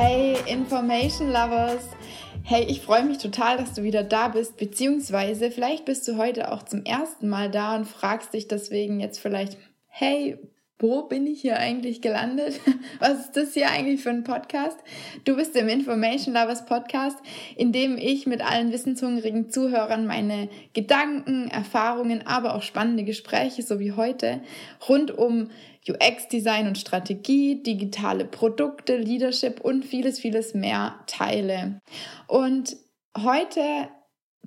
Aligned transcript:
Hey 0.00 0.36
Information 0.46 1.26
Lovers! 1.32 1.88
Hey, 2.44 2.66
ich 2.68 2.82
freue 2.82 3.02
mich 3.02 3.18
total, 3.18 3.56
dass 3.56 3.72
du 3.72 3.82
wieder 3.82 4.04
da 4.04 4.28
bist, 4.28 4.56
beziehungsweise 4.56 5.50
vielleicht 5.50 5.86
bist 5.86 6.06
du 6.06 6.16
heute 6.16 6.52
auch 6.52 6.62
zum 6.62 6.84
ersten 6.84 7.28
Mal 7.28 7.50
da 7.50 7.74
und 7.74 7.84
fragst 7.84 8.32
dich 8.32 8.46
deswegen 8.46 9.00
jetzt 9.00 9.18
vielleicht, 9.18 9.58
hey, 9.88 10.38
wo 10.78 11.02
bin 11.02 11.26
ich 11.26 11.40
hier 11.40 11.58
eigentlich 11.58 12.00
gelandet? 12.00 12.60
Was 13.00 13.18
ist 13.18 13.36
das 13.36 13.54
hier 13.54 13.70
eigentlich 13.70 14.00
für 14.00 14.10
ein 14.10 14.22
Podcast? 14.22 14.78
Du 15.24 15.34
bist 15.34 15.56
im 15.56 15.66
Information 15.66 16.32
Lovers 16.32 16.64
Podcast, 16.64 17.18
in 17.56 17.72
dem 17.72 17.98
ich 17.98 18.24
mit 18.28 18.40
allen 18.40 18.70
wissenshungrigen 18.70 19.50
Zuhörern 19.50 20.06
meine 20.06 20.48
Gedanken, 20.74 21.48
Erfahrungen, 21.48 22.24
aber 22.24 22.54
auch 22.54 22.62
spannende 22.62 23.02
Gespräche, 23.02 23.62
so 23.62 23.80
wie 23.80 23.90
heute, 23.90 24.42
rund 24.88 25.10
um 25.10 25.50
UX-Design 25.88 26.66
und 26.66 26.78
Strategie, 26.78 27.62
digitale 27.62 28.24
Produkte, 28.24 28.96
Leadership 28.96 29.60
und 29.60 29.84
vieles, 29.84 30.18
vieles 30.20 30.54
mehr 30.54 31.00
teile. 31.06 31.80
Und 32.26 32.76
heute 33.16 33.88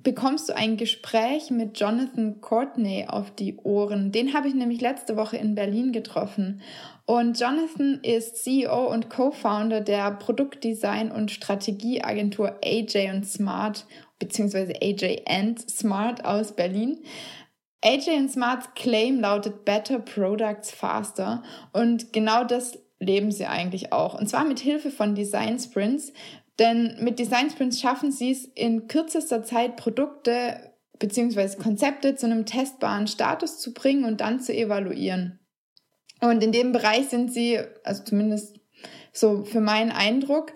bekommst 0.02 0.48
du 0.48 0.56
ein 0.56 0.76
Gespräch 0.76 1.50
mit 1.50 1.78
Jonathan 1.78 2.40
Courtney 2.40 3.06
auf 3.08 3.30
die 3.34 3.56
Ohren. 3.58 4.12
Den 4.12 4.34
habe 4.34 4.48
ich 4.48 4.54
nämlich 4.54 4.80
letzte 4.80 5.16
Woche 5.16 5.36
in 5.36 5.54
Berlin 5.54 5.92
getroffen. 5.92 6.62
Und 7.04 7.38
Jonathan 7.38 8.00
ist 8.02 8.42
CEO 8.42 8.90
und 8.90 9.10
Co-Founder 9.10 9.80
der 9.80 10.18
Produktdesign- 10.18 11.12
und 11.12 11.30
Strategieagentur 11.30 12.58
AJ 12.64 13.10
und 13.12 13.26
Smart, 13.26 13.86
beziehungsweise 14.18 14.72
AJ 14.82 15.22
and 15.26 15.70
Smart 15.70 16.24
aus 16.24 16.52
Berlin. 16.52 16.98
AJ 17.82 18.28
Smarts 18.28 18.68
Claim 18.74 19.20
lautet 19.20 19.64
Better 19.64 19.98
Products 19.98 20.70
Faster. 20.70 21.42
Und 21.72 22.12
genau 22.12 22.44
das 22.44 22.78
leben 23.00 23.32
sie 23.32 23.46
eigentlich 23.46 23.92
auch. 23.92 24.18
Und 24.18 24.28
zwar 24.28 24.44
mit 24.44 24.60
Hilfe 24.60 24.90
von 24.90 25.14
Design 25.14 25.58
Sprints, 25.58 26.12
denn 26.58 26.96
mit 27.00 27.18
Design 27.18 27.50
Sprints 27.50 27.80
schaffen 27.80 28.12
sie 28.12 28.30
es 28.30 28.44
in 28.44 28.86
kürzester 28.86 29.42
Zeit 29.42 29.76
Produkte 29.76 30.72
bzw. 30.98 31.56
Konzepte 31.56 32.14
zu 32.14 32.26
einem 32.26 32.46
testbaren 32.46 33.08
Status 33.08 33.58
zu 33.58 33.74
bringen 33.74 34.04
und 34.04 34.20
dann 34.20 34.40
zu 34.40 34.54
evaluieren. 34.54 35.40
Und 36.20 36.44
in 36.44 36.52
dem 36.52 36.70
Bereich 36.70 37.08
sind 37.08 37.32
sie, 37.32 37.58
also 37.82 38.04
zumindest 38.04 38.60
so 39.12 39.44
für 39.44 39.60
meinen 39.60 39.90
Eindruck, 39.90 40.52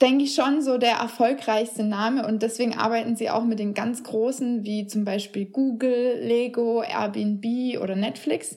denke 0.00 0.24
ich 0.24 0.34
schon 0.34 0.62
so 0.62 0.78
der 0.78 0.94
erfolgreichste 0.94 1.84
Name 1.84 2.26
und 2.26 2.42
deswegen 2.42 2.76
arbeiten 2.76 3.16
sie 3.16 3.30
auch 3.30 3.44
mit 3.44 3.58
den 3.58 3.74
ganz 3.74 4.02
großen 4.02 4.64
wie 4.64 4.86
zum 4.86 5.04
Beispiel 5.04 5.46
Google, 5.46 6.20
Lego, 6.22 6.82
Airbnb 6.82 7.78
oder 7.80 7.96
Netflix. 7.96 8.56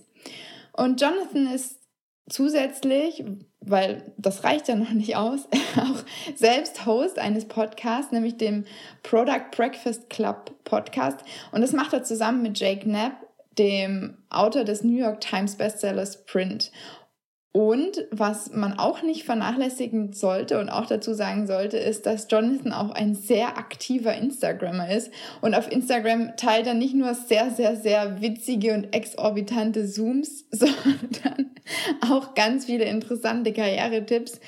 Und 0.72 1.02
Jonathan 1.02 1.48
ist 1.54 1.80
zusätzlich, 2.30 3.24
weil 3.60 4.14
das 4.18 4.44
reicht 4.44 4.68
ja 4.68 4.76
noch 4.76 4.92
nicht 4.92 5.16
aus, 5.16 5.48
auch 5.78 6.04
selbst 6.36 6.86
Host 6.86 7.20
eines 7.20 7.48
Podcasts, 7.48 8.12
nämlich 8.12 8.38
dem 8.38 8.66
Product 9.04 9.52
Breakfast 9.52 10.10
Club 10.10 10.52
Podcast. 10.64 11.20
Und 11.52 11.62
das 11.62 11.74
macht 11.74 11.94
er 11.94 12.04
zusammen 12.04 12.42
mit 12.42 12.58
Jake 12.58 12.82
Knapp, 12.82 13.14
dem 13.58 14.18
Autor 14.30 14.64
des 14.64 14.84
New 14.84 14.98
York 14.98 15.22
Times 15.22 15.56
Bestsellers 15.58 16.26
Print. 16.26 16.72
Und 17.54 18.08
was 18.10 18.52
man 18.52 18.80
auch 18.80 19.04
nicht 19.04 19.26
vernachlässigen 19.26 20.12
sollte 20.12 20.60
und 20.60 20.70
auch 20.70 20.88
dazu 20.88 21.14
sagen 21.14 21.46
sollte, 21.46 21.78
ist, 21.78 22.08
dass 22.08 22.26
Jonathan 22.28 22.74
auch 22.74 22.90
ein 22.90 23.14
sehr 23.14 23.60
aktiver 23.60 24.16
Instagrammer 24.16 24.90
ist. 24.90 25.12
Und 25.40 25.54
auf 25.54 25.72
Instagram 25.72 26.36
teilt 26.36 26.66
er 26.66 26.74
nicht 26.74 26.96
nur 26.96 27.14
sehr, 27.14 27.52
sehr, 27.52 27.76
sehr 27.76 28.22
witzige 28.22 28.74
und 28.74 28.96
exorbitante 28.96 29.86
Zooms, 29.88 30.46
sondern 30.52 31.52
auch 32.10 32.34
ganz 32.34 32.66
viele 32.66 32.86
interessante 32.86 33.54
Karrieretipps 33.54 34.42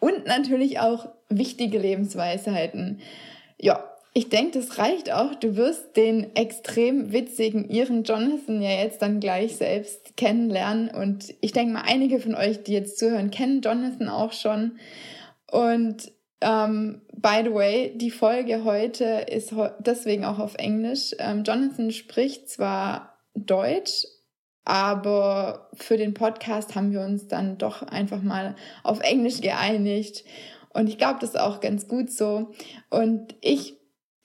und 0.00 0.26
natürlich 0.26 0.80
auch 0.80 1.10
wichtige 1.28 1.78
Lebensweisheiten. 1.78 3.00
Ja, 3.60 3.84
ich 4.16 4.30
denke, 4.30 4.58
das 4.58 4.78
reicht 4.78 5.12
auch. 5.12 5.34
Du 5.34 5.56
wirst 5.56 5.94
den 5.94 6.34
extrem 6.34 7.12
witzigen 7.12 7.68
Iren 7.68 8.02
Jonathan 8.02 8.62
ja 8.62 8.70
jetzt 8.70 9.02
dann 9.02 9.20
gleich 9.20 9.56
selbst 9.56 10.16
kennenlernen. 10.16 10.88
Und 10.88 11.34
ich 11.42 11.52
denke 11.52 11.74
mal, 11.74 11.82
einige 11.86 12.18
von 12.18 12.34
euch, 12.34 12.62
die 12.62 12.72
jetzt 12.72 12.98
zuhören, 12.98 13.30
kennen 13.30 13.60
Jonathan 13.60 14.08
auch 14.08 14.32
schon. 14.32 14.78
Und 15.52 16.10
ähm, 16.40 17.02
by 17.12 17.42
the 17.44 17.52
way, 17.52 17.92
die 17.94 18.10
Folge 18.10 18.64
heute 18.64 19.04
ist 19.04 19.52
deswegen 19.80 20.24
auch 20.24 20.38
auf 20.38 20.54
Englisch. 20.54 21.14
Ähm, 21.18 21.44
Jonathan 21.44 21.90
spricht 21.90 22.48
zwar 22.48 23.18
Deutsch, 23.34 24.06
aber 24.64 25.68
für 25.74 25.98
den 25.98 26.14
Podcast 26.14 26.74
haben 26.74 26.90
wir 26.90 27.02
uns 27.02 27.28
dann 27.28 27.58
doch 27.58 27.82
einfach 27.82 28.22
mal 28.22 28.56
auf 28.82 29.00
Englisch 29.00 29.42
geeinigt. 29.42 30.24
Und 30.72 30.88
ich 30.88 30.96
glaube, 30.96 31.18
das 31.20 31.30
ist 31.30 31.40
auch 31.40 31.60
ganz 31.60 31.86
gut 31.86 32.10
so. 32.10 32.52
Und 32.88 33.34
ich 33.42 33.75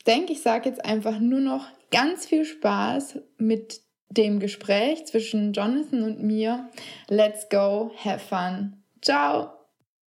denke, 0.03 0.33
ich 0.33 0.41
sage 0.41 0.69
jetzt 0.69 0.83
einfach 0.85 1.19
nur 1.19 1.39
noch 1.39 1.67
ganz 1.91 2.25
viel 2.25 2.45
Spaß 2.45 3.19
mit 3.37 3.81
dem 4.09 4.39
Gespräch 4.39 5.05
zwischen 5.05 5.53
Jonathan 5.53 6.03
und 6.03 6.21
mir. 6.21 6.69
Let's 7.07 7.49
go, 7.49 7.91
have 8.03 8.19
fun. 8.19 8.77
Ciao. 9.01 9.49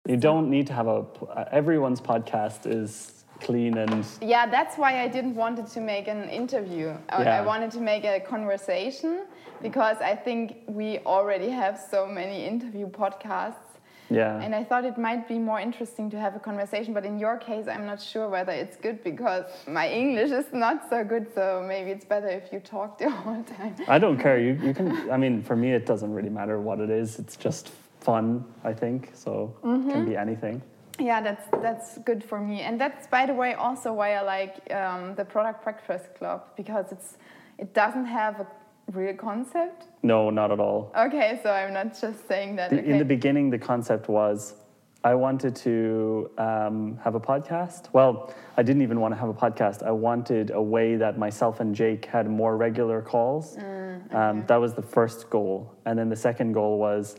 You 0.05 0.17
don't 0.17 0.49
need 0.49 0.67
to 0.67 0.73
have 0.73 0.87
a. 0.87 1.05
Everyone's 1.51 2.01
podcast 2.01 2.65
is 2.65 3.25
clean 3.39 3.77
and. 3.77 4.05
Yeah, 4.21 4.45
that's 4.49 4.77
why 4.77 5.01
I 5.01 5.07
didn't 5.07 5.35
want 5.35 5.65
to 5.65 5.79
make 5.79 6.09
an 6.09 6.27
interview. 6.29 6.87
Yeah. 7.09 7.41
I 7.41 7.45
wanted 7.45 7.71
to 7.71 7.79
make 7.79 8.03
a 8.03 8.19
conversation 8.19 9.21
because 9.61 10.01
I 10.01 10.15
think 10.15 10.55
we 10.67 10.99
already 11.05 11.49
have 11.49 11.79
so 11.79 12.05
many 12.05 12.45
interview 12.45 12.87
podcasts 12.87 13.72
yeah. 14.13 14.41
And 14.41 14.53
I 14.53 14.63
thought 14.63 14.85
it 14.85 14.97
might 14.97 15.27
be 15.27 15.39
more 15.39 15.59
interesting 15.59 16.09
to 16.11 16.19
have 16.19 16.35
a 16.35 16.39
conversation, 16.39 16.93
but 16.93 17.05
in 17.05 17.19
your 17.19 17.37
case, 17.37 17.67
I'm 17.67 17.85
not 17.85 18.01
sure 18.01 18.29
whether 18.29 18.51
it's 18.51 18.77
good 18.77 19.03
because 19.03 19.45
my 19.67 19.89
English 19.89 20.31
is 20.31 20.45
not 20.53 20.89
so 20.89 21.03
good. 21.03 21.27
So 21.33 21.63
maybe 21.67 21.91
it's 21.91 22.05
better 22.05 22.27
if 22.27 22.51
you 22.53 22.59
talk 22.59 22.97
the 22.97 23.09
whole 23.21 23.43
time. 23.43 23.75
I 23.87 23.99
don't 23.99 24.17
care. 24.17 24.39
You, 24.39 24.53
you 24.61 24.73
can, 24.73 25.09
I 25.11 25.17
mean, 25.17 25.41
for 25.41 25.55
me, 25.55 25.71
it 25.71 25.85
doesn't 25.85 26.13
really 26.13 26.29
matter 26.29 26.59
what 26.59 26.79
it 26.79 26.89
is. 26.89 27.19
It's 27.19 27.35
just 27.35 27.71
fun, 27.99 28.43
I 28.63 28.73
think. 28.73 29.11
So 29.13 29.31
mm 29.31 29.73
-hmm. 29.73 29.79
it 29.79 29.91
can 29.91 30.01
mm-hmm. 30.01 30.11
be 30.11 30.17
anything. 30.17 30.61
Yeah, 30.99 31.23
that's 31.23 31.45
that's 31.61 31.97
good 32.05 32.23
for 32.23 32.39
me, 32.39 32.61
and 32.61 32.79
that's 32.79 33.07
by 33.07 33.25
the 33.25 33.33
way 33.33 33.55
also 33.55 33.93
why 33.93 34.09
I 34.13 34.21
like 34.37 34.53
um, 34.73 35.15
the 35.15 35.25
Product 35.25 35.63
Breakfast 35.63 36.05
Club 36.17 36.41
because 36.55 36.91
it's 36.91 37.17
it 37.57 37.73
doesn't 37.73 38.05
have 38.05 38.39
a 38.41 38.47
real 38.91 39.15
concept? 39.15 39.85
No, 40.03 40.29
not 40.29 40.51
at 40.51 40.59
all. 40.59 40.91
Okay, 40.97 41.39
so 41.43 41.51
I'm 41.51 41.73
not 41.73 41.99
just 41.99 42.27
saying 42.27 42.55
that. 42.57 42.69
The, 42.69 42.79
okay. 42.79 42.89
In 42.89 42.97
the 42.97 43.05
beginning, 43.05 43.49
the 43.49 43.57
concept 43.57 44.09
was 44.09 44.55
I 45.03 45.15
wanted 45.15 45.55
to 45.57 46.31
um, 46.37 46.97
have 47.03 47.15
a 47.15 47.19
podcast. 47.19 47.89
Well, 47.91 48.33
I 48.55 48.63
didn't 48.63 48.83
even 48.83 49.01
want 49.01 49.13
to 49.13 49.19
have 49.19 49.29
a 49.29 49.33
podcast. 49.33 49.83
I 49.83 49.91
wanted 49.91 50.51
a 50.51 50.61
way 50.61 50.95
that 50.95 51.17
myself 51.17 51.59
and 51.59 51.75
Jake 51.75 52.05
had 52.05 52.29
more 52.29 52.55
regular 52.55 53.01
calls. 53.01 53.57
Mm, 53.57 54.05
okay. 54.05 54.15
um, 54.15 54.45
that 54.47 54.57
was 54.57 54.73
the 54.73 54.81
first 54.81 55.29
goal. 55.29 55.75
And 55.85 55.99
then 55.99 56.07
the 56.07 56.15
second 56.15 56.53
goal 56.53 56.79
was 56.79 57.17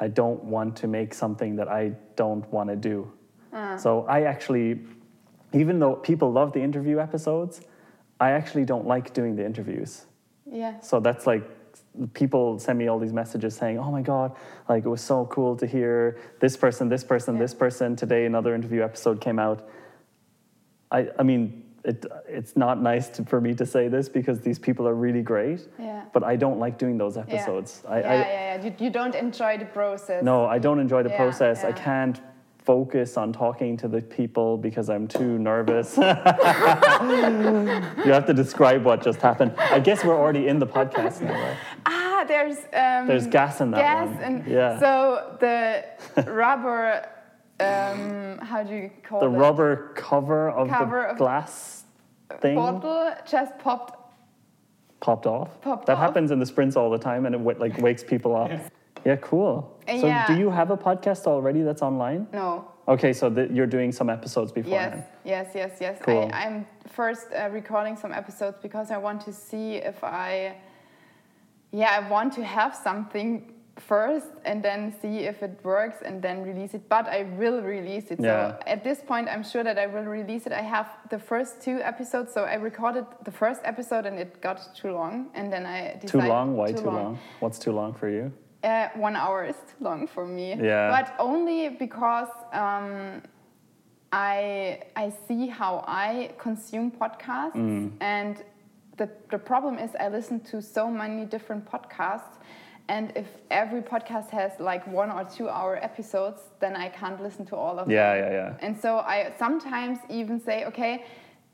I 0.00 0.08
don't 0.08 0.42
want 0.42 0.76
to 0.78 0.88
make 0.88 1.14
something 1.14 1.54
that 1.56 1.68
I 1.68 1.92
don't 2.16 2.50
want 2.52 2.68
to 2.70 2.76
do. 2.76 3.12
Uh. 3.52 3.76
So 3.76 4.06
I 4.06 4.22
actually, 4.22 4.80
even 5.52 5.78
though 5.78 5.94
people 5.94 6.32
love 6.32 6.52
the 6.52 6.62
interview 6.62 6.98
episodes, 6.98 7.60
I 8.18 8.32
actually 8.32 8.64
don't 8.64 8.86
like 8.86 9.12
doing 9.12 9.36
the 9.36 9.44
interviews. 9.44 10.06
Yeah. 10.50 10.80
So 10.80 11.00
that's 11.00 11.26
like 11.26 11.42
people 12.12 12.58
send 12.58 12.78
me 12.78 12.88
all 12.88 12.98
these 12.98 13.12
messages 13.12 13.56
saying, 13.56 13.78
"Oh 13.78 13.90
my 13.90 14.02
god, 14.02 14.36
like 14.68 14.84
it 14.84 14.88
was 14.88 15.00
so 15.00 15.26
cool 15.26 15.56
to 15.56 15.66
hear 15.66 16.18
this 16.40 16.56
person, 16.56 16.88
this 16.88 17.04
person, 17.04 17.34
yeah. 17.34 17.40
this 17.42 17.54
person 17.54 17.96
today." 17.96 18.26
Another 18.26 18.54
interview 18.54 18.82
episode 18.82 19.20
came 19.20 19.38
out. 19.38 19.68
I 20.90 21.08
I 21.18 21.22
mean, 21.22 21.64
it 21.84 22.04
it's 22.28 22.56
not 22.56 22.82
nice 22.82 23.08
to, 23.10 23.24
for 23.24 23.40
me 23.40 23.54
to 23.54 23.66
say 23.66 23.88
this 23.88 24.08
because 24.08 24.40
these 24.40 24.58
people 24.58 24.86
are 24.88 24.94
really 24.94 25.22
great. 25.22 25.68
Yeah. 25.78 26.04
But 26.12 26.24
I 26.24 26.36
don't 26.36 26.58
like 26.58 26.78
doing 26.78 26.98
those 26.98 27.16
episodes. 27.16 27.82
Yeah. 27.84 27.90
I, 27.90 28.00
yeah, 28.00 28.10
I, 28.10 28.14
yeah, 28.14 28.56
yeah. 28.56 28.64
You, 28.64 28.74
you 28.78 28.90
don't 28.90 29.14
enjoy 29.14 29.58
the 29.58 29.66
process. 29.66 30.22
No, 30.24 30.46
I 30.46 30.58
don't 30.58 30.80
enjoy 30.80 31.02
the 31.02 31.10
yeah, 31.10 31.16
process. 31.16 31.64
I 31.64 31.72
can't 31.72 32.20
focus 32.64 33.16
on 33.16 33.32
talking 33.32 33.76
to 33.78 33.88
the 33.88 34.00
people 34.00 34.56
because 34.56 34.88
I'm 34.90 35.08
too 35.08 35.38
nervous. 35.38 35.96
you 35.96 36.02
have 38.12 38.26
to 38.26 38.34
describe 38.34 38.84
what 38.84 39.02
just 39.02 39.20
happened. 39.20 39.54
I 39.58 39.80
guess 39.80 40.04
we're 40.04 40.16
already 40.16 40.48
in 40.48 40.58
the 40.58 40.66
podcast 40.66 41.20
now, 41.20 41.32
right? 41.32 41.56
Ah, 41.86 42.24
there's 42.26 42.58
um, 42.72 43.06
there's 43.06 43.26
gas 43.26 43.60
in 43.60 43.70
that 43.72 43.80
gas 43.80 44.08
one. 44.08 44.22
And 44.22 44.46
yeah. 44.46 44.78
So 44.78 45.36
the 45.40 45.84
rubber, 46.30 47.08
um, 47.60 48.38
how 48.38 48.62
do 48.62 48.74
you 48.74 48.90
call 49.02 49.20
the 49.20 49.26
it? 49.26 49.30
The 49.30 49.38
rubber 49.38 49.92
cover 49.94 50.50
of 50.50 50.68
cover 50.68 51.02
the 51.02 51.08
of 51.10 51.18
glass 51.18 51.84
thing. 52.40 52.56
Bottle 52.56 53.14
just 53.28 53.58
popped. 53.58 53.96
Popped 55.00 55.26
off. 55.26 55.60
Popped 55.62 55.86
that 55.86 55.94
off. 55.96 55.98
happens 55.98 56.30
in 56.30 56.38
the 56.38 56.46
sprints 56.46 56.76
all 56.76 56.90
the 56.90 56.98
time, 56.98 57.24
and 57.24 57.34
it 57.34 57.58
like 57.58 57.78
wakes 57.78 58.04
people 58.04 58.36
up. 58.36 58.50
Yeah, 58.50 58.68
cool. 59.16 59.78
So, 59.86 60.06
yeah. 60.06 60.26
do 60.26 60.36
you 60.38 60.50
have 60.50 60.70
a 60.70 60.76
podcast 60.76 61.26
already 61.26 61.62
that's 61.62 61.82
online? 61.82 62.26
No. 62.32 62.70
Okay, 62.88 63.12
so 63.12 63.30
the, 63.30 63.48
you're 63.52 63.66
doing 63.66 63.92
some 63.92 64.10
episodes 64.10 64.50
beforehand. 64.50 65.04
Yes, 65.24 65.52
yes, 65.54 65.54
yes, 65.54 65.78
yes. 65.80 65.98
Cool. 66.02 66.28
I, 66.32 66.44
am 66.44 66.66
first 66.88 67.28
uh, 67.32 67.48
recording 67.50 67.96
some 67.96 68.12
episodes 68.12 68.58
because 68.60 68.90
I 68.90 68.96
want 68.98 69.20
to 69.22 69.32
see 69.32 69.76
if 69.76 70.02
I, 70.02 70.56
yeah, 71.70 71.90
I 71.98 72.08
want 72.08 72.32
to 72.34 72.44
have 72.44 72.74
something 72.74 73.52
first 73.76 74.26
and 74.44 74.62
then 74.62 74.94
see 75.00 75.20
if 75.20 75.42
it 75.42 75.58
works 75.62 76.02
and 76.04 76.20
then 76.20 76.42
release 76.42 76.74
it. 76.74 76.88
But 76.88 77.06
I 77.06 77.22
will 77.38 77.62
release 77.62 78.10
it. 78.10 78.20
Yeah. 78.20 78.58
So 78.58 78.58
at 78.66 78.82
this 78.82 79.00
point, 79.00 79.28
I'm 79.28 79.44
sure 79.44 79.62
that 79.62 79.78
I 79.78 79.86
will 79.86 80.04
release 80.04 80.46
it. 80.46 80.52
I 80.52 80.62
have 80.62 80.88
the 81.10 81.18
first 81.18 81.62
two 81.62 81.80
episodes. 81.82 82.32
So 82.34 82.44
I 82.44 82.54
recorded 82.54 83.06
the 83.24 83.30
first 83.30 83.60
episode 83.64 84.04
and 84.06 84.18
it 84.18 84.40
got 84.40 84.74
too 84.74 84.92
long. 84.92 85.30
And 85.34 85.52
then 85.52 85.64
I 85.64 85.96
decided. 86.00 86.08
Too 86.08 86.28
long? 86.28 86.56
Why 86.56 86.72
too, 86.72 86.86
long? 86.86 87.18
What's 87.40 87.58
too 87.58 87.72
long 87.72 87.94
for 87.94 88.08
you? 88.08 88.32
Uh, 88.62 88.88
one 88.94 89.16
hour 89.16 89.44
is 89.44 89.56
too 89.56 89.84
long 89.84 90.06
for 90.06 90.26
me. 90.26 90.54
Yeah. 90.54 90.90
But 90.90 91.14
only 91.18 91.70
because 91.70 92.28
um, 92.52 93.22
I 94.12 94.80
I 94.96 95.12
see 95.26 95.46
how 95.46 95.84
I 95.86 96.30
consume 96.38 96.90
podcasts, 96.90 97.54
Mm. 97.54 97.92
and 98.00 98.36
the 98.96 99.08
the 99.30 99.38
problem 99.38 99.78
is 99.78 99.90
I 99.98 100.08
listen 100.08 100.40
to 100.50 100.60
so 100.60 100.90
many 100.90 101.24
different 101.24 101.64
podcasts, 101.64 102.34
and 102.88 103.12
if 103.16 103.28
every 103.50 103.82
podcast 103.82 104.30
has 104.30 104.52
like 104.58 104.84
one 104.86 105.10
or 105.10 105.24
two 105.24 105.48
hour 105.48 105.76
episodes, 105.82 106.40
then 106.58 106.74
I 106.76 106.88
can't 106.88 107.20
listen 107.22 107.46
to 107.46 107.56
all 107.56 107.78
of 107.78 107.88
Yeah, 107.88 108.14
them. 108.14 108.32
yeah, 108.32 108.38
yeah. 108.38 108.66
And 108.66 108.76
so 108.76 108.98
I 108.98 109.32
sometimes 109.38 109.98
even 110.08 110.40
say, 110.40 110.64
okay, 110.66 111.04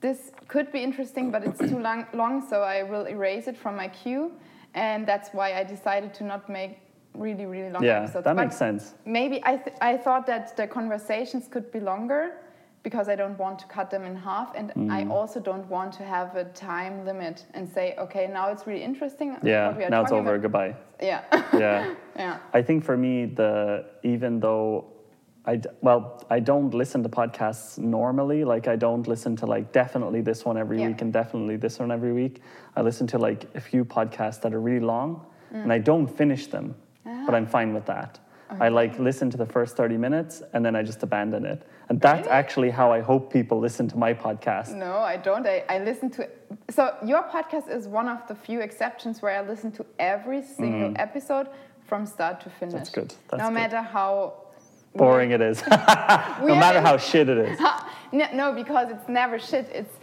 this 0.01 0.33
could 0.49 0.73
be 0.73 0.79
interesting, 0.83 1.31
but 1.31 1.45
it's 1.45 1.59
too 1.59 1.79
long, 1.89 2.07
long, 2.15 2.41
so 2.49 2.63
I 2.63 2.83
will 2.83 3.07
erase 3.07 3.47
it 3.51 3.57
from 3.57 3.77
my 3.77 3.89
queue. 3.89 4.33
And 4.75 5.07
that's 5.07 5.31
why 5.33 5.53
I 5.61 5.65
decided 5.65 6.13
to 6.15 6.25
not 6.25 6.49
make 6.49 6.79
really, 7.19 7.47
really 7.47 7.71
long 7.71 7.83
Yeah, 7.85 8.03
episodes. 8.03 8.25
that 8.25 8.37
But 8.37 8.43
makes 8.45 8.57
sense. 8.57 8.95
Maybe 9.05 9.41
I, 9.45 9.57
th- 9.57 9.77
I 9.81 9.97
thought 9.97 10.27
that 10.27 10.57
the 10.57 10.67
conversations 10.67 11.49
could 11.49 11.71
be 11.73 11.81
longer 11.81 12.33
because 12.83 13.09
I 13.09 13.17
don't 13.17 13.37
want 13.39 13.59
to 13.59 13.67
cut 13.67 13.91
them 13.91 14.05
in 14.05 14.15
half. 14.15 14.55
And 14.55 14.71
Mm. 14.75 14.91
I 14.93 15.07
also 15.13 15.41
don't 15.41 15.67
want 15.69 15.93
to 15.95 16.05
have 16.05 16.37
a 16.37 16.45
time 16.45 17.05
limit 17.05 17.45
and 17.55 17.69
say, 17.69 17.95
okay, 17.99 18.29
now 18.33 18.49
it's 18.53 18.65
really 18.67 18.85
interesting. 18.85 19.37
Yeah, 19.43 19.69
what 19.69 19.77
we 19.79 19.85
are 19.85 19.91
now 19.91 20.03
it's 20.03 20.13
over. 20.13 20.35
about. 20.37 20.43
Goodbye. 20.43 20.77
Yeah. 21.03 21.23
Yeah. 21.53 21.95
yeah. 22.17 22.39
I 22.55 22.63
think 22.63 22.85
for 22.85 22.97
me, 22.97 23.27
the 23.27 23.85
even 24.05 24.39
though 24.41 24.85
I, 25.49 25.61
well, 25.81 26.25
I 26.29 26.41
don't 26.41 26.75
listen 26.75 27.03
to 27.05 27.09
podcasts 27.09 27.79
normally. 27.79 28.45
Like 28.45 28.67
I 28.69 28.75
don't 28.77 29.07
listen 29.07 29.37
to 29.37 29.47
like 29.47 29.71
definitely 29.73 30.21
this 30.21 30.45
one 30.45 30.57
every 30.59 30.79
Yeah. 30.81 30.89
week 30.89 31.03
and 31.03 31.13
definitely 31.13 31.57
this 31.57 31.79
one 31.79 31.91
every 31.93 32.13
week. 32.13 32.41
I 32.77 32.83
listen 32.83 33.07
to 33.09 33.19
like 33.19 33.47
a 33.55 33.61
few 33.61 33.85
podcasts 33.85 34.41
that 34.43 34.53
are 34.55 34.61
really 34.61 34.85
long, 34.85 35.25
Mm. 35.53 35.63
and 35.63 35.73
I 35.73 35.79
don't 35.79 36.09
finish 36.09 36.49
them, 36.49 36.75
but 37.27 37.35
Ah. 37.35 37.37
I'm 37.37 37.47
fine 37.47 37.73
with 37.75 37.87
that. 37.87 38.19
I 38.61 38.69
like 38.69 38.99
listen 39.01 39.29
to 39.31 39.37
the 39.37 39.47
first 39.47 39.77
30 39.77 39.97
minutes 39.97 40.43
and 40.53 40.65
then 40.65 40.77
I 40.77 40.83
just 40.83 41.03
abandon 41.03 41.45
it. 41.45 41.67
And 41.89 42.01
that's 42.01 42.29
actually 42.29 42.71
how 42.71 42.93
I 42.93 43.01
hope 43.01 43.33
people 43.33 43.59
listen 43.59 43.89
to 43.89 43.97
my 43.97 44.15
podcast. 44.15 44.73
No, 44.75 44.99
I 44.99 45.17
don't. 45.17 45.47
I, 45.47 45.65
I 45.69 45.79
listen 45.81 46.11
to. 46.11 46.29
So 46.71 46.95
your 47.05 47.23
podcast 47.25 47.69
is 47.69 47.89
one 47.89 48.09
of 48.09 48.27
the 48.29 48.35
few 48.35 48.61
exceptions 48.61 49.21
where 49.21 49.37
I 49.37 49.43
listen 49.47 49.73
to 49.73 49.87
every 49.99 50.43
single 50.43 50.93
episode 50.97 51.49
from 51.89 52.07
start 52.07 52.41
to 52.43 52.51
finish. 52.51 52.75
Mm. 52.75 52.79
That's 52.79 52.91
good. 52.91 53.15
That's 53.29 53.41
no 53.43 53.49
good. 53.49 53.55
matter 53.55 53.83
how 53.83 54.35
Boring 54.95 55.33
it 55.33 55.41
is. 55.41 55.63
no 55.71 56.55
matter 56.55 56.81
how 56.81 56.97
shit 56.97 57.29
it 57.29 57.39
is. 57.39 57.59
no, 58.13 58.27
no, 58.33 58.53
because 58.53 58.91
it's 58.91 59.09
never 59.09 59.39
shit. 59.39 59.69
It's 59.73 59.95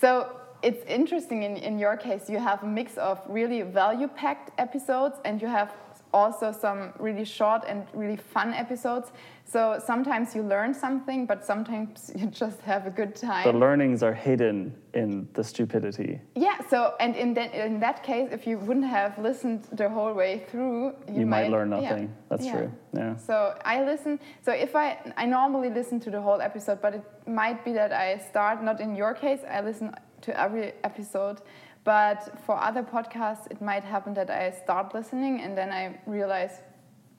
so 0.00 0.36
it's 0.62 0.84
interesting 0.86 1.42
in, 1.42 1.56
in 1.56 1.78
your 1.78 1.96
case. 1.96 2.28
You 2.28 2.38
have 2.38 2.62
a 2.62 2.66
mix 2.66 2.96
of 2.98 3.20
really 3.28 3.62
value-packed 3.62 4.50
episodes, 4.58 5.16
and 5.24 5.40
you 5.42 5.48
have 5.48 5.72
also 6.12 6.52
some 6.52 6.92
really 6.98 7.24
short 7.24 7.64
and 7.66 7.86
really 7.92 8.16
fun 8.16 8.52
episodes. 8.54 9.12
So 9.44 9.80
sometimes 9.84 10.34
you 10.34 10.42
learn 10.42 10.72
something, 10.72 11.26
but 11.26 11.44
sometimes 11.44 12.10
you 12.16 12.26
just 12.26 12.60
have 12.62 12.86
a 12.86 12.90
good 12.90 13.14
time. 13.14 13.44
The 13.44 13.58
learnings 13.58 14.02
are 14.02 14.14
hidden 14.14 14.74
in 14.94 15.28
the 15.34 15.42
stupidity. 15.44 16.20
Yeah. 16.34 16.58
So, 16.68 16.94
and 17.00 17.16
in 17.16 17.34
that 17.34 17.54
in 17.54 17.80
that 17.80 18.02
case, 18.02 18.28
if 18.32 18.46
you 18.46 18.58
wouldn't 18.58 18.86
have 18.86 19.18
listened 19.18 19.64
the 19.72 19.88
whole 19.88 20.12
way 20.12 20.44
through, 20.48 20.94
you, 21.08 21.20
You, 21.20 21.26
might, 21.26 21.50
learn 21.50 21.70
yeah, 21.70 21.80
nothing. 21.80 22.14
That's 22.28 22.44
yeah. 22.46 22.52
true. 22.52 22.72
Yeah. 22.94 23.16
So 23.16 23.58
I 23.64 23.84
listen. 23.84 24.20
So 24.44 24.52
if 24.52 24.74
I 24.76 24.98
I 25.16 25.26
normally 25.26 25.70
listen 25.70 26.00
to 26.00 26.10
the 26.10 26.20
whole 26.20 26.40
episode, 26.40 26.80
but 26.80 26.94
it 26.94 27.04
might 27.26 27.64
be 27.64 27.72
that 27.72 27.92
I 27.92 28.18
start. 28.18 28.62
Not 28.62 28.80
in 28.80 28.94
your 28.96 29.14
case, 29.14 29.40
I 29.50 29.60
listen 29.60 29.94
to 30.22 30.40
every 30.40 30.72
episode. 30.84 31.40
But 31.84 32.38
for 32.46 32.56
other 32.56 32.82
podcasts, 32.82 33.50
it 33.50 33.60
might 33.60 33.82
happen 33.84 34.14
that 34.14 34.30
I 34.30 34.50
start 34.52 34.94
listening 34.94 35.40
and 35.40 35.56
then 35.58 35.70
I 35.72 35.98
realize, 36.06 36.60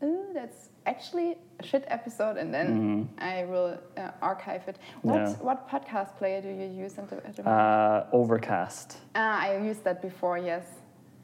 oh, 0.02 0.26
that's 0.34 0.70
actually 0.86 1.38
a 1.60 1.64
shit 1.66 1.84
episode, 1.88 2.38
and 2.38 2.54
then 2.54 3.10
I 3.20 3.46
will 3.46 3.78
uh, 3.98 4.12
archive 4.22 4.68
it. 4.68 4.78
What 5.02 5.16
Mm-hmm. 5.22 5.32
Yeah. 5.32 5.46
what 5.48 5.70
podcast 5.70 6.18
player 6.18 6.42
do 6.42 6.50
you 6.50 6.68
use 6.84 6.98
at 6.98 7.10
the, 7.10 7.18
at 7.28 7.36
the 7.36 7.44
Uh, 7.50 8.08
Overcast. 8.14 8.98
Ah, 9.16 9.40
I 9.42 9.58
used 9.58 9.84
that 9.84 10.02
before, 10.02 10.38
yes. 10.38 10.66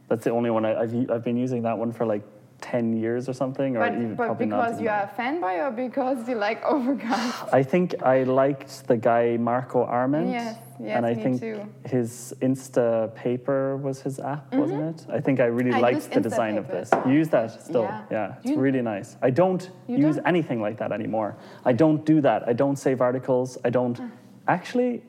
That's 0.09 0.23
the 0.23 0.31
only 0.31 0.49
one 0.49 0.65
I, 0.65 0.81
I've 0.81 0.93
u- 0.93 1.07
I've 1.13 1.23
been 1.23 1.37
using 1.37 1.61
that 1.63 1.77
one 1.77 1.91
for 1.91 2.05
like 2.05 2.23
ten 2.61 2.93
years 2.93 3.27
or 3.29 3.33
something, 3.33 3.77
or 3.77 3.85
even 3.87 4.09
But, 4.09 4.17
but 4.17 4.25
probably 4.25 4.45
because 4.47 4.73
even 4.73 4.83
you 4.83 4.89
are 4.89 5.03
a 5.03 5.21
fanboy 5.21 5.67
or 5.67 5.71
because 5.71 6.27
you 6.27 6.35
like 6.35 6.63
Overcast? 6.63 7.45
I 7.53 7.63
think 7.63 8.01
I 8.03 8.23
liked 8.23 8.87
the 8.87 8.97
guy 8.97 9.37
Marco 9.37 9.83
Arment. 9.83 10.29
Yes, 10.29 10.57
yes, 10.79 10.97
and 10.97 11.05
I 11.05 11.13
me 11.13 11.23
think 11.23 11.39
too. 11.41 11.61
his 11.85 12.33
Instapaper 12.41 13.79
was 13.81 14.01
his 14.01 14.19
app, 14.19 14.53
wasn't 14.53 14.83
it? 14.99 15.05
I 15.11 15.19
think 15.19 15.39
I 15.39 15.45
really 15.45 15.69
Mm-hmm. 15.69 15.85
I 15.85 15.91
liked 15.91 16.11
the 16.11 16.19
design 16.21 16.57
of 16.57 16.67
this. 16.67 16.89
You 17.05 17.13
use 17.13 17.29
that 17.29 17.61
still? 17.63 17.83
Yeah. 18.11 18.35
it's 18.37 18.45
You- 18.51 18.57
really 18.59 18.81
nice. 18.81 19.17
I 19.21 19.29
don't 19.29 19.69
use 19.87 20.15
don't? 20.15 20.27
anything 20.27 20.61
like 20.61 20.77
that 20.77 20.91
anymore. 20.91 21.35
I 21.65 21.73
don't 21.73 22.03
do 22.05 22.21
that. 22.21 22.47
I 22.47 22.53
don't 22.53 22.75
save 22.77 23.01
articles. 23.01 23.57
I 23.63 23.69
don't. 23.69 23.97
Mm. 23.99 24.11
Actually, 24.47 25.03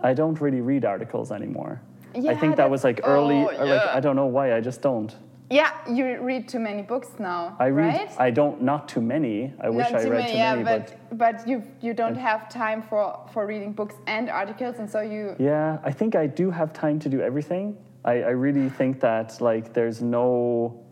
I 0.00 0.12
don't 0.14 0.38
really 0.40 0.60
read 0.60 0.84
articles 0.84 1.32
anymore. 1.32 1.80
I 2.14 2.18
Yeah, 2.18 2.38
think 2.38 2.56
that 2.56 2.70
was 2.70 2.84
like 2.84 3.00
early, 3.04 3.36
oh, 3.44 3.60
or 3.60 3.66
like. 3.66 3.86
I 3.96 4.00
don't 4.00 4.16
know 4.16 4.26
why. 4.26 4.54
I 4.56 4.60
just 4.60 4.80
don't. 4.82 5.14
Yeah, 5.48 5.70
you 5.88 6.20
read 6.22 6.48
too 6.48 6.58
many 6.58 6.82
books 6.82 7.08
now, 7.20 7.56
I 7.60 7.68
read. 7.68 7.94
right? 7.94 8.10
I 8.18 8.30
don't. 8.30 8.62
Not 8.62 8.88
too 8.88 9.00
many. 9.00 9.52
I 9.60 9.68
wish 9.70 9.90
Not 9.92 10.00
I 10.00 10.04
too 10.04 10.10
read 10.10 10.18
many, 10.18 10.32
too 10.32 10.38
yeah, 10.38 10.54
many, 10.56 10.64
but 10.64 11.18
but 11.18 11.46
you 11.48 11.62
you 11.80 11.94
don't 11.94 12.16
have 12.16 12.48
time 12.48 12.82
for 12.82 13.16
for 13.32 13.46
reading 13.46 13.72
books 13.72 13.94
and 14.08 14.28
articles, 14.28 14.76
and 14.80 14.90
so 14.90 15.00
you 15.02 15.36
Yeah, 15.38 15.78
I 15.84 15.92
think 15.92 16.16
I 16.16 16.26
do 16.26 16.50
have 16.50 16.72
time 16.72 16.98
to 17.00 17.08
do 17.08 17.20
everything. 17.20 17.76
I, 18.04 18.22
I 18.22 18.30
really 18.30 18.68
think 18.70 19.00
that 19.00 19.40
like 19.40 19.72
there's 19.72 20.02
no 20.02 20.82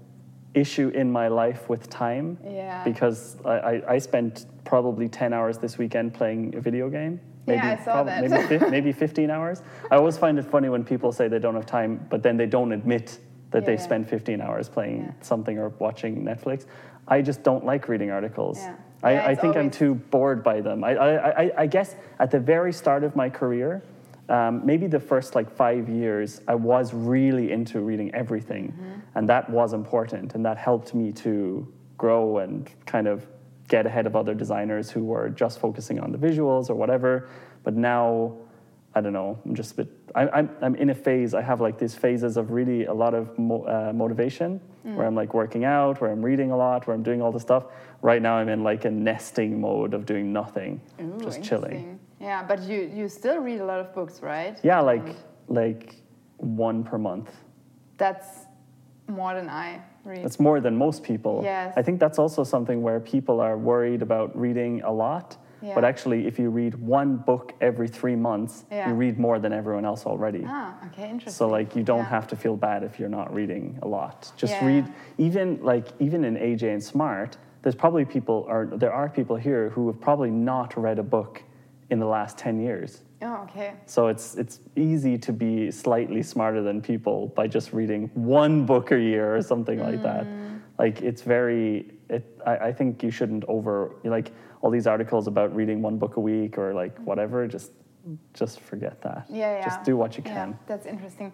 issue 0.55 0.89
in 0.95 1.11
my 1.11 1.27
life 1.27 1.69
with 1.69 1.91
time 1.91 2.39
Yeah. 2.45 2.85
because 2.85 3.37
I, 3.45 3.51
I, 3.51 3.93
I 3.95 3.99
spent 3.99 4.47
probably 4.65 5.09
10 5.09 5.33
hours 5.33 5.59
this 5.59 5.79
weekend 5.79 6.15
playing 6.15 6.55
a 6.55 6.61
video 6.61 6.89
game. 6.89 7.21
Yeah, 7.47 7.77
I 7.81 7.85
saw 7.85 8.05
prob- 8.05 8.07
that. 8.07 8.31
Maybe, 8.51 8.71
maybe 8.71 8.93
15 8.93 9.31
hours. 9.31 9.63
I 9.91 9.97
always 9.97 10.17
find 10.17 10.39
it 10.39 10.45
funny 10.45 10.69
when 10.69 10.85
people 10.85 11.11
say 11.13 11.27
they 11.29 11.41
don't 11.41 11.57
have 11.57 11.67
time, 11.67 12.07
but 12.09 12.23
then 12.23 12.37
they 12.37 12.47
don't 12.47 12.71
admit 12.73 13.19
that 13.55 13.65
they 13.65 13.75
Yeah. 13.75 13.79
spent 13.89 14.09
15 14.09 14.41
hours 14.41 14.69
playing 14.69 15.03
Yeah. 15.03 15.11
something 15.21 15.59
or 15.59 15.69
watching 15.79 16.25
Netflix. 16.25 16.67
I 17.07 17.23
just 17.23 17.43
don't 17.45 17.65
like 17.65 17.89
reading 17.89 18.11
articles. 18.11 18.59
I, 19.03 19.31
I 19.31 19.35
think 19.37 19.57
I'm 19.57 19.71
too 19.71 19.95
bored 19.95 20.43
by 20.43 20.61
them. 20.61 20.83
I, 20.83 20.97
I, 20.97 21.43
I, 21.45 21.51
I 21.59 21.67
guess 21.67 21.95
at 22.19 22.31
the 22.33 22.41
very 22.41 22.73
start 22.73 23.05
of 23.05 23.15
my 23.15 23.31
career, 23.31 23.83
um, 24.29 24.67
maybe 24.67 24.87
the 24.89 24.99
first 24.99 25.35
like 25.37 25.49
five 25.55 25.89
years, 25.89 26.41
I 26.49 26.55
was 26.57 26.93
really 26.95 27.53
into 27.53 27.81
reading 27.81 28.13
everything, 28.15 28.73
Mm-hmm. 28.73 29.19
and 29.19 29.29
that 29.29 29.49
was 29.51 29.73
important, 29.73 30.35
and 30.35 30.45
that 30.47 30.57
helped 30.57 30.95
me 30.95 31.13
to 31.13 31.69
grow 31.97 32.39
and 32.39 32.69
kind 32.87 33.07
of 33.07 33.27
get 33.69 33.87
ahead 33.87 34.07
of 34.07 34.17
other 34.17 34.35
designers 34.35 34.91
who 34.91 35.05
were 35.05 35.29
just 35.29 35.61
focusing 35.61 36.01
on 36.01 36.11
the 36.11 36.19
visuals 36.19 36.71
or 36.71 36.75
whatever. 36.75 37.29
But 37.63 37.75
now, 37.77 38.33
I 38.97 39.01
don't 39.01 39.13
know. 39.13 39.39
I'm 39.45 39.55
just 39.55 39.73
a 39.73 39.77
bit. 39.77 39.89
I, 40.15 40.29
I'm 40.29 40.49
I'm 40.63 40.75
in 40.77 40.91
a 40.91 40.95
phase. 40.95 41.35
I 41.35 41.43
have 41.43 41.61
like 41.61 41.79
these 41.79 41.95
phases 41.95 42.37
of 42.37 42.51
really 42.53 42.85
a 42.85 42.95
lot 42.95 43.15
of 43.15 43.37
mo- 43.39 43.65
uh, 43.65 43.93
motivation, 43.93 44.61
Mm. 44.87 44.97
where 44.97 45.07
I'm 45.07 45.15
like 45.15 45.33
working 45.33 45.65
out, 45.65 46.01
where 46.03 46.11
I'm 46.13 46.23
reading 46.23 46.51
a 46.51 46.57
lot, 46.57 46.87
where 46.87 46.95
I'm 46.95 47.03
doing 47.03 47.23
all 47.23 47.33
the 47.33 47.41
stuff. 47.41 47.65
Right 48.03 48.21
now, 48.21 48.35
I'm 48.37 48.51
in 48.51 48.63
like 48.63 48.85
a 48.85 48.91
nesting 48.91 49.59
mode 49.61 49.95
of 49.95 50.05
doing 50.05 50.31
nothing, 50.33 50.79
Ooh, 51.01 51.19
just 51.25 51.43
chilling. 51.43 51.99
Yeah, 52.21 52.43
but 52.47 52.61
you 52.63 52.91
you 52.95 53.09
still 53.09 53.39
read 53.39 53.61
a 53.61 53.65
lot 53.65 53.81
of 53.81 53.95
books, 53.95 54.21
right? 54.23 54.59
Yeah, 54.63 54.81
like 54.81 55.17
like 55.49 55.97
one 56.37 56.85
per 56.85 56.99
month. 56.99 57.31
That's 57.97 58.29
more 59.09 59.35
than 59.35 59.49
I 59.49 59.81
read. 60.05 60.23
That's 60.25 60.39
more 60.39 60.61
than 60.61 60.77
most 60.77 61.03
people. 61.03 61.41
Yes. 61.43 61.73
I 61.77 61.83
think 61.83 61.99
that's 62.01 62.19
also 62.19 62.45
something 62.45 62.83
where 62.83 63.01
people 63.01 63.41
are 63.41 63.57
worried 63.57 64.03
about 64.03 64.37
reading 64.39 64.83
a 64.83 64.93
lot. 64.93 65.37
But 65.75 65.85
actually, 65.85 66.27
if 66.27 66.39
you 66.39 66.51
read 66.51 66.75
one 66.75 67.17
book 67.17 67.55
every 67.61 67.89
three 67.89 68.17
months, 68.17 68.65
Yeah. 68.71 68.89
you 68.89 68.95
read 68.95 69.19
more 69.19 69.39
than 69.39 69.53
everyone 69.53 69.85
else 69.85 70.05
already. 70.07 70.45
ah, 70.47 70.75
okay, 70.89 71.09
interesting. 71.09 71.33
So 71.33 71.49
like 71.49 71.75
you 71.77 71.83
don't 71.83 72.01
Yeah. 72.01 72.11
have 72.17 72.27
to 72.29 72.37
feel 72.37 72.57
bad 72.57 72.83
if 72.83 72.99
you're 72.99 73.09
not 73.09 73.33
reading 73.33 73.79
a 73.83 73.89
lot. 73.89 74.31
Just 74.37 74.61
Yeah. 74.61 74.67
read 74.67 74.85
even 75.17 75.59
like 75.63 75.87
even 76.01 76.25
in 76.25 76.37
AJ 76.37 76.71
and 76.73 76.83
Smart, 76.83 77.39
there's 77.63 77.75
probably 77.75 78.05
people 78.05 78.45
or 78.49 78.67
there 78.67 78.93
are 78.93 79.09
people 79.09 79.37
here 79.37 79.71
who 79.71 79.87
have 79.87 80.01
probably 80.01 80.31
not 80.31 80.77
read 80.77 80.99
a 80.99 81.03
book 81.03 81.43
in 81.91 81.99
the 81.99 82.07
last 82.07 82.37
10 82.37 82.61
years. 82.61 83.03
Oh, 83.23 83.43
okay. 83.45 83.73
So 83.87 84.09
it's 84.09 84.35
it's 84.37 84.61
easy 84.77 85.17
to 85.19 85.33
be 85.33 85.71
slightly 85.71 86.23
smarter 86.23 86.61
than 86.63 86.83
people 86.83 87.29
by 87.35 87.47
just 87.47 87.73
reading 87.73 88.11
one 88.15 88.67
book 88.67 88.91
a 88.91 89.01
year 89.01 89.35
or 89.35 89.41
something 89.41 89.79
like 89.81 90.03
that. 90.03 90.27
Mm. 90.27 90.61
Like 90.79 91.01
it's 91.01 91.23
very 91.23 91.87
it 92.09 92.25
I, 92.47 92.57
I 92.69 92.73
think 92.73 93.03
you 93.03 93.11
shouldn't 93.11 93.45
over 93.49 93.97
like 94.05 94.33
all 94.61 94.71
these 94.71 94.87
articles 94.87 95.27
about 95.27 95.55
reading 95.55 95.83
one 95.83 95.99
book 95.99 96.17
a 96.17 96.21
week 96.21 96.59
or 96.59 96.73
like 96.75 96.99
whatever, 97.01 97.47
just 97.47 97.73
just 98.35 98.61
forget 98.61 99.01
that. 99.03 99.27
Yeah, 99.31 99.59
yeah. 99.59 99.65
Just 99.65 99.83
do 99.85 99.97
what 99.97 100.17
you 100.17 100.23
Yeah, 100.27 100.35
can. 100.35 100.59
that's 100.67 100.87
interesting. 100.87 101.33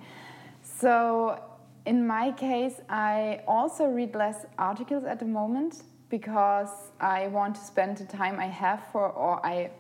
So 0.63 1.41
in 1.87 2.07
my 2.07 2.33
case, 2.33 2.81
I 2.89 3.41
also 3.47 3.87
read 3.87 4.15
less 4.15 4.47
articles 4.59 5.05
at 5.05 5.19
the 5.19 5.25
moment 5.25 5.83
because 6.09 6.71
I 7.01 7.29
want 7.29 7.55
to 7.57 7.61
spend 7.61 7.97
the 7.97 8.05
time 8.05 8.39
I 8.39 8.47
have 8.47 8.83
for, 8.93 9.09
or 9.11 9.45
I, 9.47 9.71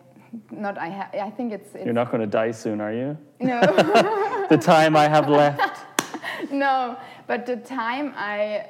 not 0.50 0.78
I 0.78 0.88
have, 0.88 1.14
I 1.14 1.30
think 1.30 1.52
it's. 1.52 1.74
it's 1.74 1.84
You're 1.84 1.92
not 1.94 2.10
going 2.10 2.20
to 2.20 2.26
die 2.26 2.52
soon, 2.52 2.80
are 2.80 2.92
you? 2.92 3.16
No. 3.40 3.60
The 4.48 4.58
time 4.58 4.96
I 4.96 5.06
have 5.08 5.28
left. 5.28 5.84
no, 6.50 6.96
but 7.28 7.46
the 7.46 7.56
time 7.56 8.12
I, 8.16 8.66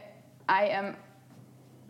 I 0.47 0.65
am 0.67 0.95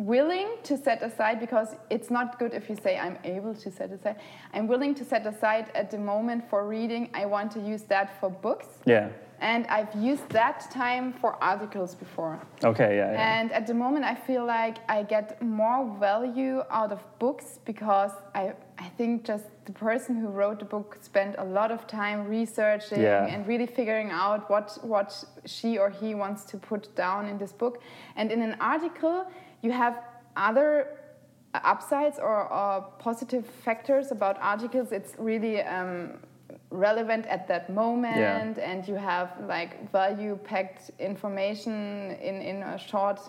willing 0.01 0.49
to 0.65 0.79
set 0.79 1.03
aside 1.03 1.39
because 1.39 1.77
it's 1.91 2.11
not 2.11 2.39
good 2.39 2.55
if 2.55 2.69
you 2.71 2.77
say 2.83 2.99
I'm 2.99 3.19
able 3.23 3.55
to 3.55 3.71
set 3.71 3.93
aside. 3.93 4.17
I'm 4.55 4.67
willing 4.67 4.95
to 4.95 5.05
set 5.05 5.27
aside 5.27 5.71
at 5.75 5.91
the 5.91 5.99
moment 5.99 6.49
for 6.49 6.67
reading. 6.67 7.11
I 7.13 7.27
want 7.27 7.53
to 7.53 7.61
use 7.61 7.83
that 7.85 8.19
for 8.19 8.31
books. 8.31 8.67
Yeah. 8.87 9.11
And 9.43 9.67
I've 9.69 9.95
used 9.95 10.29
that 10.31 10.71
time 10.71 11.15
for 11.15 11.43
articles 11.43 11.95
before. 11.95 12.39
Okay, 12.63 12.97
yeah, 12.99 13.13
yeah. 13.13 13.41
And 13.41 13.51
at 13.53 13.67
the 13.67 13.73
moment, 13.73 14.05
I 14.05 14.15
feel 14.15 14.45
like 14.45 14.77
I 14.87 15.03
get 15.03 15.41
more 15.43 15.97
value 15.99 16.63
out 16.71 16.93
of 16.93 17.01
books 17.19 17.59
because 17.65 18.11
I, 18.35 18.53
I 18.79 18.89
think 18.99 19.25
just 19.25 19.45
the 19.65 19.73
person 19.73 20.17
who 20.17 20.29
wrote 20.29 20.59
the 20.59 20.67
book 20.67 20.99
spent 21.01 21.37
a 21.39 21.45
lot 21.45 21.71
of 21.71 21.87
time 21.87 22.27
researching 22.29 23.01
Yeah. 23.01 23.25
and 23.27 23.47
really 23.47 23.67
figuring 23.67 24.11
out 24.11 24.51
what, 24.51 24.77
what 24.83 25.25
she 25.47 25.79
or 25.79 25.89
he 25.89 26.15
wants 26.15 26.45
to 26.45 26.59
put 26.59 26.95
down 26.95 27.27
in 27.27 27.39
this 27.39 27.53
book. 27.53 27.81
And 28.17 28.31
in 28.31 28.43
an 28.43 28.57
article, 28.61 29.25
you 29.63 29.73
have 29.73 30.03
other 30.37 30.99
upsides 31.55 32.19
or, 32.19 32.53
or 32.53 32.83
positive 32.99 33.47
factors 33.47 34.11
about 34.13 34.39
articles. 34.41 34.93
It's 34.93 35.15
really 35.19 35.63
um, 35.63 36.19
relevant 36.71 37.27
at 37.27 37.49
that 37.49 37.71
moment, 37.71 38.59
and 38.59 38.87
you 38.87 38.95
have 38.95 39.33
like 39.47 39.91
value 39.91 40.39
packed 40.45 40.91
information 40.99 42.13
in, 42.23 42.37
in 42.41 42.63
a 42.63 42.79
short. 42.79 43.21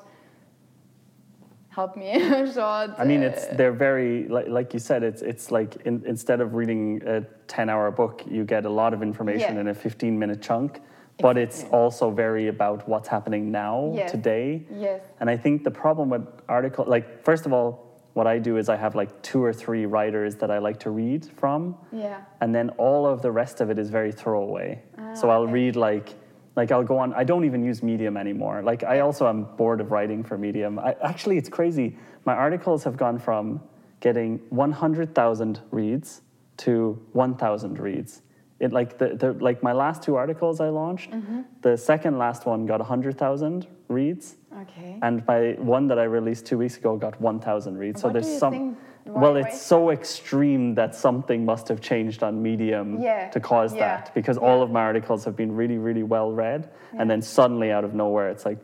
Help 1.70 1.96
me, 1.96 2.20
short. 2.54 2.92
I 2.98 3.06
mean, 3.06 3.24
it's 3.24 3.46
uh, 3.46 3.54
they're 3.56 3.72
very 3.72 4.28
like, 4.28 4.50
like 4.50 4.74
you 4.74 4.80
said. 4.80 5.04
It's 5.04 5.22
it's 5.22 5.52
like 5.52 5.78
in, 5.86 6.04
instead 6.06 6.42
of 6.42 6.54
reading 6.54 7.02
a 7.06 7.22
ten-hour 7.48 7.92
book, 7.92 8.24
you 8.30 8.44
get 8.44 8.66
a 8.66 8.70
lot 8.70 8.94
of 8.94 9.02
information 9.02 9.56
Yeah. 9.56 9.62
in 9.62 9.68
a 9.70 9.74
fifteen-minute 9.74 10.42
chunk. 10.42 10.82
But 11.22 11.38
it's 11.38 11.63
also 11.72 12.12
very 12.12 12.48
about 12.48 12.88
what's 12.88 13.08
happening 13.08 13.51
now, 13.51 13.92
Yes. 13.96 14.12
today. 14.12 14.63
Yes. 14.74 15.01
And 15.20 15.30
I 15.30 15.38
think 15.38 15.63
the 15.63 15.72
problem 15.72 16.10
with 16.10 16.25
article, 16.48 16.86
like 16.88 17.24
first 17.24 17.46
of 17.46 17.54
all, 17.54 17.88
what 18.13 18.28
I 18.28 18.40
do 18.40 18.58
is 18.58 18.68
I 18.68 18.75
have 18.75 18.94
like 18.96 19.22
two 19.22 19.42
or 19.44 19.54
three 19.54 19.86
writers 19.86 20.36
that 20.38 20.51
I 20.51 20.58
like 20.58 20.80
to 20.82 20.90
read 20.90 21.25
from, 21.38 21.75
Yeah. 21.92 22.22
and 22.42 22.54
then 22.54 22.70
all 22.78 23.06
of 23.06 23.22
the 23.22 23.32
rest 23.32 23.62
of 23.62 23.70
it 23.70 23.80
is 23.80 23.90
very 23.90 24.12
throwaway. 24.12 24.82
ah, 24.98 25.13
so 25.13 25.30
I'll 25.30 25.44
okay. 25.44 25.54
read 25.54 25.75
like 25.75 26.16
like 26.58 26.70
I'll 26.74 26.84
go 26.84 26.98
on. 26.98 27.13
I 27.13 27.24
don't 27.24 27.46
even 27.46 27.63
use 27.63 27.82
Medium 27.82 28.18
anymore. 28.18 28.62
Like 28.62 28.84
I 28.84 29.00
also 29.00 29.25
am 29.28 29.48
bored 29.56 29.80
of 29.80 29.92
writing 29.92 30.22
for 30.22 30.38
Medium. 30.38 30.80
I, 30.80 30.96
actually, 31.01 31.38
it's 31.38 31.48
crazy. 31.48 31.96
My 32.25 32.34
articles 32.34 32.84
have 32.84 32.98
gone 32.98 33.18
from 33.20 33.62
getting 34.01 34.40
100,000 34.50 35.62
reads 35.72 36.22
to 36.58 37.00
1,000 37.13 37.80
reads. 37.80 38.22
It 38.62 38.72
like 38.72 39.00
the, 39.00 39.15
the 39.15 39.34
like 39.34 39.63
my 39.63 39.74
last 39.74 40.03
two 40.03 40.15
articles 40.15 40.62
I 40.62 40.70
launched. 40.70 41.10
Mm-hmm. 41.12 41.41
The 41.62 41.75
second 41.75 42.20
last 42.20 42.46
one 42.46 42.68
got 42.68 42.80
100,000 42.80 43.65
reads. 43.88 44.36
Okay. 44.62 45.00
And 45.01 45.25
my 45.25 45.53
one 45.58 45.88
that 45.88 45.98
I 45.98 46.03
released 46.03 46.46
two 46.46 46.60
weeks 46.60 46.77
ago 46.77 46.96
got 46.96 47.20
1,000 47.20 47.77
reads. 47.77 48.01
so 48.01 48.10
there's 48.10 48.38
some. 48.38 48.53
think- 48.53 48.77
why- 49.03 49.22
well, 49.22 49.34
why- 49.34 49.39
it's 49.50 49.60
so 49.60 49.89
extreme 49.89 50.75
that 50.75 50.94
something 50.94 51.44
must 51.44 51.68
have 51.70 51.82
changed 51.82 52.22
on 52.22 52.44
Medium 52.44 53.01
Yeah, 53.01 53.30
to 53.32 53.39
cause 53.39 53.74
yeah, 53.74 53.80
that 53.80 54.13
because 54.13 54.38
all 54.38 54.62
of 54.62 54.70
my 54.70 54.82
articles 54.82 55.25
have 55.25 55.36
been 55.36 55.56
really, 55.56 55.80
really 55.80 56.03
well 56.03 56.32
read, 56.32 56.70
and 57.00 57.10
then 57.10 57.20
suddenly 57.24 57.72
out 57.72 57.84
of 57.84 57.96
nowhere, 57.96 58.30
it's 58.30 58.46
like. 58.46 58.60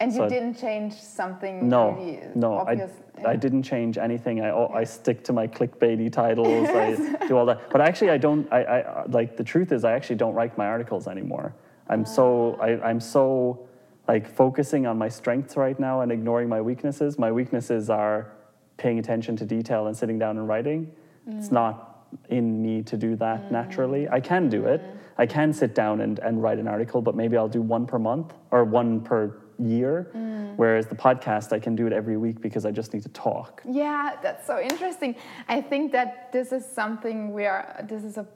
And 0.00 0.10
you 0.12 0.18
so- 0.18 0.28
didn't 0.28 0.54
change 0.54 0.94
something 0.94 1.68
No, 1.68 1.92
really 1.92 2.20
no, 2.34 2.54
I, 2.54 2.72
obvious. 2.72 2.90
I 3.24 3.36
didn't 3.36 3.62
change 3.62 3.98
anything. 3.98 4.40
I, 4.40 4.50
I 4.50 4.84
stick 4.84 5.22
to 5.24 5.32
my 5.32 5.46
clickbaity 5.46 6.10
titles. 6.10 6.68
I 7.20 7.26
do 7.28 7.36
all 7.36 7.46
that. 7.46 7.70
But 7.70 7.82
actually, 7.82 8.10
I 8.10 8.16
don't. 8.16 8.50
I, 8.52 8.62
I 8.64 9.04
like 9.06 9.36
the 9.36 9.44
truth 9.44 9.72
is, 9.72 9.84
I 9.84 9.92
actually 9.92 10.16
don't 10.16 10.34
write 10.34 10.56
my 10.56 10.66
articles 10.66 11.06
anymore. 11.06 11.54
I'm 11.88 12.04
so 12.06 12.56
Ah. 12.60 12.64
I, 12.64 12.80
I'm 12.88 13.00
so 13.00 13.68
like 14.08 14.26
focusing 14.26 14.86
on 14.86 14.96
my 14.98 15.08
strengths 15.08 15.56
right 15.56 15.78
now 15.78 16.00
and 16.00 16.10
ignoring 16.10 16.48
my 16.48 16.60
weaknesses. 16.60 17.18
My 17.18 17.30
weaknesses 17.30 17.90
are 17.90 18.32
paying 18.78 18.98
attention 18.98 19.36
to 19.36 19.44
detail 19.44 19.86
and 19.86 19.96
sitting 19.96 20.18
down 20.18 20.38
and 20.38 20.48
writing. 20.48 20.90
Mm. 21.28 21.38
It's 21.38 21.50
not 21.50 22.06
in 22.30 22.60
me 22.62 22.82
to 22.84 22.96
do 22.96 23.14
that 23.16 23.52
naturally. 23.52 24.08
I 24.08 24.20
can 24.20 24.48
do 24.48 24.64
it. 24.64 24.82
I 25.18 25.26
can 25.26 25.52
sit 25.52 25.74
down 25.74 26.00
and, 26.00 26.18
and 26.20 26.42
write 26.42 26.58
an 26.58 26.66
article, 26.66 27.02
but 27.02 27.14
maybe 27.14 27.36
I'll 27.36 27.48
do 27.48 27.60
one 27.60 27.86
per 27.86 27.98
month 27.98 28.32
or 28.50 28.64
one 28.64 29.00
per 29.02 29.36
year. 29.60 30.10
Mm. 30.14 30.56
Whereas 30.56 30.86
the 30.86 30.94
podcast, 30.94 31.52
I 31.52 31.58
can 31.58 31.76
do 31.76 31.86
it 31.86 31.92
every 31.92 32.16
week 32.16 32.40
because 32.40 32.64
I 32.64 32.70
just 32.70 32.92
need 32.92 33.02
to 33.02 33.08
talk. 33.10 33.62
Yeah, 33.64 34.16
that's 34.22 34.46
so 34.46 34.60
interesting. 34.60 35.16
I 35.48 35.60
think 35.60 35.92
that 35.92 36.32
this 36.32 36.52
is 36.52 36.64
something 36.64 37.32
we 37.32 37.46
are. 37.46 37.84
This 37.88 38.04
is 38.04 38.16
a, 38.18 38.26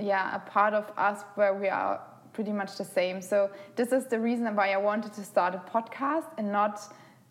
yeah, 0.00 0.34
a 0.34 0.40
part 0.40 0.74
of 0.74 0.90
us 0.96 1.24
where 1.34 1.54
we 1.54 1.68
are 1.68 2.00
pretty 2.32 2.52
much 2.52 2.76
the 2.76 2.84
same. 2.84 3.20
So 3.20 3.50
this 3.76 3.92
is 3.92 4.06
the 4.06 4.18
reason 4.18 4.54
why 4.56 4.72
I 4.72 4.78
wanted 4.78 5.12
to 5.14 5.22
start 5.22 5.54
a 5.54 5.58
podcast 5.58 6.26
and 6.38 6.50
not, 6.50 6.80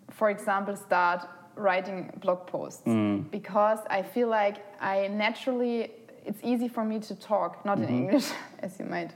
for 0.09 0.29
example, 0.29 0.75
start 0.75 1.27
writing 1.55 2.11
blog 2.21 2.47
posts 2.47 2.83
because 3.31 3.79
I 3.89 4.01
feel 4.01 4.27
like 4.27 4.57
I 4.81 5.07
naturally. 5.07 5.91
It's 6.23 6.39
easy 6.43 6.67
for 6.67 6.85
me 6.85 6.99
to 6.99 7.15
talk, 7.15 7.65
not 7.65 7.79
in 7.79 7.89
English, 7.89 8.29
as 8.59 8.77
you 8.77 8.85
might 8.85 9.11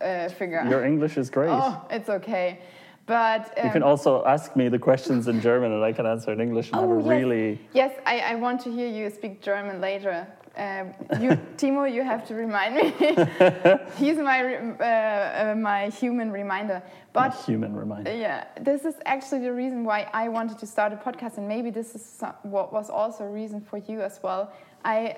uh, 0.00 0.28
figure 0.28 0.60
out. 0.60 0.70
Your 0.70 0.84
English 0.84 1.16
is 1.16 1.30
great. 1.30 1.50
Oh, 1.50 1.84
it's 1.90 2.08
okay, 2.08 2.60
but 3.06 3.56
um, 3.58 3.66
You 3.66 3.72
can 3.72 3.82
also 3.82 4.24
ask 4.24 4.56
me 4.56 4.68
the 4.68 4.78
questions 4.78 5.28
in 5.28 5.40
German 5.40 5.72
and 5.72 5.82
I 5.84 5.92
can 5.92 6.06
answer 6.06 6.32
in 6.32 6.40
English 6.40 6.70
and 6.72 6.80
have 6.80 6.90
a 6.90 6.92
Oh, 6.92 6.98
yes. 6.98 7.06
really. 7.08 7.60
Yes, 7.72 7.92
I, 8.04 8.18
I 8.32 8.34
want 8.34 8.60
to 8.62 8.70
hear 8.72 8.88
you 8.88 9.10
speak 9.10 9.40
German 9.42 9.80
later. 9.80 10.26
Um, 10.56 10.94
you, 11.20 11.30
Timo, 11.58 11.84
you 11.92 12.02
have 12.02 12.26
to 12.28 12.34
remind 12.34 12.74
me. 12.76 12.84
He's 13.98 14.16
my 14.16 14.38
uh, 14.80 14.84
uh, 14.84 15.54
my 15.54 15.88
human 15.90 16.32
reminder. 16.32 16.82
But 17.12 17.34
human 17.46 17.74
reminder. 17.76 18.14
yeah, 18.14 18.44
this 18.60 18.84
is 18.84 18.94
actually 19.04 19.40
the 19.42 19.52
reason 19.52 19.84
why 19.84 20.08
I 20.12 20.28
wanted 20.28 20.58
to 20.58 20.66
start 20.66 20.92
a 20.92 20.96
podcast, 20.96 21.36
and 21.38 21.46
maybe 21.46 21.70
this 21.70 21.94
is 21.94 22.02
some, 22.04 22.34
what 22.42 22.72
was 22.72 22.88
also 22.90 23.24
a 23.24 23.28
reason 23.28 23.60
for 23.60 23.78
you 23.78 24.00
as 24.00 24.18
well. 24.22 24.50
I 24.84 25.16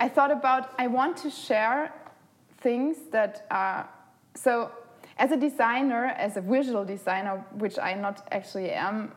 I 0.00 0.08
thought 0.08 0.32
about 0.32 0.62
I 0.78 0.86
want 0.88 1.16
to 1.18 1.30
share 1.30 1.92
things 2.58 2.96
that 3.12 3.46
are 3.50 3.88
so 4.34 4.70
as 5.18 5.32
a 5.32 5.36
designer, 5.36 6.06
as 6.06 6.36
a 6.36 6.40
visual 6.40 6.84
designer, 6.84 7.44
which 7.58 7.78
I 7.78 7.94
not 7.94 8.26
actually 8.32 8.70
am 8.70 9.12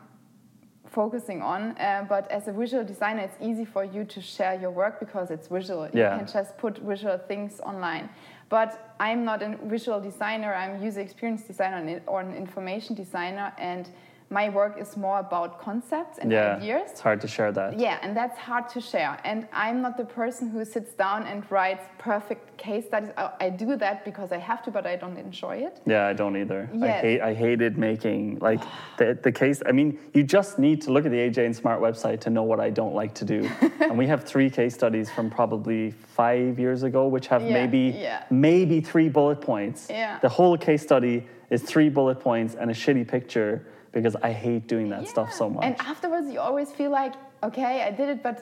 focusing 0.86 1.40
on, 1.40 1.76
uh, 1.78 2.04
but 2.08 2.30
as 2.30 2.48
a 2.48 2.52
visual 2.52 2.84
designer, 2.84 3.20
it's 3.22 3.36
easy 3.40 3.64
for 3.64 3.84
you 3.84 4.04
to 4.04 4.20
share 4.20 4.58
your 4.60 4.70
work 4.70 4.98
because 4.98 5.30
it's 5.30 5.46
visual. 5.46 5.88
Yeah. 5.92 6.12
You 6.12 6.24
can 6.24 6.32
just 6.32 6.58
put 6.58 6.78
visual 6.78 7.18
things 7.18 7.60
online. 7.60 8.08
But 8.48 8.94
I'm 8.98 9.24
not 9.24 9.42
a 9.42 9.56
visual 9.64 10.00
designer, 10.00 10.52
I'm 10.52 10.82
user 10.82 11.00
experience 11.00 11.42
designer 11.42 12.02
or 12.06 12.20
an 12.20 12.34
information 12.34 12.96
designer, 12.96 13.52
and 13.58 13.88
my 14.32 14.48
work 14.48 14.78
is 14.80 14.96
more 14.96 15.18
about 15.18 15.58
concepts 15.60 16.18
and 16.18 16.30
Yeah. 16.30 16.54
ideas. 16.56 16.90
It's 16.92 17.00
hard 17.00 17.20
to 17.22 17.26
share 17.26 17.50
that. 17.50 17.78
Yeah, 17.80 17.98
and 18.00 18.16
that's 18.16 18.38
hard 18.38 18.68
to 18.68 18.80
share. 18.80 19.18
And 19.24 19.48
I'm 19.52 19.82
not 19.82 19.96
the 19.96 20.04
person 20.04 20.48
who 20.50 20.64
sits 20.64 20.92
down 20.92 21.24
and 21.26 21.42
writes 21.50 21.84
perfect 21.98 22.56
case 22.56 22.86
studies. 22.86 23.10
I, 23.16 23.30
I 23.40 23.50
do 23.50 23.74
that 23.76 24.04
because 24.04 24.30
I 24.30 24.36
have 24.38 24.62
to, 24.62 24.70
but 24.70 24.86
I 24.86 24.94
don't 24.94 25.16
enjoy 25.16 25.56
it. 25.66 25.80
Yeah, 25.84 26.06
I 26.06 26.12
don't 26.12 26.36
either. 26.36 26.70
I 26.80 26.88
hate 26.88 27.20
I 27.20 27.34
hated 27.34 27.76
making 27.76 28.38
like 28.40 28.60
the 28.98 29.18
the 29.20 29.32
case. 29.32 29.62
I 29.66 29.72
mean, 29.72 29.98
you 30.14 30.22
just 30.22 30.60
need 30.60 30.80
to 30.82 30.92
look 30.92 31.04
at 31.04 31.10
the 31.10 31.18
AJ 31.18 31.46
and 31.46 31.56
Smart 31.56 31.80
website 31.82 32.20
to 32.20 32.30
know 32.30 32.44
what 32.44 32.60
I 32.60 32.70
don't 32.70 32.94
like 32.94 33.14
to 33.14 33.24
do. 33.24 33.50
and 33.80 33.98
we 33.98 34.06
have 34.06 34.22
three 34.22 34.48
case 34.48 34.74
studies 34.74 35.10
from 35.10 35.28
probably 35.28 35.90
five 35.90 36.56
years 36.60 36.84
ago, 36.84 37.08
which 37.08 37.26
have 37.26 37.42
Yeah, 37.42 37.52
maybe 37.54 37.84
yeah. 37.98 38.22
maybe 38.30 38.80
three 38.80 39.08
bullet 39.08 39.40
points. 39.40 39.88
Yeah. 39.90 40.20
The 40.20 40.28
whole 40.28 40.56
case 40.56 40.82
study 40.82 41.26
is 41.50 41.62
three 41.64 41.88
bullet 41.88 42.20
points 42.20 42.54
and 42.54 42.70
a 42.70 42.74
shitty 42.74 43.08
picture 43.08 43.66
because 43.92 44.16
I 44.22 44.32
hate 44.32 44.66
doing 44.68 44.88
that 44.90 45.08
stuff 45.08 45.32
so 45.32 45.48
much. 45.50 45.64
And 45.64 45.74
afterwards, 45.80 46.28
you 46.32 46.40
always 46.40 46.70
feel 46.70 46.90
like, 46.90 47.14
okay, 47.42 47.82
I 47.82 47.90
did 47.90 48.08
it, 48.08 48.22
but 48.22 48.36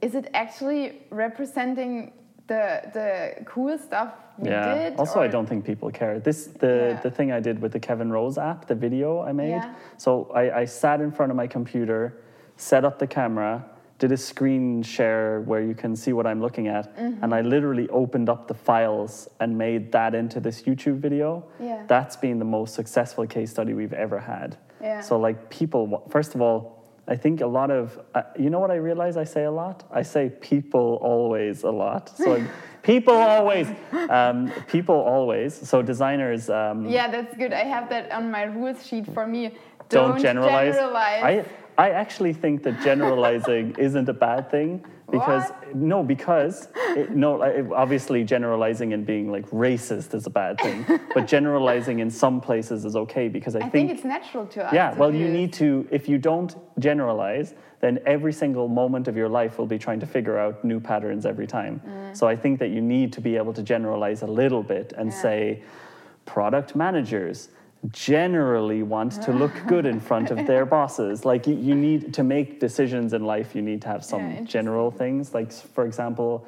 is 0.00 0.14
it 0.14 0.28
actually 0.34 1.02
representing 1.10 2.12
the 2.46 2.80
the 2.94 3.44
cool 3.44 3.76
stuff 3.78 4.14
we 4.38 4.48
yeah. 4.50 4.74
did? 4.74 4.98
Also, 4.98 5.20
I 5.20 5.28
don't 5.28 5.46
think 5.46 5.64
people 5.64 5.90
care. 5.90 6.18
This 6.20 6.46
the 6.46 6.74
Yeah. 6.94 7.00
the 7.00 7.10
thing 7.10 7.32
I 7.32 7.40
did 7.40 7.60
with 7.60 7.72
the 7.72 7.80
Kevin 7.80 8.10
Rose 8.10 8.38
app, 8.38 8.66
the 8.66 8.74
video 8.74 9.20
I 9.20 9.32
made. 9.32 9.50
Yeah. 9.50 9.74
So 9.96 10.30
I, 10.34 10.60
I 10.60 10.64
sat 10.66 11.00
in 11.00 11.10
front 11.12 11.30
of 11.32 11.36
my 11.36 11.46
computer, 11.46 12.02
set 12.56 12.84
up 12.84 12.98
the 12.98 13.06
camera, 13.06 13.64
did 13.98 14.12
a 14.12 14.16
screen 14.16 14.82
share 14.82 15.40
where 15.40 15.60
you 15.60 15.74
can 15.74 15.94
see 15.96 16.12
what 16.12 16.26
I'm 16.26 16.40
looking 16.40 16.68
at, 16.68 16.84
Mm-hmm. 16.96 17.22
and 17.24 17.34
I 17.34 17.40
literally 17.42 17.88
opened 17.90 18.28
up 18.28 18.46
the 18.46 18.54
files 18.54 19.28
and 19.40 19.58
made 19.58 19.90
that 19.92 20.14
into 20.14 20.38
this 20.40 20.62
YouTube 20.62 20.98
video. 21.00 21.44
Yeah. 21.60 21.82
That's 21.88 22.16
been 22.16 22.38
the 22.38 22.44
most 22.58 22.74
successful 22.74 23.26
case 23.26 23.50
study 23.50 23.74
we've 23.74 23.92
ever 24.06 24.20
had. 24.20 24.56
Yeah. 24.80 25.00
So 25.00 25.18
like 25.18 25.50
people, 25.50 26.06
first 26.10 26.34
of 26.34 26.40
all. 26.40 26.78
I 27.10 27.16
think 27.16 27.40
a 27.40 27.46
lot 27.46 27.70
of, 27.70 27.98
uh, 28.14 28.22
you 28.38 28.50
know 28.50 28.60
what 28.60 28.70
I 28.70 28.74
realize 28.74 29.16
I 29.16 29.24
say 29.24 29.44
a 29.44 29.50
lot? 29.50 29.82
I 29.90 30.02
say 30.02 30.28
people 30.28 30.98
always 31.00 31.62
a 31.62 31.70
lot. 31.70 32.10
So 32.14 32.32
like, 32.32 32.42
people 32.82 33.14
always, 33.14 33.66
um, 34.10 34.52
people 34.66 34.94
always. 34.94 35.54
So 35.54 35.80
designers. 35.80 36.50
Um, 36.50 36.86
Yeah, 36.86 37.10
that's 37.10 37.34
good. 37.34 37.54
I 37.54 37.64
have 37.64 37.88
that 37.88 38.12
on 38.12 38.30
my 38.30 38.42
rules 38.42 38.86
sheet 38.86 39.06
for 39.14 39.26
me. 39.26 39.54
don't, 39.88 40.20
generalize. 40.20 40.74
generalize. 40.74 41.24
I, 41.24 41.44
I 41.78 41.90
actually 41.90 42.32
think 42.32 42.64
that 42.64 42.82
generalizing 42.82 43.74
isn't 43.78 44.08
a 44.08 44.12
bad 44.12 44.50
thing 44.50 44.84
because 45.10 45.44
no, 45.72 46.02
because 46.02 46.68
it, 46.76 47.10
no, 47.12 47.40
obviously 47.74 48.24
generalizing 48.24 48.92
and 48.92 49.06
being 49.06 49.30
like 49.30 49.48
racist 49.50 50.12
is 50.12 50.26
a 50.26 50.30
bad 50.30 50.60
thing, 50.60 50.84
but 51.14 51.26
generalizing 51.26 52.00
in 52.00 52.10
some 52.10 52.40
places 52.40 52.84
is 52.84 52.96
okay 52.96 53.28
because 53.28 53.56
I, 53.56 53.60
I 53.60 53.70
think 53.70 53.90
it's 53.90 54.04
natural 54.04 54.44
to 54.48 54.66
us. 54.66 54.72
yeah, 54.72 54.90
to 54.90 54.98
well, 54.98 55.12
do 55.12 55.16
you 55.16 55.28
need 55.28 55.52
to, 55.54 55.88
if 55.90 56.08
you 56.08 56.18
don't 56.18 56.54
generalize, 56.78 57.54
then 57.80 58.00
every 58.04 58.32
single 58.32 58.68
moment 58.68 59.08
of 59.08 59.16
your 59.16 59.28
life 59.28 59.56
will 59.56 59.66
be 59.66 59.78
trying 59.78 60.00
to 60.00 60.06
figure 60.06 60.36
out 60.36 60.64
new 60.64 60.80
patterns 60.80 61.24
every 61.24 61.46
time. 61.46 61.80
Mm. 61.86 62.16
So 62.16 62.26
I 62.26 62.34
think 62.36 62.58
that 62.58 62.68
you 62.70 62.82
need 62.82 63.12
to 63.14 63.20
be 63.20 63.36
able 63.36 63.54
to 63.54 63.62
generalize 63.62 64.22
a 64.22 64.26
little 64.26 64.64
bit 64.64 64.92
and 64.98 65.10
Yeah. 65.10 65.22
say, 65.22 65.62
product 66.26 66.76
managers 66.76 67.48
generally 67.90 68.82
want 68.82 69.12
to 69.22 69.32
look 69.32 69.52
good 69.66 69.86
in 69.86 70.00
front 70.00 70.30
of 70.30 70.46
their 70.46 70.66
bosses. 70.66 71.24
Like 71.24 71.46
you, 71.46 71.54
you 71.54 71.74
need 71.74 72.12
to 72.14 72.22
make 72.22 72.60
decisions 72.60 73.12
in 73.12 73.24
life, 73.24 73.54
you 73.54 73.62
need 73.62 73.82
to 73.82 73.88
have 73.88 74.04
some 74.04 74.22
interesting. 74.22 74.46
general 74.46 74.90
things. 74.90 75.34
Like, 75.34 75.52
for 75.52 75.86
example, 75.86 76.46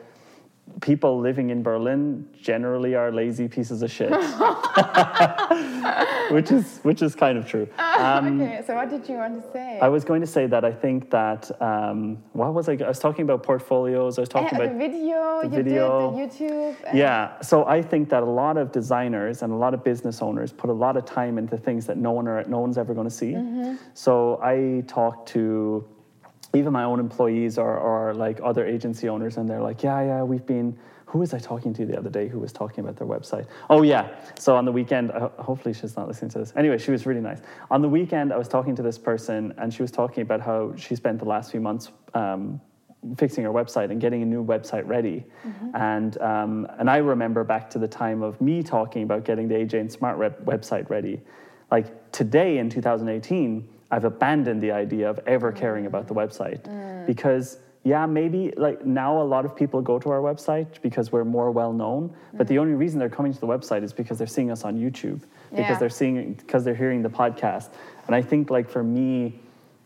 people 0.80 1.20
living 1.20 1.50
in 1.50 1.62
Berlin 1.62 2.26
generally 2.40 2.94
are 2.94 3.12
lazy 3.12 3.48
pieces 3.48 3.82
of 3.82 3.90
shit. 3.90 4.10
which 6.30 6.50
is 6.50 6.78
which 6.82 7.02
is 7.02 7.14
kind 7.14 7.38
of 7.38 7.46
true. 7.46 7.68
Um, 8.00 8.40
okay, 8.40 8.62
so 8.66 8.74
what 8.76 8.88
did 8.88 9.06
you 9.10 9.16
want 9.16 9.42
to 9.44 9.52
say? 9.52 9.78
I 9.78 9.88
was 9.88 10.04
going 10.04 10.22
to 10.22 10.26
say 10.26 10.46
that 10.46 10.64
I 10.64 10.72
think 10.72 11.10
that 11.10 11.50
um, 11.60 12.16
what 12.32 12.54
was 12.54 12.66
I? 12.66 12.78
I 12.82 12.88
was 12.88 12.98
talking 12.98 13.24
about 13.24 13.42
portfolios. 13.42 14.16
I 14.18 14.22
was 14.22 14.28
talking 14.30 14.58
Uh, 14.58 14.62
about 14.62 14.72
the 14.72 14.78
video, 14.78 15.40
the 15.42 15.48
you 15.48 15.62
video. 15.62 16.16
did, 16.16 16.30
the 16.30 16.44
YouTube. 16.44 16.76
and- 16.86 16.96
yeah. 16.98 17.38
So 17.42 17.66
I 17.66 17.82
think 17.82 18.08
that 18.08 18.22
a 18.22 18.26
lot 18.26 18.56
of 18.56 18.72
designers 18.72 19.42
and 19.42 19.52
a 19.52 19.56
lot 19.56 19.74
of 19.74 19.84
business 19.84 20.22
owners 20.22 20.50
put 20.50 20.70
a 20.70 20.72
lot 20.72 20.96
of 20.96 21.04
time 21.04 21.36
into 21.36 21.58
things 21.58 21.84
that 21.88 21.98
no 21.98 22.12
one 22.12 22.26
are, 22.26 22.42
no 22.44 22.58
one's 22.60 22.78
ever 22.78 22.94
going 22.94 23.06
to 23.08 23.14
see. 23.14 23.32
Mm-hmm. 23.34 23.74
So 23.92 24.40
I 24.42 24.82
talk 24.86 25.26
to 25.34 25.84
even 26.54 26.72
my 26.72 26.84
own 26.84 26.98
employees 27.00 27.58
or, 27.58 27.76
or 27.76 28.14
like 28.14 28.40
other 28.42 28.66
agency 28.66 29.08
owners, 29.08 29.36
and 29.36 29.48
they're 29.48 29.62
like, 29.62 29.82
yeah, 29.82 30.02
yeah, 30.02 30.22
we've 30.22 30.46
been. 30.46 30.78
Who 31.06 31.18
was 31.18 31.34
I 31.34 31.40
talking 31.40 31.74
to 31.74 31.84
the 31.84 31.98
other 31.98 32.08
day? 32.08 32.28
Who 32.28 32.38
was 32.38 32.52
talking 32.52 32.84
about 32.84 32.94
their 32.94 33.06
website? 33.06 33.46
Oh 33.68 33.82
yeah. 33.82 34.08
So 34.38 34.54
on 34.54 34.64
the 34.64 34.70
weekend, 34.70 35.10
uh, 35.10 35.30
hopefully 35.40 35.74
she's 35.74 35.96
not 35.96 36.06
listening 36.06 36.30
to 36.32 36.38
this. 36.38 36.52
Anyway, 36.54 36.78
she 36.78 36.92
was 36.92 37.04
really 37.04 37.20
nice. 37.20 37.40
On 37.68 37.82
the 37.82 37.88
weekend, 37.88 38.32
I 38.32 38.36
was 38.36 38.46
talking 38.46 38.76
to 38.76 38.82
this 38.82 38.96
person, 38.96 39.52
and 39.58 39.74
she 39.74 39.82
was 39.82 39.90
talking 39.90 40.22
about 40.22 40.40
how 40.40 40.72
she 40.76 40.94
spent 40.94 41.18
the 41.18 41.24
last 41.24 41.50
few 41.50 41.60
months 41.60 41.90
um, 42.14 42.60
fixing 43.16 43.44
her 43.44 43.50
website 43.50 43.90
and 43.90 44.00
getting 44.00 44.22
a 44.22 44.26
new 44.26 44.44
website 44.44 44.86
ready. 44.86 45.24
And 45.74 46.20
um, 46.20 46.68
and 46.78 46.88
I 46.88 46.98
remember 46.98 47.42
back 47.44 47.70
to 47.70 47.78
the 47.78 47.88
time 47.88 48.22
of 48.22 48.40
me 48.40 48.62
talking 48.62 49.02
about 49.02 49.24
getting 49.24 49.48
the 49.48 49.54
AJ 49.54 49.80
and 49.80 49.90
Smart 49.90 50.16
Rep 50.16 50.44
website 50.44 50.90
ready. 50.90 51.20
Like 51.70 52.12
today 52.12 52.58
in 52.58 52.68
2018, 52.68 53.68
I've 53.90 54.04
abandoned 54.04 54.60
the 54.60 54.72
idea 54.72 55.08
of 55.10 55.20
ever 55.26 55.52
caring 55.52 55.86
about 55.86 56.06
the 56.06 56.14
website 56.14 56.62
mm. 56.62 57.06
because 57.06 57.58
yeah, 57.82 58.04
maybe 58.04 58.52
like 58.56 58.84
now 58.84 59.20
a 59.20 59.24
lot 59.24 59.44
of 59.46 59.56
people 59.56 59.80
go 59.80 59.98
to 59.98 60.10
our 60.10 60.20
website 60.20 60.82
because 60.82 61.10
we're 61.12 61.24
more 61.24 61.50
well 61.50 61.72
known, 61.72 62.14
but 62.34 62.46
the 62.46 62.56
mm. 62.56 62.60
only 62.60 62.74
reason 62.74 62.98
they're 62.98 63.08
coming 63.08 63.32
to 63.32 63.40
the 63.40 63.46
website 63.46 63.82
is 63.82 63.92
because 63.92 64.18
they're 64.18 64.26
seeing 64.26 64.50
us 64.50 64.64
on 64.64 64.76
YouTube 64.76 65.20
because 65.50 65.70
Yeah. 65.70 65.78
they're 65.78 65.88
seeing 65.88 66.34
because 66.34 66.62
they're 66.64 66.74
hearing 66.74 67.02
the 67.02 67.08
podcast. 67.08 67.70
And 68.06 68.14
I 68.14 68.22
think 68.22 68.50
like 68.50 68.68
for 68.68 68.82
me, 68.82 69.40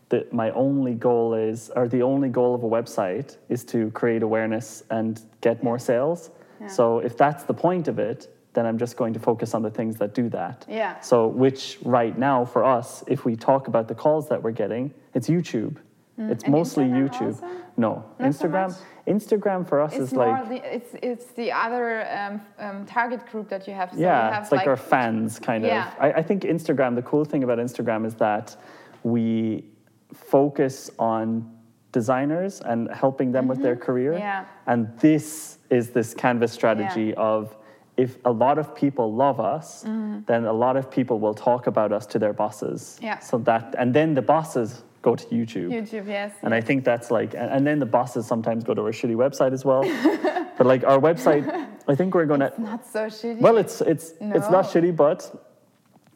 that 0.09 0.31
my 0.31 0.51
only 0.51 0.93
goal 0.93 1.33
is, 1.33 1.71
or 1.75 1.87
the 1.87 2.01
only 2.03 2.29
goal 2.29 2.53
of 2.53 2.63
a 2.63 2.67
website 2.67 3.37
is 3.49 3.63
to 3.65 3.89
create 3.91 4.21
awareness 4.21 4.83
and 4.89 5.21
get 5.41 5.63
more 5.63 5.79
sales. 5.79 6.29
Yeah. 6.61 6.67
So 6.67 6.99
if 6.99 7.17
that's 7.17 7.43
the 7.43 7.53
point 7.53 7.87
of 7.87 7.97
it, 7.97 8.27
then 8.55 8.65
I'm 8.65 8.77
just 8.77 8.97
going 8.97 9.13
to 9.13 9.19
focus 9.19 9.53
on 9.53 9.61
the 9.61 9.69
things 9.69 9.97
that 9.97 10.13
do 10.15 10.29
that. 10.29 10.65
Yeah. 10.67 10.99
So 11.01 11.27
which 11.27 11.77
right 11.83 12.17
now 12.17 12.45
for 12.45 12.63
us, 12.63 13.03
if 13.07 13.25
we 13.25 13.35
talk 13.35 13.67
about 13.67 13.87
the 13.87 13.95
calls 13.95 14.27
that 14.29 14.41
we're 14.41 14.51
getting, 14.51 14.93
it's 15.13 15.27
YouTube. 15.29 15.77
It's 16.17 16.43
Mm. 16.43 16.45
And 16.45 16.51
mostly 16.53 16.85
Instagram 16.85 17.09
YouTube. 17.09 17.33
also? 17.43 17.47
No, 17.77 18.05
Not 18.19 18.29
Instagram. 18.31 18.69
much? 18.69 18.77
Instagram 19.05 19.67
for 19.67 19.81
us 19.81 19.93
It's 19.93 20.03
is 20.05 20.13
like 20.13 20.47
the 20.49 20.75
it's 20.75 20.91
it's 21.03 21.25
the 21.33 21.51
other 21.51 22.07
um, 22.17 22.41
um, 22.57 22.85
target 22.85 23.21
group 23.29 23.49
that 23.49 23.67
you 23.67 23.73
have. 23.73 23.91
So 23.91 23.97
you 23.97 24.03
yeah, 24.05 24.33
have 24.33 24.43
it's 24.43 24.51
like, 24.53 24.65
our 24.65 24.77
fans 24.77 25.39
kind 25.39 25.63
Yeah. 25.65 25.89
of. 25.89 25.93
I, 25.99 26.11
I 26.19 26.23
think 26.23 26.43
Instagram. 26.43 26.95
The 26.95 27.01
cool 27.01 27.25
thing 27.25 27.43
about 27.43 27.57
Instagram 27.59 28.05
is 28.05 28.15
that 28.15 28.55
we 29.03 29.65
focus 30.13 30.89
on 30.97 31.51
designers 31.91 32.61
and 32.61 32.89
helping 32.93 33.31
them 33.31 33.47
with 33.47 33.61
their 33.61 33.75
career. 33.75 34.13
Mm-hmm. 34.13 34.21
Yeah. 34.21 34.45
And 34.67 34.97
this 34.99 35.57
is 35.69 35.89
this 35.91 36.13
canvas 36.13 36.51
strategy 36.53 37.13
of 37.15 37.55
if 37.97 38.17
a 38.25 38.31
lot 38.31 38.57
of 38.57 38.75
people 38.75 39.13
love 39.13 39.39
us, 39.39 39.83
mm. 39.83 40.25
then 40.25 40.45
a 40.45 40.53
lot 40.53 40.75
of 40.77 40.91
people 40.91 41.19
will 41.19 41.33
talk 41.33 41.67
about 41.67 41.91
us 41.91 42.05
to 42.07 42.19
their 42.19 42.33
bosses. 42.33 42.99
Yeah. 43.01 43.19
So 43.19 43.37
that 43.39 43.75
and 43.77 43.93
then 43.93 44.13
the 44.13 44.21
bosses 44.21 44.83
go 45.01 45.15
to 45.15 45.25
YouTube. 45.25 45.69
YouTube. 45.69 46.07
Yes. 46.07 46.33
And 46.41 46.53
I 46.53 46.61
think 46.61 46.83
that's 46.83 47.11
like, 47.11 47.35
and, 47.35 47.49
and 47.51 47.65
then 47.65 47.79
the 47.79 47.85
bosses 47.85 48.25
sometimes 48.25 48.63
go 48.63 48.73
to 48.73 48.81
our 48.81 48.91
shitty 48.91 49.15
website 49.15 49.53
as 49.53 49.63
well. 49.63 49.83
but 50.57 50.65
like 50.65 50.83
our 50.83 50.99
website, 50.99 51.45
I 51.87 51.95
think 51.95 52.15
we're 52.15 52.25
going 52.25 52.39
to. 52.39 52.51
not 52.57 52.85
so 52.85 53.05
shitty. 53.05 53.39
Well, 53.39 53.57
it's 53.57 53.81
it's 53.81 54.13
it's 54.19 54.49
not 54.49 54.65
shitty, 54.65 54.95
but 54.95 55.44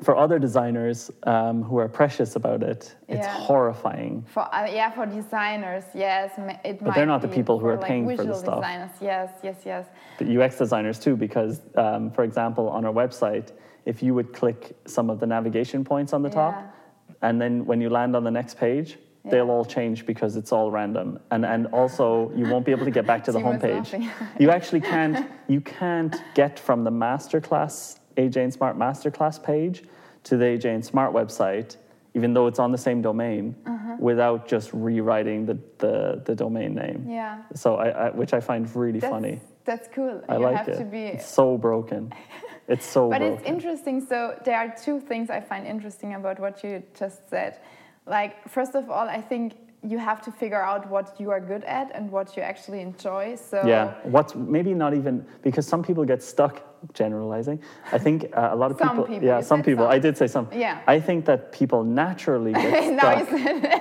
for 0.01 0.15
other 0.17 0.39
designers 0.39 1.11
um, 1.23 1.61
who 1.61 1.77
are 1.77 1.89
precious 1.89 2.35
about 2.35 2.63
it, 2.63 2.95
it's 3.07 3.27
horrifying. 3.27 4.23
For 4.23 4.43
uh, 4.53 4.65
yeah, 4.65 4.91
for 4.91 5.05
designers, 5.05 5.83
yes, 5.93 6.31
it 6.63 6.79
But 6.81 6.95
they're 6.95 7.05
not 7.05 7.21
the 7.21 7.27
people 7.27 7.59
who 7.59 7.67
are 7.67 7.77
like, 7.77 7.87
paying 7.87 8.05
for 8.15 8.23
the 8.23 8.33
stuff. 8.33 8.59
Designers, 8.59 8.91
yes, 9.01 9.31
yes, 9.43 9.57
yes. 9.65 9.87
But 10.17 10.27
UX 10.29 10.57
designers 10.57 10.99
too, 10.99 11.15
because 11.15 11.61
um, 11.75 12.11
for 12.11 12.23
example, 12.23 12.69
on 12.69 12.85
our 12.85 12.93
website, 12.93 13.51
if 13.85 14.01
you 14.01 14.13
would 14.13 14.33
click 14.33 14.75
some 14.85 15.09
of 15.09 15.19
the 15.19 15.27
navigation 15.27 15.83
points 15.83 16.13
on 16.13 16.21
the 16.23 16.29
top, 16.29 16.73
and 17.21 17.41
then 17.41 17.65
when 17.65 17.81
you 17.81 17.89
land 17.89 18.15
on 18.15 18.23
the 18.23 18.31
next 18.31 18.57
page, 18.57 18.97
they'll 19.25 19.49
all 19.49 19.65
change 19.65 20.05
because 20.05 20.37
it's 20.37 20.53
all 20.53 20.71
random, 20.71 21.19
and 21.31 21.45
and 21.45 21.67
also 21.67 22.31
you 22.35 22.47
won't 22.47 22.65
be 22.65 22.71
able 22.71 22.85
to 22.85 22.91
get 22.91 23.05
back 23.05 23.25
to 23.25 23.31
the 23.33 23.39
homepage. 23.39 24.09
you 24.39 24.49
actually 24.49 24.81
can't 24.81 25.29
you 25.49 25.59
can't 25.59 26.15
get 26.35 26.57
from 26.57 26.85
the 26.85 26.91
masterclass 26.91 27.98
AJ 28.17 28.37
and 28.37 28.53
Smart 28.53 28.77
masterclass 28.77 29.41
page 29.41 29.83
to 30.23 30.37
the 30.37 30.45
AJ 30.45 30.65
and 30.75 30.85
Smart 30.85 31.13
website, 31.13 31.77
even 32.13 32.33
though 32.33 32.47
it's 32.47 32.59
on 32.59 32.71
the 32.71 32.77
same 32.77 33.01
domain, 33.01 33.55
Uh-huh. 33.65 33.95
without 33.99 34.47
just 34.47 34.71
rewriting 34.73 35.45
the, 35.45 35.57
the, 35.77 36.21
the 36.25 36.35
domain 36.35 36.75
name. 36.75 37.05
Yeah. 37.07 37.43
So 37.55 37.75
I, 37.75 37.87
I 37.89 38.09
which 38.11 38.33
I 38.33 38.39
find 38.39 38.73
really 38.75 38.99
That's, 38.99 39.11
funny. 39.11 39.39
That's 39.65 39.87
cool. 39.93 40.21
I 40.27 40.35
you 40.37 40.43
like 40.43 40.57
have 40.57 40.67
it. 40.69 40.77
to 40.79 40.85
be. 40.85 41.03
It's 41.15 41.25
so 41.27 41.57
broken. 41.57 42.13
It's 42.67 42.85
so 42.85 43.09
But 43.09 43.19
broken. 43.19 43.37
it's 43.39 43.47
interesting. 43.49 44.05
So 44.05 44.39
there 44.45 44.55
are 44.55 44.69
two 44.85 44.99
things 44.99 45.31
I 45.31 45.39
find 45.41 45.65
interesting 45.65 46.13
about 46.13 46.39
what 46.39 46.63
you 46.63 46.83
just 46.93 47.27
said. 47.27 47.57
Like 48.05 48.47
first 48.47 48.75
of 48.75 48.91
all, 48.91 49.07
I 49.09 49.21
think 49.21 49.55
you 49.81 49.97
have 49.97 50.21
to 50.21 50.31
figure 50.31 50.61
out 50.61 50.89
what 50.89 51.15
you 51.19 51.31
are 51.31 51.39
good 51.39 51.63
at 51.63 51.91
and 51.95 52.11
what 52.11 52.35
you 52.35 52.43
actually 52.43 52.81
enjoy. 52.81 53.35
So 53.35 53.65
Yeah, 53.65 53.93
what's 54.03 54.35
maybe 54.35 54.73
not 54.73 54.93
even 54.93 55.25
because 55.41 55.65
some 55.67 55.83
people 55.83 56.03
get 56.03 56.21
stuck 56.21 56.61
generalizing. 56.93 57.61
I 57.91 57.97
think 57.97 58.25
uh, 58.33 58.49
a 58.51 58.55
lot 58.55 58.71
of 58.71 58.77
Some 58.77 58.89
people, 58.89 59.03
people, 59.05 59.27
yeah, 59.27 59.37
you 59.37 59.43
some 59.43 59.63
people. 59.63 59.85
some. 59.85 59.91
I 59.91 59.99
did 59.99 60.17
say 60.17 60.27
some. 60.27 60.47
Yeah. 60.53 60.81
I 60.87 60.99
think 60.99 61.25
that 61.25 61.51
people 61.51 61.83
naturally 61.83 62.53
get 62.53 62.97
stuck. 62.99 63.31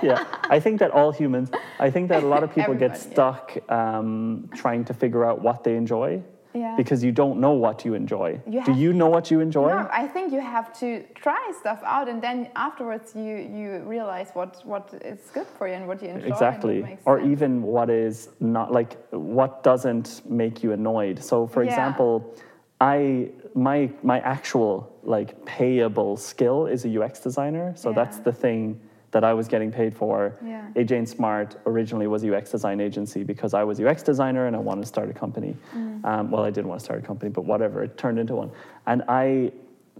yeah, 0.03 0.25
I 0.49 0.59
think 0.59 0.79
that 0.79 0.91
all 0.91 1.11
humans. 1.11 1.49
I 1.79 1.89
think 1.89 2.09
that 2.09 2.23
a 2.23 2.27
lot 2.27 2.43
of 2.43 2.53
people 2.53 2.73
get 2.73 2.91
Everybody, 2.91 3.09
yeah. 3.09 3.13
stuck 3.13 3.71
um, 3.71 4.49
trying 4.55 4.85
to 4.85 4.93
figure 4.93 5.25
out 5.25 5.41
what 5.41 5.63
they 5.63 5.75
enjoy. 5.75 6.21
Yeah. 6.53 6.75
Because 6.75 7.03
you 7.03 7.11
don't 7.11 7.39
know 7.39 7.51
what 7.51 7.85
you 7.85 7.93
enjoy. 7.93 8.41
You 8.47 8.63
Do 8.65 8.73
you 8.73 8.91
know 8.91 9.07
what 9.07 9.29
you 9.29 9.39
enjoy? 9.39 9.69
No, 9.69 9.87
I 9.91 10.07
think 10.07 10.33
you 10.33 10.39
have 10.41 10.73
to 10.79 11.03
try 11.13 11.51
stuff 11.59 11.79
out, 11.85 12.07
and 12.09 12.21
then 12.21 12.49
afterwards 12.55 13.13
you 13.15 13.35
you 13.59 13.83
realize 13.85 14.31
what 14.33 14.61
what 14.65 14.91
is 15.05 15.19
good 15.31 15.45
for 15.57 15.67
you 15.67 15.75
and 15.75 15.87
what 15.87 16.01
you 16.01 16.09
enjoy. 16.09 16.27
Exactly. 16.27 16.97
Or 17.05 17.19
sense. 17.19 17.31
even 17.31 17.61
what 17.61 17.89
is 17.89 18.29
not 18.39 18.71
like 18.71 18.97
what 19.11 19.61
doesn't 19.63 20.21
make 20.25 20.63
you 20.63 20.71
annoyed. 20.71 21.23
So 21.23 21.45
for 21.45 21.61
Yeah. 21.63 21.69
example, 21.69 22.33
I 22.81 23.29
my 23.53 23.89
my 24.01 24.19
actual 24.21 24.91
like 25.03 25.29
payable 25.45 26.17
skill 26.17 26.65
is 26.65 26.83
a 26.85 26.89
UX 26.89 27.19
designer. 27.19 27.73
So 27.75 27.93
that's 27.93 28.17
the 28.19 28.31
thing 28.31 28.79
that 29.11 29.23
I 29.23 29.33
was 29.33 29.47
getting 29.47 29.71
paid 29.71 29.95
for. 29.95 30.37
Yeah. 30.43 30.67
AJ 30.75 30.91
and 30.91 31.09
Smart 31.09 31.57
originally 31.65 32.07
was 32.07 32.23
a 32.23 32.35
UX 32.35 32.51
design 32.51 32.79
agency 32.79 33.23
because 33.23 33.53
I 33.53 33.63
was 33.63 33.79
a 33.79 33.89
UX 33.89 34.03
designer 34.03 34.45
and 34.45 34.55
I 34.55 34.59
wanted 34.59 34.81
to 34.81 34.87
start 34.87 35.09
a 35.09 35.13
company. 35.13 35.55
Mm. 35.75 36.05
Um, 36.05 36.31
well, 36.31 36.43
I 36.43 36.51
didn't 36.51 36.67
want 36.67 36.79
to 36.79 36.85
start 36.85 37.03
a 37.03 37.05
company, 37.05 37.31
but 37.31 37.45
whatever, 37.45 37.83
it 37.83 37.97
turned 37.97 38.19
into 38.19 38.35
one. 38.35 38.51
And 38.85 39.03
I 39.07 39.51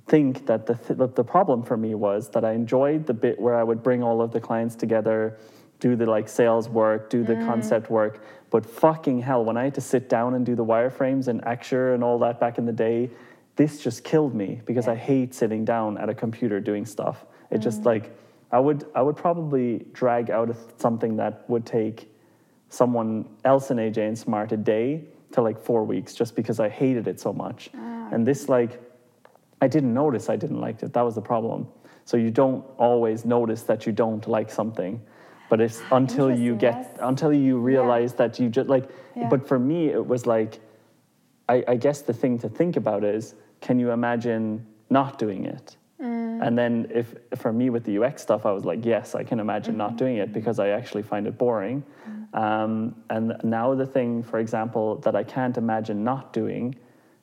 think 0.08 0.46
that 0.46 0.66
the, 0.66 0.76
th- 0.76 1.16
the 1.16 1.24
problem 1.24 1.64
for 1.64 1.78
me 1.78 1.96
was 1.96 2.30
that 2.30 2.46
I 2.46 2.54
enjoyed 2.54 3.06
the 3.06 3.14
bit 3.14 3.40
where 3.40 3.56
I 3.56 3.64
would 3.64 3.82
bring 3.82 4.04
all 4.04 4.22
of 4.22 4.32
the 4.32 4.40
clients 4.40 4.76
together, 4.76 5.38
do 5.80 5.96
the 5.96 6.06
like 6.06 6.30
sales 6.30 6.70
work, 6.70 7.10
do 7.10 7.24
the 7.24 7.36
concept 7.36 7.90
work. 7.90 8.24
But 8.52 8.66
fucking 8.66 9.22
hell, 9.22 9.44
when 9.46 9.58
I 9.58 9.66
had 9.66 9.76
to 9.76 9.82
sit 9.82 10.10
down 10.10 10.34
and 10.34 10.46
do 10.46 10.56
the 10.56 10.66
wireframes 10.66 11.28
and 11.28 11.42
Axure 11.44 11.94
and 11.94 12.04
all 12.04 12.20
that 12.20 12.40
back 12.40 12.58
in 12.58 12.66
the 12.66 12.72
day, 12.72 13.10
this 13.56 13.82
just 13.82 14.04
killed 14.04 14.34
me 14.34 14.62
because 14.66 14.88
I 14.88 14.96
hate 14.96 15.34
sitting 15.34 15.66
down 15.66 15.98
at 15.98 16.10
a 16.10 16.14
computer 16.14 16.60
doing 16.60 16.86
stuff. 16.86 17.26
It 17.52 17.60
just 17.60 17.84
like 17.84 18.12
I 18.52 18.60
would 18.60 18.86
I 18.96 19.02
would 19.02 19.16
probably 19.16 19.86
drag 19.94 20.30
out 20.30 20.56
something 20.78 21.18
that 21.18 21.48
would 21.50 21.66
take 21.66 22.12
someone 22.70 23.26
else 23.46 23.72
in 23.72 23.78
AJ 23.78 24.08
and 24.08 24.18
Smart 24.18 24.52
a 24.52 24.58
day 24.58 25.04
to 25.32 25.42
like 25.42 25.60
four 25.60 25.84
weeks 25.84 26.14
just 26.16 26.36
because 26.36 26.60
I 26.60 26.70
hated 26.70 27.08
it 27.08 27.20
so 27.20 27.32
much. 27.34 27.70
Ah. 27.76 28.10
And 28.12 28.26
this 28.26 28.50
like 28.50 28.82
I 29.62 29.68
didn't 29.68 29.94
notice 29.94 30.30
I 30.30 30.36
didn't 30.36 30.62
like 30.62 30.82
it. 30.82 30.94
That 30.94 31.04
was 31.04 31.16
the 31.16 31.22
problem. 31.22 31.68
So 32.06 32.18
you 32.18 32.32
don't 32.32 32.66
always 32.78 33.26
notice 33.26 33.64
that 33.64 33.86
you 33.86 33.92
don't 33.92 34.28
like 34.28 34.50
something. 34.50 35.02
But 35.50 35.62
it's 35.62 35.82
ah, 35.92 35.98
until 35.98 36.36
you 36.36 36.56
get 36.56 36.76
yes. 36.76 36.98
until 37.02 37.34
you 37.34 37.60
realize 37.60 38.14
that 38.16 38.40
you 38.40 38.50
just 38.50 38.70
like 38.70 38.90
Yeah. 39.16 39.30
but 39.30 39.48
for 39.48 39.60
me 39.60 39.90
it 39.90 40.06
was 40.06 40.26
like 40.26 40.60
I, 41.48 41.64
I 41.68 41.76
guess 41.76 42.02
the 42.02 42.14
thing 42.14 42.40
to 42.40 42.50
think 42.50 42.78
about 42.78 43.04
is 43.04 43.36
can 43.62 43.80
you 43.80 43.92
imagine 43.92 44.66
not 44.90 45.20
doing 45.20 45.46
it? 45.46 45.78
Mm. 46.40 46.48
And 46.48 46.58
then 46.58 46.88
if 46.94 47.16
for 47.38 47.52
me 47.54 47.70
with 47.70 47.84
the 47.84 47.98
UX 48.04 48.22
stuff, 48.22 48.46
I 48.46 48.52
was 48.52 48.66
like, 48.66 48.86
yes, 48.86 49.16
I 49.16 49.24
can 49.24 49.40
imagine 49.40 49.78
not 49.78 49.98
doing 49.98 50.18
it 50.18 50.32
because 50.34 50.60
I 50.60 50.70
actually 50.70 51.04
find 51.04 51.28
it 51.28 51.38
boring. 51.38 51.84
Um, 52.34 52.96
and 53.10 53.36
now 53.44 53.74
the 53.74 53.86
thing, 53.88 54.22
for 54.24 54.40
example, 54.40 54.98
that 54.98 55.16
I 55.16 55.24
can't 55.24 55.58
imagine 55.58 56.04
not 56.04 56.32
doing 56.32 56.76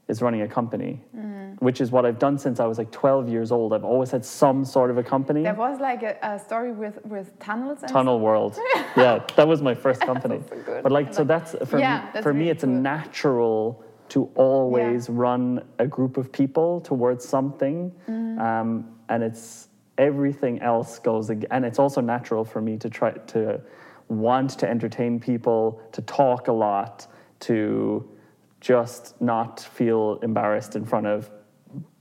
is 0.08 0.20
running 0.22 0.42
a 0.42 0.48
company, 0.48 1.00
which 1.60 1.80
is 1.80 1.90
what 1.92 2.04
I've 2.06 2.18
done 2.18 2.38
since 2.38 2.58
I 2.60 2.66
was 2.66 2.78
like 2.78 2.90
12 2.90 3.28
years 3.28 3.50
old. 3.52 3.72
I've 3.72 3.84
always 3.84 4.10
had 4.10 4.24
some 4.24 4.64
sort 4.64 4.90
of 4.90 4.98
a 4.98 5.02
company. 5.02 5.42
There 5.42 5.54
was 5.54 5.80
like 5.80 6.02
a, 6.02 6.16
a 6.22 6.38
story 6.38 6.72
with, 6.72 7.04
with 7.04 7.36
tunnels 7.38 7.82
and 7.82 7.90
Tunnel 7.90 8.18
World. 8.20 8.58
yeah, 8.96 9.24
that 9.36 9.46
was 9.48 9.62
my 9.62 9.74
first 9.74 10.00
company. 10.00 10.40
so. 10.48 10.80
But 10.82 10.90
like, 10.92 11.14
so 11.14 11.22
that's 11.24 11.54
for 11.66 11.78
Yeah, 11.78 12.02
me. 12.02 12.10
that's 12.14 12.22
For 12.24 12.32
me, 12.32 12.38
really 12.40 12.50
it's 12.50 12.64
cool. 12.64 12.72
natural 12.72 13.84
to 14.10 14.30
always 14.36 15.08
run 15.08 15.62
a 15.80 15.86
group 15.86 16.16
of 16.16 16.30
people 16.32 16.80
towards 16.80 17.24
something, 17.28 17.92
Mm-hmm. 18.08 18.38
um, 18.40 18.95
and 19.08 19.22
it's 19.22 19.68
everything 19.98 20.60
else 20.60 20.98
goes. 20.98 21.30
And 21.30 21.64
it's 21.64 21.78
also 21.78 22.00
natural 22.00 22.44
for 22.44 22.60
me 22.60 22.76
to 22.78 22.90
try 22.90 23.12
to 23.12 23.60
want 24.08 24.50
to 24.58 24.68
entertain 24.68 25.18
people, 25.18 25.80
to 25.92 26.02
talk 26.02 26.48
a 26.48 26.52
lot, 26.52 27.06
to 27.40 28.08
just 28.60 29.20
not 29.20 29.60
feel 29.60 30.18
embarrassed 30.22 30.76
in 30.76 30.84
front 30.84 31.06
of 31.06 31.30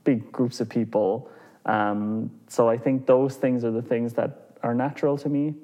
big 0.04 0.32
groups 0.32 0.60
of 0.62 0.70
people. 0.70 1.30
Um, 1.65 2.32
so 2.48 2.70
I 2.70 2.78
think 2.78 3.06
those 3.06 3.36
things 3.36 3.63
are 3.63 3.72
the 3.72 3.82
things 3.82 4.13
that 4.13 4.58
are 4.62 4.74
natural 4.74 5.18
to 5.18 5.30
me, 5.30 5.56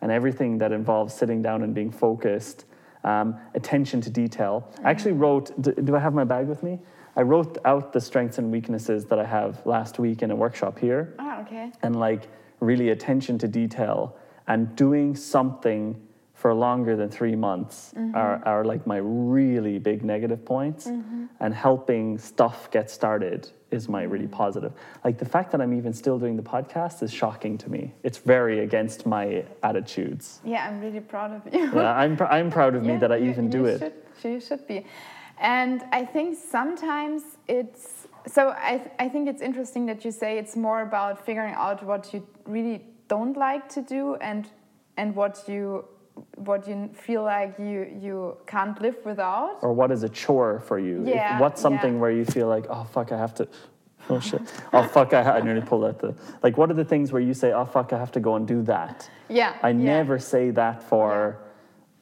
and 0.00 0.12
everything 0.12 0.58
that 0.58 0.72
involves 0.72 1.14
sitting 1.14 1.42
down 1.42 1.62
and 1.62 1.74
being 1.74 1.90
focused, 1.90 2.66
um, 3.04 3.36
attention 3.54 4.00
to 4.02 4.10
detail. 4.10 4.68
I 4.82 4.90
actually 4.90 5.12
wrote. 5.12 5.60
Do, 5.62 5.72
do 5.72 5.96
I 5.96 6.00
have 6.00 6.14
my 6.14 6.24
bag 6.24 6.46
with 6.46 6.62
me? 6.62 6.78
I 7.16 7.22
wrote 7.22 7.58
out 7.64 7.92
the 7.92 8.00
strengths 8.00 8.38
and 8.38 8.50
weaknesses 8.50 9.04
that 9.06 9.18
I 9.18 9.24
have 9.24 9.64
last 9.66 9.98
week 9.98 10.22
in 10.22 10.30
a 10.30 10.36
workshop 10.36 10.78
here. 10.78 11.14
Ah, 11.18 11.40
okay. 11.42 11.70
and 11.82 11.98
like 11.98 12.22
really 12.60 12.90
attention 12.90 13.38
to 13.38 13.48
detail 13.48 14.16
and 14.46 14.74
doing 14.76 15.14
something 15.14 16.00
for 16.34 16.52
longer 16.52 16.96
than 16.96 17.08
three 17.08 17.36
months 17.36 17.94
mm-hmm. 17.96 18.14
are, 18.14 18.42
are 18.44 18.64
like 18.64 18.86
my 18.86 18.98
really 18.98 19.78
big 19.78 20.04
negative 20.04 20.44
points. 20.44 20.86
Mm-hmm. 20.86 21.24
And 21.40 21.54
helping 21.54 22.18
stuff 22.18 22.70
get 22.70 22.90
started 22.90 23.50
is 23.70 23.88
my 23.88 24.02
really 24.02 24.26
mm. 24.26 24.32
positive. 24.32 24.72
Like 25.04 25.18
the 25.18 25.24
fact 25.24 25.50
that 25.52 25.60
i'm 25.60 25.74
even 25.76 25.92
still 25.92 26.18
doing 26.18 26.36
the 26.36 26.42
podcast 26.42 27.02
is 27.02 27.12
shocking 27.12 27.58
to 27.58 27.70
me. 27.70 27.92
It's 28.02 28.18
very 28.18 28.60
against 28.60 29.04
my 29.04 29.44
attitudes. 29.62 30.40
Yeah, 30.44 30.66
I'm 30.66 30.80
really 30.80 31.00
proud 31.00 31.32
of 31.32 31.52
you. 31.52 31.70
yeah, 31.74 31.94
I'm, 31.96 32.16
pr- 32.16 32.24
I'm 32.24 32.50
proud 32.50 32.74
of 32.74 32.82
me 32.82 32.92
Yeah, 32.92 32.98
that 32.98 33.12
i 33.12 33.16
you- 33.16 33.30
even 33.30 33.46
you 33.46 33.50
do 33.50 33.64
it. 33.66 33.78
Should, 34.20 34.30
you 34.30 34.40
should 34.40 34.66
be. 34.66 34.86
And 35.44 35.82
I 35.92 36.04
think 36.06 36.38
sometimes 36.50 37.22
it's 37.48 38.08
so. 38.26 38.54
I, 38.58 38.78
th- 38.78 38.90
I 38.98 39.08
think 39.10 39.28
it's 39.28 39.42
interesting 39.42 39.86
that 39.86 40.04
you 40.04 40.10
say 40.10 40.38
it's 40.38 40.56
more 40.56 40.80
about 40.80 41.24
figuring 41.26 41.54
out 41.54 41.84
what 41.84 42.12
you 42.14 42.26
really 42.46 42.82
don't 43.08 43.36
like 43.36 43.68
to 43.76 43.82
do 43.82 44.14
and 44.16 44.48
and 44.96 45.14
what 45.14 45.44
you 45.46 45.84
what 46.36 46.66
you 46.66 46.88
feel 46.94 47.22
like 47.24 47.58
you 47.58 47.80
you 48.00 48.36
can't 48.46 48.80
live 48.80 48.96
without. 49.04 49.58
or 49.62 49.72
what 49.74 49.90
is 49.90 50.02
a 50.02 50.08
chore 50.08 50.60
for 50.60 50.78
you? 50.78 51.02
If- 51.02 51.14
Yeah, 51.14 51.38
what's 51.40 51.60
something 51.60 51.94
yeah. 51.94 52.00
where 52.00 52.10
you 52.10 52.24
feel 52.24 52.48
like, 52.48 52.66
oh 52.70 52.84
fuck, 52.84 53.12
I 53.12 53.18
have 53.18 53.34
to. 53.34 53.46
Oh 54.10 54.20
shit. 54.20 54.42
Oh 54.72 54.82
fuck, 54.96 55.12
I, 55.14 55.22
I 55.38 55.40
nearly 55.40 55.62
pulled 55.62 55.84
out 55.84 55.98
the. 55.98 56.14
Like, 56.42 56.56
what 56.58 56.70
are 56.70 56.74
the 56.74 56.84
things 56.84 57.10
where 57.12 57.22
you 57.22 57.34
say, 57.34 57.52
oh 57.52 57.64
fuck, 57.66 57.92
I 57.92 57.98
have 57.98 58.12
to 58.12 58.20
go 58.20 58.36
and 58.36 58.46
do 58.46 58.62
that? 58.62 59.10
Yeah, 59.28 59.56
I 59.62 59.70
yeah. 59.70 59.76
never 59.94 60.18
say 60.18 60.50
that 60.50 60.82
for, 60.82 61.38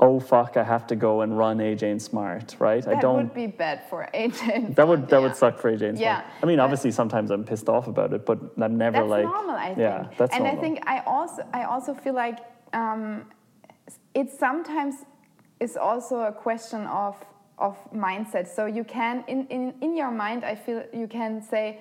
oh 0.02 0.20
fuck, 0.20 0.56
I 0.56 0.64
have 0.64 0.86
to 0.88 0.96
go 0.96 1.20
and 1.22 1.30
run 1.38 1.58
AJ 1.58 1.82
and 1.92 2.02
Smart, 2.02 2.56
right? 2.58 2.86
I 2.86 2.94
That 2.94 3.02
don't. 3.02 3.16
would 3.16 3.34
be 3.34 3.46
bad 3.46 3.78
for 3.88 4.08
AJ. 4.12 4.74
that 4.78 4.86
would 4.88 5.02
that 5.08 5.12
Yeah. 5.12 5.18
would 5.24 5.36
suck 5.36 5.58
for 5.58 5.70
AJ 5.72 5.82
and 5.90 5.98
Smart. 5.98 6.24
Yeah, 6.24 6.42
I 6.42 6.46
mean, 6.46 6.60
obviously 6.60 6.90
sometimes 6.90 7.30
I'm 7.30 7.44
pissed 7.44 7.68
off 7.68 7.86
about 7.94 8.12
it, 8.12 8.26
but 8.26 8.38
I'm 8.64 8.76
never 8.76 8.98
That's 8.98 9.08
like. 9.16 9.24
That's 9.24 9.34
normal, 9.34 9.56
I 9.56 9.66
think. 9.68 9.78
Yeah, 9.78 10.08
that's 10.18 10.34
and 10.34 10.44
normal. 10.44 10.58
I 10.58 10.62
think 10.64 10.74
I 10.94 10.96
also 11.06 11.40
I 11.60 11.62
also 11.72 11.94
feel 11.94 12.14
like 12.14 12.38
um, 12.72 13.24
it 14.14 14.28
sometimes 14.30 14.94
is 15.60 15.76
also 15.76 16.16
a 16.32 16.32
question 16.32 16.82
of 17.04 17.14
of 17.58 17.76
mindset. 17.94 18.46
So 18.48 18.66
you 18.66 18.84
can 18.84 19.24
in, 19.28 19.46
in, 19.56 19.74
in 19.80 19.96
your 19.96 20.10
mind 20.10 20.44
I 20.44 20.54
feel 20.56 20.82
you 20.92 21.06
can 21.06 21.40
say 21.42 21.78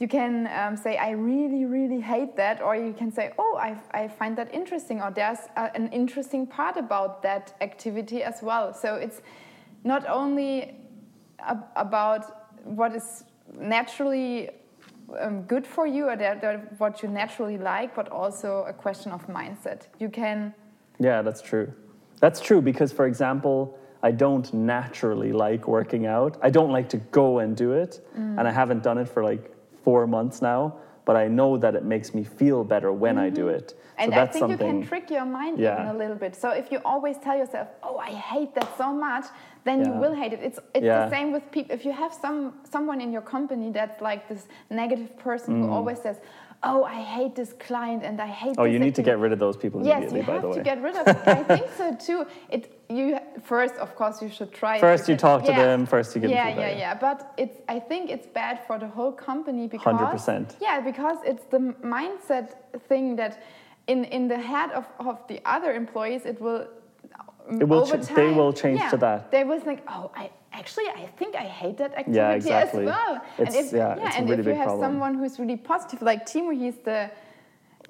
you 0.00 0.06
can 0.08 0.46
um, 0.54 0.76
say 0.76 0.96
I 0.96 1.10
really 1.10 1.64
really 1.64 2.00
hate 2.00 2.36
that 2.36 2.60
or 2.62 2.76
you 2.76 2.92
can 2.92 3.10
say 3.10 3.32
oh 3.38 3.58
I, 3.60 3.76
I 3.92 4.08
find 4.08 4.36
that 4.38 4.52
interesting 4.54 5.02
or 5.02 5.10
there's 5.10 5.38
a, 5.56 5.74
an 5.74 5.88
interesting 5.92 6.46
part 6.46 6.76
about 6.76 7.22
that 7.22 7.54
activity 7.60 8.22
as 8.22 8.42
well. 8.42 8.72
So 8.72 8.94
it's 8.94 9.20
not 9.84 10.06
only 10.08 10.76
ab- 11.40 11.66
about 11.76 12.22
what 12.64 12.94
is 12.94 13.24
naturally 13.58 14.50
um, 15.18 15.42
good 15.42 15.66
for 15.66 15.86
you 15.86 16.08
or 16.08 16.16
that, 16.16 16.40
that 16.42 16.78
what 16.78 17.02
you 17.02 17.08
naturally 17.08 17.56
like, 17.58 17.94
but 17.94 18.08
also 18.10 18.64
a 18.68 18.72
question 18.72 19.10
of 19.12 19.26
mindset. 19.26 19.86
You 19.98 20.10
can, 20.10 20.52
Yeah, 20.98 21.22
that's 21.22 21.40
true. 21.40 21.72
That's 22.20 22.40
true 22.40 22.60
because, 22.60 22.92
for 22.92 23.06
example, 23.06 23.78
I 24.02 24.10
don't 24.10 24.52
naturally 24.52 25.32
like 25.32 25.66
working 25.66 26.06
out. 26.06 26.36
I 26.42 26.50
don't 26.50 26.70
like 26.70 26.88
to 26.90 26.98
go 26.98 27.38
and 27.38 27.56
do 27.56 27.72
it, 27.72 28.00
Mm. 28.16 28.38
and 28.38 28.46
I 28.48 28.52
haven't 28.52 28.82
done 28.82 28.98
it 28.98 29.08
for 29.08 29.22
like 29.24 29.50
four 29.88 30.06
months 30.16 30.38
now. 30.52 30.62
But 31.08 31.16
I 31.24 31.26
know 31.38 31.50
that 31.64 31.74
it 31.80 31.84
makes 31.94 32.08
me 32.16 32.22
feel 32.40 32.60
better 32.74 32.90
when 33.04 33.16
I 33.26 33.28
do 33.40 33.46
it. 33.58 33.66
Mm-hmm. 33.68 34.02
and 34.02 34.08
so 34.14 34.20
I 34.24 34.26
think 34.32 34.44
you 34.52 34.58
can 34.68 34.78
trick 34.90 35.06
your 35.16 35.28
mind 35.40 35.54
Yeah. 35.58 35.72
even 35.74 35.86
a 35.96 35.98
little 36.02 36.18
bit. 36.24 36.32
So 36.42 36.48
if 36.62 36.66
you 36.72 36.78
always 36.92 37.16
tell 37.26 37.36
yourself, 37.42 37.66
"Oh, 37.88 37.96
I 38.10 38.12
hate 38.32 38.52
that 38.58 38.68
so 38.82 38.88
much," 39.06 39.24
then 39.66 39.76
you 39.86 39.92
will 40.02 40.14
hate 40.22 40.32
it. 40.36 40.40
It's 40.48 40.60
it's 40.76 40.84
Yeah. 40.88 40.98
the 41.04 41.10
same 41.16 41.28
with 41.36 41.44
people. 41.56 41.70
If 41.78 41.82
you 41.86 41.92
have 42.02 42.12
some 42.24 42.38
someone 42.74 42.98
in 43.04 43.10
your 43.16 43.24
company 43.36 43.68
that's 43.78 43.98
like 44.10 44.22
this 44.32 44.42
negative 44.82 45.10
person 45.28 45.50
who 45.62 45.66
always 45.78 45.98
says, 46.06 46.16
"Oh, 46.70 46.80
I 46.96 47.00
hate 47.16 47.32
this 47.40 47.52
client 47.68 48.00
and 48.08 48.16
I 48.28 48.30
hate." 48.42 48.54
Mm. 48.56 48.62
oh, 48.62 48.68
you 48.74 48.78
need 48.86 48.94
to 49.00 49.04
get 49.10 49.16
rid 49.24 49.32
of 49.36 49.40
those 49.46 49.56
people 49.64 49.78
Yes, 49.80 49.88
immediately. 49.88 50.20
you 50.20 50.26
by 50.30 50.32
have 50.36 50.42
the 50.46 50.48
way. 50.52 50.58
to 50.60 50.70
get 50.70 50.78
rid 50.88 50.96
of 51.00 51.04
it. 51.12 51.18
I 51.40 51.42
think 51.56 51.66
so 51.80 51.86
too. 52.08 52.20
It 52.56 52.62
you 52.88 53.18
first, 53.42 53.74
of 53.76 53.94
course, 53.94 54.22
you 54.22 54.30
should 54.30 54.52
try. 54.52 54.76
it. 54.76 54.80
First 54.80 55.08
you 55.08 55.14
can- 55.16 55.20
talk 55.20 55.44
to 55.44 55.52
them, 55.52 55.86
first 55.86 56.14
you 56.14 56.20
give 56.20 56.30
them 56.30 56.36
Yeah, 56.38 56.46
feedback, 56.46 56.70
yeah, 56.70 56.78
yeah. 56.78 56.94
yeah. 56.94 56.94
But 57.06 57.32
it's. 57.36 57.56
I 57.68 57.78
think 57.80 58.10
it's 58.10 58.26
bad 58.26 58.56
for 58.66 58.78
the 58.78 58.88
whole 58.88 59.12
company 59.12 59.66
because. 59.68 59.94
100%. 59.94 60.56
Yeah, 60.60 60.80
because 60.80 61.18
it's 61.24 61.44
the 61.54 61.58
mindset 61.82 62.48
thing 62.88 63.16
that, 63.16 63.42
in 63.86 64.04
in 64.04 64.28
the 64.28 64.38
head 64.38 64.70
of 64.72 64.84
of 64.98 65.16
the 65.28 65.38
other 65.44 65.72
employees, 65.72 66.24
it 66.24 66.40
will. 66.40 66.66
It 67.60 67.66
will 67.66 67.80
over 67.80 67.96
ch- 67.96 68.14
they 68.14 68.30
will 68.38 68.52
change 68.52 68.80
yeah, 68.80 68.90
to 68.90 68.96
that. 68.98 69.30
They 69.30 69.42
will 69.44 69.60
think, 69.60 69.80
oh, 69.88 70.10
I 70.14 70.30
actually 70.52 70.88
I 71.02 71.06
think 71.18 71.34
I 71.34 71.46
hate 71.60 71.76
that 71.78 71.92
activity 72.00 72.16
Yeah, 72.18 72.32
exactly. 72.40 72.84
as 72.84 72.86
well. 72.92 73.14
It's- 73.38 73.56
and 73.56 73.66
if 73.66 73.72
yeah, 73.72 73.94
it's 73.96 74.16
a 74.16 74.18
and 74.18 74.28
really 74.28 74.40
if 74.40 74.46
you 74.46 74.54
have 74.54 74.64
problem. 74.68 74.84
someone 74.86 75.14
who's 75.14 75.38
really 75.38 75.56
positive, 75.56 76.02
like 76.02 76.26
Timo, 76.26 76.52
he's 76.62 76.76
the 76.90 77.00
you, 77.00 77.10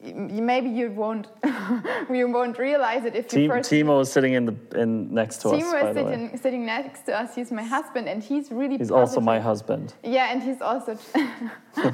maybe 0.02 0.68
you 0.68 0.90
won't 0.90 1.26
you 2.10 2.28
won't 2.28 2.58
realize 2.58 3.04
it 3.04 3.16
if 3.16 3.32
you 3.32 3.48
first 3.48 3.70
Timo 3.70 4.00
is 4.00 4.10
sitting 4.10 4.34
in 4.34 4.44
the 4.46 4.54
in 4.80 5.12
next 5.12 5.38
to 5.38 5.48
us. 5.50 5.62
Timo 5.62 5.90
is 5.90 5.94
sitting, 5.96 6.38
sitting 6.38 6.66
next 6.66 7.06
to 7.06 7.18
us. 7.20 7.34
He's 7.34 7.50
my 7.50 7.62
husband, 7.62 8.08
and 8.08 8.22
he's 8.22 8.50
really. 8.52 8.78
He's 8.78 8.90
also 8.90 9.20
my 9.20 9.40
husband. 9.40 9.94
Yeah, 10.04 10.30
and 10.32 10.42
he's 10.42 10.60
also. 10.60 10.96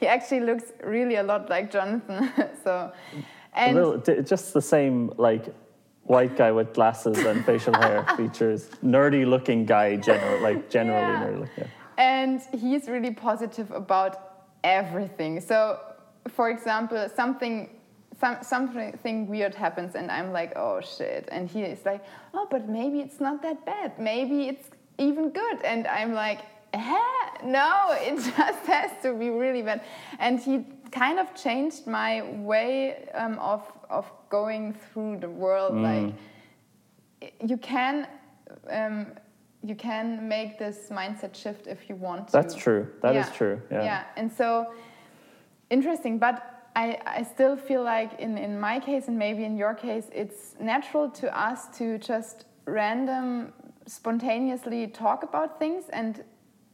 he 0.00 0.06
actually 0.06 0.40
looks 0.40 0.72
really 0.82 1.16
a 1.16 1.22
lot 1.22 1.48
like 1.48 1.70
Jonathan. 1.70 2.32
so, 2.64 2.92
and 3.54 3.76
little, 3.76 4.22
just 4.22 4.52
the 4.52 4.62
same 4.62 5.12
like 5.18 5.46
white 6.04 6.36
guy 6.36 6.50
with 6.50 6.74
glasses 6.74 7.18
and 7.18 7.44
facial 7.44 7.74
hair 7.74 8.04
features. 8.16 8.68
Nerdy 8.84 9.24
looking 9.24 9.64
guy, 9.64 9.96
general 9.96 10.40
like 10.42 10.68
generally 10.68 11.00
Yeah. 11.12 11.22
nerdy 11.24 11.40
looking. 11.40 11.68
and 11.98 12.40
he's 12.52 12.88
really 12.88 13.12
positive 13.12 13.70
about 13.70 14.16
everything. 14.64 15.40
So, 15.40 15.78
for 16.28 16.50
example, 16.50 17.08
something 17.14 17.68
some, 18.20 18.36
something 18.42 19.26
weird 19.26 19.54
happens, 19.54 19.96
and 19.96 20.10
I'm 20.10 20.32
like, 20.32 20.52
oh 20.56 20.80
shit, 20.80 21.28
and 21.32 21.48
he 21.48 21.62
is 21.62 21.84
like, 21.84 22.04
oh, 22.34 22.46
but 22.50 22.68
maybe 22.68 23.00
it's 23.00 23.20
not 23.20 23.42
that 23.42 23.66
bad. 23.66 23.98
Maybe 23.98 24.48
it's 24.48 24.68
even 24.98 25.30
good, 25.30 25.62
and 25.64 25.88
I'm 25.88 26.14
like, 26.14 26.40
eh? 26.72 26.96
no, 27.44 27.88
it 28.00 28.16
just 28.16 28.66
has 28.66 28.90
to 29.02 29.14
be 29.14 29.30
really 29.30 29.62
bad. 29.62 29.82
And 30.20 30.38
he 30.38 30.64
kind 30.92 31.18
of 31.18 31.34
changed 31.34 31.86
my 31.86 32.22
way 32.22 33.08
um, 33.14 33.38
of 33.38 33.62
of 33.90 34.10
going 34.30 34.72
through 34.74 35.18
the 35.18 35.28
world, 35.28 35.74
like 35.76 36.14
you 37.44 37.56
can 37.56 38.06
um, 38.70 39.06
you 39.64 39.74
can 39.74 40.28
make 40.28 40.58
this 40.58 40.88
mindset 40.90 41.34
shift 41.34 41.66
if 41.66 41.88
you 41.88 41.96
want 41.96 42.28
to. 42.28 42.32
That's 42.32 42.54
true. 42.54 42.88
That 43.02 43.16
is 43.16 43.26
Yeah. 43.26 43.32
true. 43.32 43.62
Yeah. 43.70 43.84
Yeah, 43.84 44.04
and 44.16 44.30
so 44.32 44.72
interesting, 45.72 46.18
but 46.18 46.36
I, 46.76 46.86
I 47.18 47.22
still 47.34 47.56
feel 47.68 47.82
like 47.82 48.10
in, 48.18 48.32
in 48.38 48.52
my 48.68 48.76
case 48.88 49.08
and 49.08 49.18
maybe 49.18 49.42
in 49.44 49.56
your 49.56 49.74
case, 49.74 50.06
it's 50.22 50.54
natural 50.60 51.10
to 51.22 51.26
us 51.48 51.60
to 51.78 51.98
just 51.98 52.44
random 52.66 53.52
spontaneously 53.86 54.86
talk 54.88 55.22
about 55.22 55.58
things 55.58 55.84
and 55.92 56.22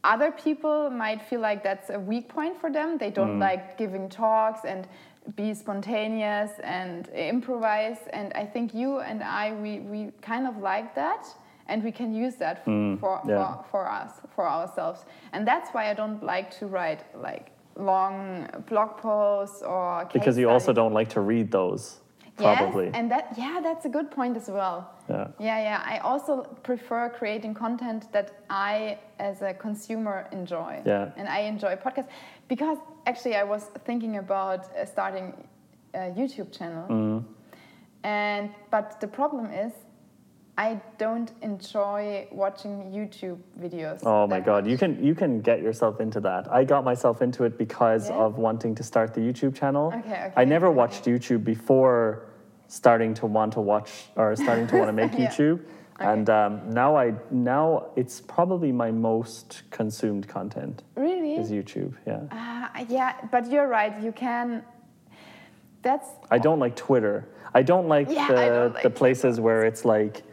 other 0.03 0.31
people 0.31 0.89
might 0.89 1.21
feel 1.29 1.41
like 1.49 1.63
that's 1.63 1.89
a 1.89 1.99
weak 1.99 2.29
point 2.29 2.55
for 2.61 2.69
them 2.77 2.97
they 3.03 3.09
don't 3.19 3.37
Mm. 3.37 3.47
like 3.49 3.63
giving 3.77 4.07
talks 4.09 4.61
and 4.71 4.87
be 5.35 5.53
spontaneous 5.53 6.51
and 6.63 7.07
improvise 7.09 7.97
and 8.17 8.27
i 8.43 8.45
think 8.53 8.73
you 8.81 8.99
and 9.09 9.19
i 9.23 9.45
we, 9.63 9.71
we 9.93 9.99
kind 10.21 10.45
of 10.47 10.55
like 10.71 10.93
that 10.95 11.23
and 11.69 11.83
we 11.83 11.91
can 11.91 12.09
use 12.25 12.35
that 12.43 12.63
for, 12.63 12.71
Mm, 12.71 12.99
yeah. 13.27 13.55
for, 13.55 13.65
for 13.71 13.83
us 14.01 14.11
for 14.35 14.45
ourselves 14.57 14.99
and 15.33 15.41
that's 15.51 15.69
why 15.73 15.83
i 15.91 15.93
don't 16.01 16.21
like 16.33 16.49
to 16.59 16.63
write 16.75 17.01
like 17.29 17.45
long 17.79 18.47
blog 18.67 18.97
posts 18.97 19.61
or 19.61 20.07
Because 20.11 20.37
you 20.37 20.49
also 20.49 20.73
don't 20.73 20.93
like 20.93 21.09
to 21.09 21.21
read 21.21 21.51
those, 21.51 21.99
probably. 22.37 22.85
Yes, 22.85 22.95
and 22.95 23.11
that 23.11 23.33
yeah, 23.37 23.59
that's 23.61 23.85
a 23.85 23.89
good 23.89 24.11
point 24.11 24.37
as 24.37 24.49
well. 24.49 24.91
Yeah. 25.09 25.27
Yeah, 25.39 25.61
yeah. 25.61 25.83
I 25.85 25.97
also 25.99 26.43
prefer 26.63 27.09
creating 27.09 27.53
content 27.53 28.11
that 28.11 28.43
I, 28.49 28.99
as 29.19 29.41
a 29.41 29.53
consumer, 29.53 30.27
enjoy. 30.31 30.81
Yeah. 30.85 31.11
And 31.17 31.27
I 31.27 31.39
enjoy 31.39 31.75
podcasts 31.75 32.09
because 32.47 32.77
actually 33.07 33.35
I 33.35 33.43
was 33.43 33.71
thinking 33.85 34.17
about 34.17 34.75
uh, 34.75 34.85
starting 34.85 35.33
a 35.93 36.11
YouTube 36.19 36.51
channel. 36.57 36.87
Mm-hmm. 36.87 37.25
And 38.03 38.49
but 38.71 39.01
the 39.01 39.07
problem 39.07 39.47
is, 39.51 39.73
I 40.59 40.81
don't 40.97 41.31
enjoy 41.41 42.27
watching 42.33 42.91
YouTube 42.91 43.39
videos. 43.57 43.99
Oh 44.05 44.27
my 44.27 44.41
god, 44.41 44.65
much. 44.65 44.71
you 44.71 44.77
can 44.77 45.01
you 45.01 45.15
can 45.15 45.39
get 45.39 45.61
yourself 45.61 46.01
into 46.01 46.19
that. 46.19 46.51
I 46.51 46.65
got 46.65 46.83
myself 46.83 47.21
into 47.21 47.45
it 47.45 47.57
because 47.57 48.09
Yeah? 48.09 48.17
of 48.25 48.37
wanting 48.37 48.75
to 48.75 48.83
start 48.83 49.13
the 49.13 49.21
YouTube 49.21 49.55
channel. 49.55 49.85
Okay, 49.99 49.99
okay, 50.25 50.33
I 50.35 50.43
never 50.43 50.67
okay. 50.67 50.75
watched 50.81 51.05
YouTube 51.05 51.45
before 51.45 52.25
starting 52.67 53.13
to 53.21 53.25
want 53.25 53.53
to 53.53 53.61
watch 53.61 53.91
or 54.17 54.35
starting 54.35 54.67
to 54.67 54.75
want 54.75 54.89
to 54.89 54.97
make 55.03 55.13
Yeah. 55.17 55.27
YouTube. 55.29 55.59
And 56.11 56.29
um, 56.29 56.51
now 56.81 56.97
I 56.97 57.13
now 57.31 57.91
it's 57.95 58.19
probably 58.19 58.71
my 58.73 58.91
most 58.91 59.63
consumed 59.71 60.27
content 60.27 60.83
Really? 60.95 61.35
is 61.35 61.51
YouTube. 61.51 61.93
Yeah. 62.05 62.19
Ah, 62.31 62.69
yeah, 62.89 63.13
but 63.31 63.49
you're 63.51 63.69
right. 63.79 63.93
You 64.05 64.11
can. 64.11 64.63
That's 65.81 66.09
I 66.29 66.37
don't 66.37 66.59
like 66.59 66.75
Twitter. 66.75 67.17
I 67.53 67.61
don't 67.63 67.87
like 67.87 68.07
Yeah, 68.09 68.27
the 68.27 68.37
I 68.45 68.49
don't 68.49 68.73
like 68.73 68.83
the 68.83 68.89
places 68.89 69.39
where 69.39 69.63
it's 69.65 69.85
like 69.85 70.23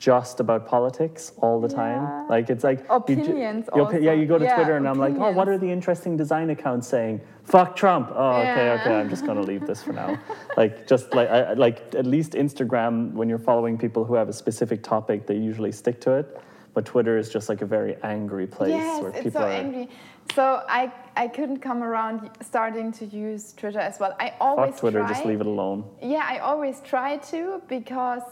just 0.00 0.40
about 0.40 0.66
politics 0.66 1.32
all 1.42 1.60
the 1.60 1.68
Yeah. 1.68 1.76
time. 1.76 2.28
Like 2.28 2.48
it's 2.48 2.64
like 2.64 2.78
you 2.80 3.16
ju- 3.16 3.22
Opinions 3.22 3.68
yeah, 4.02 4.12
you 4.12 4.24
go 4.26 4.38
to 4.38 4.44
Yeah, 4.46 4.54
Twitter 4.56 4.76
and 4.78 4.88
I'm 4.88 4.98
like, 4.98 5.14
oh, 5.18 5.30
what 5.32 5.46
are 5.46 5.58
the 5.58 5.70
interesting 5.70 6.16
design 6.16 6.48
accounts 6.48 6.88
saying? 6.88 7.20
Fuck 7.44 7.76
Trump. 7.76 8.10
Oh, 8.14 8.30
okay, 8.40 8.64
Yeah. 8.66 8.78
okay. 8.80 8.94
I'm 8.98 9.10
just 9.10 9.26
gonna 9.26 9.42
leave 9.52 9.66
this 9.66 9.82
for 9.82 9.92
now. 9.92 10.18
like 10.56 10.86
just 10.86 11.12
like 11.14 11.28
I, 11.28 11.52
like 11.52 11.94
at 11.94 12.06
least 12.06 12.32
Instagram, 12.32 13.12
when 13.12 13.28
you're 13.28 13.44
following 13.50 13.76
people 13.76 14.02
who 14.06 14.14
have 14.14 14.28
a 14.30 14.32
specific 14.32 14.82
topic, 14.82 15.26
they 15.26 15.36
usually 15.36 15.70
stick 15.72 16.00
to 16.06 16.12
it. 16.12 16.26
But 16.72 16.86
Twitter 16.86 17.18
is 17.18 17.28
just 17.28 17.48
like 17.50 17.60
a 17.62 17.66
very 17.66 17.96
angry 18.02 18.46
place 18.46 18.70
yes, 18.70 19.02
where 19.02 19.10
it's 19.10 19.22
people 19.24 19.40
so 19.42 19.46
are. 19.48 19.50
angry. 19.64 19.88
So 20.34 20.62
I 20.80 20.90
I 21.16 21.28
couldn't 21.28 21.58
come 21.58 21.82
around 21.82 22.30
starting 22.40 22.90
to 22.92 23.04
use 23.04 23.52
Twitter 23.52 23.80
as 23.80 23.98
well. 24.00 24.14
I 24.18 24.32
always 24.40 24.70
Fuck 24.70 24.80
Twitter, 24.80 25.00
try. 25.00 25.08
just 25.08 25.26
leave 25.26 25.40
it 25.42 25.46
alone. 25.46 25.84
Yeah, 26.00 26.24
I 26.34 26.38
always 26.38 26.80
try 26.80 27.18
to 27.32 27.60
because, 27.68 28.22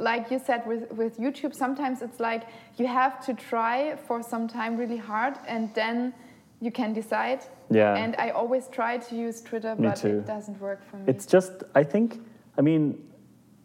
like 0.00 0.30
you 0.30 0.38
said 0.38 0.66
with 0.66 0.90
with 0.92 1.18
YouTube, 1.18 1.54
sometimes 1.54 2.02
it's 2.02 2.20
like 2.20 2.42
you 2.76 2.86
have 2.86 3.24
to 3.26 3.34
try 3.34 3.96
for 4.06 4.22
some 4.22 4.48
time 4.48 4.76
really 4.76 4.96
hard, 4.96 5.34
and 5.46 5.72
then 5.74 6.12
you 6.60 6.70
can 6.70 6.92
decide. 6.92 7.40
Yeah. 7.70 7.94
And 7.94 8.14
I 8.18 8.30
always 8.30 8.68
try 8.68 8.98
to 8.98 9.14
use 9.14 9.40
Twitter, 9.40 9.74
Me 9.76 9.88
but 9.88 9.96
too. 9.96 10.18
it 10.18 10.26
doesn't 10.26 10.60
work 10.60 10.80
for 10.90 10.96
me. 10.96 11.04
It's 11.06 11.24
just, 11.24 11.52
I 11.74 11.84
think, 11.84 12.20
I 12.58 12.62
mean, 12.62 12.98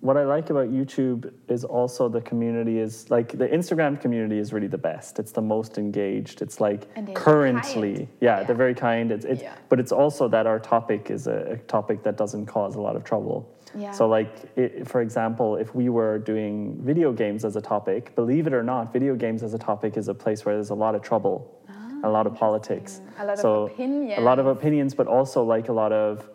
what 0.01 0.17
I 0.17 0.23
like 0.25 0.49
about 0.51 0.69
YouTube 0.71 1.31
is 1.47 1.63
also 1.63 2.07
the 2.09 2.21
community 2.21 2.77
is 2.79 3.09
like 3.09 3.29
the 3.37 3.47
Instagram 3.47 3.99
community 3.99 4.37
is 4.37 4.53
really 4.53 4.67
the 4.67 4.77
best. 4.77 5.17
It's 5.19 5.31
the 5.31 5.41
most 5.41 5.77
engaged. 5.77 6.41
It's 6.41 6.59
like 6.61 6.87
currently, 7.15 8.07
yeah, 8.21 8.39
Yeah. 8.39 8.43
they're 8.43 8.55
very 8.55 8.75
kind. 8.75 9.11
It's, 9.11 9.25
it's 9.25 9.41
Yeah. 9.41 9.55
but 9.69 9.79
it's 9.79 9.91
also 9.91 10.27
that 10.27 10.45
our 10.45 10.59
topic 10.59 11.09
is 11.09 11.27
a, 11.27 11.53
a 11.53 11.57
topic 11.57 12.03
that 12.03 12.17
doesn't 12.17 12.45
cause 12.45 12.75
a 12.75 12.81
lot 12.81 12.95
of 12.95 13.03
trouble. 13.03 13.49
Yeah. 13.77 13.91
So, 13.91 14.07
like, 14.07 14.29
i 14.57 14.83
for 14.85 15.01
example, 15.01 15.57
if 15.57 15.73
we 15.75 15.89
were 15.89 16.19
doing 16.19 16.79
video 16.81 17.11
games 17.11 17.43
as 17.43 17.55
a 17.55 17.61
topic, 17.61 18.13
believe 18.15 18.47
it 18.47 18.53
or 18.53 18.63
not, 18.63 18.93
video 18.93 19.15
games 19.15 19.43
as 19.43 19.53
a 19.53 19.57
topic 19.57 19.97
is 19.97 20.07
a 20.07 20.13
place 20.13 20.45
where 20.45 20.55
there's 20.55 20.69
a 20.69 20.75
lot 20.85 20.93
of 20.95 21.01
trouble, 21.01 21.51
a 22.03 22.09
lot 22.09 22.27
of 22.27 22.35
politics, 22.35 23.01
Ah, 23.17 23.23
A 23.23 23.25
lot 23.25 23.33
of 23.33 23.39
so 23.39 23.51
a 23.51 24.21
lot 24.21 24.37
of 24.39 24.45
opinions. 24.45 24.93
opinions, 24.93 24.93
but 24.93 25.07
also 25.07 25.43
like 25.43 25.67
a 25.69 25.73
lot 25.73 25.91
of 25.91 26.29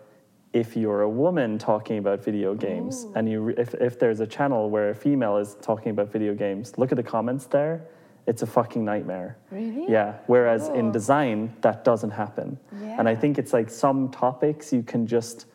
if 0.53 0.77
you're 0.77 1.03
a 1.03 1.09
woman 1.09 1.59
talking 1.59 1.99
about 1.99 2.25
video 2.25 2.55
games 2.55 3.07
and 3.15 3.29
you 3.29 3.41
re- 3.41 3.55
if, 3.57 3.73
if 3.75 3.99
there's 4.01 4.21
a 4.21 4.27
channel 4.27 4.69
where 4.69 4.91
a 4.91 4.95
female 4.95 5.37
is 5.37 5.57
talking 5.63 5.91
about 5.91 6.11
video 6.11 6.35
games 6.35 6.77
look 6.77 6.91
at 6.91 6.97
the 6.97 7.03
comments 7.03 7.47
there 7.47 7.85
it's 8.27 8.43
a 8.43 8.47
fucking 8.47 8.85
nightmare 8.85 9.37
Really? 9.51 9.87
yeah 9.89 10.15
whereas 10.27 10.69
in 10.69 10.89
Oh. 10.89 10.93
design 10.93 11.55
that 11.61 11.85
doesn't 11.85 12.11
happen 12.11 12.59
yeah. 12.83 12.97
and 12.99 13.09
i 13.09 13.15
think 13.15 13.39
it's 13.39 13.53
like 13.53 13.71
some 13.71 14.11
topics 14.11 14.73
you 14.73 14.83
can 14.83 15.07
just 15.07 15.47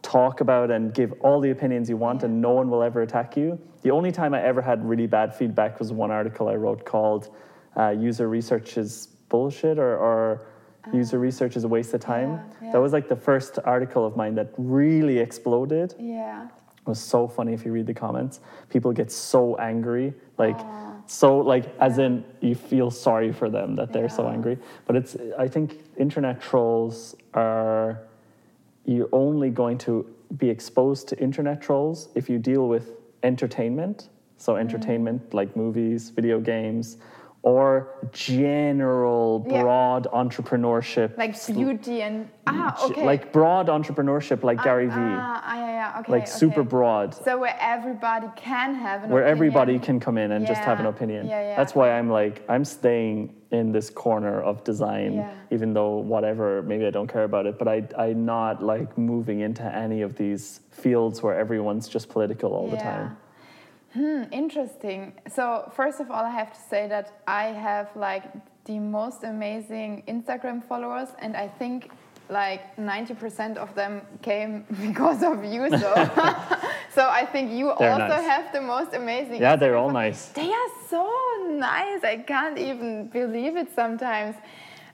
talk 0.00 0.40
about 0.40 0.70
and 0.70 0.92
give 0.94 1.12
all 1.20 1.38
the 1.40 1.50
opinions 1.50 1.88
you 1.90 1.96
want 1.98 2.22
and 2.22 2.40
no 2.40 2.50
one 2.50 2.70
will 2.70 2.82
ever 2.82 3.02
attack 3.02 3.36
you 3.36 3.58
the 3.82 3.90
only 3.90 4.10
time 4.12 4.32
i 4.32 4.42
ever 4.42 4.62
had 4.62 4.82
really 4.88 5.06
bad 5.06 5.34
feedback 5.34 5.78
was 5.78 5.92
one 5.92 6.10
article 6.10 6.48
i 6.48 6.54
wrote 6.54 6.84
called 6.86 7.28
uh, 7.76 7.90
user 7.90 8.28
research 8.28 8.78
is 8.78 9.08
bullshit 9.28 9.78
or, 9.78 9.96
or 9.98 10.46
user 10.92 11.18
research 11.18 11.56
is 11.56 11.64
a 11.64 11.68
waste 11.68 11.94
of 11.94 12.00
time. 12.00 12.32
Ah. 12.32 12.54
yeah, 12.60 12.66
yeah. 12.66 12.72
that 12.72 12.80
was 12.80 12.92
like 12.92 13.08
the 13.08 13.16
first 13.16 13.58
article 13.64 14.04
of 14.06 14.16
mine 14.16 14.34
that 14.34 14.50
really 14.58 15.18
exploded. 15.18 15.94
Yeah. 15.98 16.46
it 16.46 16.86
was 16.86 17.00
so 17.00 17.26
funny 17.26 17.52
if 17.52 17.64
you 17.64 17.72
read 17.72 17.86
the 17.86 17.94
comments. 17.94 18.40
People 18.68 18.92
get 18.92 19.10
so 19.10 19.56
angry 19.56 20.12
like 20.38 20.58
so 21.06 21.38
like 21.38 21.74
as 21.80 21.98
in 21.98 22.24
you 22.40 22.54
feel 22.54 22.90
sorry 22.90 23.32
for 23.32 23.50
them 23.50 23.74
that 23.76 23.92
they're 23.92 24.08
so 24.08 24.28
angry. 24.28 24.58
But 24.86 24.96
it's 24.96 25.16
i 25.38 25.48
think 25.48 25.78
internet 25.96 26.40
trolls 26.40 27.14
are 27.34 28.00
you're 28.84 29.08
only 29.12 29.50
going 29.50 29.78
to 29.78 30.06
be 30.36 30.48
exposed 30.50 31.08
to 31.08 31.18
internet 31.18 31.62
trolls 31.62 32.08
if 32.14 32.28
you 32.28 32.38
deal 32.38 32.68
with 32.68 32.92
entertainment. 33.22 34.08
So 34.36 34.56
entertainment 34.56 35.32
like 35.32 35.56
movies 35.56 36.10
video 36.10 36.40
games 36.40 36.98
or 37.44 37.88
general 38.12 39.44
Yeah. 39.46 39.60
broad 39.62 40.06
entrepreneurship 40.12 41.16
Like 41.18 41.34
beauty 41.46 42.00
and 42.02 42.28
ah 42.46 42.86
okay. 42.86 43.04
like 43.04 43.32
broad 43.32 43.66
entrepreneurship 43.68 44.42
like 44.42 44.62
gary 44.62 44.86
vee 44.86 44.92
Ah, 44.96 45.42
ah, 45.44 45.56
yeah, 45.56 45.72
yeah, 45.80 46.00
okay. 46.00 46.10
like 46.12 46.26
super 46.26 46.62
broad 46.62 47.14
So 47.14 47.32
where 47.38 47.56
everybody 47.60 48.28
can 48.34 48.74
have 48.74 49.04
an 49.04 49.10
where 49.10 49.22
opinion. 49.22 49.36
everybody 49.36 49.78
can 49.78 50.00
come 50.00 50.16
in 50.24 50.32
and 50.32 50.46
just 50.46 50.62
have 50.62 50.80
an 50.80 50.86
opinion. 50.86 51.26
yeah, 51.26 51.42
yeah. 51.48 51.56
That's 51.56 51.74
why 51.74 51.86
I'm 51.98 52.08
like 52.20 52.36
I'm 52.48 52.64
staying 52.64 53.18
in 53.58 53.70
this 53.76 53.88
corner 53.88 54.36
of 54.50 54.64
design, 54.64 55.12
Yeah. 55.14 55.30
even 55.56 55.68
though 55.76 55.94
whatever 56.12 56.62
maybe 56.70 56.84
I 56.86 56.90
don't 56.98 57.10
care 57.16 57.24
about 57.32 57.44
it, 57.50 57.54
but 57.60 57.68
I 57.76 57.78
I'm 58.04 58.24
not 58.24 58.54
like 58.74 58.96
moving 59.12 59.38
into 59.40 59.64
any 59.84 60.00
of 60.02 60.10
these 60.22 60.44
fields 60.82 61.22
where 61.22 61.36
everyone's 61.44 61.86
just 61.96 62.06
political 62.08 62.50
all 62.58 62.68
the 62.76 62.80
time. 62.90 63.16
Hmm, 63.94 64.24
interesting. 64.32 65.12
So 65.32 65.70
first 65.76 66.00
of 66.00 66.10
all, 66.10 66.24
I 66.24 66.30
have 66.30 66.52
to 66.52 66.60
say 66.68 66.88
that 66.88 67.20
I 67.28 67.44
have 67.44 67.88
like 67.94 68.24
the 68.64 68.78
most 68.80 69.22
amazing 69.22 70.02
Instagram 70.08 70.64
followers, 70.64 71.10
and 71.20 71.36
I 71.36 71.46
think 71.46 71.90
like 72.28 72.76
90% 72.76 73.56
of 73.56 73.74
them 73.74 74.02
came 74.22 74.64
because 74.80 75.22
of 75.22 75.44
you. 75.44 75.70
So, 75.70 75.78
so 76.94 77.08
I 77.08 77.26
think 77.30 77.52
you 77.52 77.72
They're 77.78 77.92
also 77.92 78.08
nice. 78.08 78.24
have 78.24 78.52
the 78.52 78.60
most 78.60 78.94
amazing. 78.94 79.40
Yeah, 79.40 79.54
they're 79.56 79.76
all 79.76 79.90
nice. 79.90 80.28
They 80.28 80.50
are 80.50 80.70
so 80.88 81.08
nice. 81.50 82.02
I 82.02 82.16
can't 82.26 82.58
even 82.58 83.08
believe 83.08 83.56
it 83.56 83.68
sometimes. 83.74 84.34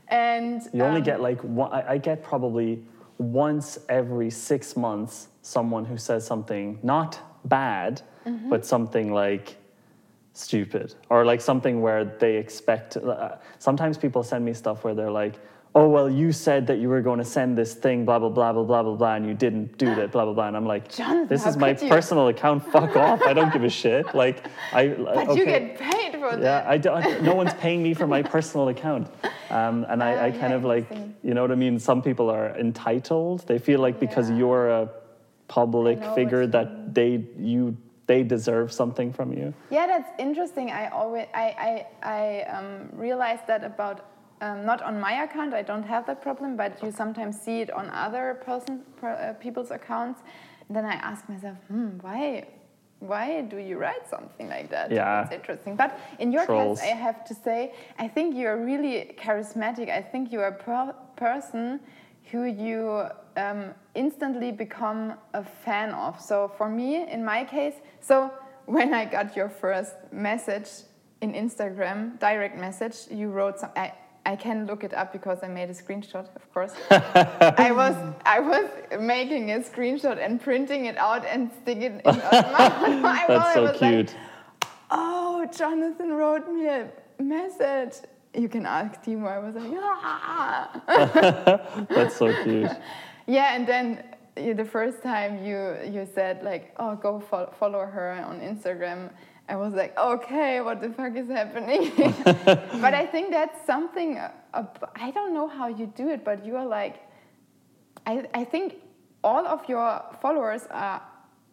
And 0.08 0.60
You 0.74 0.82
only 0.82 0.98
um, 0.98 1.04
get 1.04 1.20
like 1.20 1.40
one, 1.42 1.72
I 1.72 1.92
I 1.92 1.98
get 1.98 2.22
probably 2.22 2.82
once 3.18 3.78
every 3.88 4.30
six 4.30 4.76
months 4.76 5.28
someone 5.42 5.84
who 5.84 5.96
says 5.96 6.26
something 6.26 6.78
not 6.82 7.20
bad, 7.44 8.02
Mm-hmm. 8.26 8.50
but 8.50 8.66
something 8.66 9.12
like 9.14 9.56
stupid 10.34 10.94
or 11.08 11.24
like 11.24 11.40
something 11.40 11.80
where 11.80 12.04
they 12.04 12.36
expect. 12.36 12.96
Uh, 12.96 13.36
sometimes 13.58 13.98
people 13.98 14.22
send 14.22 14.44
me 14.44 14.52
stuff 14.54 14.84
where 14.84 14.94
they're 14.94 15.10
like, 15.10 15.34
"Oh 15.74 15.88
well, 15.88 16.08
you 16.08 16.30
said 16.32 16.66
that 16.66 16.78
you 16.78 16.88
were 16.90 17.00
going 17.00 17.18
to 17.18 17.24
send 17.24 17.56
this 17.56 17.72
thing, 17.74 18.04
blah 18.04 18.18
blah 18.18 18.28
blah 18.28 18.52
blah 18.52 18.62
blah 18.62 18.82
blah 18.82 18.94
blah, 18.94 19.14
and 19.14 19.26
you 19.26 19.34
didn't 19.34 19.78
do 19.78 19.94
that, 19.94 20.12
blah 20.12 20.24
blah 20.26 20.34
blah." 20.34 20.48
And 20.48 20.56
I'm 20.56 20.66
like, 20.66 20.92
Jonathan, 20.94 21.28
"This 21.28 21.46
is 21.46 21.56
my 21.56 21.72
personal 21.74 22.28
account. 22.28 22.62
Fuck 22.70 22.94
off! 23.06 23.22
I 23.22 23.32
don't 23.32 23.52
give 23.52 23.64
a 23.64 23.70
shit." 23.70 24.14
Like 24.14 24.44
I. 24.72 24.88
But 24.88 25.36
you 25.36 25.44
get 25.46 25.78
paid 25.78 26.12
for 26.20 26.36
that. 26.36 26.42
Yeah, 26.42 26.70
I 26.70 26.76
don't. 26.76 27.22
No 27.22 27.34
one's 27.34 27.54
paying 27.54 27.82
me 27.82 27.94
for 27.94 28.06
my 28.06 28.22
personal 28.22 28.68
account, 28.68 29.08
um, 29.50 29.86
and 29.88 30.02
I, 30.02 30.12
Ah, 30.14 30.24
I 30.26 30.30
kind 30.30 30.50
yeah, 30.52 30.56
of 30.60 30.64
like, 30.64 30.86
you 31.22 31.32
know 31.34 31.40
what 31.42 31.52
I 31.52 31.56
mean. 31.56 31.78
Some 31.80 32.02
people 32.02 32.28
are 32.30 32.54
entitled. 32.58 33.46
They 33.46 33.58
feel 33.58 33.80
like 33.80 33.98
because 33.98 34.28
Yeah. 34.30 34.36
you're 34.36 34.68
a 34.70 34.88
public 35.50 35.98
know 35.98 36.14
figure 36.14 36.46
that 36.46 36.94
they 36.94 37.12
you 37.36 37.76
they 38.06 38.22
deserve 38.22 38.72
something 38.72 39.12
from 39.12 39.32
you. 39.32 39.52
Yeah, 39.70 39.86
that's 39.86 40.10
interesting. 40.18 40.70
I 40.70 40.88
always 40.88 41.26
I 41.34 41.46
I, 41.68 41.72
I 42.18 42.22
um, 42.56 42.88
realized 43.06 43.46
that 43.46 43.62
about 43.64 43.98
um, 44.40 44.64
not 44.64 44.80
on 44.82 44.94
my 44.98 45.14
account. 45.24 45.52
I 45.62 45.62
don't 45.62 45.88
have 45.94 46.06
that 46.06 46.22
problem, 46.22 46.56
but 46.56 46.82
you 46.82 46.90
sometimes 46.90 47.34
see 47.44 47.60
it 47.64 47.70
on 47.70 47.90
other 47.90 48.40
person 48.48 48.82
per, 48.98 49.10
uh, 49.10 49.34
people's 49.44 49.70
accounts. 49.70 50.22
And 50.66 50.76
then 50.76 50.84
I 50.84 50.94
ask 51.10 51.28
myself, 51.28 51.58
hmm, 51.68 51.88
why? 52.00 52.46
why 53.00 53.40
do 53.40 53.56
you 53.56 53.78
write 53.78 54.08
something 54.08 54.48
like 54.48 54.68
that? 54.70 54.90
Yeah. 54.90 55.22
It's 55.22 55.32
interesting. 55.32 55.74
But 55.74 55.98
in 56.18 56.30
your 56.30 56.44
Trolls. 56.44 56.80
case, 56.80 56.90
I 56.90 56.94
have 56.94 57.24
to 57.24 57.34
say, 57.34 57.72
I 57.98 58.06
think 58.06 58.36
you're 58.36 58.62
really 58.62 59.16
charismatic. 59.18 59.88
I 59.90 60.02
think 60.02 60.30
you're 60.30 60.48
a 60.48 60.52
per- 60.52 60.94
person 61.16 61.80
who 62.30 62.44
you 62.44 63.04
um, 63.36 63.74
instantly 63.94 64.52
become 64.52 65.14
a 65.34 65.44
fan 65.44 65.90
of. 65.90 66.20
So 66.20 66.52
for 66.56 66.68
me, 66.68 67.10
in 67.10 67.24
my 67.24 67.44
case, 67.44 67.74
so 68.00 68.30
when 68.66 68.94
I 68.94 69.04
got 69.04 69.36
your 69.36 69.48
first 69.48 69.94
message 70.12 70.68
in 71.20 71.32
Instagram, 71.32 72.18
direct 72.18 72.56
message, 72.56 72.96
you 73.10 73.28
wrote 73.30 73.58
some. 73.58 73.70
I, 73.76 73.92
I 74.26 74.36
can 74.36 74.66
look 74.66 74.84
it 74.84 74.94
up 74.94 75.12
because 75.12 75.38
I 75.42 75.48
made 75.48 75.70
a 75.70 75.74
screenshot, 75.74 76.28
of 76.36 76.52
course. 76.52 76.74
I 76.90 77.72
was 77.72 77.96
I 78.24 78.38
was 78.38 78.66
making 79.00 79.50
a 79.50 79.60
screenshot 79.60 80.18
and 80.24 80.40
printing 80.40 80.84
it 80.86 80.96
out 80.98 81.24
and 81.24 81.50
sticking 81.62 81.82
it 81.82 82.02
in 82.04 82.16
my, 82.16 82.20
my 83.02 83.24
That's 83.28 83.44
I 83.44 83.54
so 83.54 83.62
was 83.62 83.80
like, 83.80 83.92
cute. 83.92 84.14
oh, 84.90 85.46
Jonathan 85.56 86.12
wrote 86.12 86.46
me 86.52 86.66
a 86.68 86.88
message. 87.18 87.94
You 88.34 88.48
can 88.48 88.64
ask 88.64 89.02
Timo. 89.02 89.26
I 89.28 89.38
was 89.38 89.54
like, 89.54 89.72
ah. 89.76 91.86
That's 91.90 92.16
so 92.16 92.32
cute. 92.44 92.70
yeah. 93.26 93.54
And 93.56 93.66
then 93.66 94.04
uh, 94.36 94.52
the 94.54 94.64
first 94.64 95.02
time 95.02 95.44
you 95.44 95.76
you 95.84 96.06
said 96.14 96.42
like, 96.42 96.72
oh, 96.78 96.94
go 96.94 97.20
fo- 97.20 97.52
follow 97.58 97.84
her 97.86 98.12
on 98.24 98.40
Instagram. 98.40 99.10
I 99.48 99.56
was 99.56 99.74
like, 99.74 99.98
okay, 99.98 100.60
what 100.60 100.80
the 100.80 100.90
fuck 100.90 101.16
is 101.16 101.28
happening? 101.28 101.90
but 102.84 102.94
I 102.94 103.04
think 103.04 103.30
that's 103.30 103.66
something. 103.66 104.16
Uh, 104.18 104.30
I 104.94 105.10
don't 105.10 105.34
know 105.34 105.48
how 105.48 105.66
you 105.66 105.86
do 105.96 106.08
it, 106.08 106.24
but 106.24 106.44
you 106.46 106.56
are 106.56 106.66
like, 106.66 106.96
I 108.06 108.24
I 108.32 108.44
think 108.44 108.76
all 109.24 109.44
of 109.46 109.68
your 109.68 110.02
followers 110.22 110.62
are 110.70 111.02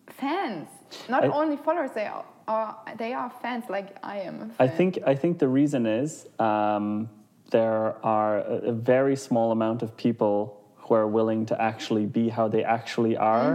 fans. 0.09 0.69
Not 1.09 1.23
I- 1.23 1.27
only 1.29 1.57
followers, 1.57 1.89
they 1.95 2.05
are, 2.05 2.23
are 2.47 2.77
they 2.97 3.13
are 3.13 3.29
fans. 3.41 3.65
Like 3.69 3.97
I 4.03 4.19
am. 4.19 4.53
I 4.59 4.67
think 4.67 4.99
I 5.05 5.15
think 5.15 5.39
the 5.39 5.47
reason 5.47 5.85
is 5.85 6.27
um, 6.39 7.09
there 7.51 7.95
are 8.05 8.39
a, 8.39 8.69
a 8.69 8.71
very 8.71 9.15
small 9.15 9.51
amount 9.51 9.81
of 9.81 9.95
people 9.97 10.53
who 10.77 10.93
are 10.93 11.07
willing 11.07 11.45
to 11.45 11.61
actually 11.61 12.05
be 12.05 12.29
how 12.29 12.47
they 12.47 12.63
actually 12.63 13.17
are, 13.17 13.53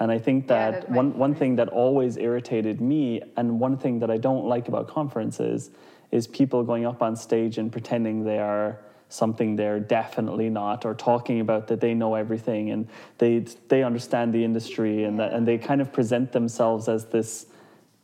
and 0.00 0.10
I 0.10 0.18
think 0.18 0.46
Mm-hmm. 0.46 0.52
Yeah, 0.52 0.70
that 0.70 0.80
that 0.82 0.90
one 0.90 1.18
one 1.18 1.34
thing 1.34 1.56
that 1.56 1.68
always 1.68 2.16
irritated 2.16 2.80
me, 2.80 3.22
and 3.36 3.60
one 3.60 3.76
thing 3.76 3.98
that 4.00 4.10
I 4.10 4.16
don't 4.16 4.46
like 4.46 4.68
about 4.68 4.88
conferences, 4.88 5.70
is 6.10 6.26
people 6.26 6.62
going 6.64 6.86
up 6.86 7.02
on 7.02 7.16
stage 7.16 7.58
and 7.58 7.70
pretending 7.70 8.24
they 8.24 8.38
are 8.38 8.78
something 9.10 9.54
they're 9.54 9.78
definitely 9.78 10.48
not, 10.48 10.84
or 10.84 10.94
talking 10.94 11.40
about 11.40 11.68
that 11.68 11.80
they 11.80 11.94
know 11.94 12.14
everything 12.14 12.70
and 12.70 12.88
they 13.18 13.40
they 13.68 13.82
understand 13.82 14.32
the 14.32 14.42
industry, 14.42 15.04
and 15.04 15.18
that 15.18 15.32
and 15.34 15.46
they 15.46 15.58
kind 15.58 15.80
of 15.80 15.92
present 15.92 16.32
themselves 16.32 16.88
as 16.88 17.04
this 17.06 17.46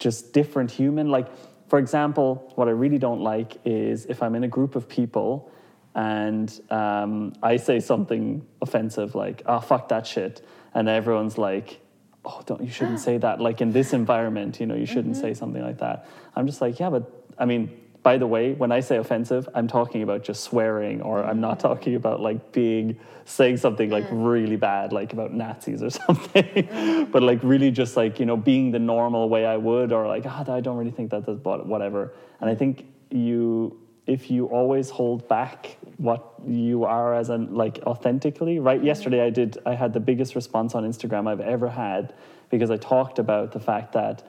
just 0.01 0.33
different 0.33 0.73
human. 0.73 1.11
Like, 1.11 1.29
for 1.69 1.79
example, 1.79 2.53
what 2.57 2.67
I 2.67 2.73
really 2.73 2.99
don't 2.99 3.21
like 3.21 3.59
is 3.65 4.07
if 4.07 4.23
I'm 4.23 4.35
in 4.35 4.43
a 4.43 4.49
group 4.49 4.75
of 4.75 4.89
people 4.89 5.53
and 5.95 6.61
um, 6.71 7.35
I 7.43 7.57
say 7.57 7.79
something 7.79 8.45
offensive 8.61 9.15
like, 9.15 9.43
oh, 9.47 9.61
fuck 9.61 9.89
that 9.91 10.07
shit. 10.07 10.45
And 10.75 10.89
everyone's 10.89 11.39
like, 11.39 11.81
oh, 12.25 12.43
don't, 12.47 12.63
you 12.63 12.71
shouldn't 12.71 13.01
say 13.09 13.19
that. 13.19 13.41
Like 13.41 13.61
in 13.61 13.71
this 13.71 13.93
environment, 13.93 14.59
you 14.59 14.67
know, 14.67 14.75
you 14.75 14.87
shouldn't 14.87 15.17
say 15.17 15.35
something 15.35 15.63
like 15.63 15.79
that. 15.79 16.09
I'm 16.35 16.47
just 16.47 16.61
like, 16.61 16.81
yeah, 16.81 16.91
but 16.91 17.11
I 17.39 17.45
mean, 17.45 17.81
by 18.03 18.17
the 18.17 18.27
way, 18.27 18.53
when 18.53 18.73
I 18.73 18.81
say 18.81 18.97
offensive, 18.97 19.49
I'm 19.55 19.69
talking 19.69 20.03
about 20.03 20.25
just 20.25 20.43
swearing, 20.45 21.03
or 21.03 21.23
I'm 21.23 21.41
not 21.41 21.59
mm. 21.59 21.63
talking 21.63 21.95
about 21.95 22.21
like 22.21 22.53
being 22.53 22.99
saying 23.27 23.59
something 23.59 23.91
like 23.91 24.09
mm. 24.09 24.27
really 24.27 24.57
bad, 24.57 24.93
like 24.93 25.13
about 25.13 25.35
Nazis 25.35 25.83
or 25.83 25.91
something, 26.07 26.45
mm. 26.45 27.11
but 27.11 27.23
like 27.23 27.41
really 27.43 27.71
just 27.71 27.97
like 27.97 28.19
you 28.19 28.27
know 28.27 28.37
being 28.37 28.71
the 28.71 28.79
normal 28.79 29.29
way 29.29 29.45
I 29.45 29.57
would, 29.57 29.93
or 29.93 30.07
like 30.07 30.25
ah, 30.27 30.51
I 30.51 30.61
don't 30.61 30.79
really 30.79 30.91
think 30.91 31.11
that 31.11 31.27
that's 31.27 31.39
but 31.39 31.67
whatever. 31.67 32.15
And 32.41 32.49
I 32.49 32.55
think 32.55 32.87
you, 33.11 33.79
if 34.07 34.31
you 34.31 34.47
always 34.47 34.89
hold 34.89 35.29
back 35.29 35.77
what 35.99 36.25
you 36.47 36.85
are 36.85 37.15
as 37.15 37.29
an 37.29 37.55
like 37.55 37.81
authentically, 37.87 38.59
right? 38.59 38.83
Yesterday 38.83 39.21
I 39.21 39.31
did, 39.31 39.59
I 39.67 39.75
had 39.75 39.93
the 39.93 40.01
biggest 40.01 40.35
response 40.35 40.75
on 40.75 40.85
Instagram 40.85 41.29
I've 41.29 41.41
ever 41.41 41.69
had 41.69 42.15
because 42.49 42.71
I 42.71 42.79
talked 42.79 43.19
about 43.19 43.53
the 43.53 43.61
fact 43.61 43.93
that 43.93 44.23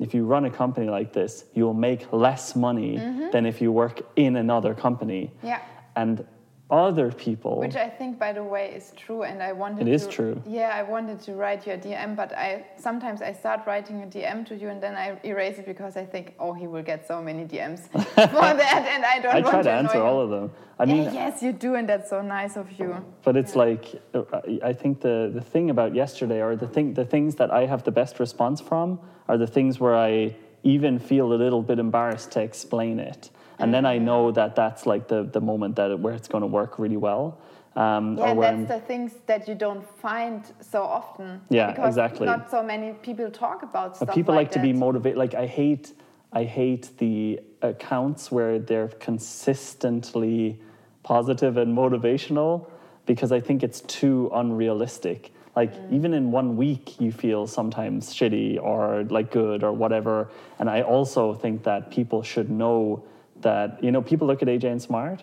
if 0.00 0.14
you 0.14 0.24
run 0.24 0.46
a 0.46 0.50
company 0.50 0.88
like 0.88 1.12
this, 1.12 1.44
you 1.54 1.64
will 1.64 1.74
make 1.74 2.12
less 2.12 2.56
money 2.56 2.96
than 3.32 3.46
if 3.46 3.60
you 3.60 3.70
work 3.70 4.00
in 4.16 4.36
another 4.36 4.74
company. 4.74 5.30
Mm-hmm. 5.36 5.46
Yeah. 5.46 5.62
And 5.94 6.26
other 6.70 7.10
people, 7.10 7.58
Which 7.58 7.76
I 7.76 7.88
think, 7.88 8.18
by 8.18 8.32
the 8.32 8.44
way, 8.44 8.72
is 8.74 8.92
true. 8.96 9.22
And 9.22 9.42
I 9.42 9.52
wanted 9.52 9.88
It 9.88 9.92
is 9.92 10.06
to, 10.06 10.12
true. 10.12 10.42
Yeah, 10.46 10.70
I 10.74 10.82
wanted 10.82 11.20
to 11.22 11.34
write 11.34 11.66
you 11.66 11.72
a 11.74 11.78
DM, 11.78 12.14
but 12.16 12.32
I 12.32 12.64
sometimes 12.76 13.22
I 13.22 13.32
start 13.32 13.60
writing 13.66 14.02
a 14.02 14.06
DM 14.06 14.46
to 14.46 14.54
you 14.56 14.68
and 14.68 14.80
then 14.82 14.94
I 14.94 15.18
erase 15.24 15.58
it 15.58 15.66
because 15.66 15.96
I 15.96 16.04
think, 16.04 16.34
oh, 16.38 16.52
he 16.52 16.66
will 16.66 16.82
get 16.82 17.06
so 17.06 17.20
many 17.20 17.44
DMs 17.44 17.80
for 17.90 18.54
that, 18.62 18.84
and 18.94 19.04
I 19.04 19.18
don't 19.18 19.34
I 19.34 19.40
want 19.40 19.52
try 19.54 19.62
to 19.62 19.70
annoy 19.70 19.88
answer 19.88 20.02
all 20.02 20.20
of 20.20 20.30
them. 20.30 20.52
I 20.78 20.86
mean, 20.86 21.04
yeah, 21.04 21.12
yes, 21.12 21.42
you 21.42 21.52
do, 21.52 21.74
and 21.74 21.86
that's 21.88 22.08
so 22.08 22.22
nice 22.22 22.56
of 22.56 22.66
you. 22.78 23.04
but 23.22 23.36
it's 23.36 23.54
like 23.54 24.00
uh, 24.14 24.22
I 24.62 24.72
think 24.72 25.00
the 25.00 25.30
the 25.34 25.42
thing 25.42 25.70
about 25.70 25.94
yesterday, 25.94 26.40
or 26.40 26.56
the 26.56 26.68
thing 26.68 26.94
the 26.94 27.04
things 27.04 27.34
that 27.36 27.50
I 27.50 27.66
have 27.66 27.82
the 27.84 27.92
best 27.92 28.18
response 28.20 28.60
from, 28.60 28.98
are 29.28 29.36
the 29.36 29.46
things 29.46 29.78
where 29.78 29.96
I 29.96 30.34
even 30.62 30.98
feel 30.98 31.32
a 31.32 31.38
little 31.44 31.62
bit 31.62 31.78
embarrassed 31.78 32.32
to 32.32 32.40
explain 32.40 32.98
it, 33.00 33.30
and 33.60 33.72
then 33.74 33.84
I 33.86 33.98
know 33.98 34.30
that 34.32 34.54
that's 34.56 34.86
like 34.86 35.08
the 35.08 35.22
the 35.24 35.40
moment 35.40 35.76
that 35.76 35.90
it, 35.90 35.98
where 35.98 36.14
it's 36.14 36.28
going 36.28 36.42
to 36.42 36.46
work 36.60 36.78
really 36.78 36.96
well. 36.96 37.38
Um, 37.76 38.16
Yeah, 38.18 38.34
that's 38.34 38.46
I'm- 38.46 38.66
the 38.66 38.80
things 38.80 39.12
that 39.26 39.46
you 39.48 39.54
don't 39.54 39.84
find 40.00 40.42
so 40.60 40.82
often. 40.82 41.40
Yeah, 41.50 41.68
because 41.70 41.88
exactly. 41.94 42.26
Not 42.26 42.50
so 42.50 42.62
many 42.62 42.92
people 43.06 43.30
talk 43.30 43.62
about 43.62 43.90
But 43.90 43.96
stuff. 44.08 44.14
people 44.14 44.34
like, 44.34 44.50
to 44.52 44.58
be 44.60 44.72
motivated. 44.72 45.16
Like 45.18 45.34
I 45.34 45.46
hate, 45.46 45.92
I 46.32 46.42
hate 46.44 46.90
the 46.98 47.40
accounts 47.62 48.32
where 48.32 48.58
they're 48.58 48.88
consistently 48.98 50.58
positive 51.02 51.56
and 51.56 51.76
motivational 51.76 52.66
because 53.06 53.32
I 53.32 53.40
think 53.40 53.62
it's 53.62 53.80
too 53.82 54.30
unrealistic. 54.34 55.32
Like 55.56 55.72
Mm. 55.74 55.92
even 55.92 56.14
in 56.14 56.30
one 56.32 56.56
week, 56.56 57.00
you 57.00 57.10
feel 57.12 57.46
sometimes 57.46 58.14
shitty 58.14 58.60
or 58.62 59.04
like 59.10 59.30
good 59.30 59.62
or 59.64 59.72
whatever. 59.72 60.28
And 60.58 60.68
I 60.70 60.82
also 60.82 61.34
think 61.34 61.62
that 61.64 61.90
people 61.90 62.22
should 62.22 62.50
know 62.50 63.02
that 63.42 63.82
you 63.82 63.90
know 63.90 64.02
people 64.02 64.26
look 64.26 64.42
at 64.42 64.48
AJ 64.48 64.64
and 64.64 64.82
Smart. 64.82 65.22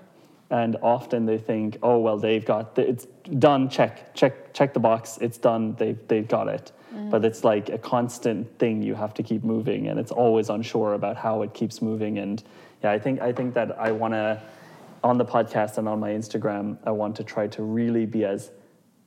And 0.50 0.78
often 0.82 1.26
they 1.26 1.38
think, 1.38 1.78
oh 1.84 2.00
well, 2.00 2.18
they've 2.18 2.46
got 2.46 2.76
the, 2.76 2.88
it's 2.88 3.06
done. 3.38 3.68
Check, 3.68 4.16
check, 4.16 4.54
check 4.54 4.74
the 4.74 4.80
box. 4.80 5.18
It's 5.20 5.38
done. 5.38 5.76
They've 5.76 6.00
they've 6.08 6.28
got 6.28 6.48
it 6.48 6.72
mm. 6.98 7.10
but 7.10 7.26
it's 7.26 7.44
like 7.44 7.70
a 7.70 7.78
constant 7.78 8.58
thing 8.60 8.82
you 8.82 8.96
have 8.96 9.14
to 9.14 9.24
keep 9.24 9.44
moving 9.44 9.88
and 9.88 10.00
it's 10.00 10.12
always 10.12 10.50
unsure 10.50 10.94
about 10.94 11.18
how 11.18 11.42
it 11.42 11.54
keeps 11.54 11.82
moving 11.82 12.18
and 12.20 12.44
yeah 12.84 12.92
i 12.92 13.00
think 13.00 13.22
i 13.22 13.32
think 13.32 13.54
that 13.54 13.78
i 13.80 13.92
want 13.92 14.14
to 14.14 14.42
on 15.04 15.18
the 15.18 15.26
podcast 15.26 15.78
and 15.78 15.88
on 15.88 16.00
my 16.00 16.10
instagram 16.10 16.78
i 16.86 16.92
want 16.92 17.16
to 17.16 17.24
try 17.24 17.48
to 17.48 17.64
really 17.64 18.06
be 18.06 18.26
as 18.26 18.52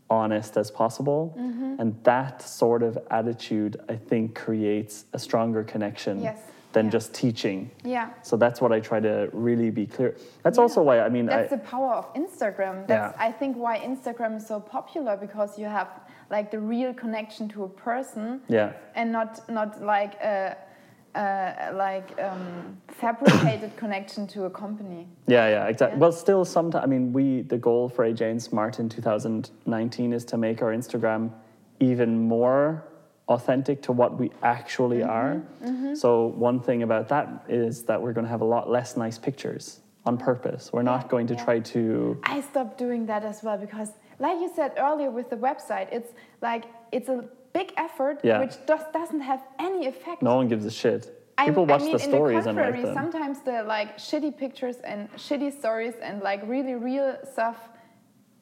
honest 0.08 0.56
as 0.56 0.70
possible 0.70 1.34
mm-hmm. 1.38 1.76
and 1.78 2.02
that 2.04 2.42
sort 2.42 2.82
of 2.82 2.98
attitude 3.10 3.76
i 3.88 3.94
think 3.94 4.34
creates 4.34 5.04
a 5.12 5.18
stronger 5.18 5.62
connection 5.64 6.20
Yes. 6.20 6.40
Than 6.72 6.87
Yeah. 6.87 6.90
just 6.90 7.14
teaching 7.14 7.70
Yeah. 7.85 8.11
so 8.22 8.37
that's 8.37 8.61
what 8.61 8.72
i 8.72 8.80
try 8.80 9.00
to 9.00 9.28
really 9.33 9.70
be 9.70 9.87
clear 9.87 10.16
that's 10.44 10.59
also 10.59 10.83
why 10.83 11.00
i 11.00 11.09
mean 11.09 11.26
That's 11.26 11.52
I, 11.52 11.56
the 11.56 11.62
power 11.62 11.92
of 11.94 12.06
Instagram. 12.14 12.87
That's 12.87 13.14
Yeah. 13.16 13.26
I 13.28 13.30
think 13.33 13.56
why 13.56 13.78
Instagram 13.78 14.37
is 14.37 14.46
so 14.46 14.61
popular 14.61 15.16
because 15.16 15.59
you 15.59 15.66
have 15.66 15.88
like 16.30 16.50
the 16.50 16.61
real 16.61 16.92
connection 16.94 17.48
to 17.54 17.64
a 17.64 17.68
person 17.68 18.40
yeah 18.48 18.72
and 18.94 19.11
not 19.12 19.30
not 19.48 19.70
like 19.83 20.14
a, 20.22 20.56
a 21.14 21.72
like 21.74 22.09
um, 22.20 22.76
fabricated 22.88 23.70
connection 23.83 24.26
to 24.28 24.44
a 24.44 24.50
company. 24.50 25.09
Yeah, 25.26 25.48
yeah, 25.48 25.66
exactly. 25.72 25.96
Yeah. 25.96 26.02
Well, 26.02 26.12
still, 26.12 26.44
sometimes 26.44 26.85
I 26.85 26.87
mean, 26.87 27.12
we 27.12 27.42
the 27.42 27.59
goal 27.59 27.88
for 27.88 28.04
AJ 28.09 28.20
and 28.30 28.40
Smart 28.42 28.78
in 28.78 28.88
2019 28.88 30.12
is 30.12 30.24
to 30.26 30.36
make 30.36 30.62
our 30.62 30.72
Instagram 30.72 31.30
even 31.80 32.11
more 32.28 32.84
authentic 33.35 33.81
to 33.83 33.93
what 33.93 34.18
we 34.18 34.31
actually 34.43 35.03
are. 35.03 35.41
So 35.95 36.26
one 36.49 36.61
thing 36.61 36.83
about 36.83 37.09
that 37.09 37.26
is 37.49 37.85
that 37.85 38.03
we're 38.03 38.12
going 38.12 38.26
to 38.26 38.31
have 38.31 38.41
a 38.43 38.51
lot 38.57 38.68
less 38.68 38.97
nice 38.97 39.18
pictures 39.18 39.81
on 40.05 40.18
purpose. 40.18 40.72
We're 40.72 40.83
not 40.95 41.09
going 41.09 41.26
to 41.28 41.35
yeah. 41.35 41.45
try 41.45 41.59
to. 41.74 42.20
I 42.24 42.41
stopped 42.41 42.76
doing 42.76 43.07
that 43.07 43.24
as 43.24 43.43
well 43.43 43.57
because, 43.57 43.91
like 44.18 44.39
you 44.41 44.51
said 44.55 44.72
earlier 44.76 45.11
with 45.11 45.31
the 45.31 45.37
website, 45.37 45.89
it's 45.93 46.11
like 46.43 46.64
it's 46.93 47.09
a 47.09 47.18
big 47.53 47.72
effort 47.76 48.16
Yeah. 48.22 48.41
which 48.41 48.55
just 48.66 48.93
doesn't 48.93 49.20
have 49.20 49.43
any 49.59 49.87
effect. 49.87 50.22
No 50.22 50.37
one 50.37 50.49
gives 50.49 50.64
a 50.66 50.70
shit. 50.83 51.03
I- 51.39 51.47
People 51.47 51.66
watch 51.66 51.83
I 51.83 51.85
mean, 51.85 51.97
the 51.97 52.05
in 52.05 52.11
stories 52.11 52.45
the 52.45 52.51
and 52.51 52.59
contrary, 52.59 52.85
write 52.85 52.95
them. 52.95 52.95
sometimes 53.03 53.37
the 53.51 53.62
like 53.76 53.91
shitty 53.99 54.33
pictures 54.37 54.76
and 54.91 55.01
shitty 55.26 55.51
stories 55.61 55.95
and 56.07 56.20
like 56.31 56.41
really 56.47 56.74
real 56.74 57.16
stuff 57.33 57.59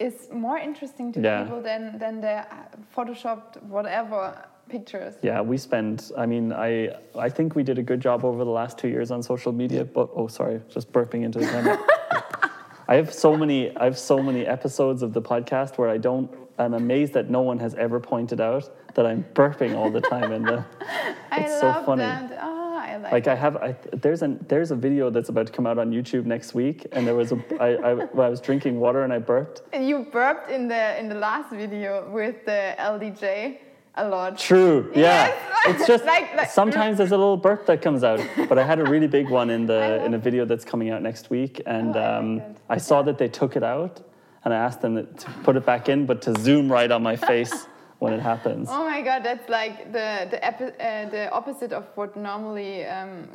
is 0.00 0.28
more 0.32 0.58
interesting 0.58 1.12
to 1.14 1.18
people 1.20 1.60
than 1.68 1.98
than 2.02 2.14
the 2.26 2.36
uh, 2.38 2.46
photoshopped 2.94 3.52
whatever 3.76 4.20
pictures. 4.68 5.14
Yeah, 5.22 5.40
we 5.40 5.56
spend. 5.56 6.10
I 6.16 6.26
mean, 6.26 6.52
I 6.52 6.94
I 7.16 7.28
think 7.28 7.54
we 7.54 7.62
did 7.62 7.78
a 7.78 7.82
good 7.82 8.00
job 8.00 8.24
over 8.24 8.44
the 8.44 8.50
last 8.50 8.78
two 8.78 8.88
years 8.88 9.10
on 9.10 9.22
social 9.22 9.52
media. 9.52 9.84
But 9.84 10.10
oh, 10.14 10.26
sorry, 10.28 10.60
just 10.68 10.92
burping 10.92 11.22
into 11.24 11.38
the 11.40 11.46
camera. 11.46 11.78
I 12.88 12.94
have 12.96 13.12
so 13.12 13.36
many. 13.36 13.76
I 13.76 13.84
have 13.84 13.98
so 13.98 14.22
many 14.22 14.46
episodes 14.46 15.02
of 15.02 15.12
the 15.12 15.22
podcast 15.22 15.76
where 15.78 15.90
I 15.90 15.98
don't 15.98 16.30
I'm 16.58 16.74
amazed 16.74 17.12
that 17.12 17.30
no 17.30 17.40
one 17.42 17.58
has 17.58 17.74
ever 17.74 18.00
pointed 18.00 18.40
out 18.40 18.70
that 18.94 19.06
I'm 19.06 19.24
burping 19.34 19.76
all 19.76 19.90
the 19.90 20.00
time 20.00 20.32
in 20.32 20.42
the. 20.42 20.64
I 21.30 21.40
It's 21.40 21.62
love 21.62 21.76
so 21.76 21.82
funny. 21.84 22.02
that. 22.02 22.38
Oh, 22.42 22.76
I 22.76 22.96
like. 22.96 23.12
Like 23.12 23.26
I 23.28 23.34
have, 23.34 23.56
I, 23.56 23.76
there's 23.92 24.22
a 24.22 24.36
there's 24.48 24.70
a 24.70 24.76
video 24.76 25.10
that's 25.10 25.28
about 25.28 25.46
to 25.46 25.52
come 25.52 25.66
out 25.66 25.78
on 25.78 25.92
YouTube 25.92 26.24
next 26.24 26.54
week, 26.54 26.86
and 26.92 27.06
there 27.06 27.14
was 27.14 27.30
a 27.32 27.38
I, 27.60 27.68
I, 27.74 27.94
when 27.94 28.26
I 28.26 28.30
was 28.30 28.40
drinking 28.40 28.80
water 28.80 29.02
and 29.04 29.12
I 29.12 29.18
burped. 29.18 29.62
And 29.72 29.88
You 29.88 30.06
burped 30.10 30.50
in 30.50 30.66
the 30.68 30.98
in 30.98 31.08
the 31.08 31.14
last 31.14 31.50
video 31.52 32.10
with 32.10 32.44
the 32.44 32.74
LDJ 32.78 33.58
a 33.94 34.08
lot. 34.08 34.38
True, 34.38 34.90
yeah. 34.94 35.00
Yes. 35.28 35.34
It's 35.66 35.86
just 35.86 36.04
Like- 36.14 36.34
like- 36.36 36.50
sometimes 36.50 36.98
there's 36.98 37.12
a 37.12 37.16
little 37.18 37.36
burp 37.36 37.66
that 37.66 37.82
comes 37.82 38.04
out, 38.04 38.20
but 38.48 38.58
I 38.58 38.62
had 38.64 38.78
a 38.78 38.84
really 38.84 39.08
big 39.08 39.28
one 39.28 39.50
in 39.50 39.66
the 39.66 40.04
in 40.04 40.14
a 40.14 40.18
video 40.18 40.44
that's 40.44 40.64
coming 40.64 40.90
out 40.90 41.02
next 41.02 41.30
week, 41.30 41.60
and 41.66 41.96
Oh, 41.96 42.00
I 42.00 42.16
um. 42.16 42.42
I 42.68 42.78
saw 42.78 43.02
that 43.02 43.18
they 43.18 43.28
took 43.28 43.56
it 43.56 43.62
out, 43.62 44.00
and 44.44 44.54
I 44.54 44.56
asked 44.56 44.80
them 44.82 44.94
to 44.96 45.30
put 45.42 45.56
it 45.56 45.64
back 45.66 45.88
in, 45.88 46.06
but 46.06 46.22
to 46.22 46.34
zoom 46.40 46.70
right 46.70 46.90
on 46.92 47.02
my 47.02 47.16
face 47.30 47.66
when 47.98 48.12
it 48.12 48.20
happens. 48.20 48.68
Oh 48.70 48.84
my 48.84 49.02
god, 49.02 49.22
that's 49.24 49.48
like 49.48 49.92
the 49.92 50.28
the 50.30 50.38
epi- 50.44 50.76
uh, 50.80 51.08
the 51.10 51.30
opposite 51.32 51.72
of 51.72 51.84
what 51.96 52.14
normally 52.16 52.84
um, 52.86 53.28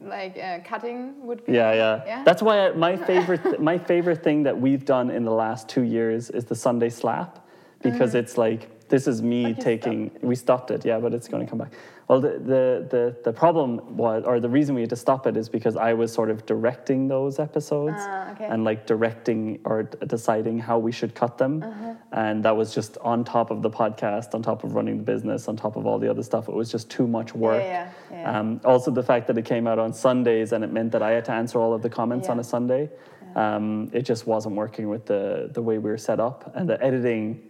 like 0.00 0.38
uh, 0.38 0.60
cutting 0.64 1.14
would 1.26 1.44
be. 1.44 1.52
Yeah, 1.54 1.72
yeah. 1.72 2.02
Yeah? 2.06 2.22
That's 2.24 2.42
why 2.42 2.68
I, 2.68 2.72
my 2.72 2.96
favorite 3.10 3.60
my 3.60 3.76
favorite 3.78 4.22
thing 4.22 4.44
that 4.44 4.56
we've 4.60 4.84
done 4.84 5.10
in 5.10 5.24
the 5.24 5.32
last 5.44 5.68
two 5.68 5.82
years 5.82 6.30
is 6.30 6.44
the 6.44 6.54
Sunday 6.54 6.90
slap, 6.90 7.44
because 7.82 8.14
it's 8.14 8.36
like 8.38 8.68
this 8.88 9.06
is 9.06 9.22
me 9.22 9.48
you 9.48 9.54
taking. 9.54 10.10
We 10.22 10.34
stopped 10.34 10.70
it, 10.70 10.84
yeah, 10.84 10.98
but 10.98 11.12
it's 11.14 11.28
going 11.28 11.44
to 11.44 11.48
come 11.50 11.58
back. 11.58 11.72
Well, 12.08 12.20
the, 12.20 12.28
the 12.38 12.86
the 12.94 13.16
the 13.24 13.32
problem 13.32 13.96
was, 13.96 14.22
or 14.24 14.38
the 14.38 14.48
reason 14.48 14.74
we 14.76 14.82
had 14.82 14.90
to 14.90 14.96
stop 14.96 15.26
it 15.26 15.36
is 15.36 15.48
because 15.48 15.76
I 15.76 15.92
was 15.94 16.12
sort 16.12 16.30
of 16.30 16.46
directing 16.46 17.08
those 17.08 17.40
episodes 17.40 17.96
Ah, 17.98 18.30
okay. 18.32 18.44
and 18.44 18.62
like 18.62 18.86
directing 18.86 19.58
or 19.64 19.82
deciding 19.82 20.58
how 20.60 20.78
we 20.78 20.92
should 20.92 21.16
cut 21.16 21.36
them, 21.36 21.64
Uh-huh. 21.64 21.94
and 22.12 22.44
that 22.44 22.56
was 22.56 22.72
just 22.72 22.96
on 22.98 23.24
top 23.24 23.50
of 23.50 23.60
the 23.62 23.70
podcast, 23.70 24.34
on 24.34 24.42
top 24.42 24.62
of 24.62 24.74
running 24.76 24.98
the 24.98 25.02
business, 25.02 25.48
on 25.48 25.56
top 25.56 25.74
of 25.74 25.84
all 25.84 25.98
the 25.98 26.08
other 26.08 26.22
stuff. 26.22 26.48
It 26.48 26.54
was 26.54 26.70
just 26.70 26.88
too 26.88 27.08
much 27.08 27.34
work. 27.34 27.62
yeah, 27.64 27.90
yeah. 28.12 28.38
Um, 28.38 28.60
also, 28.64 28.92
the 28.92 29.02
fact 29.02 29.26
that 29.26 29.36
it 29.36 29.44
came 29.44 29.66
out 29.66 29.80
on 29.80 29.92
Sundays 29.92 30.52
and 30.52 30.62
it 30.62 30.72
meant 30.72 30.92
that 30.92 31.02
I 31.02 31.10
had 31.10 31.24
to 31.24 31.32
answer 31.32 31.58
all 31.58 31.74
of 31.74 31.82
the 31.82 31.90
comments 31.90 32.28
on 32.28 32.38
a 32.38 32.44
Sunday, 32.44 32.88
um, 33.34 33.90
it 33.92 34.02
just 34.02 34.26
wasn't 34.28 34.54
working 34.54 34.88
with 34.88 35.06
the, 35.06 35.50
the 35.52 35.60
way 35.60 35.78
we 35.78 35.90
were 35.90 35.98
set 35.98 36.20
up. 36.20 36.52
And 36.54 36.68
the 36.68 36.80
editing, 36.82 37.42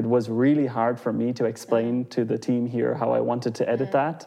it 0.00 0.06
was 0.06 0.30
really 0.30 0.66
hard 0.66 0.98
for 0.98 1.12
me 1.12 1.28
to 1.34 1.44
explain 1.44 2.06
to 2.06 2.24
the 2.24 2.38
team 2.38 2.62
here 2.66 2.94
how 2.94 3.10
I 3.18 3.20
wanted 3.20 3.54
to 3.60 3.64
edit 3.74 3.92
that, 3.92 4.18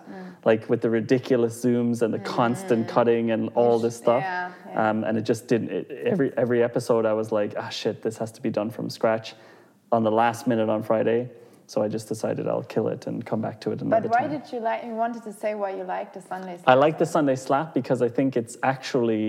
like 0.46 0.70
with 0.70 0.82
the 0.86 0.90
ridiculous 1.02 1.54
zooms 1.66 2.04
and 2.04 2.14
the 2.14 2.20
constant 2.20 2.88
cutting 2.88 3.32
and 3.32 3.50
all 3.56 3.80
this 3.86 3.96
stuff. 4.06 4.22
yeah, 4.22 4.52
yeah. 4.70 4.90
Um, 4.90 5.04
and 5.04 5.18
it 5.18 5.26
just 5.34 5.44
didn't. 5.52 5.70
It, 5.78 5.92
every 6.14 6.30
every 6.44 6.62
episode, 6.70 7.04
I 7.14 7.14
was 7.22 7.32
like, 7.40 7.52
ah, 7.64 7.70
shit, 7.70 7.96
this 8.06 8.16
has 8.22 8.32
to 8.38 8.42
be 8.48 8.52
done 8.60 8.70
from 8.70 8.86
scratch, 9.00 9.28
on 9.92 10.02
the 10.04 10.12
last 10.24 10.42
minute 10.52 10.70
on 10.70 10.84
Friday. 10.84 11.22
So 11.66 11.82
I 11.86 11.88
just 11.88 12.08
decided 12.14 12.44
I'll 12.48 12.70
kill 12.76 12.88
it 12.96 13.08
and 13.08 13.26
come 13.32 13.42
back 13.48 13.58
to 13.62 13.72
it 13.72 13.82
another 13.82 14.08
But 14.10 14.12
why 14.18 14.28
time. 14.28 14.32
did 14.38 14.46
you 14.54 14.60
like? 14.70 14.84
You 14.84 14.96
wanted 15.06 15.24
to 15.30 15.34
say 15.34 15.56
why 15.62 15.72
you 15.80 15.86
like 15.98 16.14
the 16.18 16.22
Sunday. 16.22 16.56
Slap. 16.58 16.70
I 16.74 16.76
like 16.86 16.96
the 17.04 17.10
Sunday 17.18 17.38
slap 17.48 17.74
because 17.74 18.00
I 18.08 18.10
think 18.18 18.30
it's 18.42 18.56
actually 18.62 19.26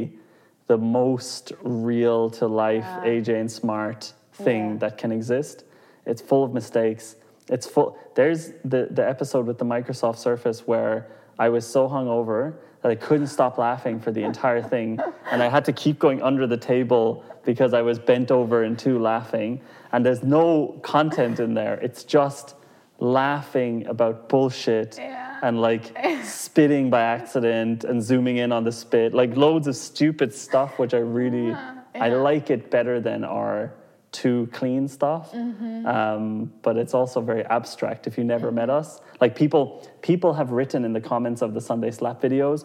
the 0.66 0.76
most 1.00 1.52
real 1.62 2.28
to 2.38 2.44
life 2.64 2.90
AJ 3.12 3.28
and 3.42 3.50
Smart 3.62 4.12
thing 4.46 4.64
Yeah. 4.72 4.78
that 4.82 4.98
can 5.02 5.10
exist. 5.20 5.64
It's 6.06 6.22
full 6.22 6.44
of 6.44 6.52
mistakes. 6.52 7.16
It's 7.48 7.66
full. 7.66 7.98
There's 8.14 8.52
the 8.64 8.88
the 8.90 9.06
episode 9.06 9.46
with 9.46 9.58
the 9.58 9.64
Microsoft 9.64 10.18
Surface 10.18 10.66
where 10.66 11.08
I 11.38 11.48
was 11.48 11.66
so 11.66 11.88
hungover 11.88 12.54
that 12.82 12.90
I 12.90 12.94
couldn't 12.94 13.26
stop 13.28 13.58
laughing 13.58 13.98
for 14.00 14.12
the 14.12 14.22
entire 14.22 14.62
thing, 14.62 15.00
and 15.30 15.42
I 15.42 15.48
had 15.48 15.64
to 15.66 15.72
keep 15.72 15.98
going 15.98 16.22
under 16.22 16.46
the 16.46 16.56
table 16.56 17.24
because 17.44 17.74
I 17.74 17.82
was 17.82 17.98
bent 17.98 18.30
over 18.30 18.62
and 18.62 18.78
two 18.78 18.98
laughing. 18.98 19.60
And 19.92 20.04
there's 20.04 20.22
no 20.22 20.80
content 20.82 21.40
in 21.40 21.54
there. 21.54 21.74
It's 21.74 22.04
just 22.04 22.56
laughing 22.98 23.86
about 23.86 24.28
bullshit 24.28 24.96
Yeah. 24.98 25.38
and 25.42 25.60
like 25.60 25.96
spitting 26.24 26.90
by 26.90 27.02
accident 27.02 27.84
and 27.84 28.02
zooming 28.02 28.38
in 28.38 28.52
on 28.52 28.64
the 28.64 28.72
spit, 28.72 29.12
like 29.14 29.36
loads 29.36 29.66
of 29.66 29.76
stupid 29.76 30.32
stuff, 30.32 30.78
which 30.78 30.94
I 30.94 30.98
really 30.98 31.52
uh-huh. 31.52 31.72
I 31.94 32.08
yeah. 32.08 32.14
like 32.16 32.50
it 32.50 32.70
better 32.70 33.00
than 33.00 33.24
our 33.24 33.72
too 34.14 34.48
clean 34.52 34.88
stuff. 34.88 35.32
Mm-hmm. 35.32 35.86
Um, 35.86 36.52
but 36.62 36.74
it's 36.82 36.94
also 36.94 37.20
very 37.20 37.44
abstract. 37.58 38.06
If 38.06 38.16
you 38.18 38.24
never 38.24 38.50
met 38.60 38.70
us, 38.70 39.00
like 39.20 39.34
people 39.36 39.86
people 40.10 40.32
have 40.40 40.50
written 40.58 40.84
in 40.84 40.92
the 40.98 41.00
comments 41.12 41.42
of 41.42 41.52
the 41.52 41.60
Sunday 41.60 41.90
Slap 41.90 42.22
videos, 42.22 42.60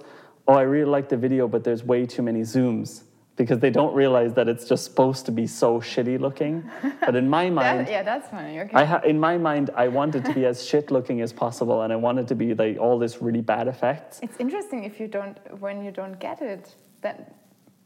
"Oh, 0.47 0.54
I 0.54 0.62
really 0.76 0.89
like 0.97 1.08
the 1.10 1.18
video, 1.18 1.47
but 1.47 1.62
there's 1.64 1.84
way 1.84 2.06
too 2.06 2.22
many 2.30 2.41
zooms." 2.56 3.04
Because 3.36 3.60
they 3.60 3.70
don't 3.80 3.95
realize 4.04 4.34
that 4.34 4.47
it's 4.50 4.66
just 4.68 4.84
supposed 4.84 5.26
to 5.28 5.32
be 5.32 5.47
so 5.47 5.80
shitty 5.80 6.20
looking. 6.20 6.56
But 7.08 7.16
in 7.16 7.28
my 7.30 7.50
mind, 7.50 7.80
That, 7.88 7.91
yeah, 7.95 8.04
that's 8.04 8.28
funny. 8.30 8.60
Okay. 8.64 8.76
I 8.82 8.84
ha- 8.91 9.04
in 9.14 9.18
my 9.18 9.38
mind, 9.38 9.70
I 9.86 9.88
wanted 10.00 10.22
to 10.26 10.34
be 10.34 10.43
as 10.45 10.58
shit 10.70 10.91
looking 10.91 11.22
as 11.22 11.32
possible, 11.32 11.78
and 11.84 11.89
I 11.93 11.95
wanted 12.08 12.28
to 12.32 12.36
be 12.36 12.54
like 12.64 12.76
all 12.84 13.00
this 13.00 13.14
really 13.22 13.41
bad 13.54 13.66
effects. 13.74 14.20
it's 14.28 14.39
interesting 14.45 14.80
if 14.89 15.00
you 15.00 15.08
don't 15.18 15.38
when 15.64 15.76
you 15.86 15.91
don't 16.00 16.18
get 16.28 16.41
it. 16.54 16.64
Then 17.04 17.16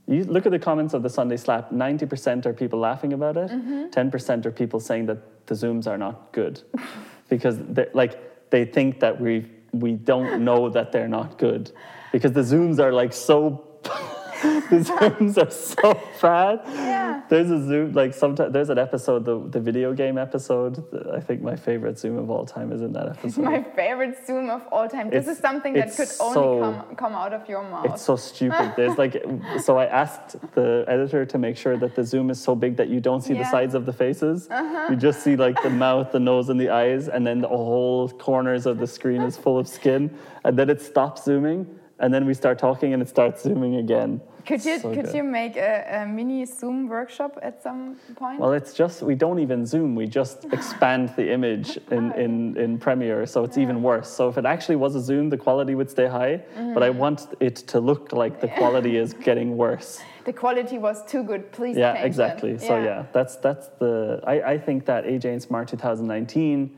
You 0.07 0.25
look 0.25 0.45
at 0.45 0.51
the 0.51 0.59
comments 0.59 0.93
of 0.93 1.01
the 1.01 1.09
Sunday 1.09 1.37
Slap. 1.37 1.71
Ninety 1.71 2.05
percent 2.05 2.45
are 2.45 2.53
people 2.53 2.79
laughing 2.79 3.13
about 3.13 3.37
it. 3.37 3.49
Mm-hmm. 3.49 3.89
10 3.89 4.11
percent 4.11 4.45
are 4.45 4.51
people 4.51 4.79
saying 4.79 5.05
that 5.05 5.47
the 5.47 5.55
zooms 5.55 5.87
are 5.87 5.97
not 5.97 6.31
good, 6.33 6.61
because 7.29 7.57
they 7.59 7.87
like 7.93 8.49
they 8.49 8.65
think 8.65 8.99
that 8.99 9.19
we 9.19 9.45
we 9.71 9.93
don't 9.93 10.43
know 10.43 10.69
that 10.69 10.91
they're 10.91 11.07
not 11.07 11.37
good, 11.37 11.71
because 12.11 12.33
the 12.33 12.41
zooms 12.41 12.79
are 12.79 12.91
like 12.91 13.13
so. 13.13 13.65
the 14.43 14.79
zooms 14.99 15.37
are 15.37 15.51
so 15.51 16.01
bad. 16.21 16.59
Yeah. 17.13 17.21
There's 17.29 17.51
a 17.51 17.59
zoom 17.65 17.93
like 17.93 18.13
sometimes 18.13 18.53
there's 18.53 18.69
an 18.69 18.77
episode 18.77 19.25
the 19.25 19.39
the 19.55 19.59
video 19.59 19.93
game 19.93 20.17
episode. 20.17 20.83
I 21.13 21.19
think 21.19 21.41
my 21.41 21.55
favorite 21.55 21.97
zoom 21.99 22.17
of 22.17 22.29
all 22.29 22.45
time 22.45 22.71
is 22.71 22.81
in 22.81 22.91
that 22.93 23.07
episode. 23.15 23.43
my 23.43 23.63
favorite 23.75 24.17
zoom 24.27 24.49
of 24.49 24.61
all 24.71 24.87
time. 24.87 25.09
This 25.09 25.23
It's- 25.23 25.37
is 25.37 25.41
something 25.41 25.73
that 25.73 25.95
could 25.95 26.09
only 26.19 26.33
so- 26.33 26.59
come 26.61 26.95
come 26.95 27.13
out 27.13 27.33
of 27.33 27.47
your 27.47 27.63
mouth. 27.63 27.85
It's 27.85 28.01
so 28.01 28.15
stupid. 28.15 28.73
There's 28.75 28.97
like, 28.97 29.15
so 29.61 29.77
I 29.77 29.85
asked 29.85 30.35
the 30.55 30.85
editor 30.87 31.25
to 31.25 31.37
make 31.37 31.55
sure 31.57 31.75
that 31.77 31.95
the 31.95 32.03
zoom 32.03 32.29
is 32.29 32.39
so 32.41 32.55
big 32.55 32.75
that 32.77 32.89
you 32.89 32.99
don't 32.99 33.21
see 33.21 33.33
the 33.33 33.39
Yeah. 33.39 33.43
Uh-huh. 33.43 33.51
sides 33.59 33.73
of 33.75 33.85
the 33.85 33.93
faces. 33.93 34.47
You 34.89 34.95
just 34.95 35.19
see 35.23 35.35
like 35.35 35.61
the 35.63 35.69
mouth, 35.69 36.11
the 36.11 36.19
nose, 36.19 36.49
and 36.49 36.59
the 36.59 36.69
eyes, 36.69 37.07
and 37.07 37.25
then 37.27 37.41
the 37.41 37.47
whole 37.47 38.09
corners 38.09 38.65
of 38.65 38.77
the 38.79 38.87
screen 38.87 39.21
is 39.21 39.37
full 39.37 39.57
of 39.59 39.67
skin. 39.67 40.01
And 40.45 40.57
then 40.57 40.69
it 40.69 40.81
stops 40.81 41.23
zooming, 41.23 41.59
and 41.99 42.13
then 42.13 42.25
we 42.25 42.33
start 42.33 42.57
talking, 42.59 42.93
and 42.93 43.01
it 43.01 43.09
starts 43.09 43.43
zooming 43.43 43.75
again. 43.75 44.21
Could 44.45 44.63
you 44.65 44.79
So 44.79 44.93
could 44.93 45.05
good. 45.05 45.15
you 45.15 45.23
make 45.23 45.55
a, 45.57 46.01
a 46.01 46.05
mini 46.05 46.45
Zoom 46.45 46.87
workshop 46.87 47.37
at 47.41 47.61
some 47.63 47.95
point? 48.15 48.39
Well, 48.39 48.53
it's 48.53 48.73
just 48.73 49.01
we 49.01 49.15
don't 49.15 49.39
even 49.39 49.65
zoom. 49.65 49.95
We 49.95 50.05
just 50.07 50.45
expand 50.57 51.13
the 51.15 51.31
image 51.31 51.77
in, 51.91 52.11
in, 52.13 52.57
in 52.57 52.77
Premiere, 52.79 53.25
so 53.25 53.43
it's 53.43 53.57
even 53.57 53.81
worse. 53.81 54.09
So 54.09 54.27
if 54.29 54.37
it 54.37 54.45
actually 54.45 54.75
was 54.77 54.95
a 54.95 55.01
zoom, 55.01 55.29
the 55.29 55.37
quality 55.37 55.75
would 55.75 55.89
stay 55.89 56.07
high. 56.07 56.41
But 56.73 56.83
I 56.83 56.89
Mm-hmm. 56.89 56.99
want 56.99 57.19
it 57.39 57.55
to 57.73 57.79
look 57.79 58.11
like 58.13 58.39
the 58.41 58.47
quality 58.47 58.97
is 58.97 59.13
getting 59.29 59.57
worse. 59.57 60.01
the 60.25 60.33
quality 60.33 60.77
was 60.77 61.03
too 61.05 61.23
good. 61.23 61.51
Please 61.51 61.75
yeah 61.77 61.95
exactly 62.09 62.57
so 62.57 62.73
yeah 62.77 63.05
that's 63.15 63.35
that's 63.45 63.67
the 63.81 64.19
I, 64.33 64.35
I 64.53 64.57
think 64.57 64.85
that 64.85 65.03
aj 65.05 65.25
and 65.25 65.41
smart 65.41 65.67
2019 65.67 66.69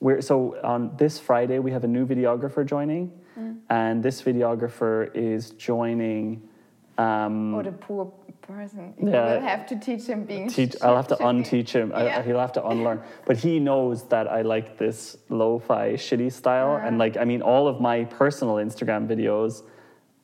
we're 0.00 0.20
so 0.20 0.56
on 0.62 0.90
this 0.96 1.18
friday 1.18 1.58
we 1.58 1.70
have 1.72 1.84
a 1.84 1.88
new 1.88 2.06
videographer 2.06 2.64
joining 2.64 3.10
Mm. 3.38 3.56
and 3.70 4.02
this 4.02 4.22
videographer 4.22 5.10
is 5.14 5.50
joining 5.50 6.42
um, 6.98 7.54
Oh, 7.54 7.62
the 7.62 7.72
poor 7.72 8.12
person. 8.42 8.94
You 9.00 9.10
Yeah. 9.10 9.34
will 9.34 9.40
have 9.40 9.66
to 9.66 9.76
teach 9.78 10.06
him 10.06 10.24
being. 10.24 10.48
teach, 10.48 10.74
I'll 10.82 10.96
have 10.96 11.08
to 11.08 11.16
unteach 11.16 11.70
him. 11.72 11.92
I- 11.94 12.04
Yeah. 12.04 12.22
he'll 12.22 12.38
have 12.40 12.52
to 12.52 12.66
unlearn. 12.66 13.00
But 13.26 13.36
he 13.36 13.60
knows 13.60 14.04
that 14.08 14.26
I 14.28 14.42
like 14.42 14.76
this 14.78 15.16
lo-fi 15.28 15.92
shitty 15.94 16.32
style, 16.32 16.72
Uh-huh. 16.76 16.86
and 16.86 16.98
like 16.98 17.16
I 17.16 17.24
mean, 17.24 17.42
all 17.42 17.68
of 17.68 17.80
my 17.80 18.04
personal 18.04 18.56
Instagram 18.56 19.06
videos, 19.06 19.62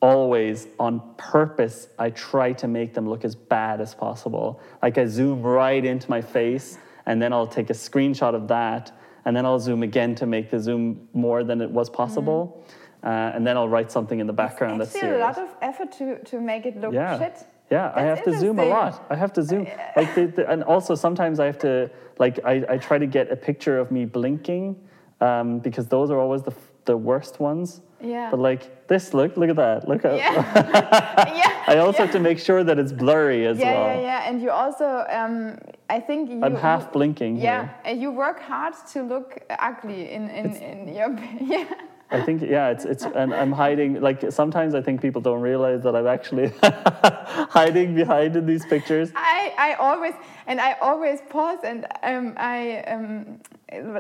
always 0.02 0.66
on 0.78 1.00
purpose, 1.16 1.88
I 1.98 2.10
try 2.10 2.52
to 2.54 2.68
make 2.68 2.92
them 2.94 3.08
look 3.08 3.24
as 3.24 3.34
bad 3.34 3.80
as 3.80 3.94
possible. 3.94 4.60
Like 4.82 4.98
I 4.98 5.06
zoom 5.06 5.42
right 5.42 5.84
into 5.84 6.10
my 6.10 6.20
face, 6.20 6.78
and 7.06 7.22
then 7.22 7.32
I'll 7.32 7.46
take 7.46 7.70
a 7.70 7.74
screenshot 7.74 8.34
of 8.34 8.48
that, 8.48 8.90
and 9.24 9.34
then 9.36 9.46
I'll 9.46 9.60
zoom 9.60 9.82
again 9.82 10.14
to 10.16 10.26
make 10.26 10.50
the 10.50 10.58
zoom 10.58 11.08
more 11.14 11.44
than 11.44 11.60
it 11.62 11.70
was 11.70 11.88
possible. 11.88 12.62
Uh, 13.04 13.32
and 13.34 13.46
then 13.46 13.56
I'll 13.58 13.68
write 13.68 13.92
something 13.92 14.18
in 14.20 14.26
the 14.26 14.32
background 14.32 14.80
that's 14.80 14.94
Actually, 14.96 15.10
serious. 15.10 15.36
a 15.36 15.40
lot 15.42 15.48
of 15.50 15.54
effort 15.60 15.92
to, 15.98 16.18
to 16.30 16.40
make 16.40 16.64
it 16.64 16.80
look 16.80 16.94
Yeah. 16.94 17.18
shit. 17.18 17.46
Yeah, 17.70 17.92
I 17.94 18.02
have 18.02 18.22
to 18.24 18.38
zoom 18.38 18.58
a 18.58 18.64
lot. 18.64 19.04
I 19.10 19.16
have 19.16 19.32
to 19.34 19.42
zoom. 19.42 19.66
Like 19.96 20.14
the, 20.14 20.26
the, 20.26 20.50
and 20.50 20.62
also 20.64 20.94
sometimes 20.94 21.40
I 21.40 21.46
have 21.46 21.58
to 21.60 21.90
like 22.18 22.38
I, 22.44 22.64
I 22.68 22.76
try 22.78 22.98
to 22.98 23.06
get 23.06 23.30
a 23.32 23.36
picture 23.36 23.78
of 23.78 23.90
me 23.90 24.04
blinking 24.04 24.76
um, 25.20 25.58
because 25.60 25.86
those 25.88 26.10
are 26.10 26.18
always 26.20 26.42
the 26.42 26.52
the 26.84 26.96
worst 26.96 27.40
ones. 27.40 27.80
Yeah. 28.02 28.30
But 28.30 28.38
like 28.40 28.86
this, 28.88 29.14
look, 29.14 29.36
look 29.38 29.48
at 29.48 29.56
that. 29.56 29.88
Look 29.88 30.04
at. 30.04 30.16
Yeah. 30.16 31.34
yeah. 31.42 31.64
I 31.66 31.78
also 31.78 31.98
have 32.04 32.12
to 32.12 32.20
make 32.20 32.38
sure 32.38 32.62
that 32.64 32.78
it's 32.78 32.92
blurry 32.92 33.46
as 33.46 33.58
Yeah, 33.58 33.72
well. 33.72 33.96
yeah, 33.96 34.00
yeah. 34.02 34.28
And 34.28 34.42
you 34.42 34.50
also, 34.50 35.06
um, 35.08 35.58
I 35.88 36.00
think 36.00 36.30
you. 36.30 36.42
I'm 36.44 36.54
half 36.54 36.82
you- 36.82 36.92
blinking 36.92 37.36
Yeah, 37.38 37.44
here. 37.62 37.74
and 37.86 38.00
you 38.02 38.10
work 38.12 38.40
hard 38.40 38.74
to 38.92 39.02
look 39.02 39.38
ugly 39.58 40.10
in 40.10 40.28
in, 40.30 40.46
in 40.56 40.94
your. 40.94 41.10
Yeah. 41.40 41.64
I 42.10 42.20
think 42.22 42.42
yeah, 42.42 42.70
it's 42.70 42.84
it's 42.84 43.04
and 43.04 43.34
I'm 43.34 43.52
hiding 43.52 44.00
like 44.00 44.30
sometimes 44.30 44.74
I 44.74 44.82
think 44.82 45.00
people 45.00 45.20
don't 45.20 45.40
realize 45.40 45.82
that 45.82 45.96
I'm 45.96 46.06
actually 46.06 46.52
hiding 46.62 47.94
behind 47.94 48.36
in 48.36 48.46
these 48.46 48.64
pictures. 48.66 49.10
I, 49.16 49.52
I 49.58 49.74
always 49.74 50.14
and 50.46 50.60
I 50.60 50.76
always 50.80 51.20
pause 51.28 51.58
and 51.64 51.86
um, 52.02 52.34
I 52.36 52.78
um, 52.82 53.40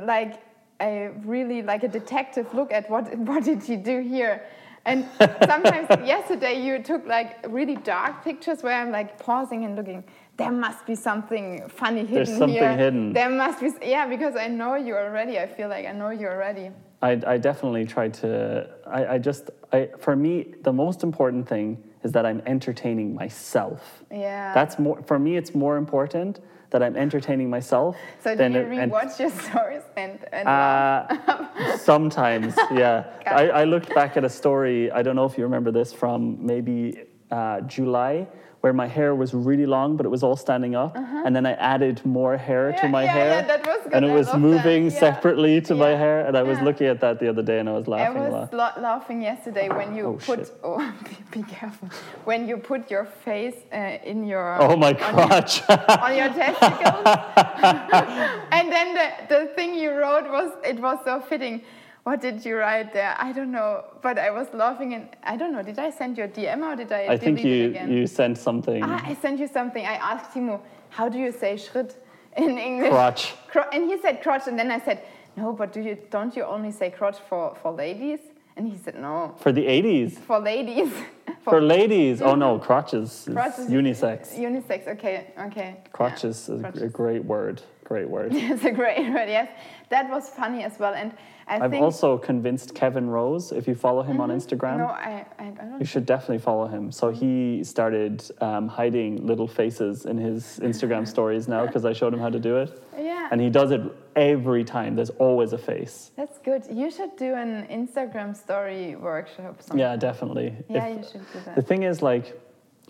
like 0.06 0.40
I 0.80 1.10
really 1.24 1.62
like 1.62 1.82
a 1.82 1.88
detective 1.88 2.52
look 2.54 2.72
at 2.72 2.88
what 2.90 3.16
what 3.28 3.44
did 3.44 3.62
he 3.62 3.76
do 3.76 4.00
here. 4.00 4.42
And 4.86 5.08
sometimes 5.46 5.88
yesterday 6.06 6.62
you 6.62 6.82
took 6.82 7.06
like 7.06 7.46
really 7.48 7.76
dark 7.76 8.22
pictures 8.22 8.62
where 8.62 8.78
I'm 8.80 8.90
like 8.92 9.18
pausing 9.18 9.64
and 9.64 9.76
looking. 9.76 10.04
There 10.36 10.52
must 10.52 10.84
be 10.84 10.94
something 10.94 11.68
funny 11.68 12.00
hidden 12.00 12.14
There's 12.14 12.28
something 12.28 12.50
here. 12.50 12.76
hidden. 12.76 13.12
There 13.12 13.30
must 13.30 13.60
be 13.60 13.72
yeah 13.82 14.06
because 14.06 14.36
I 14.36 14.48
know 14.48 14.74
you 14.74 14.94
already. 14.94 15.38
I 15.38 15.46
feel 15.46 15.68
like 15.68 15.86
I 15.86 15.92
know 15.92 16.10
you 16.10 16.26
already. 16.26 16.70
I, 17.04 17.20
I 17.26 17.36
definitely 17.36 17.84
try 17.84 18.08
to. 18.20 18.66
I, 18.86 19.06
I 19.14 19.18
just. 19.18 19.50
I 19.72 19.90
for 19.98 20.16
me 20.16 20.54
the 20.62 20.72
most 20.72 21.02
important 21.02 21.46
thing 21.46 21.82
is 22.02 22.12
that 22.12 22.24
I'm 22.24 22.40
entertaining 22.46 23.14
myself. 23.14 24.02
Yeah. 24.10 24.54
That's 24.54 24.78
more 24.78 25.02
for 25.02 25.18
me. 25.18 25.36
It's 25.36 25.54
more 25.54 25.76
important 25.76 26.40
that 26.70 26.82
I'm 26.82 26.96
entertaining 26.96 27.50
myself. 27.50 27.96
So 28.24 28.30
do 28.30 28.38
than 28.38 28.52
you 28.54 28.60
rewatch 28.60 29.20
your 29.20 29.30
stories 29.30 29.82
and 29.96 30.18
and? 30.32 30.48
Uh, 30.48 31.76
sometimes, 31.90 32.54
yeah. 32.72 33.04
I, 33.26 33.50
I 33.60 33.64
looked 33.64 33.94
back 33.94 34.16
at 34.16 34.24
a 34.24 34.30
story. 34.30 34.90
I 34.90 35.02
don't 35.02 35.14
know 35.14 35.26
if 35.26 35.36
you 35.36 35.44
remember 35.44 35.70
this 35.70 35.92
from 35.92 36.44
maybe 36.44 37.04
uh, 37.30 37.60
July, 37.62 38.26
where 38.64 38.72
my 38.72 38.86
hair 38.88 39.14
was 39.14 39.34
really 39.34 39.66
long, 39.66 39.94
but 39.98 40.06
it 40.06 40.08
was 40.08 40.22
all 40.22 40.36
standing 40.36 40.74
up, 40.74 40.96
and 40.96 41.36
then 41.36 41.44
I 41.44 41.52
added 41.74 41.96
more 42.18 42.34
hair 42.48 42.72
to 42.72 42.78
Uh-huh. 42.78 42.88
My 42.98 43.04
yeah, 43.04 43.12
hair, 43.18 43.28
yeah, 43.34 43.46
that 43.52 43.62
was 43.66 43.80
good. 43.84 43.92
and 43.96 44.02
it 44.06 44.12
I 44.12 44.14
was 44.20 44.28
moving 44.48 44.82
Yeah. 44.84 45.00
separately 45.06 45.54
to 45.68 45.72
my 45.86 45.92
hair, 46.04 46.18
and 46.26 46.34
I 46.42 46.44
was 46.50 46.56
Yeah. 46.58 46.64
looking 46.68 46.86
at 46.94 46.98
that 47.04 47.14
the 47.22 47.28
other 47.32 47.44
day, 47.50 47.58
and 47.60 47.68
I 47.68 47.74
was 47.80 47.86
I 47.88 47.90
laughing 47.96 48.22
a 48.26 48.30
was 48.30 48.48
la- 48.62 48.76
laughing 48.90 49.18
yesterday 49.30 49.68
when 49.78 49.88
you 49.98 50.04
Oh, 50.06 50.16
put 50.30 50.38
shit. 50.38 50.52
oh 50.68 50.80
be, 51.08 51.16
be 51.36 51.42
careful 51.56 51.88
when 52.30 52.40
you 52.48 52.56
put 52.72 52.82
your 52.94 53.04
face 53.28 53.58
uh, 53.80 54.10
in 54.12 54.18
your 54.32 54.46
Oh 54.66 54.76
my 54.86 54.92
on 54.92 54.98
your- 55.00 55.12
crotch! 55.28 55.52
on 56.06 56.12
your 56.20 56.30
testicles 56.42 57.06
and 58.56 58.66
then 58.74 58.86
the, 58.98 59.06
the 59.32 59.40
thing 59.56 59.70
you 59.82 59.90
wrote 60.00 60.26
was 60.36 60.48
it 60.72 60.78
was 60.86 60.98
so 61.08 61.14
fitting 61.30 61.56
what 62.04 62.20
did 62.20 62.44
you 62.44 62.56
write 62.56 62.92
there 62.92 63.14
i 63.18 63.32
don't 63.32 63.50
know 63.50 63.82
but 64.02 64.18
i 64.18 64.30
was 64.30 64.46
laughing 64.52 64.94
and 64.94 65.08
i 65.24 65.36
don't 65.36 65.52
know 65.52 65.62
did 65.62 65.78
i 65.78 65.90
send 65.90 66.16
you 66.18 66.24
a 66.24 66.28
dm 66.28 66.60
or 66.62 66.76
did 66.76 66.92
i 66.92 67.02
I 67.14 67.16
think 67.16 67.42
you 67.42 67.66
again 67.70 67.90
you 67.90 68.06
sent 68.06 68.36
something. 68.38 68.82
ah, 68.84 69.00
i 69.04 69.14
sent 69.14 69.38
you 69.40 69.48
something 69.48 69.84
i 69.86 69.96
asked 70.10 70.30
timo 70.34 70.60
how 70.90 71.08
do 71.08 71.18
you 71.18 71.32
say 71.32 71.56
schritt 71.56 71.90
in 72.36 72.58
english 72.58 72.90
Crotch. 72.90 73.22
Cro- 73.48 73.70
and 73.72 73.82
he 73.90 73.96
said 74.04 74.22
crotch 74.22 74.46
and 74.48 74.56
then 74.58 74.70
i 74.70 74.80
said 74.86 74.98
no 75.36 75.52
but 75.52 75.72
do 75.72 75.80
you 75.80 75.94
don't 76.10 76.36
you 76.36 76.44
only 76.44 76.70
say 76.80 76.90
crotch 76.90 77.18
for 77.28 77.54
for 77.62 77.70
ladies 77.72 78.20
and 78.56 78.68
he 78.72 78.76
said 78.84 78.94
no 79.06 79.34
For 79.44 79.50
the 79.58 79.64
80s. 79.66 80.12
for 80.28 80.38
ladies 80.38 80.92
For 81.44 81.60
ladies. 81.60 82.22
Oh 82.22 82.34
no, 82.44 82.58
crotch 82.66 82.94
is, 82.94 83.28
is 83.28 83.34
unisex. 83.78 84.18
unisex 84.48 84.80
okay 84.94 85.16
okay 85.48 85.70
Crotch 85.92 86.24
yeah. 86.24 86.30
is 86.30 86.48
a, 86.48 86.56
a 86.88 86.88
great 87.00 87.22
word. 87.34 87.56
Great 87.90 88.08
word. 88.08 88.30
It's 88.52 88.64
a 88.64 88.70
great 88.82 89.06
word, 89.14 89.28
yes. 89.38 89.48
That 89.94 90.06
was 90.14 90.24
funny 90.40 90.60
as 90.68 90.74
well. 90.78 90.94
And 90.94 91.10
I 91.46 91.56
I've 91.56 91.70
think 91.70 91.82
also 91.82 92.16
convinced 92.16 92.74
Kevin 92.74 93.08
Rose, 93.08 93.52
if 93.52 93.68
you 93.68 93.74
follow 93.74 94.02
him 94.02 94.20
on 94.20 94.30
Instagram, 94.30 94.78
no, 94.78 94.86
I, 94.86 95.26
I, 95.38 95.44
I 95.46 95.50
don't 95.50 95.80
you 95.80 95.86
should 95.86 96.06
definitely 96.06 96.38
follow 96.38 96.66
him. 96.66 96.90
So 96.90 97.10
he 97.10 97.62
started 97.64 98.24
um, 98.40 98.68
hiding 98.68 99.26
little 99.26 99.46
faces 99.46 100.06
in 100.06 100.16
his 100.16 100.58
Instagram 100.62 101.06
stories 101.14 101.48
now 101.48 101.66
because 101.66 101.84
I 101.84 101.92
showed 101.92 102.14
him 102.14 102.20
how 102.20 102.30
to 102.30 102.40
do 102.40 102.56
it. 102.56 102.82
Yeah. 102.98 103.28
And 103.30 103.40
he 103.40 103.50
does 103.50 103.70
it 103.70 103.82
every 104.16 104.64
time. 104.64 104.96
There's 104.96 105.10
always 105.10 105.52
a 105.52 105.58
face. 105.58 106.12
That's 106.16 106.38
good. 106.38 106.64
You 106.70 106.90
should 106.90 107.16
do 107.16 107.34
an 107.34 107.66
Instagram 107.68 108.36
story 108.36 108.96
workshop. 108.96 109.62
Sometime. 109.62 109.78
Yeah, 109.78 109.96
definitely. 109.96 110.56
Yeah, 110.68 110.86
If- 110.86 110.98
you 110.98 111.10
should 111.12 111.32
do 111.32 111.40
that. 111.44 111.56
The 111.56 111.62
thing 111.62 111.82
is, 111.82 112.02
like, 112.02 112.40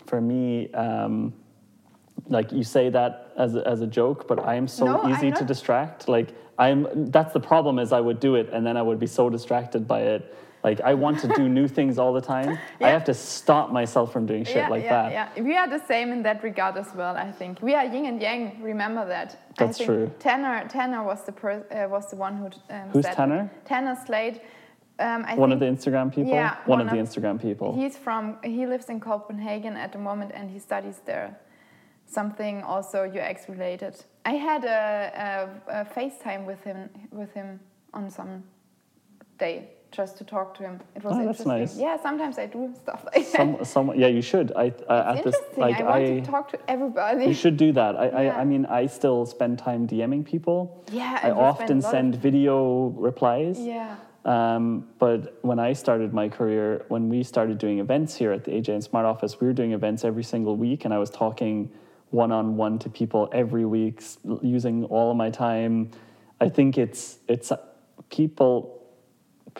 for 0.05 0.21
me, 0.21 0.71
um, 0.73 1.33
like 2.27 2.51
you 2.51 2.63
say 2.63 2.89
that 2.89 3.31
as 3.37 3.55
a, 3.55 3.67
as 3.67 3.81
a 3.81 3.87
joke, 3.87 4.27
but 4.27 4.39
I 4.39 4.55
am 4.55 4.67
so 4.67 4.85
No, 4.85 5.09
easy 5.09 5.31
to 5.31 5.43
distract. 5.43 6.07
Like, 6.07 6.29
I'm. 6.57 7.11
That's 7.11 7.33
the 7.33 7.39
problem. 7.39 7.79
Is 7.79 7.91
I 7.91 7.99
would 8.01 8.19
do 8.19 8.35
it, 8.35 8.49
and 8.51 8.65
then 8.65 8.77
I 8.77 8.81
would 8.81 8.99
be 8.99 9.07
so 9.07 9.29
distracted 9.29 9.87
by 9.87 10.01
it. 10.01 10.35
Like, 10.63 10.81
I 10.81 10.95
want 10.95 11.19
to 11.19 11.27
do 11.27 11.47
new 11.59 11.67
things 11.67 11.99
all 11.99 12.11
the 12.11 12.21
time. 12.21 12.57
I 12.81 12.89
have 12.89 13.03
to 13.05 13.13
stop 13.13 13.71
myself 13.71 14.11
from 14.11 14.25
doing 14.25 14.43
shit 14.43 14.55
yeah, 14.55 14.69
like 14.69 14.83
yeah, 14.83 15.09
that. 15.09 15.37
yeah. 15.37 15.43
We 15.43 15.55
are 15.55 15.69
the 15.69 15.85
same 15.85 16.11
in 16.11 16.23
that 16.23 16.41
regard 16.43 16.75
as 16.75 16.91
well. 16.95 17.15
I 17.15 17.31
think 17.31 17.61
we 17.61 17.75
are 17.75 17.85
yin 17.85 18.05
and 18.07 18.19
yang. 18.19 18.59
Remember 18.63 19.05
that. 19.05 19.39
I 19.59 19.65
That's 19.65 19.77
think 19.77 19.87
true. 19.87 20.11
Tanner, 20.17 20.67
Tanner 20.67 21.03
was 21.03 21.23
the 21.23 21.33
per, 21.33 21.63
uh, 21.69 21.87
was 21.89 22.09
the 22.09 22.15
one 22.15 22.37
who. 22.37 22.47
Um, 22.73 22.89
Who's. 22.89 23.05
Tanner? 23.05 23.51
Tanner 23.65 23.95
Slade. 24.05 24.41
Um, 24.97 25.25
I 25.27 25.35
One 25.35 25.51
of 25.51 25.59
the 25.59 25.65
Instagram 25.65 26.09
people. 26.09 26.31
Yeah, 26.31 26.55
one, 26.65 26.79
one 26.79 26.81
of 26.81 26.89
the 26.89 26.97
Instagram 26.97 27.39
people. 27.39 27.75
He's 27.75 27.97
from. 27.97 28.37
He 28.43 28.65
lives 28.65 28.89
in 28.89 28.99
Copenhagen 28.99 29.75
at 29.75 29.91
the 29.91 29.99
moment, 29.99 30.31
and 30.33 30.49
he 30.49 30.57
studies 30.57 31.01
there. 31.05 31.37
Something 32.07 32.61
also 32.63 33.03
UX 33.09 33.49
related. 33.49 33.95
I 34.25 34.33
had 34.33 34.63
a, 34.63 35.49
a, 35.69 35.81
a 35.81 35.85
FaceTime 35.85 36.45
with 36.45 36.63
him 36.63 36.89
with 37.11 37.33
him 37.33 37.59
on 37.93 38.09
some 38.09 38.43
day 39.37 39.69
just 39.91 40.17
to 40.17 40.23
talk 40.23 40.53
to 40.57 40.63
him. 40.63 40.79
It 40.95 41.03
was 41.03 41.13
Oh, 41.15 41.19
interesting. 41.19 41.47
nice. 41.47 41.77
Yeah, 41.77 41.97
sometimes 42.01 42.37
I 42.37 42.45
do 42.47 42.73
stuff 42.83 43.05
like 43.05 43.31
that. 43.31 43.37
Some, 43.37 43.63
some, 43.65 43.91
yeah, 43.95 44.07
you 44.07 44.21
should. 44.21 44.51
I 44.55 44.67
uh, 44.87 45.15
it's 45.17 45.19
at 45.19 45.23
this 45.23 45.35
like 45.57 45.79
I 45.79 45.83
want 45.83 45.95
I. 45.95 46.19
to 46.19 46.21
talk 46.21 46.51
to 46.51 46.59
everybody. 46.69 47.25
You 47.25 47.33
should 47.33 47.57
do 47.57 47.71
that. 47.73 47.95
I, 47.95 48.05
Yeah. 48.05 48.17
I, 48.37 48.41
I 48.41 48.45
mean, 48.45 48.65
I 48.67 48.85
still 48.87 49.25
spend 49.25 49.57
time 49.59 49.87
DMing 49.87 50.23
people. 50.25 50.83
Yeah, 50.91 51.03
I 51.03 51.05
and 51.05 51.13
you 51.13 51.19
spend 51.19 51.37
a 51.37 51.41
often 51.41 51.79
lot 51.79 51.85
of- 51.85 51.91
send 51.91 52.15
video 52.15 52.87
replies. 53.09 53.59
Yeah. 53.59 53.95
Um, 54.25 54.87
but 54.99 55.37
when 55.43 55.59
I 55.59 55.73
started 55.73 56.11
my 56.13 56.29
career, 56.29 56.83
when 56.87 57.09
we 57.09 57.21
started 57.23 57.57
doing 57.59 57.77
events 57.79 58.15
here 58.15 58.31
at 58.31 58.43
the 58.43 58.51
AJ 58.51 58.69
and 58.69 58.83
Smart 58.83 59.05
office, 59.05 59.39
we 59.39 59.45
were 59.47 59.53
doing 59.53 59.71
events 59.73 60.03
every 60.03 60.23
single 60.23 60.55
week, 60.57 60.83
and 60.85 60.93
I 60.93 60.97
was 60.97 61.09
talking 61.11 61.69
one 62.15 62.31
on 62.31 62.55
one 62.57 62.79
to 62.79 62.89
people 62.89 63.29
every 63.31 63.65
week, 63.65 64.01
using 64.41 64.85
all 64.85 65.11
of 65.11 65.17
my 65.17 65.29
time. 65.29 65.91
I 66.39 66.49
think 66.49 66.77
it's 66.77 67.19
it's 67.27 67.51
people. 68.09 68.71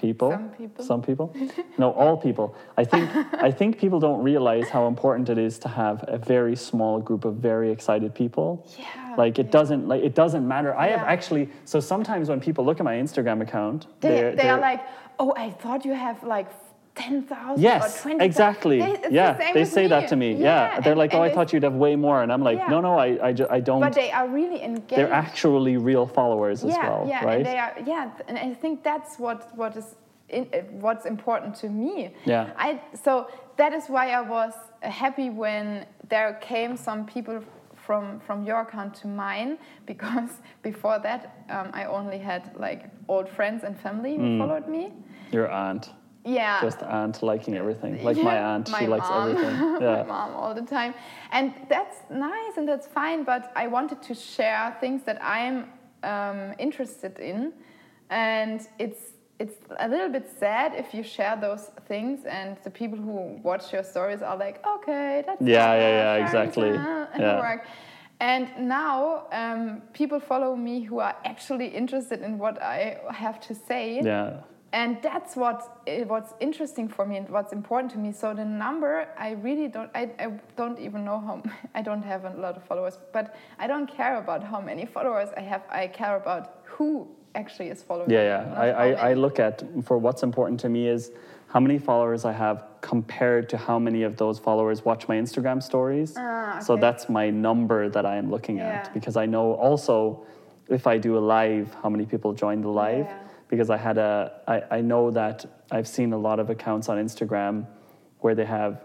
People, 0.07 0.29
Some 0.31 0.49
people. 0.49 0.83
some 0.85 1.01
people, 1.01 1.33
no, 1.77 1.89
all 1.93 2.17
people. 2.17 2.47
I 2.75 2.83
think 2.83 3.09
I 3.47 3.49
think 3.49 3.77
people 3.79 3.97
don't 4.01 4.21
realize 4.31 4.67
how 4.67 4.87
important 4.87 5.29
it 5.29 5.37
is 5.37 5.57
to 5.59 5.69
have 5.69 6.03
a 6.09 6.17
very 6.17 6.57
small 6.57 6.99
group 6.99 7.23
of 7.23 7.35
very 7.35 7.71
excited 7.71 8.13
people. 8.13 8.67
Yeah, 8.77 9.15
Like 9.17 9.39
it 9.39 9.51
doesn't 9.51 9.87
like 9.87 10.03
it 10.03 10.13
doesn't 10.13 10.45
matter. 10.45 10.75
I 10.75 10.87
have 10.89 11.07
actually 11.15 11.47
so 11.63 11.79
sometimes 11.79 12.27
when 12.27 12.41
people 12.41 12.65
look 12.65 12.79
at 12.81 12.83
my 12.83 12.95
Instagram 12.95 13.39
account, 13.41 13.79
They, 14.01 14.09
they're- 14.09 14.35
they 14.35 14.49
are 14.49 14.57
they're- 14.59 14.69
like, 14.69 14.81
oh, 15.17 15.33
I 15.37 15.51
thought 15.61 15.85
you 15.85 15.93
have 15.93 16.17
like 16.23 16.49
10,000 16.95 17.61
Yes, 17.61 17.99
or 17.99 18.01
20,000. 18.03 18.21
exactly. 18.21 18.79
They, 18.79 18.95
yeah, 19.11 19.33
the 19.33 19.53
they 19.53 19.65
say 19.65 19.87
that 19.87 20.07
to 20.09 20.15
me. 20.15 20.33
Yeah, 20.33 20.79
they're 20.79 20.93
and- 20.93 20.99
like, 20.99 21.13
"Oh, 21.13 21.21
I 21.21 21.29
thought 21.33 21.51
you'd 21.53 21.63
have 21.63 21.75
way 21.75 21.95
more," 21.95 22.23
and 22.23 22.31
I'm 22.31 22.41
like, 22.41 22.57
Yeah. 22.57 22.67
"No, 22.73 22.79
no, 22.81 22.97
I, 22.97 23.27
I, 23.27 23.33
ju- 23.33 23.47
I 23.49 23.59
don't." 23.59 23.81
But 23.81 23.93
they 23.93 24.11
are 24.11 24.27
really 24.27 24.61
engaged. 24.63 24.95
they're 24.97 25.11
actually 25.25 25.75
real 25.77 26.05
followers 26.07 26.63
as 26.63 26.71
yeah, 26.75 26.89
well, 26.89 27.05
yeah, 27.07 27.25
right? 27.25 27.37
and 27.37 27.45
they 27.45 27.57
are. 27.59 27.73
Yeah, 27.85 28.09
and 28.27 28.37
I 28.37 28.53
think 28.53 28.83
that's 28.83 29.19
what 29.19 29.39
what 29.55 29.75
is 29.75 29.95
in, 30.29 30.43
what's 30.85 31.05
important 31.05 31.55
to 31.63 31.69
me. 31.69 32.13
Yeah. 32.25 32.49
I 32.57 32.81
so 33.05 33.27
that 33.57 33.73
is 33.73 33.83
why 33.87 34.11
I 34.11 34.21
was 34.21 34.53
happy 34.81 35.29
when 35.29 35.85
there 36.09 36.33
came 36.41 36.75
some 36.77 37.05
people 37.05 37.41
from 37.85 38.19
from 38.21 38.43
your 38.45 38.61
account 38.61 38.93
to 39.01 39.07
mine 39.07 39.57
because 39.85 40.31
before 40.63 40.97
that 40.99 41.21
um, 41.49 41.67
I 41.73 41.85
only 41.85 42.17
had 42.17 42.43
like 42.57 42.81
old 43.07 43.27
friends 43.29 43.63
and 43.63 43.77
family 43.79 44.17
Mm. 44.17 44.21
who 44.21 44.39
followed 44.39 44.67
me. 44.67 44.91
Your 45.31 45.49
aunt, 45.51 45.89
Yeah. 46.25 46.61
just 46.61 46.81
aunt 46.83 47.21
liking 47.21 47.55
everything, 47.55 48.03
like 48.09 48.17
my 48.17 48.37
aunt, 48.37 48.69
my 48.69 48.79
she 48.79 48.87
likes 48.87 49.09
mom. 49.09 49.29
everything. 49.29 49.55
my 49.73 49.79
Yeah, 49.97 50.03
mom 50.03 50.31
all 50.35 50.53
the 50.53 50.63
time. 50.77 50.93
And 51.31 51.53
that's 51.69 51.97
nice 52.09 52.57
and 52.57 52.67
that's 52.67 52.87
fine, 52.87 53.23
but 53.23 53.51
I 53.55 53.67
wanted 53.67 54.01
to 54.03 54.13
share 54.15 54.75
things 54.79 55.03
that 55.03 55.17
I'm 55.23 55.69
um, 56.03 56.53
interested 56.59 57.19
in. 57.19 57.53
And 58.09 58.61
it's 58.79 59.13
it's 59.37 59.57
a 59.79 59.87
little 59.89 60.07
bit 60.09 60.27
sad 60.39 60.73
if 60.75 60.93
you 60.93 61.03
share 61.03 61.35
those 61.35 61.69
things 61.89 62.25
and 62.25 62.55
the 62.63 62.69
people 62.69 62.97
who 62.97 63.37
watch 63.43 63.73
your 63.73 63.83
stories 63.83 64.21
are 64.21 64.37
like, 64.37 64.65
okay, 64.65 65.23
that's 65.27 65.41
Yeah, 65.41 65.73
yeah, 65.75 66.15
yeah, 66.17 66.23
exactly. 66.23 66.69
uh, 66.69 67.07
and 67.13 67.21
Yeah. 67.21 67.39
work. 67.39 67.65
And 68.21 68.47
now 68.59 69.25
um, 69.33 69.81
people 69.91 70.21
follow 70.21 70.55
me 70.55 70.81
who 70.81 70.99
are 70.99 71.15
actually 71.25 71.67
interested 71.67 72.21
in 72.21 72.37
what 72.37 72.61
I 72.61 72.97
have 73.11 73.41
to 73.47 73.53
say 73.53 74.01
yeah, 74.01 74.39
and 74.75 75.01
that's 75.01 75.35
what 75.35 75.57
eh, 75.87 76.03
what's 76.03 76.33
interesting 76.39 76.87
for 76.95 77.05
me 77.05 77.15
and 77.17 77.27
what's 77.29 77.53
important 77.53 77.91
to 77.93 77.97
me 77.97 78.11
so 78.11 78.33
the 78.33 78.45
number 78.45 79.07
i 79.17 79.31
really 79.47 79.67
don't 79.75 79.89
I, 79.95 80.03
I 80.19 80.27
don't 80.57 80.79
even 80.87 81.03
know 81.09 81.19
how 81.27 81.41
i 81.79 81.81
don't 81.81 82.03
have 82.03 82.25
a 82.25 82.33
lot 82.45 82.55
of 82.57 82.63
followers 82.63 82.99
but 83.13 83.35
i 83.57 83.65
don't 83.65 83.87
care 83.87 84.17
about 84.17 84.43
how 84.43 84.59
many 84.61 84.85
followers 84.85 85.29
i 85.37 85.41
have 85.41 85.63
i 85.71 85.87
care 85.87 86.15
about 86.17 86.43
who 86.65 87.07
actually 87.35 87.69
is 87.69 87.81
following 87.83 88.09
yeah, 88.09 88.19
me, 88.19 88.51
yeah. 88.51 88.59
I, 88.59 88.67
I, 88.69 89.09
I 89.09 89.13
look 89.13 89.39
at 89.39 89.63
for 89.83 89.97
what's 89.97 90.23
important 90.23 90.59
to 90.61 90.69
me 90.69 90.87
is 90.87 91.11
how 91.47 91.59
many 91.59 91.77
followers 91.77 92.25
I 92.25 92.31
have 92.33 92.65
compared 92.81 93.47
to 93.49 93.57
how 93.57 93.77
many 93.79 94.03
of 94.03 94.17
those 94.17 94.39
followers 94.39 94.83
watch 94.83 95.07
my 95.07 95.15
Instagram 95.15 95.61
stories. 95.61 96.15
Ah, 96.17 96.59
So 96.59 96.75
that's 96.75 97.07
my 97.07 97.29
number 97.29 97.89
that 97.89 98.05
I 98.05 98.15
am 98.17 98.29
looking 98.29 98.57
Yeah. 98.57 98.73
at 98.73 98.93
because 98.93 99.15
I 99.15 99.25
know 99.25 99.53
also 99.53 100.25
if 100.69 100.87
I 100.87 100.97
do 100.97 101.17
a 101.17 101.23
live, 101.37 101.73
how 101.81 101.89
many 101.89 102.05
people 102.05 102.33
join 102.33 102.61
the 102.61 102.69
live. 102.69 103.05
Yeah. 103.05 103.24
Because 103.47 103.69
I 103.69 103.77
had 103.77 103.97
a 103.97 104.41
I, 104.47 104.77
I 104.77 104.81
know 104.81 105.11
that 105.11 105.45
I've 105.71 105.87
seen 105.87 106.13
a 106.13 106.17
lot 106.17 106.39
of 106.39 106.49
accounts 106.49 106.89
on 106.89 106.97
Instagram 106.97 107.65
where 108.19 108.35
they 108.35 108.45
have 108.45 108.81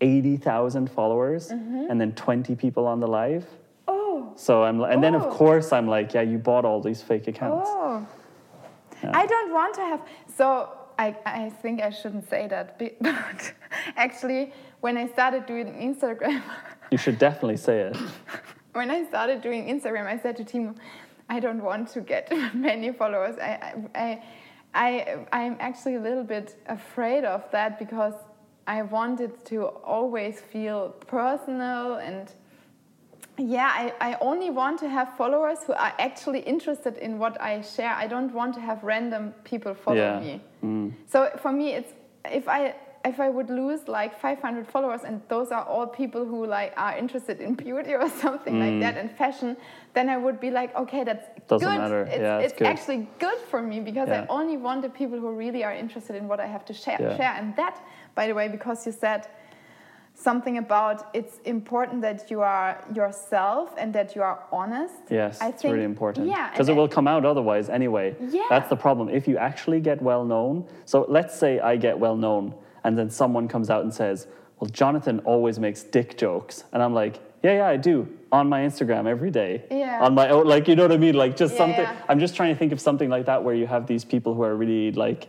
eighty 0.00 0.36
thousand 0.36 0.90
followers 0.90 1.48
mm-hmm. 1.50 1.86
and 1.90 2.00
then 2.00 2.12
twenty 2.14 2.54
people 2.54 2.86
on 2.86 3.00
the 3.00 3.06
live. 3.06 3.46
Oh. 3.88 4.32
So 4.36 4.64
I'm 4.64 4.80
and 4.82 5.02
then 5.02 5.14
of 5.14 5.22
Oh. 5.22 5.30
course 5.30 5.72
I'm 5.72 5.86
like, 5.88 6.14
yeah, 6.14 6.22
you 6.22 6.38
bought 6.38 6.64
all 6.64 6.80
these 6.80 7.02
fake 7.02 7.28
accounts. 7.28 7.68
Oh. 7.70 8.06
Yeah. 9.02 9.12
I 9.14 9.26
don't 9.26 9.52
want 9.52 9.74
to 9.76 9.80
have. 9.82 10.00
So 10.36 10.68
I, 10.98 11.16
I 11.24 11.48
think 11.48 11.80
I 11.80 11.90
shouldn't 11.90 12.28
say 12.28 12.46
that. 12.48 12.78
But 13.00 13.54
actually, 13.96 14.52
when 14.80 14.96
I 14.98 15.06
started 15.08 15.46
doing 15.46 15.66
Instagram, 15.66 16.42
You 16.90 16.98
should 16.98 17.18
definitely 17.18 17.56
say 17.56 17.80
it. 17.80 17.96
when 18.74 18.90
I 18.90 19.04
started 19.06 19.40
doing 19.40 19.66
Instagram, 19.68 20.06
I 20.06 20.18
said 20.18 20.36
to 20.36 20.44
Timo, 20.44 20.76
I 21.30 21.40
don't 21.40 21.62
want 21.62 21.88
to 21.92 22.00
get 22.00 22.30
many 22.54 22.92
followers. 22.92 23.36
I, 23.40 23.50
I, 23.94 23.98
I, 24.04 24.22
I, 24.74 25.16
I'm 25.32 25.56
actually 25.60 25.94
a 25.94 26.00
little 26.00 26.24
bit 26.24 26.56
afraid 26.66 27.24
of 27.24 27.48
that 27.52 27.78
because 27.78 28.14
I 28.66 28.82
wanted 28.82 29.44
to 29.46 29.66
always 29.66 30.40
feel 30.40 30.90
personal 31.06 31.94
and 31.94 32.30
yeah, 33.38 33.70
I, 33.72 34.10
I 34.12 34.18
only 34.20 34.50
want 34.50 34.78
to 34.80 34.88
have 34.88 35.16
followers 35.16 35.58
who 35.66 35.72
are 35.72 35.94
actually 35.98 36.40
interested 36.40 36.98
in 36.98 37.18
what 37.18 37.40
I 37.40 37.62
share. 37.62 37.94
I 37.94 38.06
don't 38.06 38.32
want 38.34 38.54
to 38.56 38.60
have 38.60 38.82
random 38.82 39.32
people 39.44 39.72
follow 39.72 39.96
Yeah. 39.96 40.20
me. 40.20 40.40
Mm. 40.62 40.92
So 41.06 41.30
for 41.40 41.50
me, 41.50 41.72
it's 41.72 41.92
if 42.26 42.48
I 42.48 42.74
if 43.04 43.18
I 43.18 43.30
would 43.30 43.48
lose 43.48 43.88
like 43.88 44.20
500 44.20 44.66
followers 44.68 45.00
and 45.04 45.22
those 45.28 45.50
are 45.52 45.64
all 45.64 45.86
people 45.86 46.26
who 46.26 46.44
like 46.46 46.74
are 46.76 46.96
interested 46.96 47.40
in 47.40 47.54
beauty 47.54 47.94
or 47.94 48.08
something 48.24 48.60
like 48.60 48.80
that 48.80 48.98
and 48.98 49.10
fashion, 49.10 49.56
then 49.94 50.08
I 50.10 50.18
would 50.18 50.38
be 50.38 50.50
like, 50.50 50.74
okay, 50.76 51.04
that's 51.04 51.26
Mm. 51.26 51.46
Doesn't 51.48 51.68
good. 51.68 51.78
matter. 51.78 52.02
It's, 52.02 52.20
Yeah, 52.20 52.38
it's 52.38 52.52
it's 52.52 52.58
good. 52.58 52.68
actually 52.68 53.08
good 53.18 53.38
for 53.50 53.60
me 53.62 53.80
because 53.80 54.08
Yeah. 54.08 54.22
I 54.22 54.26
only 54.28 54.56
want 54.56 54.82
the 54.82 54.88
people 54.90 55.18
who 55.18 55.30
really 55.32 55.64
are 55.64 55.72
interested 55.74 56.14
in 56.14 56.28
what 56.28 56.38
I 56.40 56.46
have 56.46 56.64
to 56.66 56.74
share. 56.74 56.98
Yeah. 57.00 57.16
Share 57.16 57.34
and 57.38 57.56
that, 57.56 57.80
by 58.14 58.26
the 58.28 58.34
way, 58.34 58.46
because 58.48 58.86
you 58.86 58.92
said 58.92 59.26
something 60.14 60.58
about 60.58 61.08
it's 61.14 61.38
important 61.44 62.02
that 62.02 62.30
you 62.30 62.42
are 62.42 62.84
yourself 62.94 63.72
and 63.78 63.92
that 63.94 64.14
you 64.14 64.22
are 64.22 64.38
honest. 64.52 64.94
Yes, 65.08 65.40
I 65.40 65.48
it's 65.48 65.62
think, 65.62 65.72
really 65.72 65.84
important. 65.84 66.26
Yeah, 66.26 66.50
Because 66.50 66.68
it 66.68 66.76
will 66.76 66.88
come 66.88 67.08
out 67.08 67.24
otherwise 67.24 67.68
anyway. 67.70 68.14
Yeah. 68.20 68.46
That's 68.50 68.68
the 68.68 68.76
problem. 68.76 69.08
If 69.08 69.26
you 69.26 69.38
actually 69.38 69.80
get 69.80 70.02
well 70.02 70.24
known, 70.24 70.66
so 70.84 71.06
let's 71.08 71.34
say 71.42 71.58
I 71.60 71.76
get 71.76 71.98
well 71.98 72.16
known 72.16 72.54
and 72.84 72.96
then 72.98 73.10
someone 73.10 73.48
comes 73.48 73.70
out 73.70 73.82
and 73.82 73.92
says, 73.92 74.26
Well, 74.58 74.70
Jonathan 74.70 75.20
always 75.20 75.58
makes 75.58 75.82
dick 75.82 76.16
jokes. 76.16 76.64
And 76.72 76.82
I'm 76.82 76.94
like, 76.94 77.20
Yeah, 77.42 77.54
yeah, 77.56 77.68
I 77.68 77.76
do. 77.76 78.08
On 78.32 78.48
my 78.48 78.60
Instagram 78.60 79.06
every 79.06 79.30
day. 79.30 79.64
Yeah. 79.70 80.04
On 80.04 80.14
my 80.14 80.28
own, 80.28 80.46
like, 80.46 80.68
you 80.68 80.76
know 80.76 80.82
what 80.84 80.92
I 80.92 80.96
mean? 80.96 81.14
Like, 81.14 81.36
just 81.36 81.54
Yeah, 81.54 81.58
something. 81.58 81.82
yeah. 81.82 82.02
I'm 82.08 82.20
just 82.20 82.36
trying 82.36 82.52
to 82.54 82.58
think 82.58 82.72
of 82.72 82.80
something 82.80 83.10
like 83.10 83.26
that 83.26 83.42
where 83.42 83.54
you 83.54 83.66
have 83.66 83.86
these 83.86 84.04
people 84.04 84.34
who 84.34 84.42
are 84.42 84.54
really 84.56 84.92
like, 84.92 85.28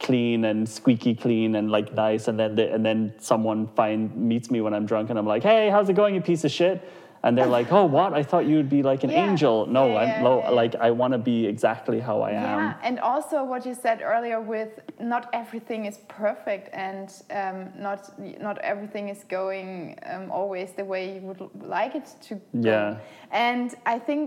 clean 0.00 0.46
and 0.46 0.66
squeaky 0.66 1.14
clean 1.14 1.54
and 1.56 1.70
like 1.70 1.92
nice 1.92 2.26
and 2.26 2.40
then 2.40 2.54
they, 2.54 2.70
and 2.70 2.84
then 2.84 3.12
someone 3.18 3.68
find 3.76 4.16
meets 4.16 4.50
me 4.50 4.62
when 4.62 4.72
I'm 4.72 4.86
drunk 4.86 5.10
and 5.10 5.18
I'm 5.18 5.26
like 5.26 5.42
hey 5.42 5.68
how's 5.68 5.90
it 5.90 5.92
going 5.92 6.14
you 6.14 6.22
piece 6.22 6.42
of 6.42 6.50
shit 6.50 6.82
and 7.22 7.36
they're 7.36 7.46
like 7.46 7.70
oh 7.72 7.84
what 7.84 8.12
I 8.14 8.22
thought 8.22 8.46
you'd 8.46 8.70
be 8.70 8.82
like 8.82 9.04
an 9.04 9.10
Yeah. 9.10 9.30
angel 9.30 9.66
no 9.66 9.82
Yeah, 9.88 10.00
I'm 10.00 10.24
low 10.24 10.36
like 10.52 10.74
I 10.76 10.90
want 10.90 11.12
to 11.12 11.18
be 11.18 11.46
exactly 11.46 12.00
how 12.00 12.20
I 12.22 12.30
am 12.32 12.58
Yeah, 12.58 12.74
and 12.82 12.98
also 13.00 13.44
what 13.44 13.66
you 13.66 13.74
said 13.74 14.00
earlier 14.02 14.40
with 14.40 14.80
not 14.98 15.28
everything 15.32 15.86
is 15.86 15.98
perfect 16.08 16.66
and 16.72 17.12
um, 17.40 17.56
not 17.86 18.00
not 18.40 18.56
everything 18.58 19.08
is 19.08 19.24
going 19.24 19.98
um, 20.12 20.30
always 20.30 20.72
the 20.72 20.84
way 20.84 21.14
you 21.14 21.20
would 21.28 21.42
like 21.78 21.94
it 21.94 22.06
to 22.28 22.34
go. 22.34 22.40
Yeah. 22.70 22.98
And 23.30 23.74
I 23.86 23.98
think 23.98 24.20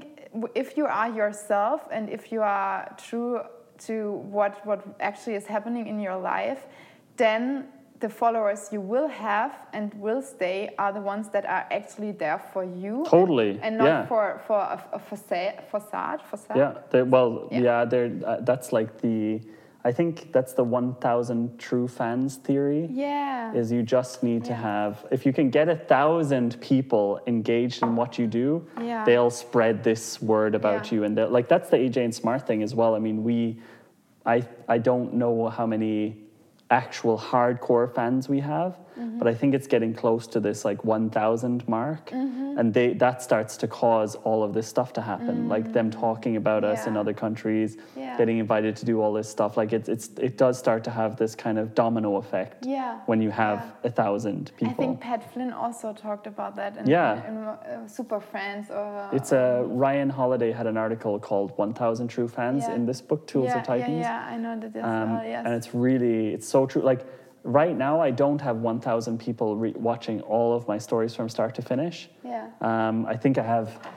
if 0.56 0.78
you 0.78 0.86
are 0.86 1.10
yourself 1.10 1.80
and 1.92 2.10
if 2.10 2.32
you 2.32 2.42
are 2.42 2.94
true 3.10 3.42
to 3.88 4.12
what 4.36 4.66
what 4.66 4.80
actually 5.00 5.36
is 5.36 5.46
happening 5.46 5.88
in 5.88 6.00
your 6.00 6.18
life, 6.18 6.62
then 7.18 7.68
the 8.00 8.10
followers 8.10 8.70
you 8.72 8.82
will 8.82 9.08
have 9.08 9.52
and 9.72 9.94
will 9.94 10.22
stay 10.22 10.70
are 10.78 10.92
the 10.92 11.00
ones 11.02 11.30
that 11.30 11.46
are 11.46 11.66
actually 11.72 12.12
there 12.12 12.40
for 12.52 12.64
you 12.64 13.06
Totally, 13.08 13.60
and 13.62 13.78
not 13.78 13.86
yeah. 13.86 14.06
for 14.08 14.42
for 14.48 14.58
a, 14.60 14.84
a 14.94 15.00
facade 15.00 15.64
facade 15.72 16.22
facade 16.22 16.58
yeah 16.58 16.74
they're, 16.90 17.06
well 17.06 17.48
Yeah. 17.52 17.60
yeah, 17.62 17.86
they're 17.86 18.12
uh, 18.26 18.38
that's 18.42 18.74
like 18.74 19.00
the 19.02 19.42
I 19.86 19.92
think 19.92 20.32
that's 20.32 20.54
the 20.54 20.64
1000 20.64 21.60
true 21.60 21.88
fans 21.90 22.38
theory 22.38 22.88
yeah 22.90 23.54
is 23.54 23.72
you 23.72 23.84
just 23.84 24.24
need 24.24 24.44
to 24.46 24.54
have 24.54 25.06
if 25.12 25.26
you 25.26 25.34
can 25.34 25.50
get 25.50 25.68
a 25.70 25.76
thousand 25.76 26.60
people 26.62 27.20
engaged 27.28 27.84
in 27.84 27.96
what 27.96 28.18
you 28.18 28.28
do 28.28 28.66
Yeah. 28.82 29.04
they'll 29.06 29.30
spread 29.30 29.84
this 29.84 30.22
word 30.22 30.56
about 30.56 30.86
Yeah. 30.92 30.96
you 30.96 31.04
and 31.04 31.16
like 31.32 31.48
that's 31.48 31.70
the 31.70 31.78
aj 31.78 31.98
and 31.98 32.16
smart 32.16 32.48
thing 32.48 32.64
as 32.64 32.74
well 32.74 32.96
i 32.96 33.00
mean 33.00 33.24
we 33.24 33.60
i 34.26 34.38
i 34.70 34.78
don't 34.78 35.14
know 35.14 35.50
how 35.50 35.66
many 35.66 36.23
actual 36.74 37.18
hardcore 37.20 37.94
fans 37.94 38.28
we 38.28 38.40
have 38.40 38.76
Mm-hmm. 38.94 39.18
but 39.20 39.28
i 39.28 39.34
think 39.34 39.54
it's 39.56 39.68
getting 39.68 39.94
close 39.94 40.28
to 40.28 40.40
this 40.40 40.64
like 40.66 40.84
1000 40.84 41.68
mark 41.68 42.10
Mm-hmm. 42.12 42.60
and 42.60 42.74
they 42.74 42.94
that 42.94 43.22
starts 43.22 43.58
to 43.58 43.68
cause 43.68 44.16
all 44.28 44.44
of 44.44 44.54
this 44.54 44.68
stuff 44.68 44.94
to 44.94 45.02
happen 45.02 45.50
like 45.50 45.74
them 45.74 45.90
talking 45.92 46.36
about 46.38 46.64
us 46.64 46.86
in. 46.88 46.94
Other 47.04 47.14
countries 47.26 47.78
Yeah. 47.96 48.18
getting 48.20 48.38
invited 48.46 48.74
to 48.82 48.86
do 48.92 48.96
all 49.02 49.14
this 49.20 49.30
stuff 49.38 49.52
like 49.58 49.72
it's 49.78 49.90
it's 49.96 50.08
it 50.28 50.34
does 50.44 50.56
start 50.66 50.82
to 50.90 50.92
have 50.92 51.12
this 51.24 51.34
kind 51.46 51.58
of 51.62 51.66
domino 51.82 52.10
effect 52.24 52.66
Yeah. 52.66 53.00
when 53.10 53.20
you 53.26 53.32
have 53.32 53.60
Yeah. 53.60 53.90
a 53.90 53.92
thousand 54.02 54.52
people. 54.60 54.74
I 54.74 54.78
think 54.84 55.00
Pat 55.10 55.22
Flynn 55.32 55.52
also 55.64 55.88
talked 56.06 56.28
about 56.34 56.54
that 56.60 56.72
in, 56.78 56.84
Yeah. 56.96 57.28
in, 57.30 57.36
uh, 57.38 57.88
Super 57.98 58.20
Friends 58.32 58.66
or 58.70 59.10
it's 59.18 59.32
a 59.32 59.46
Ryan 59.86 60.10
Holiday 60.10 60.52
had 60.60 60.68
an 60.74 60.78
article 60.86 61.14
called 61.20 61.50
1000 61.58 62.08
True 62.16 62.28
Fans 62.38 62.64
Yeah. 62.64 62.76
in 62.76 62.86
this 62.86 63.02
book, 63.10 63.22
Tools 63.32 63.48
yeah, 63.50 63.58
of 63.60 63.64
Titans. 63.72 64.00
Yeah, 64.06 64.30
yeah, 64.30 64.34
I 64.34 64.38
know 64.44 64.54
that. 64.60 64.84
Um, 64.84 65.12
uh, 65.18 65.22
yes. 65.34 65.42
And 65.46 65.54
it's 65.60 65.70
really, 65.74 66.20
it's 66.36 66.48
so 66.56 66.60
true. 66.68 66.84
Like 66.92 67.02
right 67.44 67.76
now, 67.78 68.00
I 68.02 68.12
don't 68.12 68.42
have 68.42 68.58
1000 68.58 69.20
people 69.20 69.56
re- 69.56 69.74
watching 69.76 70.22
all 70.22 70.56
of 70.56 70.68
my 70.68 70.78
stories 70.78 71.14
from 71.16 71.30
start 71.30 71.56
to 71.56 71.62
finish. 71.62 72.10
yeah. 72.24 72.50
Um, 72.62 73.06
I 73.06 73.16
think 73.18 73.38
I 73.38 73.44
have 73.44 73.88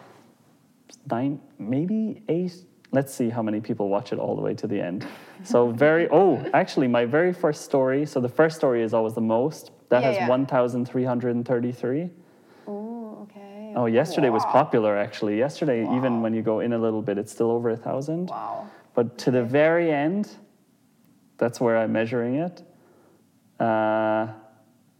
nine, 1.10 1.40
maybe 1.58 2.22
eight. 2.28 2.54
Let's 2.92 3.12
see 3.14 3.28
how 3.30 3.42
many 3.42 3.60
people 3.60 3.88
watch 3.88 4.12
it 4.12 4.18
all 4.18 4.36
the 4.36 4.42
way 4.42 4.54
to 4.54 4.66
the 4.66 4.80
end. 4.80 5.06
So 5.44 5.70
very. 5.70 6.08
Oh, 6.10 6.42
actually, 6.54 6.88
my 6.88 7.04
very 7.04 7.32
first 7.32 7.62
story. 7.62 8.06
So 8.06 8.20
the 8.20 8.28
first 8.28 8.56
story 8.56 8.82
is 8.82 8.94
always 8.94 9.12
the 9.12 9.20
most. 9.20 9.70
That 9.90 10.00
Yeah, 10.00 10.08
has 10.08 10.16
yeah. 10.16 10.28
1,333. 10.28 12.10
Ooh, 12.68 13.18
okay. 13.22 13.72
Oh, 13.76 13.84
yesterday 13.86 14.30
was 14.30 14.44
popular 14.46 14.96
actually. 14.96 15.36
Yesterday, 15.38 15.82
even 15.94 16.22
when 16.22 16.32
you 16.32 16.40
go 16.42 16.60
in 16.60 16.72
a 16.72 16.78
little 16.78 17.02
bit, 17.02 17.18
it's 17.18 17.30
still 17.30 17.50
over 17.50 17.68
a 17.68 17.76
thousand. 17.76 18.30
Wow. 18.30 18.66
But 18.94 19.18
to 19.18 19.30
the 19.30 19.44
very 19.44 19.92
end, 19.92 20.30
that's 21.36 21.60
where 21.60 21.76
I'm 21.76 21.92
measuring 21.92 22.36
it. 22.36 22.62
Uh, 23.58 24.28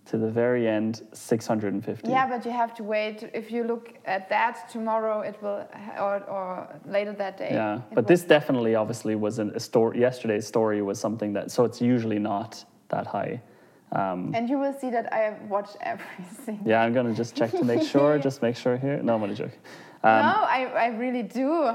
to 0.07 0.17
the 0.17 0.31
very 0.31 0.69
end, 0.69 1.03
650. 1.13 2.09
Yeah, 2.09 2.29
but 2.29 2.45
you 2.45 2.53
have 2.53 2.73
to 2.77 2.85
wait. 2.85 3.29
If 3.35 3.51
you 3.51 3.65
look 3.65 3.95
at 4.05 4.29
that 4.29 4.69
tomorrow, 4.71 5.23
it 5.23 5.37
will, 5.43 5.67
or, 5.99 6.23
or 6.29 6.69
later 6.87 7.13
that 7.15 7.37
day. 7.37 7.51
Yeah, 7.53 7.81
but 7.93 8.07
this 8.07 8.23
definitely, 8.23 8.77
obviously, 8.77 9.17
was 9.17 9.41
an, 9.41 9.51
a 9.57 9.61
story. 9.61 9.99
Yesterday's 10.01 10.47
story 10.47 10.81
was 10.81 11.01
something 11.01 11.33
that, 11.33 11.51
so 11.51 11.65
it's 11.65 11.81
usually 11.81 12.21
not 12.21 12.65
that 12.89 13.07
high. 13.07 13.43
Um, 13.93 14.33
And 14.35 14.49
you 14.49 14.59
will 14.59 14.75
see 14.81 14.91
that 14.91 15.13
I 15.13 15.35
watch 15.49 15.71
everything. 15.81 16.61
yeah, 16.65 16.83
I'm 16.83 16.93
gonna 16.93 17.15
just 17.15 17.35
check 17.35 17.51
to 17.51 17.65
make 17.65 17.83
sure. 17.95 18.17
just 18.19 18.43
make 18.43 18.57
sure 18.57 18.77
here. 18.77 19.03
No, 19.03 19.15
I'm 19.15 19.21
gonna 19.21 19.35
joke. 19.35 19.59
Um, 20.05 20.23
no, 20.23 20.43
I, 20.45 20.71
I 20.77 20.87
really 20.89 21.25
do. 21.25 21.75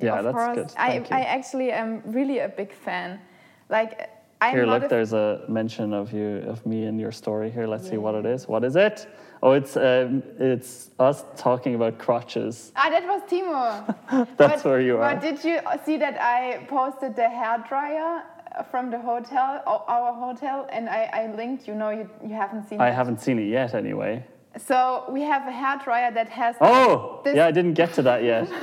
Yeah, 0.00 0.18
of 0.18 0.24
that's 0.24 0.34
course. 0.34 0.54
good. 0.56 0.72
I, 0.78 0.88
Thank 0.90 1.10
you. 1.10 1.16
I 1.16 1.20
actually 1.20 1.70
am 1.70 2.02
really 2.06 2.38
a 2.38 2.48
big 2.48 2.72
fan. 2.72 3.20
Like, 3.68 4.08
I'm 4.40 4.54
Here, 4.54 4.66
look, 4.66 4.84
a 4.84 4.88
there's 4.88 5.12
a 5.12 5.42
mention 5.48 5.92
of 5.92 6.12
you, 6.12 6.44
of 6.48 6.64
me 6.64 6.84
in 6.86 6.98
your 6.98 7.10
story 7.12 7.50
here. 7.50 7.66
Let's 7.66 7.88
see 7.88 7.96
what 7.96 8.14
it 8.14 8.24
is. 8.24 8.46
What 8.46 8.62
is 8.64 8.76
it? 8.76 9.08
Oh, 9.42 9.52
it's 9.52 9.76
um, 9.76 10.22
it's 10.38 10.90
us 10.98 11.24
talking 11.36 11.74
about 11.74 11.98
crotches. 11.98 12.72
Ah, 12.76 12.88
that 12.90 13.04
was 13.04 13.22
Timo. 13.30 13.94
That's 14.36 14.62
But- 14.62 14.64
where 14.70 14.80
you 14.80 14.96
are. 14.98 15.14
But 15.14 15.20
did 15.22 15.42
you 15.44 15.58
see 15.84 15.96
that 15.98 16.16
I 16.20 16.64
posted 16.68 17.16
the 17.16 17.28
hair 17.28 17.64
dryer 17.68 18.22
from 18.70 18.90
the 18.90 18.98
hotel, 19.00 19.62
our 19.66 20.12
hotel, 20.14 20.66
and 20.70 20.88
I, 20.88 21.10
I 21.12 21.34
linked? 21.34 21.66
You 21.66 21.74
know, 21.74 21.90
you, 21.90 22.08
you 22.24 22.34
haven't 22.34 22.68
seen 22.68 22.80
I 22.80 22.88
it. 22.90 22.94
haven't 22.94 23.20
seen 23.20 23.38
it 23.40 23.48
yet, 23.48 23.74
anyway. 23.74 24.24
So 24.56 25.04
we 25.10 25.22
have 25.22 25.46
a 25.48 25.52
hair 25.52 25.78
dryer 25.82 26.12
that 26.12 26.28
has. 26.28 26.54
Oh, 26.60 27.20
This- 27.24 27.34
yeah, 27.36 27.46
I 27.46 27.50
didn't 27.50 27.74
get 27.74 27.92
to 27.94 28.02
that 28.02 28.22
yet. 28.22 28.48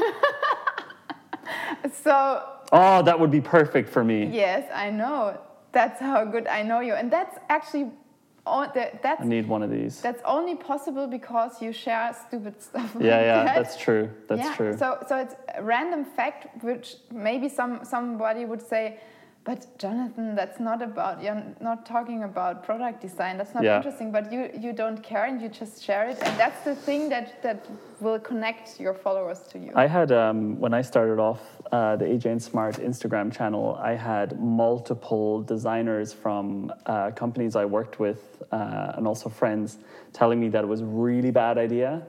So 2.04 2.42
Oh, 2.72 3.04
that 3.04 3.20
would 3.20 3.30
be 3.32 3.42
perfect 3.42 3.90
for 3.90 4.04
me. 4.04 4.26
yes, 4.26 4.70
I 4.74 4.90
know. 4.90 5.38
That's 5.76 6.00
how 6.00 6.24
good 6.36 6.48
I 6.48 6.62
know 6.70 6.80
you, 6.88 6.94
and 7.02 7.08
that's 7.18 7.36
actually, 7.58 7.86
all 8.46 8.66
that, 8.78 8.90
that's 9.04 9.22
I 9.22 9.26
need 9.26 9.48
one 9.56 9.62
of 9.68 9.70
these. 9.78 9.94
that's 10.08 10.24
only 10.36 10.56
possible 10.72 11.06
because 11.18 11.52
you 11.64 11.72
share 11.74 12.16
stupid 12.28 12.56
stuff. 12.68 12.90
like 12.96 13.04
Yeah, 13.04 13.20
yeah, 13.30 13.44
that. 13.44 13.56
that's 13.60 13.76
true. 13.86 14.06
That's 14.30 14.42
yeah, 14.48 14.56
true. 14.56 14.74
So, 14.84 14.88
so 15.10 15.14
it's 15.24 15.36
a 15.60 15.62
random 15.74 16.06
fact, 16.18 16.42
which 16.64 16.88
maybe 17.30 17.48
some 17.50 17.74
somebody 17.94 18.44
would 18.52 18.62
say, 18.74 18.84
But 19.46 19.78
Jonathan, 19.78 20.34
that's 20.34 20.60
not 20.60 20.82
about 20.82 21.22
you're 21.22 21.44
not 21.62 21.86
talking 21.86 22.24
about 22.24 22.64
product 22.66 23.00
design. 23.00 23.38
That's 23.38 23.54
not 23.54 23.64
Yeah. 23.64 23.78
interesting. 23.78 24.12
But 24.12 24.32
you 24.34 24.50
you 24.66 24.74
don't 24.74 25.02
care 25.04 25.26
and 25.26 25.40
you 25.42 25.50
just 25.50 25.84
share 25.84 26.10
it, 26.12 26.18
and 26.26 26.34
that's 26.42 26.62
the 26.66 26.76
thing 26.88 27.10
that 27.10 27.26
that 27.44 27.60
will 28.02 28.20
connect 28.20 28.80
your 28.80 28.96
followers 28.96 29.40
to 29.52 29.60
you. 29.60 29.72
I 29.76 29.88
had 29.88 30.12
um, 30.12 30.60
when 30.60 30.74
I 30.74 30.82
started 30.82 31.20
off 31.20 31.42
uh, 31.72 31.96
the 31.96 32.06
AJ 32.06 32.26
and 32.32 32.42
Smart 32.42 32.76
Instagram 32.78 33.32
channel. 33.32 33.78
I 33.92 33.94
had 33.94 34.40
multiple 34.40 35.42
designers 35.44 36.14
from 36.14 36.72
uh, 36.86 37.12
companies 37.12 37.56
I 37.56 37.66
worked 37.66 38.00
with 38.00 38.20
uh, 38.52 38.98
and 38.98 39.08
also 39.08 39.30
friends 39.30 39.78
telling 40.14 40.40
me 40.40 40.50
that 40.50 40.64
it 40.64 40.68
was 40.68 40.82
a 40.82 40.86
really 40.86 41.32
bad 41.32 41.58
idea 41.58 42.02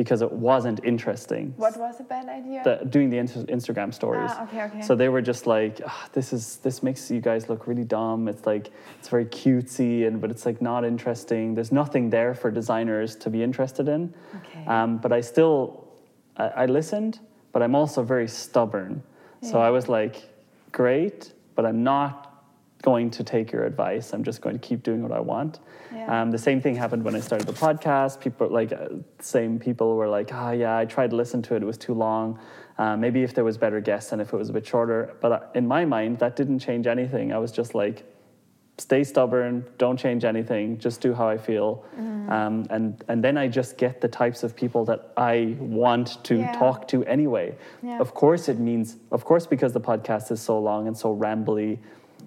because 0.00 0.22
it 0.22 0.32
wasn't 0.32 0.80
interesting. 0.82 1.52
what 1.58 1.76
was 1.76 2.00
a 2.00 2.02
bad 2.04 2.26
idea? 2.26 2.62
The, 2.64 2.86
doing 2.86 3.10
the 3.10 3.18
Inst- 3.18 3.48
Instagram 3.48 3.92
stories. 3.92 4.30
Ah, 4.32 4.44
okay, 4.44 4.62
okay. 4.62 4.80
So 4.80 4.96
they 4.96 5.10
were 5.10 5.20
just 5.20 5.46
like, 5.46 5.74
"Ah, 5.86 6.08
"This 6.16 6.32
is 6.32 6.56
this 6.66 6.82
makes 6.82 7.10
you 7.10 7.20
guys 7.20 7.50
look 7.50 7.66
really 7.66 7.84
dumb. 7.84 8.26
It's 8.26 8.46
like 8.46 8.70
it's 8.98 9.10
very 9.10 9.26
cutesy, 9.26 10.06
and 10.06 10.18
but 10.22 10.30
it's 10.30 10.46
like 10.46 10.62
not 10.62 10.84
interesting. 10.86 11.54
There's 11.54 11.70
nothing 11.82 12.08
there 12.08 12.32
for 12.34 12.50
designers 12.50 13.14
to 13.16 13.28
be 13.28 13.42
interested 13.42 13.88
in." 13.88 14.14
Okay. 14.38 14.64
Um, 14.66 14.96
but 14.96 15.12
I 15.12 15.20
still, 15.20 15.84
I, 16.38 16.46
I 16.62 16.66
listened, 16.66 17.20
but 17.52 17.60
I'm 17.62 17.74
also 17.74 18.02
very 18.02 18.28
stubborn. 18.28 19.02
So 19.42 19.60
I 19.60 19.68
was 19.68 19.86
like, 19.98 20.16
"Great, 20.72 21.34
but 21.56 21.66
I'm 21.66 21.82
not 21.84 22.12
going 22.82 23.10
to 23.10 23.24
take 23.24 23.52
your 23.52 23.64
advice. 23.64 24.12
I'm 24.12 24.24
just 24.24 24.40
going 24.40 24.58
to 24.58 24.66
keep 24.68 24.82
doing 24.82 25.02
what 25.02 25.12
I 25.12 25.20
want." 25.20 25.60
Yeah. 25.94 26.22
Um, 26.22 26.30
the 26.30 26.38
same 26.38 26.60
thing 26.60 26.76
happened 26.76 27.04
when 27.04 27.14
I 27.16 27.20
started 27.20 27.46
the 27.46 27.52
podcast. 27.52 28.20
People 28.20 28.48
like 28.48 28.72
uh, 28.72 28.88
same 29.18 29.58
people 29.58 29.96
were 29.96 30.08
like, 30.08 30.30
"Ah, 30.32 30.52
yeah, 30.52 30.76
I 30.76 30.84
tried 30.84 31.10
to 31.10 31.16
listen 31.16 31.42
to 31.42 31.54
it. 31.56 31.62
It 31.62 31.66
was 31.66 31.78
too 31.78 31.94
long. 31.94 32.38
Uh, 32.78 32.96
maybe 32.96 33.22
if 33.22 33.34
there 33.34 33.44
was 33.44 33.58
better 33.58 33.80
guests 33.80 34.12
and 34.12 34.22
if 34.22 34.32
it 34.32 34.36
was 34.36 34.48
a 34.50 34.52
bit 34.52 34.66
shorter." 34.66 35.14
But 35.20 35.32
uh, 35.32 35.40
in 35.54 35.66
my 35.66 35.84
mind, 35.84 36.18
that 36.20 36.36
didn't 36.36 36.60
change 36.60 36.86
anything. 36.86 37.32
I 37.32 37.38
was 37.38 37.52
just 37.52 37.74
like, 37.74 38.04
"Stay 38.78 39.04
stubborn. 39.04 39.64
Don't 39.78 39.98
change 39.98 40.24
anything. 40.24 40.78
Just 40.78 41.00
do 41.00 41.12
how 41.12 41.28
I 41.28 41.36
feel." 41.38 41.84
Mm-hmm. 41.98 42.30
Um, 42.30 42.66
and 42.70 43.04
and 43.08 43.24
then 43.24 43.36
I 43.36 43.48
just 43.48 43.76
get 43.76 44.00
the 44.00 44.08
types 44.08 44.42
of 44.44 44.54
people 44.54 44.84
that 44.84 45.12
I 45.16 45.56
want 45.58 46.22
to 46.24 46.36
Yeah. 46.36 46.52
talk 46.52 46.86
to 46.88 47.04
anyway. 47.06 47.56
Yeah. 47.82 47.98
Of 47.98 48.14
course, 48.14 48.48
it 48.48 48.58
means, 48.58 48.96
of 49.10 49.24
course, 49.24 49.46
because 49.46 49.72
the 49.72 49.80
podcast 49.80 50.30
is 50.30 50.40
so 50.40 50.58
long 50.60 50.86
and 50.86 50.96
so 50.96 51.08
rambly, 51.14 51.78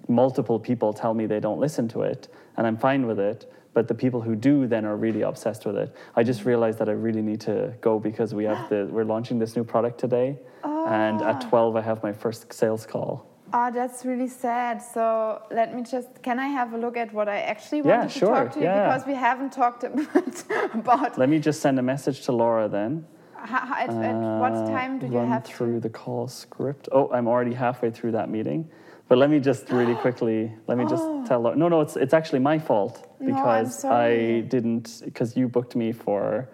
multiple 0.08 0.58
people 0.58 0.92
tell 0.92 1.14
me 1.14 1.26
they 1.26 1.40
don't 1.40 1.60
listen 1.60 1.88
to 1.88 2.02
it, 2.02 2.28
and 2.56 2.66
I'm 2.66 2.76
fine 2.76 3.06
with 3.06 3.18
it. 3.18 3.50
But 3.72 3.88
the 3.88 3.94
people 3.94 4.20
who 4.20 4.36
do 4.36 4.68
then 4.68 4.84
are 4.84 4.96
really 4.96 5.22
obsessed 5.22 5.66
with 5.66 5.76
it. 5.76 5.92
I 6.14 6.22
just 6.22 6.44
realized 6.44 6.78
that 6.78 6.88
I 6.88 6.92
really 6.92 7.22
need 7.22 7.40
to 7.40 7.74
go 7.80 7.98
because 7.98 8.32
we 8.32 8.44
have 8.44 8.68
the 8.68 8.86
we're 8.88 9.04
launching 9.04 9.40
this 9.40 9.56
new 9.56 9.64
product 9.64 9.98
today, 9.98 10.38
and 10.62 11.20
at 11.22 11.40
12 11.40 11.74
I 11.74 11.80
have 11.80 12.00
my 12.02 12.12
first 12.12 12.52
sales 12.52 12.86
call. 12.86 13.26
Oh, 13.52 13.70
that's 13.72 14.04
really 14.04 14.28
sad. 14.28 14.80
So 14.82 15.42
let 15.50 15.74
me 15.74 15.82
just, 15.82 16.22
can 16.22 16.38
I 16.40 16.46
have 16.48 16.72
a 16.72 16.78
look 16.78 16.96
at 16.96 17.12
what 17.12 17.28
I 17.28 17.38
actually 17.40 17.82
Yeah, 17.82 17.98
wanted 17.98 18.10
sure, 18.10 18.34
to 18.34 18.44
talk 18.44 18.52
to 18.54 18.58
you? 18.60 18.64
yeah. 18.64 18.88
Because 18.88 19.06
we 19.06 19.14
haven't 19.14 19.52
talked 19.52 19.84
about, 20.74 21.18
Let 21.18 21.28
me 21.28 21.38
just 21.38 21.60
send 21.60 21.78
a 21.78 21.82
message 21.82 22.22
to 22.22 22.32
Laura 22.32 22.68
then. 22.68 23.06
how, 23.36 23.74
at, 23.76 23.90
at 23.90 24.40
what 24.40 24.52
Uh, 24.54 24.66
time 24.66 24.98
do 24.98 25.06
you 25.06 25.18
run 25.18 25.28
have 25.28 25.44
through 25.44 25.74
to? 25.74 25.80
the 25.80 25.88
call 25.90 26.26
script? 26.26 26.88
Oh, 26.90 27.10
I'm 27.12 27.28
already 27.28 27.52
halfway 27.54 27.90
through 27.92 28.12
that 28.12 28.28
meeting. 28.28 28.68
But 29.08 29.18
let 29.18 29.30
me 29.30 29.40
just 29.40 29.70
really 29.70 29.94
quickly, 30.04 30.52
let 30.66 30.78
me 30.78 30.84
just 30.84 31.04
oh. 31.04 31.24
tell 31.26 31.40
Laura. 31.40 31.56
No, 31.56 31.68
no, 31.68 31.80
it's, 31.80 31.96
it's 31.96 32.14
actually 32.14 32.40
my 32.40 32.58
fault 32.58 33.14
Oh. 33.24 33.30
No, 33.30 33.34
because. 33.34 33.84
I 33.84 34.40
didn't, 34.48 35.02
because 35.04 35.36
you 35.36 35.48
booked 35.48 35.76
me 35.76 35.92
for 35.92 36.48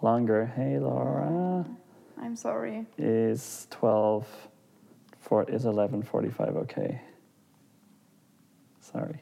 longer. 0.00 0.46
Hey, 0.56 0.78
Laura, 0.78 1.64
I'm 2.20 2.36
sorry. 2.36 2.86
is 2.98 3.66
12, 3.70 4.26
for, 5.20 5.48
is 5.50 5.64
11.45 5.64 6.56
okay? 6.56 7.00
Sorry. 8.80 9.20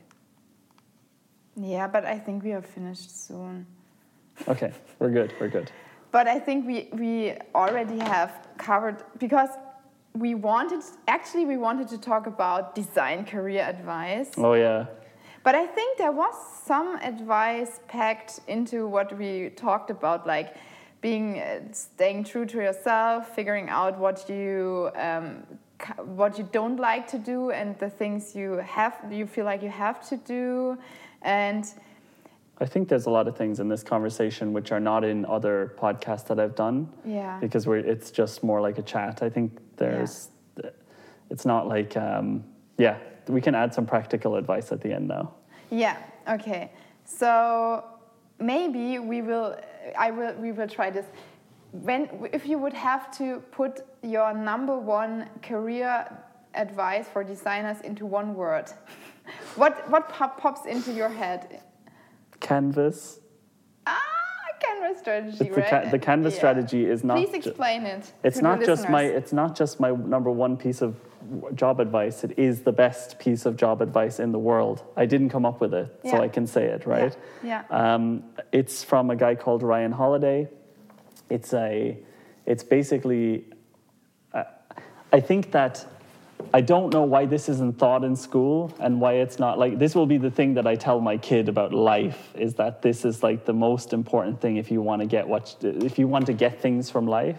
Yeah, 1.56 1.86
but 1.86 2.04
I 2.04 2.18
think 2.18 2.42
we 2.42 2.52
are 2.52 2.62
finished 2.62 3.26
soon. 3.26 3.66
Okay, 4.48 4.72
we're 4.98 5.10
good, 5.10 5.34
we're 5.38 5.48
good. 5.48 5.70
But 6.12 6.26
I 6.26 6.38
think 6.38 6.66
we, 6.66 6.88
we 6.92 7.34
already 7.54 7.98
have 7.98 8.48
covered 8.56 9.04
because 9.18 9.50
we 10.14 10.34
wanted 10.34 10.82
actually 11.06 11.44
we 11.44 11.56
wanted 11.56 11.88
to 11.88 11.98
talk 11.98 12.26
about 12.26 12.74
design 12.74 13.24
career 13.24 13.62
advice. 13.62 14.30
Oh, 14.36 14.54
yeah. 14.54 14.86
But 15.42 15.54
I 15.54 15.66
think 15.66 15.96
there 15.96 16.12
was 16.12 16.34
some 16.64 16.96
advice 16.96 17.80
packed 17.88 18.40
into 18.46 18.86
what 18.86 19.16
we 19.16 19.50
talked 19.50 19.90
about, 19.90 20.26
like 20.26 20.54
being 21.00 21.40
uh, 21.40 21.60
staying 21.72 22.24
true 22.24 22.44
to 22.46 22.58
yourself, 22.58 23.34
figuring 23.34 23.68
out 23.70 23.98
what 23.98 24.28
you 24.28 24.90
um, 24.96 25.46
what 26.04 26.36
you 26.36 26.46
don't 26.52 26.76
like 26.76 27.06
to 27.08 27.18
do, 27.18 27.50
and 27.52 27.78
the 27.78 27.88
things 27.88 28.34
you 28.34 28.58
have 28.58 28.98
you 29.10 29.26
feel 29.26 29.46
like 29.46 29.62
you 29.62 29.70
have 29.70 30.06
to 30.10 30.16
do, 30.18 30.76
and 31.22 31.64
I 32.62 32.66
think 32.66 32.88
there's 32.88 33.06
a 33.06 33.10
lot 33.10 33.26
of 33.26 33.36
things 33.38 33.58
in 33.58 33.68
this 33.68 33.82
conversation 33.82 34.52
which 34.52 34.70
are 34.70 34.80
not 34.80 35.02
in 35.02 35.24
other 35.24 35.74
podcasts 35.78 36.26
that 36.26 36.38
I've 36.38 36.54
done. 36.54 36.90
Yeah. 37.06 37.38
Because 37.40 37.66
we're, 37.66 37.78
it's 37.78 38.10
just 38.10 38.42
more 38.44 38.60
like 38.60 38.76
a 38.76 38.82
chat. 38.82 39.22
I 39.22 39.30
think 39.30 39.58
there's, 39.80 40.28
it's 41.30 41.44
not 41.44 41.66
like, 41.66 41.96
um, 41.96 42.44
yeah, 42.78 42.98
we 43.26 43.40
can 43.40 43.54
add 43.54 43.74
some 43.74 43.86
practical 43.86 44.36
advice 44.36 44.70
at 44.72 44.80
the 44.80 44.92
end 44.92 45.08
now. 45.08 45.32
Yeah. 45.70 45.96
Okay. 46.28 46.70
So 47.04 47.84
maybe 48.38 48.98
we 48.98 49.22
will. 49.22 49.58
I 49.98 50.10
will. 50.10 50.34
We 50.34 50.52
will 50.52 50.68
try 50.68 50.90
this. 50.90 51.06
When 51.72 52.28
if 52.32 52.46
you 52.46 52.58
would 52.58 52.72
have 52.72 53.16
to 53.18 53.40
put 53.52 53.80
your 54.02 54.34
number 54.34 54.78
one 54.78 55.28
career 55.42 56.06
advice 56.54 57.06
for 57.12 57.22
designers 57.22 57.80
into 57.82 58.06
one 58.06 58.34
word, 58.34 58.66
what 59.54 59.88
what 59.90 60.08
pop, 60.08 60.40
pops 60.40 60.66
into 60.66 60.92
your 60.92 61.08
head? 61.08 61.62
Canvas. 62.40 63.19
Canvas 64.60 64.98
strategy, 64.98 65.36
It's 65.46 65.54
the, 65.56 65.60
right? 65.62 65.70
ca- 65.84 65.90
the 65.90 65.98
canvas 65.98 66.34
Yeah. 66.34 66.38
strategy 66.38 66.84
is 66.84 67.02
not. 67.02 67.16
Please 67.16 67.30
ju- 67.30 67.36
explain 67.50 67.82
it. 67.86 68.12
it's 68.22 68.40
not 68.42 68.62
just 68.62 68.88
my. 68.88 69.02
It's 69.02 69.32
not 69.32 69.54
just 69.56 69.80
my 69.80 69.90
number 69.90 70.30
one 70.30 70.56
piece 70.56 70.82
of 70.82 70.94
job 71.54 71.80
advice. 71.80 72.24
It 72.24 72.38
is 72.38 72.62
the 72.62 72.72
best 72.72 73.18
piece 73.18 73.46
of 73.46 73.56
job 73.56 73.80
advice 73.82 74.18
in 74.20 74.32
the 74.32 74.38
world. 74.38 74.82
I 74.96 75.06
didn't 75.06 75.30
come 75.30 75.44
up 75.46 75.60
with 75.60 75.72
it, 75.74 75.88
so 76.04 76.16
I 76.22 76.28
can 76.28 76.46
say 76.46 76.64
it, 76.66 76.86
right? 76.86 77.16
Yeah. 77.42 77.62
Um, 77.70 78.24
it's 78.52 78.82
from 78.84 79.10
a 79.10 79.16
guy 79.16 79.34
called 79.34 79.62
Ryan 79.62 79.92
Holiday. 79.92 80.48
It's 81.28 81.52
a, 81.54 81.96
it's 82.46 82.64
basically, 82.64 83.44
uh, 84.34 84.44
I 85.12 85.20
think 85.20 85.52
that 85.52 85.86
I 86.54 86.60
don't 86.60 86.92
know 86.92 87.02
why 87.02 87.26
this 87.26 87.48
isn't 87.48 87.78
thought 87.78 88.04
in 88.04 88.16
school 88.16 88.72
and 88.80 89.00
why 89.00 89.14
it's 89.14 89.38
not 89.38 89.58
like 89.58 89.78
this 89.78 89.94
will 89.94 90.06
be 90.06 90.18
the 90.18 90.30
thing 90.30 90.54
that 90.54 90.66
I 90.66 90.74
tell 90.76 91.00
my 91.00 91.16
kid 91.16 91.48
about 91.48 91.72
life 91.72 92.32
is 92.34 92.54
that 92.54 92.82
this 92.82 93.04
is 93.04 93.22
like 93.22 93.44
the 93.44 93.52
most 93.52 93.92
important 93.92 94.40
thing 94.40 94.56
if 94.56 94.70
you 94.70 94.82
want 94.82 95.00
to 95.00 95.06
get 95.06 95.26
what 95.26 95.56
if 95.62 95.98
you 95.98 96.06
want 96.08 96.26
to 96.26 96.32
get 96.32 96.60
things 96.60 96.90
from 96.90 97.06
life. 97.06 97.38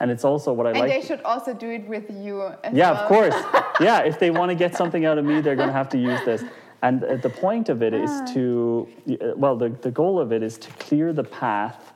And 0.00 0.10
it's 0.12 0.24
also 0.24 0.52
what 0.52 0.66
I 0.66 0.70
And 0.70 0.78
like. 0.78 0.90
they 0.90 1.04
should 1.04 1.22
also 1.22 1.52
do 1.52 1.70
it 1.70 1.86
with 1.88 2.08
you. 2.10 2.42
As 2.62 2.72
Yeah, 2.72 2.92
well. 2.92 3.00
of 3.02 3.08
course. 3.08 3.34
yeah, 3.80 4.00
if 4.02 4.20
they 4.20 4.30
want 4.30 4.50
to 4.50 4.54
get 4.54 4.76
something 4.76 5.04
out 5.04 5.18
of 5.18 5.24
me, 5.24 5.40
they're 5.40 5.56
going 5.56 5.68
to 5.68 5.72
have 5.74 5.88
to 5.88 5.98
use 5.98 6.20
this. 6.24 6.44
And 6.82 7.02
uh, 7.02 7.16
the 7.16 7.30
point 7.30 7.68
of 7.68 7.82
it 7.82 7.92
is 7.92 8.10
to, 8.32 8.86
uh, 9.10 9.32
well, 9.34 9.56
the, 9.56 9.70
the 9.70 9.90
goal 9.90 10.20
of 10.20 10.32
it 10.32 10.44
is 10.44 10.56
to 10.58 10.70
clear 10.74 11.12
the 11.12 11.24
path 11.24 11.92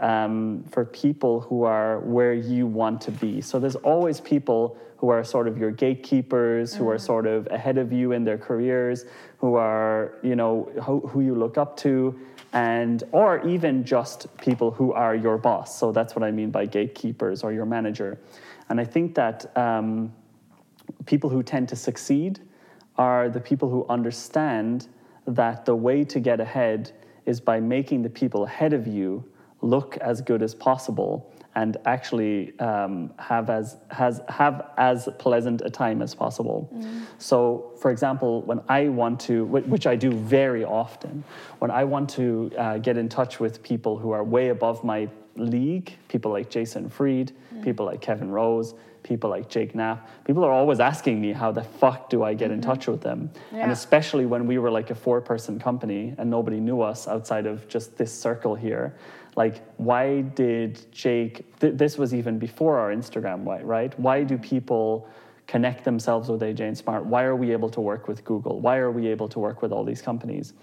um, 0.00 0.64
for 0.70 0.84
people 0.84 1.40
who 1.40 1.62
are 1.64 2.00
where 2.00 2.34
you 2.34 2.66
want 2.66 3.00
to 3.02 3.10
be. 3.10 3.40
So 3.40 3.58
there's 3.58 3.76
always 3.76 4.20
people 4.20 4.76
who 4.98 5.10
are 5.10 5.22
sort 5.22 5.46
of 5.46 5.58
your 5.58 5.70
gatekeepers, 5.70 6.74
who 6.74 6.88
are 6.88 6.98
sort 6.98 7.26
of 7.26 7.46
ahead 7.50 7.78
of 7.78 7.92
you 7.92 8.12
in 8.12 8.24
their 8.24 8.38
careers, 8.38 9.04
who 9.38 9.54
are, 9.54 10.14
you 10.22 10.34
know, 10.34 10.70
who, 10.82 11.00
who 11.08 11.20
you 11.20 11.34
look 11.34 11.58
up 11.58 11.76
to, 11.76 12.18
and 12.52 13.04
or 13.12 13.46
even 13.46 13.84
just 13.84 14.34
people 14.38 14.70
who 14.70 14.92
are 14.92 15.14
your 15.14 15.36
boss. 15.36 15.78
So 15.78 15.92
that's 15.92 16.14
what 16.14 16.22
I 16.22 16.30
mean 16.30 16.50
by 16.50 16.64
gatekeepers 16.64 17.42
or 17.42 17.52
your 17.52 17.66
manager. 17.66 18.18
And 18.68 18.80
I 18.80 18.84
think 18.84 19.14
that 19.16 19.56
um, 19.56 20.12
people 21.04 21.28
who 21.28 21.42
tend 21.42 21.68
to 21.68 21.76
succeed 21.76 22.40
are 22.96 23.28
the 23.28 23.40
people 23.40 23.68
who 23.68 23.84
understand 23.88 24.88
that 25.26 25.66
the 25.66 25.76
way 25.76 26.04
to 26.04 26.20
get 26.20 26.40
ahead 26.40 26.92
is 27.26 27.40
by 27.40 27.60
making 27.60 28.02
the 28.02 28.08
people 28.08 28.44
ahead 28.44 28.72
of 28.72 28.86
you 28.86 29.24
look 29.60 29.96
as 29.98 30.20
good 30.20 30.42
as 30.42 30.54
possible 30.54 31.32
and 31.56 31.78
actually 31.86 32.56
um, 32.60 33.12
have 33.18 33.48
as 33.50 33.78
has 33.90 34.20
have 34.28 34.70
as 34.76 35.08
pleasant 35.18 35.62
a 35.62 35.70
time 35.70 36.02
as 36.02 36.14
possible. 36.14 36.70
So, 37.18 37.72
for 37.80 37.90
example, 37.90 38.42
when 38.42 38.60
I 38.68 38.88
want 38.88 39.18
to, 39.22 39.46
which 39.46 39.86
I 39.86 39.96
do 39.96 40.12
very 40.12 40.64
often, 40.64 41.24
when 41.58 41.70
I 41.70 41.82
want 41.84 42.10
to 42.10 42.52
uh, 42.58 42.78
get 42.78 42.98
in 42.98 43.08
touch 43.08 43.40
with 43.40 43.62
people 43.62 43.96
who 43.98 44.10
are 44.12 44.22
way 44.22 44.50
above 44.50 44.84
my 44.84 45.08
league, 45.36 45.92
people 46.08 46.30
like 46.30 46.50
Jason 46.50 46.90
Fried, 46.90 47.32
people 47.62 47.86
like 47.86 48.02
Kevin 48.02 48.30
Rose, 48.30 48.74
people 49.02 49.30
like 49.30 49.48
Jake 49.48 49.74
Knapp, 49.74 50.08
people 50.24 50.44
are 50.44 50.52
always 50.52 50.80
asking 50.80 51.20
me 51.20 51.32
how 51.32 51.52
the 51.52 51.62
fuck 51.62 52.10
do 52.10 52.22
I 52.22 52.34
get 52.34 52.50
in 52.50 52.60
touch 52.60 52.86
with 52.86 53.00
them? 53.00 53.30
And 53.52 53.72
especially 53.72 54.26
when 54.26 54.46
we 54.46 54.58
were 54.58 54.70
like 54.70 54.90
a 54.90 54.94
four 54.94 55.20
person 55.22 55.58
company 55.58 56.14
and 56.18 56.28
nobody 56.28 56.60
knew 56.60 56.82
us 56.82 57.08
outside 57.08 57.46
of 57.46 57.66
just 57.68 57.96
this 57.96 58.12
circle 58.12 58.54
here. 58.54 58.94
Like, 59.36 59.62
why 59.76 60.22
did 60.22 60.90
Jake, 60.90 61.58
th- 61.60 61.74
this 61.76 61.98
was 61.98 62.14
even 62.14 62.38
before 62.38 62.78
our 62.78 62.90
Instagram, 62.92 63.44
right? 63.62 63.98
Why 64.00 64.22
do 64.24 64.38
people 64.38 65.08
connect 65.46 65.84
themselves 65.84 66.28
with 66.30 66.40
AJ 66.40 66.60
and 66.60 66.76
Smart? 66.76 67.04
Why 67.04 67.24
are 67.24 67.36
we 67.36 67.52
able 67.52 67.68
to 67.70 67.80
work 67.80 68.08
with 68.08 68.24
Google? 68.24 68.60
Why 68.60 68.78
are 68.78 68.90
we 68.90 69.06
able 69.08 69.28
to 69.28 69.38
work 69.38 69.60
with 69.60 69.72
all 69.72 69.84
these 69.84 70.00
companies? 70.00 70.54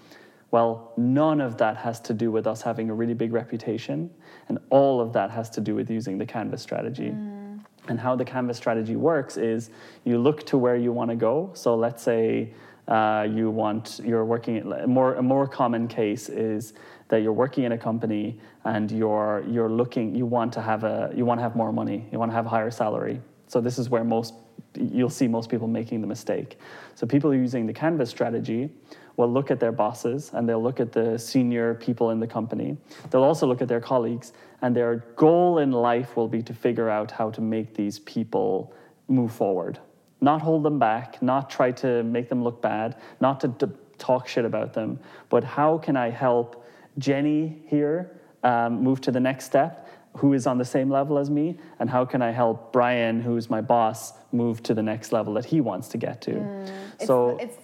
Well, 0.50 0.92
none 0.96 1.40
of 1.40 1.56
that 1.58 1.76
has 1.78 2.00
to 2.00 2.14
do 2.14 2.30
with 2.30 2.46
us 2.46 2.62
having 2.62 2.90
a 2.90 2.94
really 2.94 3.14
big 3.14 3.32
reputation, 3.32 4.10
and 4.48 4.58
all 4.70 5.00
of 5.00 5.12
that 5.12 5.30
has 5.30 5.50
to 5.50 5.60
do 5.60 5.74
with 5.74 5.90
using 5.90 6.18
the 6.18 6.26
Canvas 6.26 6.62
strategy. 6.62 7.10
Mm. 7.10 7.64
And 7.88 8.00
how 8.00 8.16
the 8.16 8.24
Canvas 8.24 8.56
strategy 8.56 8.96
works 8.96 9.36
is 9.36 9.70
you 10.04 10.18
look 10.18 10.46
to 10.46 10.58
where 10.58 10.76
you 10.76 10.92
want 10.92 11.10
to 11.10 11.16
go. 11.16 11.50
So 11.54 11.74
let's 11.74 12.02
say 12.02 12.54
uh, 12.88 13.26
you 13.30 13.50
want 13.50 14.00
you're 14.04 14.24
working 14.24 14.58
a 14.72 14.86
more 14.86 15.14
a 15.14 15.22
more 15.22 15.46
common 15.46 15.88
case 15.88 16.28
is 16.28 16.74
that 17.08 17.22
you're 17.22 17.32
working 17.32 17.64
in 17.64 17.72
a 17.72 17.78
company 17.78 18.38
and 18.64 18.90
you're 18.90 19.44
you're 19.48 19.68
looking 19.68 20.14
you 20.14 20.26
want 20.26 20.52
to 20.52 20.60
have 20.60 20.84
a 20.84 21.12
you 21.14 21.24
want 21.24 21.38
to 21.38 21.42
have 21.42 21.54
more 21.54 21.72
money 21.72 22.06
you 22.10 22.18
want 22.18 22.30
to 22.30 22.34
have 22.34 22.46
a 22.46 22.48
higher 22.48 22.70
salary. 22.70 23.20
So 23.46 23.60
this 23.60 23.78
is 23.78 23.90
where 23.90 24.04
most 24.04 24.34
you'll 24.76 25.10
see 25.10 25.28
most 25.28 25.50
people 25.50 25.68
making 25.68 26.00
the 26.00 26.06
mistake. 26.06 26.58
So 26.94 27.06
people 27.06 27.34
using 27.34 27.66
the 27.66 27.72
canvas 27.72 28.10
strategy 28.10 28.70
will 29.16 29.32
look 29.32 29.50
at 29.50 29.60
their 29.60 29.72
bosses 29.72 30.30
and 30.32 30.48
they'll 30.48 30.62
look 30.62 30.80
at 30.80 30.92
the 30.92 31.18
senior 31.18 31.74
people 31.74 32.10
in 32.10 32.18
the 32.18 32.26
company. 32.26 32.76
They'll 33.10 33.22
also 33.22 33.46
look 33.46 33.62
at 33.62 33.68
their 33.68 33.80
colleagues 33.80 34.32
and 34.62 34.74
their 34.74 34.96
goal 35.16 35.58
in 35.58 35.70
life 35.70 36.16
will 36.16 36.28
be 36.28 36.42
to 36.42 36.54
figure 36.54 36.90
out 36.90 37.10
how 37.10 37.30
to 37.30 37.40
make 37.40 37.74
these 37.74 38.00
people 38.00 38.74
move 39.08 39.32
forward. 39.32 39.78
Not 40.20 40.40
hold 40.40 40.62
them 40.62 40.78
back, 40.78 41.22
not 41.22 41.50
try 41.50 41.70
to 41.72 42.02
make 42.02 42.28
them 42.28 42.42
look 42.42 42.60
bad, 42.62 42.96
not 43.20 43.40
to, 43.40 43.48
to 43.58 43.70
talk 43.98 44.26
shit 44.26 44.44
about 44.44 44.72
them, 44.72 44.98
but 45.28 45.44
how 45.44 45.78
can 45.78 45.96
I 45.96 46.10
help 46.10 46.66
Jenny 46.98 47.62
here 47.66 48.20
um, 48.44 48.82
move 48.82 49.00
to 49.02 49.10
the 49.10 49.20
next 49.20 49.46
step, 49.46 49.88
who 50.16 50.32
is 50.32 50.46
on 50.46 50.58
the 50.58 50.64
same 50.64 50.90
level 50.90 51.18
as 51.18 51.30
me, 51.30 51.58
and 51.80 51.90
how 51.90 52.04
can 52.04 52.22
I 52.22 52.30
help 52.30 52.72
Brian, 52.72 53.20
who's 53.20 53.50
my 53.50 53.60
boss, 53.60 54.12
move 54.30 54.62
to 54.64 54.74
the 54.74 54.82
next 54.82 55.12
level 55.12 55.34
that 55.34 55.44
he 55.44 55.60
wants 55.60 55.88
to 55.88 55.98
get 55.98 56.20
to? 56.22 56.32
Mm, 56.32 56.72
so 57.04 57.36
it's, 57.38 57.56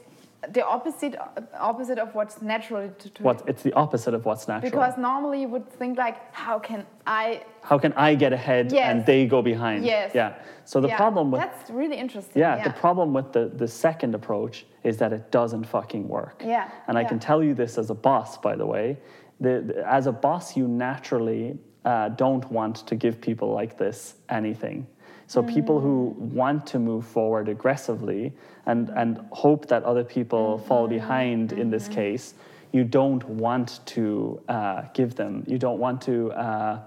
the 0.48 0.66
opposite 0.66 1.16
opposite 1.58 1.98
of 1.98 2.14
what's 2.14 2.40
natural 2.40 2.88
to, 2.98 3.10
to 3.10 3.22
what 3.22 3.42
it's 3.46 3.62
the 3.62 3.72
opposite 3.74 4.14
of 4.14 4.24
what's 4.24 4.48
natural. 4.48 4.70
Because 4.70 4.96
normally 4.96 5.42
you 5.42 5.48
would 5.48 5.68
think 5.68 5.98
like 5.98 6.32
how 6.34 6.58
can 6.58 6.86
i 7.06 7.42
how 7.62 7.78
can 7.78 7.92
i 7.92 8.14
get 8.14 8.32
ahead 8.32 8.72
yes. 8.72 8.90
and 8.90 9.04
they 9.04 9.26
go 9.26 9.42
behind? 9.42 9.84
Yes. 9.84 10.12
Yeah. 10.14 10.34
So 10.64 10.80
the 10.80 10.88
yeah. 10.88 10.96
problem 10.96 11.30
with 11.30 11.42
that's 11.42 11.70
really 11.70 11.96
interesting. 11.96 12.40
Yeah, 12.40 12.56
yeah, 12.56 12.64
the 12.64 12.70
problem 12.70 13.12
with 13.12 13.32
the 13.32 13.50
the 13.54 13.68
second 13.68 14.14
approach 14.14 14.64
is 14.82 14.96
that 14.96 15.12
it 15.12 15.30
doesn't 15.30 15.64
fucking 15.64 16.08
work. 16.08 16.42
Yeah. 16.44 16.70
And 16.88 16.96
i 16.96 17.04
can 17.04 17.18
tell 17.18 17.42
you 17.42 17.54
this 17.54 17.76
as 17.76 17.90
a 17.90 17.94
boss 17.94 18.38
by 18.38 18.56
the 18.56 18.66
way 18.66 18.96
the, 19.40 19.82
as 19.86 20.06
a 20.06 20.12
boss 20.12 20.56
you 20.56 20.68
naturally 20.68 21.58
uh, 21.84 22.10
don't 22.10 22.50
want 22.52 22.76
to 22.86 22.94
give 22.94 23.20
people 23.20 23.52
like 23.52 23.78
this 23.78 24.14
anything 24.28 24.86
so 25.30 25.44
mm. 25.44 25.54
people 25.54 25.78
who 25.78 26.16
want 26.18 26.66
to 26.66 26.80
move 26.80 27.06
forward 27.06 27.48
aggressively 27.48 28.32
and, 28.66 28.88
and 28.90 29.24
hope 29.30 29.68
that 29.68 29.84
other 29.84 30.02
people 30.02 30.56
mm-hmm. 30.56 30.66
fall 30.66 30.88
behind 30.88 31.50
mm-hmm. 31.50 31.60
in 31.60 31.70
this 31.70 31.84
mm-hmm. 31.84 31.94
case, 31.94 32.34
you 32.72 32.82
don't 32.82 33.24
want 33.24 33.78
to 33.86 34.40
uh, 34.48 34.82
give 34.92 35.14
them. 35.14 35.44
You 35.46 35.56
don't 35.56 35.78
want 35.78 36.02
to. 36.02 36.32
Uh, 36.32 36.80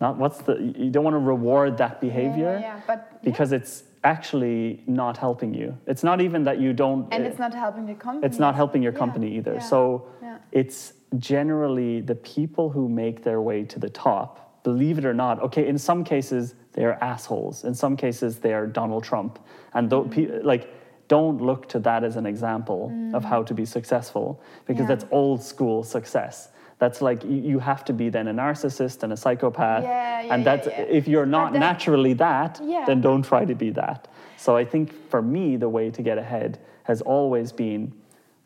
not 0.00 0.16
what's 0.16 0.38
the 0.38 0.54
you 0.76 0.90
don't 0.90 1.04
want 1.04 1.14
to 1.14 1.18
reward 1.18 1.76
that 1.76 2.00
behavior 2.00 2.58
yeah, 2.58 2.76
yeah, 2.76 2.80
but, 2.86 3.22
because 3.22 3.52
it's 3.52 3.84
actually 4.02 4.82
not 4.86 5.18
helping 5.18 5.52
you 5.52 5.76
it's 5.86 6.02
not 6.02 6.22
even 6.22 6.42
that 6.42 6.58
you 6.58 6.72
don't 6.72 7.06
and 7.12 7.26
it's 7.26 7.38
not 7.38 7.52
helping 7.52 7.84
the 7.84 7.94
company 7.94 8.26
it's 8.26 8.38
not 8.38 8.54
helping 8.54 8.82
your 8.82 8.92
company 8.92 9.36
either 9.36 9.60
so 9.60 10.08
it's 10.52 10.94
generally 11.18 12.00
the 12.00 12.14
people 12.14 12.70
who 12.70 12.88
make 12.88 13.24
their 13.24 13.40
way 13.40 13.64
to 13.64 13.78
the 13.78 13.90
top 13.90 14.62
believe 14.62 14.98
it 14.98 15.04
or 15.04 15.14
not 15.14 15.40
okay 15.40 15.66
in 15.66 15.78
some 15.78 16.04
cases 16.04 16.54
they're 16.72 17.02
assholes. 17.02 17.64
In 17.64 17.74
some 17.74 17.96
cases, 17.96 18.38
they're 18.38 18.66
Donald 18.66 19.04
Trump. 19.04 19.38
And 19.74 19.90
mm. 19.90 20.44
like, 20.44 20.72
don't 21.08 21.40
look 21.40 21.68
to 21.70 21.80
that 21.80 22.04
as 22.04 22.16
an 22.16 22.26
example 22.26 22.90
mm. 22.92 23.14
of 23.14 23.24
how 23.24 23.42
to 23.42 23.54
be 23.54 23.64
successful 23.64 24.42
because 24.66 24.82
yeah. 24.82 24.94
that's 24.94 25.04
old 25.10 25.42
school 25.42 25.82
success. 25.82 26.50
That's 26.78 27.02
like 27.02 27.24
you, 27.24 27.36
you, 27.36 27.58
have 27.58 27.84
to 27.86 27.92
be 27.92 28.08
then 28.08 28.28
a 28.28 28.32
narcissist 28.32 29.02
and 29.02 29.12
a 29.12 29.16
psychopath. 29.16 29.82
Yeah, 29.82 30.22
yeah, 30.22 30.34
and 30.34 30.46
that's 30.46 30.66
if 30.88 31.06
you're 31.06 31.26
not 31.26 31.52
naturally 31.52 32.14
that, 32.14 32.58
then 32.86 33.02
don't 33.02 33.22
try 33.22 33.44
to 33.44 33.54
be 33.54 33.70
that. 33.70 34.08
So 34.38 34.56
I 34.56 34.64
think 34.64 34.94
for 35.10 35.20
me, 35.20 35.56
the 35.56 35.68
way 35.68 35.90
to 35.90 36.00
get 36.00 36.16
ahead 36.16 36.58
has 36.84 37.02
always 37.02 37.52
been 37.52 37.92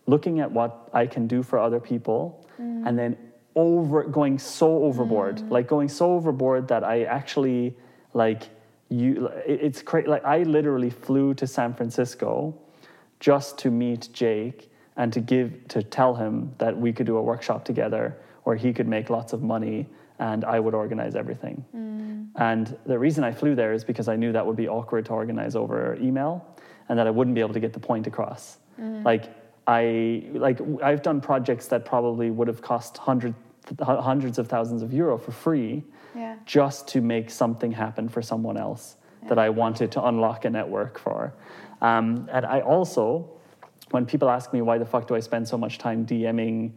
looking 0.07 0.41
at 0.41 0.51
what 0.51 0.89
I 0.93 1.07
can 1.07 1.29
do 1.29 1.45
for 1.45 1.61
other 1.61 1.79
people 1.79 2.44
mm. 2.61 2.87
and 2.87 2.99
then 2.99 3.17
over 3.57 4.05
going 4.05 4.39
so 4.39 4.85
overboard, 4.85 5.37
mm. 5.39 5.51
like 5.51 5.69
going 5.69 5.89
so 5.89 6.13
overboard 6.15 6.69
that 6.69 6.85
I 6.85 7.05
actually 7.05 7.77
like 8.13 8.49
you, 8.89 9.29
it's 9.47 9.83
crazy. 9.83 10.09
Like 10.09 10.25
I 10.25 10.43
literally 10.43 10.91
flew 10.91 11.35
to 11.35 11.47
San 11.47 11.75
Francisco 11.75 12.55
just 13.21 13.59
to 13.59 13.71
meet 13.71 14.09
Jake 14.13 14.71
and 14.97 15.13
to 15.13 15.21
give 15.21 15.67
to 15.69 15.83
tell 15.83 16.15
him 16.15 16.55
that 16.59 16.77
we 16.77 16.93
could 16.93 17.07
do 17.07 17.17
a 17.17 17.23
workshop 17.23 17.65
together 17.65 18.17
where 18.45 18.57
he 18.57 18.73
could 18.73 18.87
make 18.87 19.11
lots 19.11 19.33
of 19.33 19.43
money 19.43 19.87
and 20.19 20.45
I 20.45 20.61
would 20.61 20.75
organize 20.75 21.17
everything. 21.17 21.65
Mm. 21.75 22.29
And 22.37 22.77
the 22.87 22.99
reason 22.99 23.25
I 23.25 23.33
flew 23.33 23.55
there 23.55 23.73
is 23.73 23.85
because 23.85 24.09
I 24.09 24.17
knew 24.17 24.33
that 24.33 24.47
would 24.47 24.57
be 24.57 24.69
awkward 24.69 25.07
to 25.07 25.13
organize 25.13 25.57
over 25.57 25.97
email 26.01 26.47
and 26.89 26.99
that 26.99 27.07
I 27.07 27.11
wouldn't 27.11 27.35
be 27.35 27.41
able 27.41 27.55
to 27.55 27.61
get 27.61 27.73
the 27.73 27.81
point 27.81 28.07
across. 28.07 28.59
Mm. 28.81 29.05
Like 29.05 29.25
I 29.67 30.25
like 30.33 30.61
I've 30.83 31.03
done 31.03 31.21
projects 31.21 31.69
that 31.69 31.85
probably 31.85 32.31
would 32.31 32.49
have 32.49 32.61
cost 32.61 32.99
hundred, 32.99 33.35
hundreds 33.81 34.39
of 34.39 34.49
thousands 34.49 34.83
of 34.83 34.93
euro 34.93 35.17
for 35.17 35.33
free 35.33 35.83
yeah. 36.15 36.37
just 36.45 36.87
to 36.89 37.01
make 37.01 37.31
something 37.31 37.73
happen 37.73 38.09
for 38.09 38.23
someone 38.23 38.57
else 38.57 38.97
yeah. 39.23 39.31
that 39.31 39.39
I 39.39 39.49
wanted 39.49 39.91
to 39.93 40.05
unlock 40.05 40.45
a 40.45 40.51
network 40.51 40.99
for. 40.99 41.35
Um, 41.81 42.29
and 42.31 42.45
I 42.45 42.61
also, 42.61 43.31
when 43.91 44.07
people 44.07 44.29
ask 44.29 44.53
me 44.53 44.63
why 44.63 44.79
the 44.79 44.87
fuck 44.87 45.07
do 45.07 45.15
I 45.15 45.21
spend 45.21 45.49
so 45.49 45.57
much 45.57 45.79
time 45.79 46.07
DMing 46.07 46.73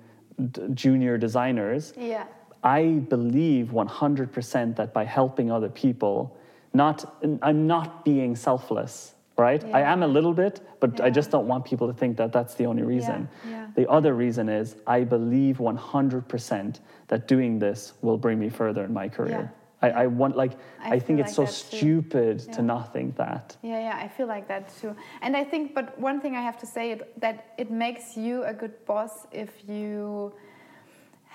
d- 0.52 0.62
junior 0.74 1.18
designers, 1.18 1.94
yeah. 1.98 2.26
I 2.64 3.04
believe 3.10 3.68
100% 3.68 4.76
that 4.78 4.94
by 4.94 5.06
helping 5.06 5.52
other 5.52 5.70
people, 5.70 6.38
not 6.74 7.18
I'm 7.42 7.68
not 7.68 8.04
being 8.04 8.36
selfless 8.36 9.16
right? 9.38 9.64
Yeah. 9.66 9.78
I 9.78 9.82
am 9.82 10.04
a 10.04 10.08
little 10.08 10.34
bit, 10.34 10.62
but 10.80 10.98
yeah. 10.98 11.06
I 11.06 11.10
just 11.10 11.32
don't 11.32 11.48
want 11.48 11.66
people 11.66 11.88
to 11.88 11.94
think 11.94 12.18
that 12.18 12.32
that's 12.32 12.56
the 12.56 12.66
only 12.66 12.84
reason. 12.84 13.30
Yeah. 13.48 13.68
The 13.76 13.90
other 13.90 14.14
reason 14.14 14.50
is 14.50 14.76
I 14.88 15.04
believe 15.04 15.58
100% 15.58 16.80
that 17.08 17.28
doing 17.28 17.60
this 17.60 17.94
will 18.02 18.18
bring 18.18 18.40
me 18.40 18.50
further 18.50 18.84
in 18.84 18.94
my 18.94 19.08
career. 19.08 19.54
I, 19.82 19.90
I, 19.92 20.08
want 20.08 20.36
like 20.36 20.54
I, 20.82 20.96
I 20.96 21.00
think 21.00 21.20
it's 21.20 21.38
like 21.38 21.48
so 21.48 21.54
stupid 21.54 22.40
to 22.54 22.64
not 22.64 22.94
think 22.94 23.16
that. 23.18 23.56
Yeah, 23.62 23.80
yeah, 23.80 24.00
I 24.04 24.08
feel 24.08 24.26
like 24.26 24.48
that 24.48 24.76
too. 24.82 24.96
And 25.22 25.38
I 25.38 25.44
think, 25.44 25.76
but 25.76 25.98
one 26.00 26.20
thing 26.20 26.36
I 26.36 26.42
have 26.42 26.58
to 26.62 26.66
say 26.66 26.92
it, 26.92 27.20
that 27.22 27.54
it 27.60 27.70
makes 27.70 28.18
you 28.18 28.44
a 28.44 28.54
good 28.54 28.74
boss 28.88 29.28
if 29.32 29.52
you 29.70 30.34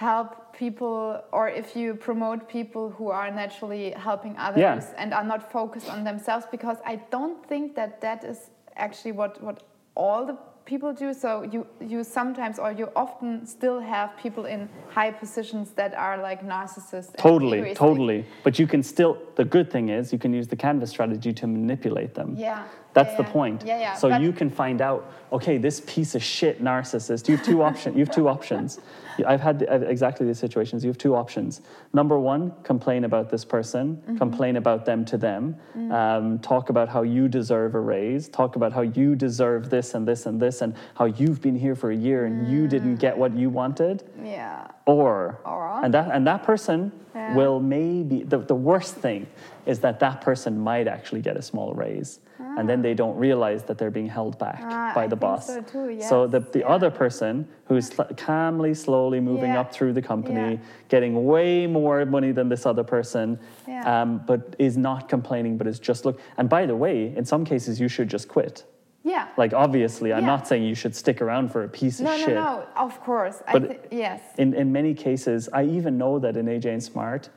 help 0.09 0.29
people 0.65 0.97
or 1.33 1.45
if 1.49 1.69
you 1.81 1.89
promote 2.09 2.41
people 2.59 2.85
who 2.97 3.07
are 3.19 3.31
naturally 3.43 3.85
helping 4.09 4.35
others 4.47 4.61
yeah. 4.61 5.01
and 5.01 5.09
are 5.19 5.29
not 5.33 5.43
focused 5.59 5.89
on 5.95 6.05
themselves 6.11 6.45
because 6.57 6.79
i 6.93 6.95
don't 7.15 7.39
think 7.51 7.75
that 7.79 7.91
that 8.07 8.21
is 8.33 8.39
actually 8.87 9.15
what 9.21 9.33
what 9.47 9.57
all 9.95 10.21
the 10.31 10.37
people 10.65 10.93
do. 10.93 11.13
So 11.13 11.43
you 11.43 11.67
you 11.81 12.05
sometimes 12.05 12.59
or 12.59 12.73
you 12.73 12.89
often 12.95 13.47
still 13.47 13.81
have 13.81 14.17
people 14.17 14.45
in 14.47 14.69
high 14.91 15.11
positions 15.11 15.73
that 15.73 15.95
are 15.95 16.21
like 16.23 16.43
narcissists 16.43 17.17
totally 17.17 17.75
totally. 17.75 18.25
But 18.45 18.59
you 18.59 18.67
can 18.67 18.83
still 18.83 19.19
the 19.37 19.45
good 19.45 19.71
thing 19.71 19.89
is 19.89 20.13
you 20.13 20.19
can 20.19 20.33
use 20.33 20.49
the 20.49 20.57
canvas 20.57 20.91
strategy 20.91 21.33
to 21.33 21.47
manipulate 21.47 22.15
them. 22.15 22.37
Yeah. 22.39 22.65
That's 22.95 23.13
yeah, 23.13 23.17
the 23.17 23.25
point. 23.25 23.63
Yeah 23.65 23.79
yeah. 23.79 23.95
So 23.95 24.09
but 24.09 24.21
you 24.21 24.33
can 24.33 24.51
find 24.51 24.81
out 24.81 25.11
okay 25.33 25.59
this 25.59 25.81
piece 25.87 26.15
of 26.15 26.23
shit 26.23 26.63
narcissist 26.63 27.29
you 27.29 27.37
have 27.37 27.45
two 27.45 27.63
options 27.63 27.97
you 27.97 28.05
have 28.05 28.15
two 28.15 28.29
options 28.29 28.81
I've 29.27 29.41
had 29.41 29.67
exactly 29.69 30.27
these 30.27 30.39
situations. 30.39 30.85
You 30.85 30.91
have 30.91 30.99
two 30.99 31.15
options. 31.15 31.61
Number 31.93 32.19
one, 32.19 32.53
complain 32.63 33.05
about 33.05 33.31
this 33.31 33.45
person, 33.45 33.97
mm-hmm. 33.97 34.17
complain 34.17 34.57
about 34.57 34.85
them 34.85 35.05
to 35.07 35.17
them, 35.17 35.57
mm-hmm. 35.77 35.93
um, 35.93 36.39
talk 36.39 36.71
about 36.71 36.89
how 36.89 37.03
you 37.03 37.29
deserve 37.29 37.75
a 37.75 37.81
raise, 37.81 38.29
talk 38.29 38.57
about 38.57 38.73
how 38.73 38.83
you 38.83 39.15
deserve 39.15 39.71
this 39.71 39.95
and 39.95 40.07
this 40.07 40.27
and 40.27 40.41
this, 40.41 40.61
and 40.63 40.75
how 40.95 41.07
you've 41.07 41.41
been 41.41 41.57
here 41.57 41.75
for 41.75 41.91
a 41.91 41.97
year 41.97 42.27
and 42.27 42.43
mm-hmm. 42.43 42.53
you 42.53 42.69
didn't 42.69 42.97
get 42.97 43.17
what 43.17 43.35
you 43.35 43.51
wanted. 43.51 44.05
Yeah. 44.23 44.67
Or, 44.87 45.41
or 45.45 45.63
and 45.85 45.93
that 45.95 46.11
and 46.13 46.27
that 46.27 46.43
person 46.43 46.93
yeah. 47.15 47.35
will 47.35 47.61
maybe 47.61 48.23
the, 48.23 48.39
the 48.39 48.55
worst 48.55 48.95
thing 48.95 49.27
is 49.67 49.81
that 49.81 50.01
that 50.01 50.21
person 50.21 50.59
might 50.59 50.89
actually 50.89 51.21
get 51.21 51.37
a 51.37 51.43
small 51.43 51.75
raise 51.75 52.21
ah. 52.53 52.61
and 52.61 52.69
then 52.69 52.83
they 52.83 52.95
don't 52.95 53.17
realize 53.17 53.65
that 53.65 53.79
they're 53.79 53.91
being 53.91 54.09
held 54.09 54.39
back 54.39 54.61
ah, 54.63 54.93
by 54.95 55.07
the 55.07 55.17
I 55.17 55.19
boss 55.19 55.47
so, 55.47 55.63
too, 55.63 55.89
yes. 55.91 56.09
so 56.09 56.27
the, 56.27 56.41
the 56.41 56.61
yeah. 56.61 56.69
other 56.69 56.91
person 56.91 57.49
who's 57.67 57.91
calmly 58.17 58.75
slowly 58.75 59.21
moving 59.21 59.53
yeah. 59.53 59.61
up 59.61 59.73
through 59.73 59.93
the 59.93 60.03
company 60.03 60.61
getting 60.89 61.25
way 61.25 61.67
more 61.67 62.05
money 62.05 62.33
than 62.33 62.49
this 62.49 62.67
other 62.67 62.85
person 62.85 63.39
um, 63.85 64.23
but 64.27 64.55
is 64.59 64.77
not 64.77 65.09
complaining 65.09 65.57
but 65.57 65.67
is 65.67 65.79
just 65.79 66.05
look 66.05 66.21
and 66.37 66.49
by 66.49 66.67
the 66.67 66.77
way 66.77 67.15
in 67.17 67.25
some 67.25 67.45
cases 67.45 67.81
you 67.81 67.89
should 67.89 68.09
just 68.09 68.29
quit 68.29 68.65
yeah. 69.05 69.29
Like 69.37 69.53
obviously, 69.53 70.13
I'm 70.13 70.21
yeah. 70.21 70.27
not 70.27 70.47
saying 70.47 70.63
you 70.63 70.75
should 70.75 70.95
stick 70.95 71.21
around 71.21 71.51
for 71.51 71.65
a 71.65 71.69
piece 71.69 72.01
no, 72.01 72.13
of 72.13 72.21
no, 72.21 72.25
shit. 72.25 72.35
No, 72.35 72.43
no, 72.45 72.67
of 72.77 73.01
course. 73.01 73.43
But 73.51 73.69
th- 73.69 73.81
yes. 73.91 74.23
In 74.39 74.55
in 74.55 74.73
many 74.73 74.95
cases, 74.95 75.49
I 75.53 75.65
even 75.65 75.99
know 75.99 76.19
that 76.21 76.37
in 76.37 76.47
AJ 76.47 76.67
and 76.67 76.83
Smart, 76.83 77.29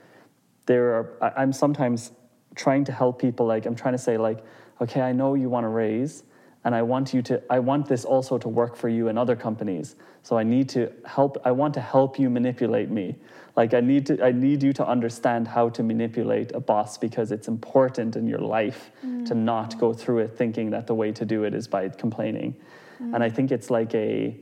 there 0.67 0.93
are. 0.93 1.33
I'm 1.37 1.51
sometimes 1.51 2.11
trying 2.55 2.85
to 2.85 2.91
help 2.91 3.19
people. 3.19 3.47
Like 3.47 3.65
I'm 3.65 3.75
trying 3.75 3.93
to 3.95 3.99
say, 3.99 4.17
like 4.17 4.43
okay, 4.81 5.01
I 5.01 5.11
know 5.11 5.35
you 5.35 5.49
want 5.49 5.63
to 5.63 5.69
raise, 5.69 6.23
and 6.65 6.73
I 6.73 6.81
want 6.81 7.13
you 7.13 7.21
to, 7.23 7.41
I 7.49 7.59
want 7.59 7.87
this 7.87 8.03
also 8.05 8.39
to 8.39 8.49
work 8.49 8.75
for 8.75 8.89
you 8.89 9.07
in 9.07 9.17
other 9.19 9.35
companies. 9.35 9.95
So 10.23 10.35
I 10.37 10.43
need 10.43 10.67
to 10.69 10.91
help, 11.05 11.37
I 11.45 11.51
want 11.51 11.75
to 11.75 11.81
help 11.81 12.17
you 12.17 12.27
manipulate 12.29 12.89
me. 12.89 13.15
Like 13.55 13.75
I 13.75 13.81
need 13.81 14.07
to, 14.07 14.25
I 14.25 14.31
need 14.31 14.63
you 14.63 14.73
to 14.73 14.85
understand 14.85 15.47
how 15.47 15.69
to 15.69 15.83
manipulate 15.83 16.53
a 16.53 16.59
boss 16.59 16.97
because 16.97 17.31
it's 17.31 17.47
important 17.47 18.15
in 18.15 18.27
your 18.27 18.39
life 18.39 18.89
mm. 19.05 19.25
to 19.27 19.35
not 19.35 19.77
go 19.79 19.93
through 19.93 20.19
it 20.19 20.35
thinking 20.35 20.71
that 20.71 20.87
the 20.87 20.95
way 20.95 21.11
to 21.11 21.23
do 21.23 21.43
it 21.43 21.53
is 21.53 21.67
by 21.67 21.87
complaining. 21.87 22.55
Mm. 22.99 23.13
And 23.13 23.23
I 23.23 23.29
think 23.29 23.51
it's 23.51 23.69
like 23.69 23.93
a, 23.93 24.35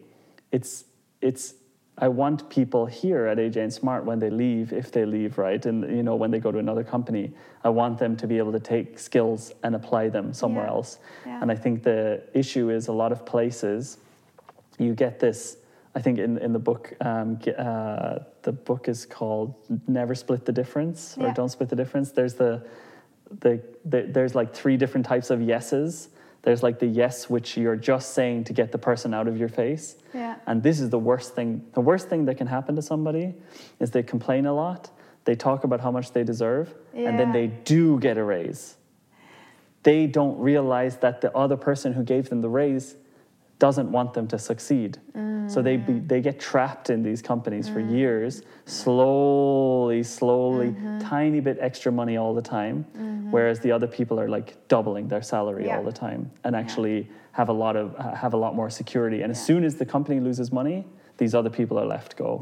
it's, 0.53 0.85
it's 1.19 1.55
I 1.97 2.07
want 2.07 2.49
people 2.49 2.87
here 2.87 3.27
at 3.27 3.37
AJ 3.37 3.57
and 3.57 3.73
Smart 3.73 4.03
when 4.03 4.17
they 4.17 4.31
leave, 4.31 4.73
if 4.73 4.91
they 4.91 5.05
leave, 5.05 5.37
right, 5.37 5.63
and 5.65 5.83
you 5.95 6.01
know 6.01 6.15
when 6.15 6.31
they 6.31 6.39
go 6.39 6.51
to 6.51 6.57
another 6.57 6.83
company, 6.83 7.31
I 7.63 7.69
want 7.69 7.99
them 7.99 8.17
to 8.17 8.25
be 8.27 8.39
able 8.39 8.51
to 8.51 8.59
take 8.59 8.97
skills 8.97 9.53
and 9.63 9.75
apply 9.75 10.09
them 10.09 10.33
somewhere 10.33 10.65
yeah. 10.65 10.71
else. 10.71 10.97
Yeah. 11.25 11.39
And 11.41 11.51
I 11.51 11.55
think 11.55 11.83
the 11.83 12.23
issue 12.33 12.71
is 12.71 12.87
a 12.87 12.91
lot 12.91 13.11
of 13.11 13.25
places, 13.25 13.99
you 14.79 14.95
get 14.95 15.19
this. 15.19 15.57
I 15.93 16.01
think 16.01 16.17
in 16.17 16.39
in 16.39 16.51
the 16.51 16.59
book, 16.59 16.93
um, 17.01 17.39
uh, 17.57 18.19
the 18.41 18.51
book 18.51 18.87
is 18.87 19.05
called 19.05 19.53
"Never 19.87 20.15
Split 20.15 20.45
the 20.45 20.51
Difference" 20.51 21.15
or 21.19 21.27
Yeah. 21.27 21.33
"Don't 21.33 21.49
Split 21.49 21.69
the 21.69 21.75
Difference." 21.75 22.11
There's 22.11 22.33
the, 22.33 22.65
the, 23.39 23.61
the 23.85 24.07
there's 24.09 24.33
like 24.33 24.51
three 24.55 24.77
different 24.77 25.05
types 25.05 25.29
of 25.29 25.41
yeses. 25.43 26.09
There's 26.43 26.61
like 26.61 26.79
the 26.79 26.85
yes, 26.85 27.29
which 27.29 27.57
you're 27.57 27.77
just 27.77 28.13
saying 28.13 28.43
to 28.45 28.53
get 28.53 28.71
the 28.71 28.77
person 28.77 29.13
out 29.13 29.27
of 29.27 29.37
your 29.37 29.47
face. 29.47 29.95
Yeah. 30.13 30.35
And 30.45 30.61
this 30.61 30.79
is 30.79 30.89
the 30.89 30.99
worst 30.99 31.35
thing. 31.35 31.65
The 31.73 31.81
worst 31.81 32.09
thing 32.09 32.25
that 32.25 32.37
can 32.37 32.47
happen 32.47 32.75
to 32.75 32.81
somebody 32.81 33.33
is 33.79 33.91
they 33.91 34.03
complain 34.03 34.45
a 34.45 34.53
lot, 34.53 34.91
they 35.23 35.35
talk 35.35 35.63
about 35.63 35.79
how 35.79 35.89
much 35.89 36.11
they 36.11 36.23
deserve, 36.23 36.73
and 36.93 37.17
then 37.17 37.31
they 37.31 37.47
do 37.47 37.97
get 37.99 38.17
a 38.17 38.23
raise. 38.23 38.75
They 39.83 40.05
don't 40.05 40.37
realize 40.37 40.97
that 40.97 41.21
the 41.21 41.35
other 41.35 41.57
person 41.57 41.93
who 41.93 42.03
gave 42.03 42.29
them 42.29 42.41
the 42.41 42.49
raise 42.49 42.95
doesn't 43.63 43.89
want 43.97 44.13
them 44.13 44.27
to 44.27 44.37
succeed. 44.37 44.91
So 45.47 45.61
they 45.61 45.77
be, 45.77 45.93
mm. 45.93 46.07
they 46.11 46.19
get 46.19 46.37
trapped 46.37 46.89
in 46.89 47.01
these 47.01 47.21
companies 47.21 47.69
for 47.69 47.81
mm. 47.81 47.91
years, 47.97 48.41
slowly, 48.65 50.03
slowly, 50.03 50.67
mm-hmm. 50.67 50.99
tiny 50.99 51.39
bit 51.39 51.57
extra 51.61 51.91
money 51.91 52.17
all 52.17 52.33
the 52.33 52.41
time, 52.41 52.77
mm-hmm. 52.83 53.31
whereas 53.31 53.61
the 53.61 53.71
other 53.71 53.87
people 53.87 54.19
are 54.19 54.27
like 54.27 54.49
doubling 54.67 55.07
their 55.07 55.21
salary 55.21 55.65
Yeah. 55.65 55.77
all 55.77 55.83
the 55.83 55.97
time 56.07 56.29
and 56.43 56.55
actually 56.55 57.09
have 57.31 57.47
a 57.47 57.57
lot 57.63 57.75
of 57.75 57.95
uh, 57.97 58.13
have 58.23 58.33
a 58.33 58.37
lot 58.45 58.53
more 58.53 58.69
security. 58.69 59.21
And 59.23 59.31
as 59.31 59.41
soon 59.49 59.63
as 59.63 59.73
the 59.75 59.85
company 59.85 60.19
loses 60.19 60.51
money, 60.51 60.85
these 61.17 61.33
other 61.33 61.49
people 61.49 61.79
are 61.81 61.89
left 61.95 62.17
go. 62.17 62.41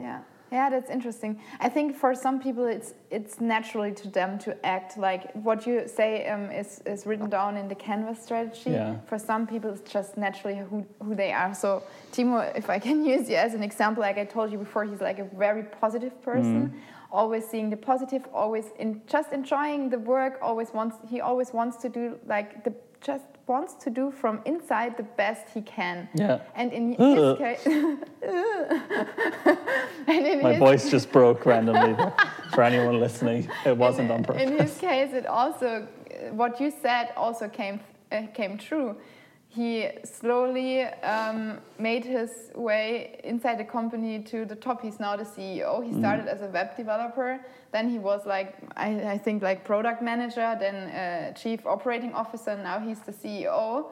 Yeah. 0.52 0.70
That's 0.70 0.90
interesting. 0.90 1.40
I 1.60 1.70
think 1.70 1.96
for 1.96 2.14
some 2.16 2.40
people, 2.40 2.66
it's 2.66 2.94
it's 3.10 3.40
naturally 3.40 3.94
to 3.94 4.08
them 4.08 4.38
to 4.40 4.66
act 4.66 4.98
like 4.98 5.32
what 5.34 5.66
you 5.68 5.88
say 5.88 6.28
um, 6.28 6.52
is 6.52 6.82
is 6.86 7.06
written 7.06 7.30
down 7.30 7.58
in 7.58 7.68
the 7.68 7.76
Canvas 7.76 8.22
strategy. 8.22 8.72
Yeah. 8.72 9.00
For 9.06 9.18
some 9.18 9.48
people, 9.48 9.70
it's 9.72 9.92
just 9.92 10.18
naturally 10.18 10.58
who 10.58 10.86
who 11.04 11.16
they 11.16 11.32
are. 11.32 11.54
So 11.54 11.84
Timo, 12.12 12.56
if 12.56 12.70
I 12.70 12.80
can 12.80 13.06
use 13.14 13.30
you 13.30 13.38
as 13.38 13.54
an 13.54 13.64
example, 13.64 14.02
like 14.02 14.18
I 14.18 14.26
told 14.26 14.52
you 14.52 14.58
before, 14.58 14.84
he's 14.86 15.02
like 15.02 15.20
a 15.20 15.30
very 15.36 15.64
positive 15.64 16.22
person. 16.22 16.68
Mm-hmm. 16.68 16.78
Always 17.14 17.46
seeing 17.46 17.70
the 17.70 17.78
positive, 17.78 18.24
always 18.34 18.68
in 18.80 19.02
just 19.06 19.34
enjoying 19.34 19.90
the 19.90 20.00
work. 20.00 20.40
Always 20.42 20.70
wants 20.74 20.96
he 21.10 21.20
always 21.20 21.52
wants 21.52 21.78
to 21.78 21.90
do 21.90 22.18
like 22.26 22.64
the 22.64 22.74
just 23.02 23.26
wants 23.52 23.74
to 23.84 23.90
do 23.90 24.10
from 24.22 24.42
inside 24.46 24.96
the 24.96 25.08
best 25.22 25.44
he 25.54 25.62
can. 25.62 26.08
Yeah. 26.16 26.40
And 26.56 26.72
in 26.72 26.94
his 26.94 27.38
case, 27.38 27.66
and 30.12 30.22
in 30.32 30.42
My 30.42 30.54
his 30.54 30.60
voice 30.60 30.90
just 30.90 31.12
broke 31.18 31.46
randomly 31.46 31.94
for 32.54 32.64
anyone 32.64 32.98
listening. 33.06 33.50
It 33.66 33.78
wasn't 33.86 34.10
in, 34.10 34.16
on 34.16 34.24
purpose. 34.24 34.44
In 34.44 34.58
his 34.58 34.78
case, 34.78 35.12
it 35.14 35.26
also 35.26 35.68
what 36.32 36.62
you 36.62 36.70
said 36.86 37.06
also 37.18 37.50
came 37.50 37.82
uh, 38.12 38.28
came 38.34 38.58
true. 38.58 38.96
He 39.54 39.90
slowly 40.06 40.84
um, 41.04 41.58
made 41.78 42.06
his 42.06 42.30
way 42.56 43.20
inside 43.26 43.58
the 43.60 43.66
company 43.66 44.20
to 44.24 44.46
the 44.46 44.56
top. 44.56 44.82
He's 44.82 44.98
now 44.98 45.18
the 45.18 45.26
CEO. 45.26 45.84
He 45.84 45.92
started 46.00 46.28
as 46.30 46.42
a 46.42 46.48
web 46.48 46.78
developer. 46.78 47.38
Then 47.74 47.90
he 47.90 48.00
was 48.00 48.26
like, 48.26 48.56
I, 48.78 49.12
I 49.12 49.18
think, 49.18 49.44
like 49.44 49.66
product 49.66 50.02
manager, 50.02 50.56
then 50.58 50.76
uh, 50.76 51.34
chief 51.34 51.66
operating 51.66 52.14
officer. 52.14 52.56
Now 52.56 52.80
he's 52.80 53.00
the 53.02 53.12
CEO 53.12 53.88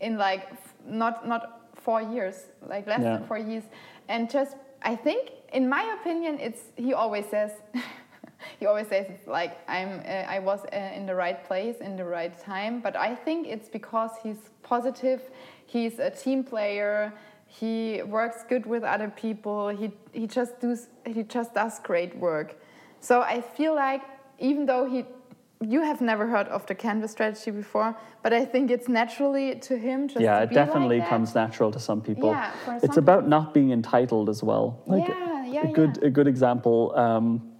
in 0.00 0.16
like 0.16 0.48
f- 0.50 0.74
not 0.86 1.28
not 1.28 1.68
four 1.74 2.00
years, 2.00 2.46
like 2.66 2.86
less 2.86 3.02
Yeah. 3.02 3.18
than 3.18 3.26
four 3.26 3.36
years. 3.38 3.64
And 4.08 4.30
just, 4.30 4.56
I 4.82 4.96
think, 4.96 5.30
in 5.52 5.68
my 5.68 5.94
opinion, 6.00 6.38
it's 6.40 6.62
he 6.76 6.94
always 6.94 7.26
says. 7.26 7.50
he 8.60 8.66
always 8.66 8.88
says 8.88 9.06
it's 9.08 9.26
like 9.26 9.58
I'm 9.68 10.00
uh, 10.00 10.36
I 10.36 10.38
was 10.38 10.60
uh, 10.72 10.76
in 10.94 11.06
the 11.06 11.14
right 11.14 11.44
place 11.44 11.76
in 11.80 11.96
the 11.96 12.04
right 12.04 12.36
time 12.38 12.80
but 12.80 12.96
I 12.96 13.14
think 13.14 13.46
it's 13.46 13.68
because 13.68 14.10
he's 14.22 14.50
positive 14.62 15.20
he's 15.66 15.98
a 15.98 16.10
team 16.10 16.44
player 16.44 17.12
he 17.46 18.02
works 18.02 18.44
good 18.48 18.64
with 18.66 18.82
other 18.82 19.08
people 19.08 19.68
he 19.68 19.92
he 20.12 20.26
just 20.26 20.60
does 20.60 20.88
he 21.06 21.22
just 21.22 21.54
does 21.54 21.78
great 21.80 22.16
work 22.16 22.56
so 23.00 23.22
I 23.22 23.40
feel 23.40 23.74
like 23.74 24.02
even 24.38 24.66
though 24.66 24.88
he 24.88 25.04
you 25.60 25.82
have 25.82 26.00
never 26.00 26.26
heard 26.26 26.48
of 26.48 26.66
the 26.66 26.74
canvas 26.74 27.12
strategy 27.12 27.50
before 27.50 27.96
but 28.22 28.32
I 28.32 28.44
think 28.44 28.70
it's 28.70 28.88
naturally 28.88 29.56
to 29.56 29.76
him 29.76 30.06
just 30.06 30.20
yeah, 30.20 30.36
to 30.36 30.42
it 30.42 30.46
like 30.46 30.54
definitely 30.54 31.00
that. 31.00 31.08
comes 31.08 31.34
natural 31.34 31.72
to 31.72 31.80
some 31.80 32.00
people. 32.00 32.30
Yeah, 32.30 32.52
for 32.64 32.76
it's 32.76 32.94
some 32.94 32.98
about 32.98 33.28
not 33.28 33.52
being 33.52 33.72
entitled 33.72 34.28
as 34.28 34.42
well. 34.42 34.80
Like 34.86 35.08
Yeah, 35.08 35.46
yeah, 35.46 35.68
a 35.68 35.72
good 35.72 35.98
yeah. 36.00 36.08
a 36.08 36.10
good 36.10 36.28
example. 36.28 36.92
Um, 36.96 37.51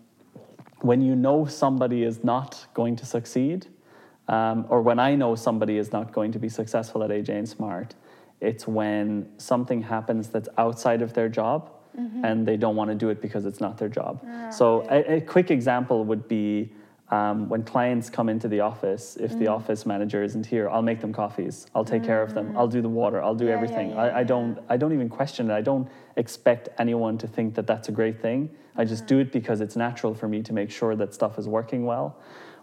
when 0.82 1.00
you 1.00 1.14
know 1.16 1.44
somebody 1.46 2.02
is 2.02 2.22
not 2.24 2.66
going 2.74 2.96
to 2.96 3.06
succeed, 3.06 3.66
um, 4.28 4.66
or 4.68 4.82
when 4.82 4.98
I 4.98 5.14
know 5.14 5.34
somebody 5.34 5.78
is 5.78 5.92
not 5.92 6.12
going 6.12 6.32
to 6.32 6.38
be 6.38 6.48
successful 6.48 7.02
at 7.02 7.10
AJ 7.10 7.30
and 7.30 7.48
Smart, 7.48 7.94
it's 8.40 8.66
when 8.66 9.28
something 9.38 9.82
happens 9.82 10.28
that's 10.28 10.48
outside 10.58 11.02
of 11.02 11.14
their 11.14 11.28
job 11.28 11.70
Mm-hmm. 11.98 12.24
and 12.24 12.48
they 12.48 12.56
don't 12.56 12.74
want 12.74 12.88
to 12.88 12.94
do 12.94 13.10
it 13.10 13.20
because 13.20 13.44
it's 13.44 13.60
not 13.60 13.76
their 13.76 13.90
job. 13.90 14.24
Ah, 14.26 14.48
so 14.48 14.86
a, 14.90 15.16
a 15.16 15.20
quick 15.20 15.50
example 15.50 16.06
would 16.06 16.26
be 16.26 16.72
um, 17.12 17.48
when 17.50 17.62
clients 17.62 18.08
come 18.10 18.28
into 18.30 18.48
the 18.48 18.60
office, 18.60 19.16
if 19.16 19.32
Mm. 19.32 19.38
the 19.40 19.46
office 19.48 19.84
manager 19.84 20.22
isn't 20.22 20.46
here, 20.46 20.68
I'll 20.70 20.82
make 20.90 21.00
them 21.00 21.12
coffees. 21.12 21.66
I'll 21.74 21.84
take 21.84 22.02
care 22.02 22.22
of 22.22 22.32
them. 22.34 22.54
I'll 22.56 22.66
do 22.78 22.80
the 22.80 22.88
water. 22.88 23.22
I'll 23.22 23.34
do 23.34 23.44
Mm. 23.44 23.48
Yeah, 23.48 23.52
yeah, 23.52 23.56
everything. 23.62 23.90
yeah, 23.90 24.02
I, 24.04 24.20
I 24.20 24.24
don't. 24.24 24.58
I 24.70 24.76
don't 24.78 24.92
even 24.92 25.08
question 25.10 25.50
it. 25.50 25.54
I 25.54 25.60
don't 25.60 25.86
expect 26.16 26.70
anyone 26.78 27.18
to 27.18 27.26
think 27.28 27.54
that 27.56 27.66
that's 27.66 27.88
a 27.88 27.92
great 27.92 28.18
thing. 28.20 28.48
I 28.76 28.84
just 28.86 29.04
Mm. 29.04 29.08
do 29.08 29.18
it 29.18 29.30
because 29.32 29.60
it's 29.60 29.76
natural 29.76 30.14
for 30.14 30.26
me 30.26 30.42
to 30.42 30.52
make 30.54 30.70
sure 30.70 30.96
that 30.96 31.12
stuff 31.12 31.38
is 31.38 31.46
working 31.46 31.84
well. 31.84 32.16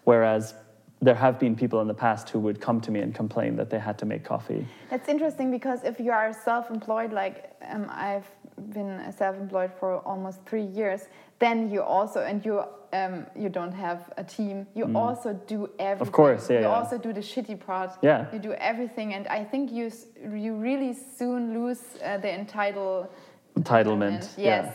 Whereas 0.03 0.55
there 1.01 1.15
have 1.15 1.37
been 1.39 1.55
people 1.55 1.79
in 1.81 1.87
the 1.87 1.93
past 1.93 2.29
who 2.31 2.39
would 2.39 2.59
come 2.59 2.81
to 2.81 2.91
me 2.91 2.99
and 3.01 3.13
complain 3.15 3.55
that 3.57 3.69
they 3.69 3.79
had 3.79 3.97
to 3.99 4.05
make 4.05 4.23
coffee. 4.23 4.65
That's 4.89 5.07
interesting 5.07 5.51
because 5.51 5.83
if 5.83 5.99
you 5.99 6.11
are 6.11 6.33
self-employed, 6.33 7.13
like 7.13 7.51
um, 7.71 7.85
I've 7.89 8.27
been 8.73 8.99
self-employed 9.15 9.71
for 9.79 9.99
almost 9.99 10.39
three 10.45 10.65
years, 10.79 11.01
then 11.37 11.69
you 11.71 11.81
also 11.83 12.19
and 12.21 12.43
you 12.43 12.63
um, 12.93 13.25
you 13.35 13.49
don't 13.49 13.71
have 13.73 14.11
a 14.17 14.23
team. 14.23 14.65
You 14.75 14.91
also 14.95 15.33
do 15.47 15.69
everything. 15.79 16.07
Of 16.07 16.11
course, 16.11 16.49
yeah, 16.49 16.57
You 16.59 16.65
yeah. 16.65 16.79
also 16.79 16.97
do 16.97 17.13
the 17.13 17.21
shitty 17.21 17.59
part. 17.59 17.91
Yeah. 18.01 18.25
You 18.33 18.39
do 18.39 18.53
everything, 18.53 19.13
and 19.13 19.27
I 19.27 19.43
think 19.43 19.71
you 19.71 19.91
you 20.37 20.55
really 20.55 20.93
soon 21.17 21.53
lose 21.53 21.81
uh, 22.03 22.17
the 22.17 22.31
entitle 22.33 23.09
Entitlement. 23.55 24.21
Yes. 24.37 24.65
Yeah. 24.65 24.71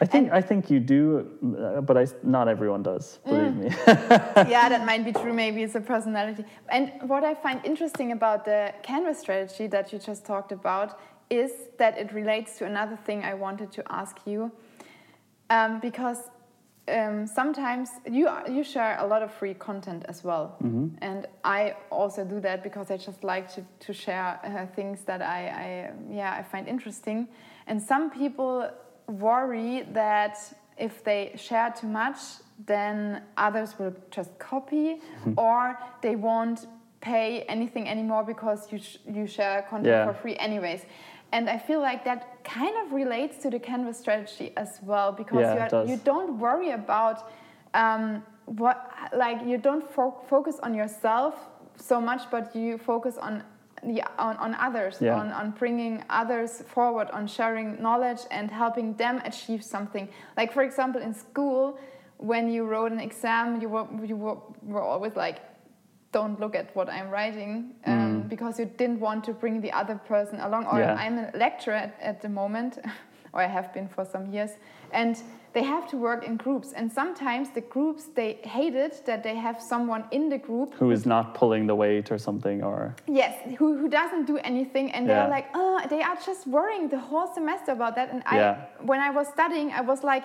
I 0.00 0.06
think 0.06 0.30
I 0.32 0.40
think 0.40 0.70
you 0.70 0.78
do, 0.80 1.26
uh, 1.58 1.80
but 1.80 1.96
I, 1.96 2.06
not 2.22 2.46
everyone 2.46 2.82
does. 2.84 3.18
Believe 3.24 3.52
Mm. 3.52 3.58
me. 3.58 3.68
yeah, 4.54 4.68
that 4.68 4.86
might 4.86 5.04
be 5.04 5.12
true. 5.12 5.32
Maybe 5.32 5.62
it's 5.64 5.74
a 5.74 5.80
personality. 5.80 6.44
And 6.68 6.92
what 7.08 7.24
I 7.24 7.34
find 7.34 7.60
interesting 7.64 8.12
about 8.12 8.44
the 8.44 8.72
Canvas 8.82 9.18
strategy 9.18 9.66
that 9.68 9.92
you 9.92 9.98
just 9.98 10.24
talked 10.24 10.52
about 10.52 10.98
is 11.30 11.50
that 11.78 11.98
it 11.98 12.12
relates 12.12 12.58
to 12.58 12.64
another 12.64 12.96
thing 13.06 13.24
I 13.24 13.34
wanted 13.34 13.72
to 13.72 13.82
ask 13.90 14.16
you. 14.24 14.52
Um, 15.50 15.80
because 15.80 16.18
um, 16.88 17.26
sometimes 17.26 17.88
you 18.10 18.28
you 18.48 18.64
share 18.64 18.96
a 19.00 19.06
lot 19.06 19.22
of 19.22 19.30
free 19.32 19.54
content 19.54 20.04
as 20.08 20.24
well, 20.24 20.56
and 21.02 21.26
I 21.44 21.74
also 21.90 22.24
do 22.24 22.40
that 22.40 22.62
because 22.62 22.90
I 22.90 22.96
just 22.96 23.22
like 23.24 23.46
to, 23.54 23.62
to 23.86 23.92
share 23.92 24.38
uh, 24.44 24.66
things 24.74 25.04
that 25.04 25.20
I, 25.22 25.40
I 25.48 25.92
yeah 26.10 26.32
I 26.40 26.42
find 26.42 26.68
interesting. 26.68 27.28
And 27.66 27.82
some 27.82 28.10
people 28.10 28.70
worry 29.06 29.86
that 29.92 30.36
if 30.78 31.02
they 31.04 31.32
share 31.36 31.72
too 31.80 31.88
much, 31.88 32.18
then 32.66 33.22
others 33.36 33.78
will 33.78 33.94
just 34.10 34.30
copy, 34.38 35.00
or 35.36 35.78
they 36.02 36.16
won't 36.16 36.66
pay 37.00 37.42
anything 37.42 37.88
anymore 37.88 38.24
because 38.24 38.72
you 38.72 38.78
sh 38.78 38.96
you 39.06 39.26
share 39.26 39.62
content 39.70 39.86
Yeah. 39.86 40.06
for 40.06 40.14
free 40.14 40.36
anyways. 40.36 40.82
And 41.32 41.48
I 41.50 41.58
feel 41.58 41.80
like 41.80 42.04
that 42.04 42.42
kind 42.44 42.74
of 42.82 42.92
relates 42.92 43.36
to 43.42 43.50
the 43.50 43.58
Canvas 43.58 43.98
strategy 43.98 44.52
as 44.56 44.78
well 44.82 45.12
because 45.12 45.40
Yeah, 45.40 45.68
you, 45.70 45.76
are, 45.76 45.84
you 45.86 45.96
don't 46.04 46.38
worry 46.38 46.70
about 46.70 47.30
um, 47.74 48.22
what 48.46 48.90
like 49.14 49.44
you 49.46 49.58
don't 49.58 49.84
fo 49.94 50.16
focus 50.28 50.58
on 50.62 50.74
yourself 50.74 51.34
so 51.76 52.00
much, 52.00 52.22
but 52.30 52.54
you 52.56 52.78
focus 52.78 53.18
on 53.18 53.42
the 53.84 54.02
on, 54.18 54.36
on 54.38 54.54
others, 54.54 54.96
Yeah. 55.00 55.20
on, 55.20 55.30
on 55.32 55.50
bringing 55.52 56.02
others 56.08 56.62
forward, 56.66 57.08
on 57.10 57.26
sharing 57.26 57.80
knowledge 57.80 58.20
and 58.30 58.50
helping 58.50 58.94
them 58.94 59.20
achieve 59.24 59.62
something. 59.62 60.08
Like 60.36 60.52
for 60.52 60.62
example, 60.62 61.00
in 61.02 61.14
school, 61.14 61.78
when 62.16 62.50
you 62.50 62.64
wrote 62.64 62.90
an 62.90 63.00
exam, 63.00 63.60
you 63.60 63.68
were 63.68 63.86
you 64.04 64.16
were, 64.16 64.38
were 64.62 64.82
always 64.82 65.14
like 65.14 65.40
don't 66.12 66.40
look 66.40 66.54
at 66.54 66.74
what 66.74 66.88
I'm 66.88 67.10
writing 67.10 67.74
um, 67.84 68.22
because 68.28 68.58
you 68.58 68.64
didn't 68.64 69.00
want 69.00 69.24
to 69.24 69.32
bring 69.32 69.60
the 69.60 69.70
other 69.72 69.96
person 69.96 70.40
along. 70.40 70.64
Or 70.66 70.78
Mm. 70.78 70.86
Yeah. 70.86 70.94
I'm 70.94 71.18
a 71.18 71.30
lecturer 71.36 71.74
at, 71.74 71.94
at 72.00 72.22
the 72.22 72.28
moment, 72.28 72.78
or 73.34 73.42
I 73.42 73.46
have 73.46 73.72
been 73.74 73.88
for 73.88 74.04
some 74.06 74.24
years, 74.32 74.52
and 74.92 75.20
they 75.52 75.62
have 75.62 75.86
to 75.90 75.96
work 75.98 76.24
in 76.24 76.36
groups. 76.36 76.72
And 76.72 76.90
sometimes 76.90 77.50
the 77.50 77.60
groups 77.60 78.04
they 78.14 78.38
hate 78.42 78.74
it 78.74 79.02
that 79.04 79.22
they 79.22 79.34
have 79.34 79.60
someone 79.60 80.04
in 80.10 80.28
the 80.30 80.38
group 80.38 80.72
Who 80.74 80.90
is 80.92 81.04
not 81.04 81.34
pulling 81.34 81.66
the 81.66 81.74
weight 81.74 82.10
or 82.10 82.18
something, 82.18 82.62
or 82.62 82.94
Yes, 83.06 83.34
who, 83.58 83.76
who 83.76 83.88
doesn't 83.88 84.24
do 84.26 84.38
anything, 84.38 84.90
and 84.92 85.06
they're 85.08 85.28
Yeah. 85.28 85.36
like, 85.38 85.48
oh, 85.54 85.80
they 85.90 86.02
are 86.02 86.16
just 86.24 86.46
worrying 86.46 86.88
the 86.88 86.98
whole 86.98 87.28
semester 87.34 87.72
about 87.72 87.94
that. 87.96 88.08
And 88.12 88.22
I, 88.24 88.36
Yeah. 88.36 88.54
when 88.80 89.00
I 89.00 89.10
was 89.10 89.26
studying, 89.28 89.72
I 89.72 89.82
was 89.82 90.02
like, 90.02 90.24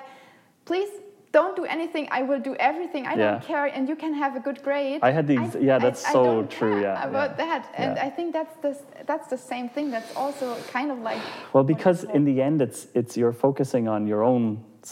please 0.66 0.90
don't 1.34 1.56
do 1.56 1.66
anything. 1.66 2.08
I 2.12 2.22
will 2.22 2.40
do 2.40 2.56
everything. 2.70 3.04
I 3.08 3.16
Yeah. 3.16 3.32
don't 3.32 3.44
care, 3.52 3.66
and 3.76 3.90
you 3.90 3.96
can 4.04 4.14
have 4.14 4.34
a 4.36 4.40
good 4.48 4.60
grade. 4.68 5.00
I 5.10 5.12
had 5.18 5.26
the 5.28 5.38
ex- 5.44 5.58
yeah, 5.70 5.80
that's 5.86 6.04
so 6.16 6.24
don't 6.24 6.50
true, 6.60 6.82
yeah, 6.82 7.08
about 7.10 7.32
yeah. 7.32 7.46
that, 7.46 7.62
and 7.82 7.92
Yeah. 7.98 8.08
I 8.08 8.10
think 8.18 8.28
that's 8.38 8.56
the 8.66 8.72
that's 9.10 9.28
the 9.28 9.38
same 9.52 9.68
thing. 9.76 9.86
That's 9.96 10.12
also 10.16 10.46
kind 10.76 10.90
of 10.94 10.98
like 11.10 11.22
well, 11.54 11.66
because 11.76 12.00
in 12.18 12.24
the 12.30 12.38
end, 12.48 12.62
it's 12.62 12.82
it's 13.00 13.18
you're 13.20 13.38
focusing 13.48 13.88
on 13.96 14.08
your 14.12 14.22
own 14.24 14.44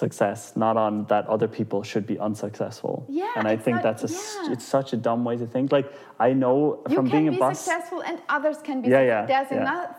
success, 0.03 0.39
not 0.55 0.75
on 0.85 1.05
that 1.13 1.23
other 1.27 1.47
people 1.47 1.79
should 1.83 2.05
be 2.13 2.17
unsuccessful. 2.27 2.95
Yeah, 3.21 3.37
and 3.37 3.45
I 3.53 3.57
think 3.63 3.75
not- 3.75 3.83
that's 3.87 4.03
a 4.03 4.51
it's 4.53 4.65
such 4.77 4.93
a 4.93 4.97
dumb 5.07 5.21
way 5.27 5.35
to 5.37 5.45
think. 5.53 5.71
Like 5.77 5.87
I 6.27 6.33
know 6.33 6.57
you 6.89 6.95
from 6.97 7.07
can 7.09 7.17
being 7.17 7.31
be 7.37 7.41
a 7.41 7.53
successful, 7.55 7.99
and 8.09 8.17
others 8.37 8.57
can 8.67 8.81
be. 8.81 8.87
Yeah, 8.89 9.03
yeah, 9.11 9.25
There's 9.31 9.51
enough 9.51 9.91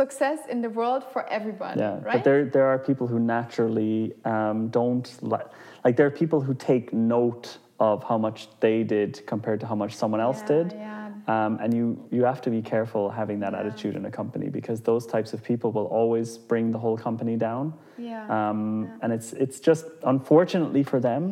success 0.00 0.40
in 0.52 0.60
the 0.62 0.68
world 0.80 1.02
for 1.12 1.22
everybody. 1.38 1.80
Yeah, 1.80 1.94
right? 1.94 2.12
but 2.14 2.24
there 2.24 2.44
there 2.56 2.66
are 2.72 2.78
people 2.78 3.06
who 3.12 3.18
naturally 3.18 4.12
um, 4.24 4.68
don't 4.68 5.08
like 5.22 5.46
like 5.86 5.94
there 5.96 6.06
are 6.10 6.16
people 6.24 6.40
who 6.40 6.52
take 6.72 6.92
note 6.92 7.58
of 7.78 8.02
how 8.10 8.18
much 8.26 8.48
they 8.58 8.82
did 8.82 9.10
compared 9.32 9.60
to 9.60 9.66
how 9.70 9.76
much 9.82 9.92
someone 9.94 10.20
else 10.28 10.40
Yeah, 10.42 10.54
did. 10.54 10.66
yeah. 10.72 11.10
Um, 11.34 11.52
and 11.62 11.70
you 11.78 11.86
you 12.16 12.22
have 12.24 12.40
to 12.46 12.50
be 12.56 12.60
careful 12.74 13.02
having 13.20 13.38
that 13.44 13.54
attitude 13.60 13.94
in 14.00 14.04
a 14.06 14.10
company 14.20 14.48
because 14.58 14.78
those 14.90 15.04
types 15.14 15.30
of 15.34 15.38
people 15.50 15.68
will 15.76 15.88
always 16.00 16.28
bring 16.50 16.72
the 16.72 16.78
whole 16.84 16.98
company 17.08 17.36
down. 17.48 17.64
Yeah. 17.98 18.24
Um, 18.36 18.62
And 19.02 19.10
it's 19.16 19.28
it's 19.44 19.58
just 19.68 19.84
unfortunately 20.14 20.82
for 20.92 20.98
them, 21.08 21.22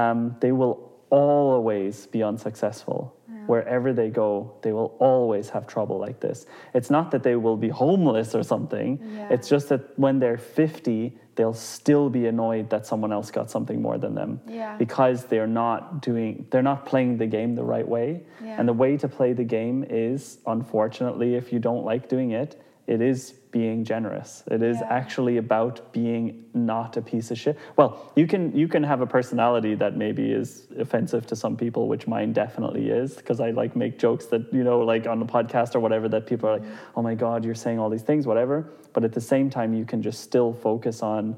um, 0.00 0.18
they 0.44 0.52
will 0.60 0.76
always 1.10 1.94
be 2.14 2.20
unsuccessful. 2.32 2.98
Wherever 3.46 3.92
they 3.92 4.10
go, 4.10 4.54
they 4.62 4.72
will 4.72 4.94
always 4.98 5.50
have 5.50 5.66
trouble 5.66 5.98
like 5.98 6.20
this. 6.20 6.46
It's 6.74 6.90
not 6.90 7.10
that 7.12 7.22
they 7.22 7.36
will 7.36 7.56
be 7.56 7.68
homeless 7.68 8.34
or 8.34 8.42
something. 8.42 8.98
Yeah. 9.02 9.28
It's 9.30 9.48
just 9.48 9.68
that 9.70 9.98
when 9.98 10.18
they're 10.18 10.38
50, 10.38 11.18
they'll 11.34 11.54
still 11.54 12.10
be 12.10 12.26
annoyed 12.26 12.70
that 12.70 12.86
someone 12.86 13.12
else 13.12 13.30
got 13.30 13.50
something 13.50 13.80
more 13.80 13.98
than 13.98 14.14
them 14.14 14.40
Yeah. 14.46 14.76
because 14.76 15.24
they're 15.24 15.46
not 15.46 16.02
doing 16.02 16.46
they're 16.50 16.62
not 16.62 16.84
playing 16.86 17.16
the 17.18 17.26
game 17.26 17.54
the 17.54 17.64
right 17.64 17.88
way. 17.88 18.22
Yeah. 18.44 18.56
And 18.58 18.68
the 18.68 18.72
way 18.74 18.96
to 18.98 19.08
play 19.08 19.32
the 19.32 19.44
game 19.44 19.84
is 19.88 20.38
unfortunately 20.46 21.34
if 21.34 21.52
you 21.52 21.58
don't 21.58 21.84
like 21.84 22.08
doing 22.08 22.32
it, 22.32 22.60
it 22.86 23.00
is 23.00 23.32
being 23.52 23.84
generous. 23.84 24.42
It 24.50 24.62
is 24.62 24.80
Yeah. 24.80 24.88
actually 24.88 25.36
about 25.36 25.92
being 25.92 26.44
not 26.54 26.96
a 26.96 27.02
piece 27.02 27.30
of 27.30 27.38
shit. 27.38 27.56
Well, 27.76 28.10
you 28.16 28.26
can 28.26 28.56
you 28.56 28.66
can 28.66 28.82
have 28.82 29.00
a 29.02 29.06
personality 29.06 29.74
that 29.76 29.96
maybe 29.96 30.32
is 30.32 30.66
offensive 30.78 31.26
to 31.26 31.36
some 31.36 31.56
people, 31.56 31.86
which 31.86 32.06
mine 32.08 32.32
definitely 32.32 32.90
is, 32.90 33.14
because 33.16 33.40
I 33.40 33.50
like 33.50 33.76
make 33.76 33.98
jokes 33.98 34.26
that 34.26 34.52
you 34.52 34.64
know, 34.64 34.80
like 34.80 35.06
on 35.06 35.20
the 35.20 35.26
podcast 35.26 35.74
or 35.74 35.80
whatever, 35.80 36.08
that 36.08 36.26
people 36.26 36.48
are 36.48 36.58
like, 36.58 36.68
"Oh 36.96 37.02
my 37.02 37.14
God, 37.14 37.44
you're 37.44 37.54
saying 37.54 37.78
all 37.78 37.90
these 37.90 38.02
things," 38.02 38.26
whatever. 38.26 38.66
But 38.94 39.04
at 39.04 39.12
the 39.12 39.20
same 39.20 39.50
time, 39.50 39.74
you 39.74 39.84
can 39.84 40.02
just 40.02 40.20
still 40.20 40.52
focus 40.52 41.02
on 41.02 41.36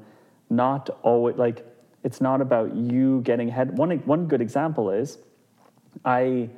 not 0.49 0.89
always 1.03 1.35
like 1.37 1.65
it's 2.03 2.21
not 2.21 2.39
about 2.41 2.73
you 2.75 3.21
getting 3.21 3.49
ahead. 3.49 3.77
One 3.77 3.91
one 4.05 4.27
good 4.27 4.41
example 4.41 4.89
is 4.89 5.17
I 6.05 6.49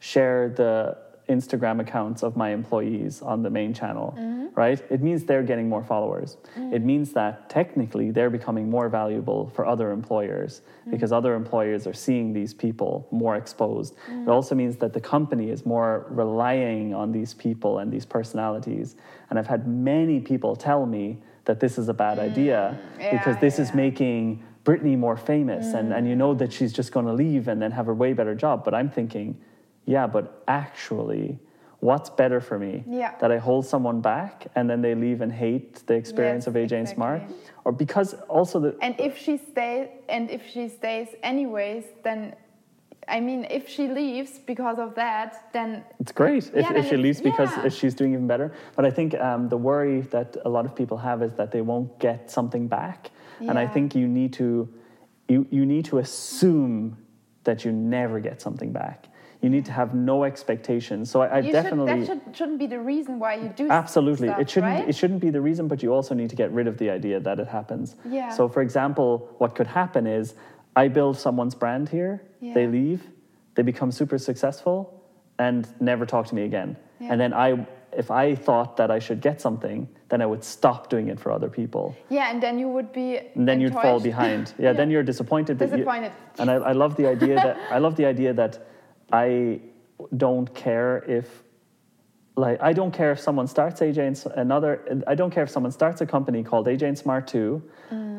share 0.00 0.48
the 0.48 0.96
Instagram 1.28 1.80
accounts 1.80 2.22
of 2.22 2.36
my 2.36 2.50
employees 2.50 3.20
on 3.22 3.42
the 3.42 3.50
main 3.50 3.74
channel, 3.74 4.14
mm-hmm. 4.18 4.46
right? 4.54 4.82
It 4.90 5.02
means 5.02 5.24
they're 5.24 5.42
getting 5.42 5.68
more 5.68 5.84
followers. 5.84 6.38
Mm. 6.56 6.72
It 6.72 6.82
means 6.82 7.12
that 7.12 7.50
technically 7.50 8.10
they're 8.10 8.30
becoming 8.30 8.70
more 8.70 8.88
valuable 8.88 9.50
for 9.54 9.66
other 9.66 9.90
employers 9.90 10.62
mm. 10.86 10.90
because 10.90 11.12
other 11.12 11.34
employers 11.34 11.86
are 11.86 11.92
seeing 11.92 12.32
these 12.32 12.54
people 12.54 13.06
more 13.10 13.36
exposed. 13.36 13.94
Mm. 14.10 14.22
It 14.22 14.28
also 14.30 14.54
means 14.54 14.76
that 14.78 14.92
the 14.94 15.00
company 15.00 15.50
is 15.50 15.66
more 15.66 16.06
relying 16.08 16.94
on 16.94 17.12
these 17.12 17.34
people 17.34 17.78
and 17.78 17.92
these 17.92 18.06
personalities. 18.06 18.96
And 19.28 19.38
I've 19.38 19.46
had 19.46 19.68
many 19.68 20.20
people 20.20 20.56
tell 20.56 20.86
me 20.86 21.18
that 21.44 21.60
this 21.60 21.78
is 21.78 21.88
a 21.88 21.94
bad 21.94 22.18
idea 22.18 22.78
because 22.96 23.36
Yeah, 23.36 23.40
this 23.40 23.58
is 23.58 23.68
yeah. 23.70 23.76
making 23.76 24.42
Britney 24.64 24.98
more 24.98 25.16
famous 25.16 25.72
and, 25.72 25.92
and 25.92 26.06
you 26.06 26.14
know 26.14 26.34
that 26.34 26.52
she's 26.52 26.72
just 26.72 26.92
going 26.92 27.06
to 27.06 27.12
leave 27.12 27.48
and 27.48 27.60
then 27.60 27.70
have 27.70 27.88
a 27.88 27.94
way 27.94 28.12
better 28.12 28.34
job. 28.34 28.64
But 28.64 28.74
I'm 28.74 28.90
thinking, 28.90 29.38
yeah, 29.88 30.06
but 30.06 30.42
actually, 30.46 31.38
what's 31.80 32.10
better 32.10 32.40
for 32.40 32.58
me? 32.58 32.84
Yeah. 32.86 33.14
That 33.20 33.32
I 33.32 33.38
hold 33.38 33.64
someone 33.64 34.02
back 34.02 34.46
and 34.54 34.68
then 34.68 34.82
they 34.82 34.94
leave 34.94 35.22
and 35.22 35.32
hate 35.32 35.86
the 35.86 35.94
experience 35.94 36.42
Yes, 36.42 36.48
of 36.48 36.54
AJ 36.54 36.72
and 36.72 36.88
Smart? 36.88 37.22
Or 37.64 37.72
because 37.72 38.12
also 38.28 38.60
the. 38.60 38.76
And 38.82 38.94
if 39.00 39.16
she 39.16 39.38
stays, 39.38 39.88
and 40.10 40.30
if 40.30 40.46
she 40.46 40.68
stays 40.68 41.08
anyways, 41.22 41.84
then 42.04 42.36
I 43.08 43.20
mean, 43.20 43.46
if 43.48 43.66
she 43.66 43.88
leaves 43.88 44.38
because 44.38 44.78
of 44.78 44.94
that, 44.96 45.50
then 45.54 45.82
It's 45.98 46.12
great 46.12 46.44
if, 46.48 46.54
Yeah, 46.54 46.76
if 46.76 46.90
she 46.90 46.98
leaves 46.98 47.22
because 47.22 47.50
yeah. 47.56 47.70
she's 47.70 47.94
doing 47.94 48.12
even 48.12 48.26
better. 48.26 48.52
But 48.76 48.84
I 48.84 48.90
think 48.90 49.14
um, 49.14 49.48
the 49.48 49.56
worry 49.56 50.02
that 50.16 50.36
a 50.44 50.50
lot 50.50 50.66
of 50.66 50.76
people 50.76 50.98
have 50.98 51.22
is 51.22 51.32
that 51.40 51.50
they 51.50 51.62
won't 51.62 51.98
get 51.98 52.30
something 52.30 52.68
back. 52.68 53.10
And 53.40 53.58
I 53.58 53.66
think 53.66 53.94
you 53.94 54.06
need 54.06 54.32
to 54.34 54.68
you, 55.28 55.46
you 55.50 55.64
need 55.64 55.84
to 55.86 55.98
assume 55.98 56.98
that 57.44 57.64
you 57.64 57.72
never 57.72 58.20
get 58.20 58.42
something 58.42 58.72
back. 58.72 59.07
You 59.40 59.50
need 59.50 59.64
to 59.66 59.72
have 59.72 59.94
no 59.94 60.24
expectations. 60.24 61.10
So 61.10 61.22
I, 61.22 61.26
I 61.26 61.38
you 61.40 61.52
definitely 61.52 62.04
should, 62.04 62.18
that 62.18 62.24
should, 62.24 62.36
shouldn't 62.36 62.58
be 62.58 62.66
the 62.66 62.80
reason 62.80 63.20
why 63.20 63.34
you 63.34 63.48
do 63.50 63.68
Absolutely. 63.70 64.28
stuff, 64.28 64.40
it 64.40 64.50
shouldn't 64.50 64.72
right? 64.72 64.88
it 64.88 64.96
shouldn't 64.96 65.20
be 65.20 65.30
the 65.30 65.40
reason, 65.40 65.68
but 65.68 65.82
you 65.82 65.92
also 65.94 66.14
need 66.14 66.30
to 66.30 66.36
get 66.36 66.50
rid 66.50 66.66
of 66.66 66.76
the 66.78 66.90
idea 66.90 67.20
that 67.20 67.38
it 67.38 67.46
happens. 67.46 67.94
Yeah. 68.04 68.30
So 68.30 68.48
for 68.48 68.62
example, 68.62 69.32
what 69.38 69.54
could 69.54 69.68
happen 69.68 70.06
is 70.06 70.34
I 70.74 70.88
build 70.88 71.16
someone's 71.16 71.54
brand 71.54 71.88
here, 71.88 72.22
yeah. 72.40 72.54
they 72.54 72.66
leave, 72.66 73.02
they 73.54 73.62
become 73.62 73.92
super 73.92 74.18
successful 74.18 75.04
and 75.38 75.68
never 75.80 76.04
talk 76.04 76.26
to 76.26 76.34
me 76.34 76.42
again. 76.42 76.76
Yeah. 76.98 77.12
And 77.12 77.20
then 77.20 77.32
I 77.32 77.64
if 77.92 78.10
I 78.10 78.34
thought 78.34 78.76
that 78.76 78.90
I 78.90 78.98
should 78.98 79.20
get 79.20 79.40
something, 79.40 79.88
then 80.08 80.20
I 80.20 80.26
would 80.26 80.44
stop 80.44 80.90
doing 80.90 81.08
it 81.08 81.18
for 81.18 81.32
other 81.32 81.48
people. 81.48 81.96
yeah, 82.10 82.30
and 82.30 82.42
then 82.42 82.58
you 82.58 82.68
would 82.68 82.92
be. 82.92 83.18
And 83.34 83.48
then 83.48 83.60
you'd 83.60 83.72
fall 83.72 84.00
behind. 84.00 84.52
Yeah, 84.58 84.72
then 84.72 84.90
you're 84.90 85.02
disappointed. 85.02 85.58
that 85.58 85.70
you- 85.70 85.76
Disappointed. 85.76 86.12
and 86.38 86.50
I, 86.50 86.54
I 86.54 86.72
love 86.72 86.96
the 86.96 87.06
idea 87.06 87.36
that 87.36 87.56
I 87.70 87.78
love 87.78 87.96
the 87.96 88.06
idea 88.06 88.32
that 88.34 88.58
I 89.12 89.60
don't 90.16 90.52
care 90.54 91.04
if 91.08 91.42
like 92.36 92.62
I 92.62 92.72
don't 92.72 92.92
care 92.92 93.10
if 93.10 93.18
someone 93.20 93.48
starts 93.48 93.80
AJ 93.80 93.98
and 93.98 94.32
another 94.38 95.02
I 95.06 95.14
don't 95.16 95.30
care 95.30 95.42
if 95.42 95.50
someone 95.50 95.72
starts 95.72 96.00
a 96.00 96.06
company 96.06 96.42
called 96.44 96.66
AJ 96.66 96.82
and 96.82 96.98
Smart 96.98 97.26
2 97.26 97.62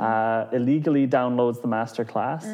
uh, 0.02 0.46
illegally 0.52 1.08
downloads 1.08 1.62
the 1.62 1.68
master 1.68 2.04
class 2.04 2.46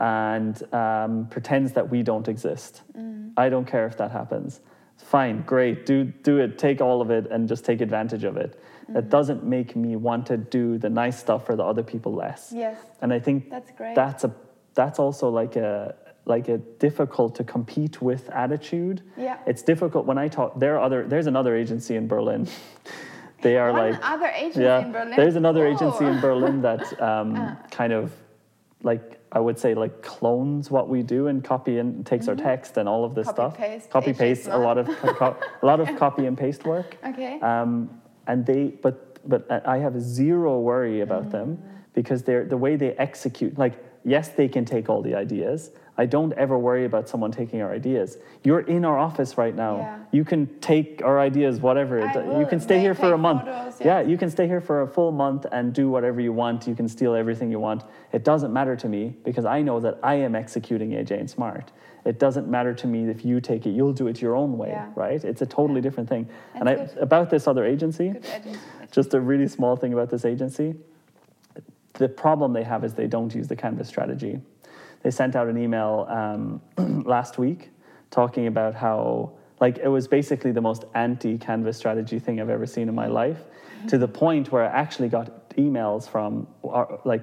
and 0.00 0.74
um, 0.74 1.28
pretends 1.30 1.72
that 1.72 1.88
we 1.88 2.02
don't 2.02 2.26
exist. 2.28 2.82
I 3.36 3.48
don't 3.48 3.66
care 3.66 3.86
if 3.86 3.96
that 3.98 4.10
happens. 4.10 4.60
Fine, 4.96 5.42
great, 5.42 5.86
do 5.86 6.04
do 6.04 6.38
it, 6.38 6.58
take 6.58 6.80
all 6.80 7.00
of 7.00 7.10
it 7.10 7.30
and 7.30 7.48
just 7.48 7.64
take 7.64 7.80
advantage 7.80 8.24
of 8.24 8.36
it. 8.36 8.60
That 8.88 9.08
doesn't 9.08 9.44
make 9.44 9.74
me 9.76 9.96
want 9.96 10.26
to 10.26 10.36
do 10.36 10.76
the 10.76 10.90
nice 10.90 11.18
stuff 11.18 11.46
for 11.46 11.56
the 11.56 11.62
other 11.62 11.82
people 11.82 12.12
less. 12.12 12.52
Yes. 12.54 12.76
And 13.00 13.12
I 13.12 13.20
think 13.20 13.48
That's 13.48 13.70
great. 13.70 13.94
that's 13.94 14.24
a 14.24 14.34
that's 14.74 14.98
also 14.98 15.28
like 15.28 15.56
a 15.56 15.94
like 16.24 16.48
a 16.48 16.58
difficult 16.58 17.34
to 17.36 17.44
compete 17.44 18.00
with 18.00 18.30
attitude. 18.30 19.02
Yeah. 19.16 19.38
It's 19.46 19.62
difficult 19.62 20.06
when 20.06 20.18
I 20.18 20.28
talk 20.28 20.58
there 20.58 20.76
are 20.76 20.82
other 20.84 21.06
there's 21.06 21.26
another 21.26 21.56
agency 21.56 21.96
in 21.96 22.06
Berlin. 22.08 22.48
they 23.42 23.56
are 23.56 23.72
One 23.72 23.90
like 23.92 24.00
other 24.02 24.26
agency 24.28 24.62
yeah, 24.62 24.84
in 24.84 24.92
Berlin. 24.92 25.14
There's 25.16 25.36
another 25.36 25.66
Oh. 25.66 25.72
agency 25.72 26.04
in 26.04 26.20
Berlin 26.20 26.62
that 26.68 27.00
um, 27.02 27.56
kind 27.70 27.92
of 27.92 28.12
like 28.82 29.18
I 29.32 29.40
would 29.40 29.58
say 29.58 29.74
like 29.74 30.02
clones 30.02 30.70
what 30.70 30.88
we 30.88 31.02
do 31.02 31.26
and 31.28 31.42
copy 31.42 31.78
and 31.78 32.04
takes 32.06 32.28
our 32.28 32.36
text 32.36 32.76
and 32.76 32.88
all 32.88 33.04
of 33.04 33.14
this 33.14 33.26
Mm-hmm. 33.28 33.36
Copy, 33.36 33.54
stuff. 33.54 33.56
paste, 33.58 33.90
copy 33.90 34.12
paste 34.12 34.46
a 34.48 34.58
lot 34.58 34.78
of 34.78 34.86
co- 34.98 35.36
a 35.62 35.66
lot 35.66 35.80
of 35.80 35.88
copy 35.98 36.26
and 36.26 36.36
paste 36.38 36.64
work. 36.64 36.96
Okay. 37.04 37.40
Um, 37.40 38.00
and 38.26 38.46
they, 38.46 38.66
but 38.82 39.18
but 39.28 39.50
I 39.66 39.78
have 39.78 40.00
zero 40.00 40.58
worry 40.60 41.00
about 41.00 41.30
them 41.30 41.58
because 41.94 42.22
they're 42.24 42.44
the 42.44 42.56
way 42.56 42.74
they 42.76 42.90
execute. 42.92 43.56
Like, 43.56 43.74
yes, 44.04 44.28
they 44.30 44.48
can 44.48 44.64
take 44.64 44.88
all 44.88 45.00
the 45.02 45.14
ideas. 45.14 45.70
I 45.98 46.06
don't 46.06 46.32
ever 46.34 46.58
worry 46.58 46.86
about 46.86 47.08
someone 47.08 47.32
taking 47.32 47.60
our 47.60 47.70
ideas. 47.70 48.16
You're 48.42 48.60
in 48.60 48.84
our 48.84 48.98
office 48.98 49.36
right 49.36 49.54
now. 49.54 49.76
Yeah. 49.76 49.98
You 50.10 50.24
can 50.24 50.46
take 50.60 51.02
our 51.04 51.20
ideas, 51.20 51.60
whatever. 51.60 52.00
I 52.02 52.40
you 52.40 52.46
can 52.46 52.60
stay 52.60 52.76
make- 52.76 52.82
here 52.82 52.94
for 52.94 53.12
a 53.12 53.18
month. 53.18 53.42
photos, 53.44 53.78
yeah, 53.80 54.00
yes. 54.00 54.08
you 54.08 54.16
can 54.16 54.30
stay 54.30 54.46
here 54.46 54.60
for 54.62 54.80
a 54.82 54.86
full 54.86 55.12
month 55.12 55.44
and 55.52 55.72
do 55.74 55.90
whatever 55.90 56.20
you 56.20 56.32
want. 56.32 56.66
You 56.66 56.74
can 56.74 56.88
steal 56.88 57.14
everything 57.14 57.50
you 57.50 57.60
want. 57.60 57.84
It 58.12 58.24
doesn't 58.24 58.52
matter 58.52 58.74
to 58.76 58.88
me 58.88 59.16
because 59.22 59.44
I 59.44 59.60
know 59.60 59.80
that 59.80 59.98
I 60.02 60.14
am 60.14 60.34
executing 60.34 60.90
AJ 60.92 61.20
and 61.20 61.28
Smart. 61.30 61.72
It 62.06 62.18
doesn't 62.18 62.48
matter 62.48 62.72
to 62.74 62.86
me 62.86 63.08
if 63.10 63.24
you 63.24 63.40
take 63.40 63.66
it. 63.66 63.70
You'll 63.70 63.92
do 63.92 64.08
it 64.08 64.20
your 64.20 64.34
own 64.34 64.56
way, 64.58 64.70
Yeah. 64.70 64.88
right? 64.96 65.22
It's 65.22 65.42
a 65.42 65.46
totally 65.46 65.80
different 65.82 66.08
thing. 66.08 66.26
and 66.54 66.68
I, 66.70 66.72
about 67.00 67.28
this 67.30 67.46
other 67.46 67.64
agency, 67.66 68.08
agency. 68.08 68.58
just 68.90 69.12
a 69.14 69.20
really 69.20 69.46
small 69.46 69.76
thing 69.76 69.92
about 69.92 70.08
this 70.10 70.24
agency. 70.24 70.74
The 71.94 72.08
problem 72.08 72.54
they 72.54 72.64
have 72.64 72.82
is 72.82 72.94
they 72.94 73.06
don't 73.06 73.32
use 73.34 73.46
the 73.48 73.56
Canvas 73.56 73.88
strategy. 73.88 74.40
They 75.02 75.10
sent 75.10 75.34
out 75.36 75.48
an 75.48 75.58
email 75.58 76.06
um, 76.08 76.60
last 77.04 77.38
week 77.38 77.70
talking 78.10 78.46
about 78.46 78.74
how 78.74 79.32
like 79.60 79.78
it 79.78 79.88
was 79.88 80.08
basically 80.08 80.52
the 80.52 80.60
most 80.60 80.84
anti 80.94 81.38
canvas 81.38 81.76
strategy 81.76 82.18
thing 82.18 82.40
I've 82.40 82.50
ever 82.50 82.66
seen 82.66 82.88
in 82.88 82.94
my 82.94 83.06
life, 83.06 83.38
to 83.88 83.98
the 83.98 84.08
point 84.08 84.50
where 84.52 84.64
I 84.64 84.68
actually 84.68 85.08
got 85.08 85.50
emails 85.56 86.08
from 86.08 86.46
like 87.04 87.22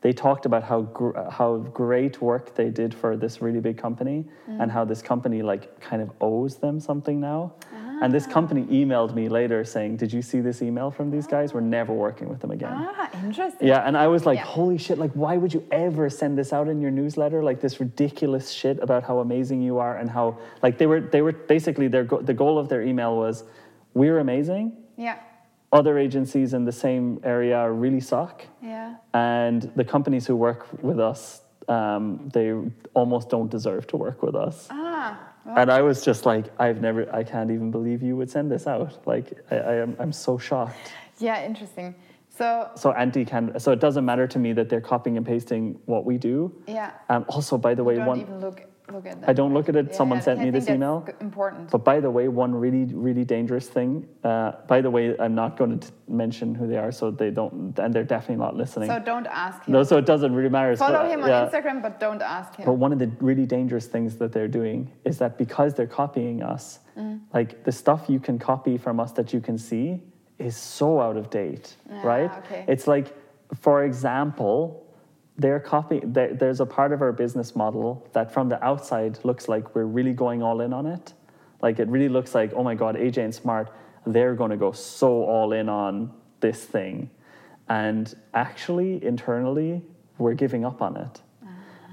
they 0.00 0.12
talked 0.12 0.46
about 0.46 0.64
how 0.64 0.82
gr- 0.82 1.18
how 1.30 1.58
great 1.58 2.20
work 2.20 2.54
they 2.56 2.70
did 2.70 2.92
for 2.94 3.16
this 3.16 3.40
really 3.40 3.60
big 3.60 3.78
company 3.78 4.24
and 4.60 4.70
how 4.70 4.84
this 4.84 5.00
company 5.02 5.42
like 5.42 5.80
kind 5.80 6.02
of 6.02 6.10
owes 6.20 6.56
them 6.56 6.80
something 6.80 7.20
now. 7.20 7.52
And 8.02 8.12
this 8.12 8.26
company 8.26 8.64
emailed 8.64 9.14
me 9.14 9.28
later 9.28 9.64
saying, 9.64 9.96
"Did 9.96 10.12
you 10.12 10.22
see 10.22 10.40
this 10.40 10.60
email 10.60 10.90
from 10.90 11.10
these 11.10 11.26
guys? 11.34 11.54
We're 11.54 11.60
never 11.78 11.92
working 11.92 12.28
with 12.28 12.40
them 12.40 12.50
again." 12.50 12.74
Ah, 12.74 13.08
interesting. 13.24 13.68
Yeah, 13.68 13.86
and 13.86 13.96
I 13.96 14.08
was 14.08 14.26
like, 14.26 14.38
Yeah. 14.38 14.44
holy 14.44 14.76
shit, 14.76 14.98
like, 14.98 15.12
why 15.12 15.36
would 15.36 15.54
you 15.54 15.62
ever 15.70 16.10
send 16.10 16.36
this 16.36 16.52
out 16.52 16.66
in 16.68 16.80
your 16.80 16.90
newsletter? 16.90 17.44
Like, 17.44 17.60
this 17.60 17.78
ridiculous 17.78 18.50
shit 18.50 18.82
about 18.82 19.04
how 19.04 19.20
amazing 19.20 19.62
you 19.62 19.78
are 19.78 19.96
and 19.96 20.10
how, 20.10 20.36
like, 20.64 20.78
they 20.78 20.86
were, 20.86 21.00
they 21.00 21.22
were 21.22 21.32
basically, 21.32 21.86
their 21.88 22.04
go- 22.04 22.20
the 22.20 22.34
goal 22.34 22.58
of 22.58 22.68
their 22.68 22.82
email 22.82 23.16
was, 23.16 23.44
we're 23.94 24.18
amazing. 24.18 24.72
Yeah. 24.96 25.16
Other 25.72 25.96
agencies 25.96 26.52
in 26.54 26.64
the 26.64 26.72
same 26.72 27.20
area 27.22 27.70
really 27.70 28.00
suck. 28.00 28.44
Yeah. 28.60 28.96
And 29.14 29.62
the 29.76 29.84
companies 29.84 30.26
who 30.26 30.34
work 30.36 30.66
with 30.82 30.98
us, 30.98 31.40
um, 31.68 32.28
they 32.34 32.52
almost 32.94 33.30
don't 33.30 33.50
deserve 33.50 33.86
to 33.86 33.96
work 33.96 34.22
with 34.22 34.34
us. 34.34 34.66
Ah. 34.70 35.31
And 35.44 35.70
I 35.70 35.82
was 35.82 36.04
just 36.04 36.24
like, 36.24 36.46
I've 36.58 36.80
never, 36.80 37.12
I 37.14 37.24
can't 37.24 37.50
even 37.50 37.70
believe 37.70 38.02
you 38.02 38.16
would 38.16 38.30
send 38.30 38.50
this 38.50 38.66
out. 38.66 39.06
Like, 39.06 39.32
I, 39.50 39.56
I 39.56 39.74
am, 39.76 39.96
I'm 39.98 40.12
so 40.12 40.38
shocked. 40.38 40.92
yeah. 41.18 41.44
Interesting. 41.44 41.94
So 42.28 42.70
So 42.76 42.92
anti 42.92 43.24
can 43.26 43.58
so 43.60 43.72
it 43.72 43.80
doesn't 43.80 44.04
matter 44.06 44.26
to 44.26 44.38
me 44.38 44.54
that 44.54 44.68
they're 44.70 44.80
copying 44.80 45.16
and 45.18 45.26
pasting 45.26 45.78
what 45.84 46.06
we 46.06 46.16
do. 46.16 46.52
yeah. 46.66 46.92
Um, 47.10 47.26
also, 47.28 47.58
by 47.58 47.74
the 47.74 47.84
way, 47.84 47.96
don't 47.96 48.06
one 48.06 48.20
even 48.20 48.40
look 48.40 48.64
look 48.92 49.06
at 49.06 49.20
that. 49.20 49.28
I 49.28 49.32
don't 49.32 49.52
look 49.54 49.68
at 49.68 49.76
it. 49.76 49.86
Yeah, 49.90 49.96
Someone 49.96 50.20
sent 50.22 50.40
me 50.40 50.50
this 50.50 50.68
email. 50.68 51.06
Important. 51.20 51.70
But 51.70 51.84
by 51.84 52.00
the 52.00 52.10
way, 52.10 52.28
one 52.28 52.54
really 52.54 52.84
really 53.08 53.24
dangerous 53.24 53.68
thing. 53.68 54.06
Uh, 54.24 54.52
by 54.68 54.80
the 54.80 54.90
way, 54.90 55.16
I'm 55.18 55.34
not 55.34 55.56
going 55.56 55.78
to 55.80 55.88
mention 56.08 56.54
who 56.54 56.66
they 56.66 56.76
are, 56.76 56.92
so 56.92 57.10
they 57.10 57.30
don't, 57.30 57.78
and 57.78 57.92
they're 57.94 58.04
definitely 58.04 58.42
not 58.44 58.56
listening. 58.56 58.88
so 58.88 58.98
don't 58.98 59.26
ask 59.26 59.64
him. 59.66 59.72
no, 59.72 59.82
so 59.82 59.96
it 59.96 60.06
doesn't 60.06 60.34
really 60.34 60.48
matter. 60.50 60.76
Follow 60.76 61.06
him 61.08 61.22
on 61.22 61.28
yeah. 61.28 61.48
Instagram, 61.48 61.80
but 61.82 61.98
don't 62.00 62.22
ask 62.22 62.54
him. 62.56 62.66
But 62.66 62.74
one 62.74 62.92
of 62.92 62.98
the 62.98 63.10
really 63.20 63.46
dangerous 63.46 63.86
things 63.86 64.16
that 64.16 64.32
they're 64.32 64.48
doing 64.60 64.90
is 65.04 65.18
that 65.18 65.38
because 65.38 65.74
they're 65.74 65.86
copying 66.02 66.42
us, 66.42 66.78
Mm. 66.98 67.20
like 67.32 67.64
the 67.64 67.72
stuff 67.72 68.00
you 68.08 68.20
can 68.20 68.38
copy 68.38 68.76
from 68.76 69.00
us 69.00 69.12
that 69.12 69.32
you 69.32 69.40
can 69.40 69.56
see 69.56 70.02
is 70.38 70.54
so 70.56 71.00
out 71.00 71.16
of 71.16 71.30
date, 71.30 71.74
Ah, 71.90 72.02
right? 72.04 72.30
okay. 72.44 72.64
It's 72.68 72.86
like, 72.86 73.16
for 73.60 73.84
example, 73.84 74.81
they're 75.38 75.60
copying. 75.60 76.12
There, 76.12 76.34
there's 76.34 76.60
a 76.60 76.66
part 76.66 76.92
of 76.92 77.00
our 77.02 77.12
business 77.12 77.56
model 77.56 78.06
that 78.12 78.32
from 78.32 78.48
the 78.48 78.62
outside 78.64 79.18
looks 79.24 79.48
like 79.48 79.74
we're 79.74 79.84
really 79.84 80.12
going 80.12 80.42
all 80.42 80.60
in 80.60 80.72
on 80.72 80.86
it. 80.86 81.14
Like 81.62 81.78
it 81.78 81.88
really 81.88 82.08
looks 82.08 82.34
like, 82.34 82.52
oh 82.54 82.62
my 82.62 82.74
God, 82.74 82.96
AJ 82.96 83.18
and 83.18 83.34
Smart, 83.34 83.70
they're 84.06 84.34
going 84.34 84.50
to 84.50 84.56
go 84.56 84.72
so 84.72 85.24
all 85.24 85.52
in 85.52 85.68
on 85.68 86.12
this 86.40 86.64
thing, 86.64 87.08
and 87.68 88.12
actually 88.34 89.02
internally 89.04 89.80
we're 90.18 90.34
giving 90.34 90.64
up 90.64 90.82
on 90.82 90.96
it. 90.96 91.22
Ah. 91.44 91.48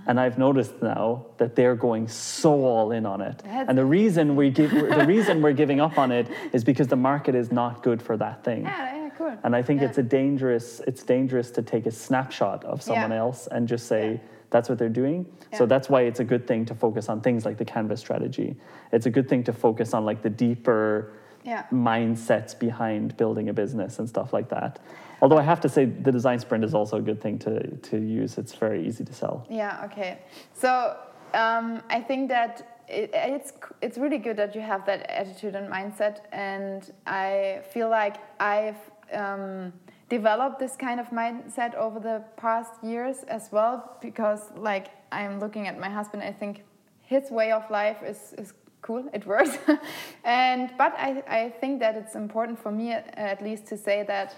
And 0.07 0.19
I've 0.19 0.37
noticed 0.39 0.81
now 0.81 1.27
that 1.37 1.55
they're 1.55 1.75
going 1.75 2.07
so 2.07 2.65
all 2.65 2.91
in 2.91 3.05
on 3.05 3.21
it. 3.21 3.37
That's- 3.39 3.65
and 3.69 3.77
the 3.77 3.85
reason 3.85 4.35
we 4.35 4.49
give, 4.49 4.71
the 4.71 5.05
reason 5.07 5.41
we're 5.41 5.53
giving 5.53 5.79
up 5.79 5.97
on 5.99 6.11
it 6.11 6.27
is 6.51 6.63
because 6.63 6.87
the 6.87 6.95
market 6.95 7.35
is 7.35 7.51
not 7.51 7.83
good 7.83 8.01
for 8.01 8.17
that 8.17 8.43
thing. 8.43 8.63
yeah, 8.63 8.98
cool. 9.19 9.37
And 9.43 9.55
I 9.55 9.61
think 9.61 9.81
Yeah. 9.81 9.87
it's 9.89 9.97
a 9.99 10.03
dangerous, 10.03 10.79
it's 10.87 11.03
dangerous 11.03 11.51
to 11.51 11.61
take 11.61 11.85
a 11.85 11.91
snapshot 11.91 12.63
of 12.65 12.81
someone 12.81 13.11
Yeah. 13.11 13.19
else 13.25 13.47
and 13.47 13.67
just 13.67 13.85
say 13.87 14.13
Yeah. 14.13 14.17
that's 14.49 14.67
what 14.69 14.77
they're 14.79 14.97
doing. 15.03 15.25
So 15.53 15.65
that's 15.65 15.89
why 15.89 16.01
it's 16.09 16.19
a 16.19 16.23
good 16.33 16.47
thing 16.47 16.65
to 16.65 16.75
focus 16.75 17.09
on 17.09 17.21
things 17.21 17.45
like 17.45 17.57
the 17.57 17.65
canvas 17.65 17.99
strategy. 17.99 18.55
It's 18.91 19.05
a 19.05 19.09
good 19.17 19.27
thing 19.29 19.43
to 19.43 19.53
focus 19.53 19.93
on 19.93 20.05
like 20.05 20.21
the 20.21 20.29
deeper 20.29 21.11
Yeah. 21.43 21.63
mindsets 21.71 22.57
behind 22.57 23.15
building 23.17 23.49
a 23.49 23.53
business 23.53 23.99
and 23.99 24.07
stuff 24.09 24.33
like 24.33 24.49
that. 24.49 24.79
Although 25.21 25.37
I 25.37 25.43
have 25.43 25.59
to 25.61 25.69
say 25.69 25.85
the 25.85 26.11
design 26.11 26.39
sprint 26.39 26.63
is 26.63 26.73
also 26.73 26.97
a 26.97 27.01
good 27.01 27.19
thing 27.21 27.37
to, 27.39 27.53
to 27.89 27.97
use. 27.97 28.37
It's 28.37 28.53
very 28.55 28.85
easy 28.87 29.03
to 29.05 29.13
sell. 29.13 29.45
Yeah. 29.49 29.85
Okay. 29.85 30.19
So 30.53 30.95
um, 31.33 31.81
I 31.89 32.01
think 32.01 32.29
that 32.29 32.53
it, 32.87 33.11
it's 33.13 33.53
it's 33.81 33.97
really 33.99 34.17
good 34.17 34.35
that 34.37 34.55
you 34.55 34.61
have 34.61 34.83
that 34.87 35.01
attitude 35.11 35.55
and 35.55 35.71
mindset, 35.71 36.21
and 36.31 36.91
I 37.05 37.61
feel 37.71 37.87
like 37.87 38.15
I've 38.39 38.77
um, 39.13 39.73
developed 40.09 40.59
this 40.59 40.75
kind 40.75 40.99
of 40.99 41.07
mindset 41.09 41.75
over 41.75 41.99
the 41.99 42.23
past 42.37 42.71
years 42.83 43.23
as 43.27 43.51
well. 43.51 43.97
Because 44.01 44.51
like 44.55 44.87
I'm 45.11 45.39
looking 45.39 45.67
at 45.67 45.79
my 45.79 45.89
husband, 45.89 46.23
I 46.23 46.31
think 46.31 46.63
his 47.01 47.31
way 47.31 47.51
of 47.51 47.69
life 47.69 48.01
is 48.03 48.33
is 48.37 48.53
cool. 48.81 49.09
It 49.13 49.25
works, 49.25 49.57
and 50.23 50.71
but 50.77 50.93
I 50.97 51.23
I 51.27 51.49
think 51.59 51.79
that 51.79 51.95
it's 51.95 52.15
important 52.15 52.59
for 52.59 52.71
me 52.71 52.91
at, 52.93 53.41
least 53.41 53.65
to 53.67 53.77
say 53.77 54.03
that. 54.03 54.35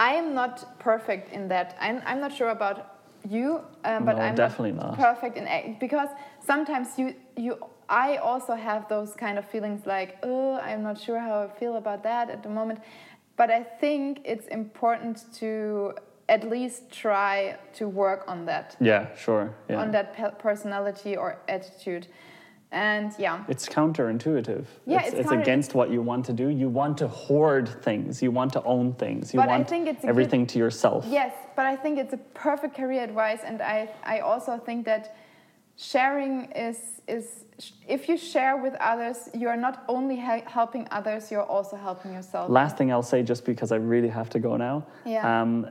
I 0.00 0.12
am 0.14 0.32
not 0.32 0.78
perfect 0.78 1.32
in 1.32 1.48
that. 1.48 1.76
I'm, 1.80 2.00
I'm 2.06 2.20
not 2.20 2.32
sure 2.32 2.50
about 2.50 2.98
you, 3.28 3.60
um, 3.84 4.04
but 4.04 4.16
No, 4.16 4.22
I'm 4.22 4.36
definitely 4.36 4.72
not. 4.72 4.96
perfect 4.96 5.36
in 5.36 5.76
because 5.80 6.08
sometimes 6.46 6.96
you 6.98 7.14
you 7.36 7.58
I 7.88 8.18
also 8.18 8.54
have 8.54 8.88
those 8.88 9.14
kind 9.14 9.38
of 9.38 9.44
feelings 9.44 9.86
like 9.86 10.18
oh 10.22 10.54
I'm 10.60 10.82
not 10.82 11.00
sure 11.00 11.18
how 11.18 11.42
I 11.42 11.48
feel 11.58 11.76
about 11.76 12.02
that 12.04 12.30
at 12.30 12.42
the 12.42 12.48
moment, 12.48 12.78
but 13.38 13.50
I 13.50 13.62
think 13.62 14.20
it's 14.24 14.48
important 14.48 15.16
to 15.40 15.94
at 16.28 16.42
least 16.50 16.90
try 16.90 17.56
to 17.78 17.88
work 17.88 18.24
on 18.28 18.44
that 18.44 18.76
Yeah, 18.80 19.06
sure. 19.16 19.54
Yeah. 19.70 19.80
on 19.80 19.90
that 19.92 20.12
pe- 20.14 20.34
personality 20.38 21.16
or 21.16 21.38
attitude, 21.48 22.06
and 22.70 23.12
yeah. 23.18 23.44
It's 23.48 23.66
counterintuitive. 23.66 24.64
Yeah, 24.84 24.98
it's, 24.98 25.08
it's 25.08 25.20
it's 25.20 25.30
against 25.30 25.74
what 25.74 25.88
you 25.90 26.02
want 26.02 26.26
to 26.26 26.34
do. 26.34 26.48
You 26.48 26.68
want 26.68 26.98
to 26.98 27.08
hoard 27.08 27.66
things. 27.82 28.20
You 28.22 28.30
want 28.30 28.52
to 28.52 28.62
own 28.64 28.92
things. 28.92 29.32
You 29.32 29.40
But 29.40 29.48
I 29.48 29.52
want 29.56 29.68
think 29.70 29.88
it's 29.88 30.00
a 30.04 30.06
good- 30.06 30.10
everything 30.10 30.46
to 30.48 30.58
yourself. 30.58 31.06
Yes, 31.08 31.32
but 31.56 31.64
I 31.64 31.76
think 31.76 31.98
it's 31.98 32.12
a 32.12 32.22
perfect 32.34 32.74
career 32.76 33.02
advice, 33.04 33.40
and 33.44 33.62
I, 33.62 33.88
I 34.04 34.18
also 34.20 34.58
think 34.58 34.84
that 34.84 35.16
sharing 35.78 36.50
is 36.52 36.76
is 37.06 37.44
if 37.88 38.08
you 38.08 38.16
share 38.18 38.56
with 38.56 38.74
others, 38.80 39.30
you 39.34 39.48
are 39.48 39.56
not 39.56 39.84
only 39.88 40.16
he- 40.16 40.44
helping 40.46 40.86
others, 40.90 41.30
you're 41.30 41.42
also 41.56 41.76
helping 41.76 42.12
yourself. 42.12 42.50
Last 42.50 42.76
thing 42.76 42.92
I'll 42.92 43.02
say, 43.02 43.22
just 43.22 43.44
because 43.44 43.72
I 43.72 43.76
really 43.76 44.08
have 44.08 44.28
to 44.30 44.38
go 44.38 44.56
now. 44.56 44.86
Yeah. 45.06 45.24
Um, 45.42 45.70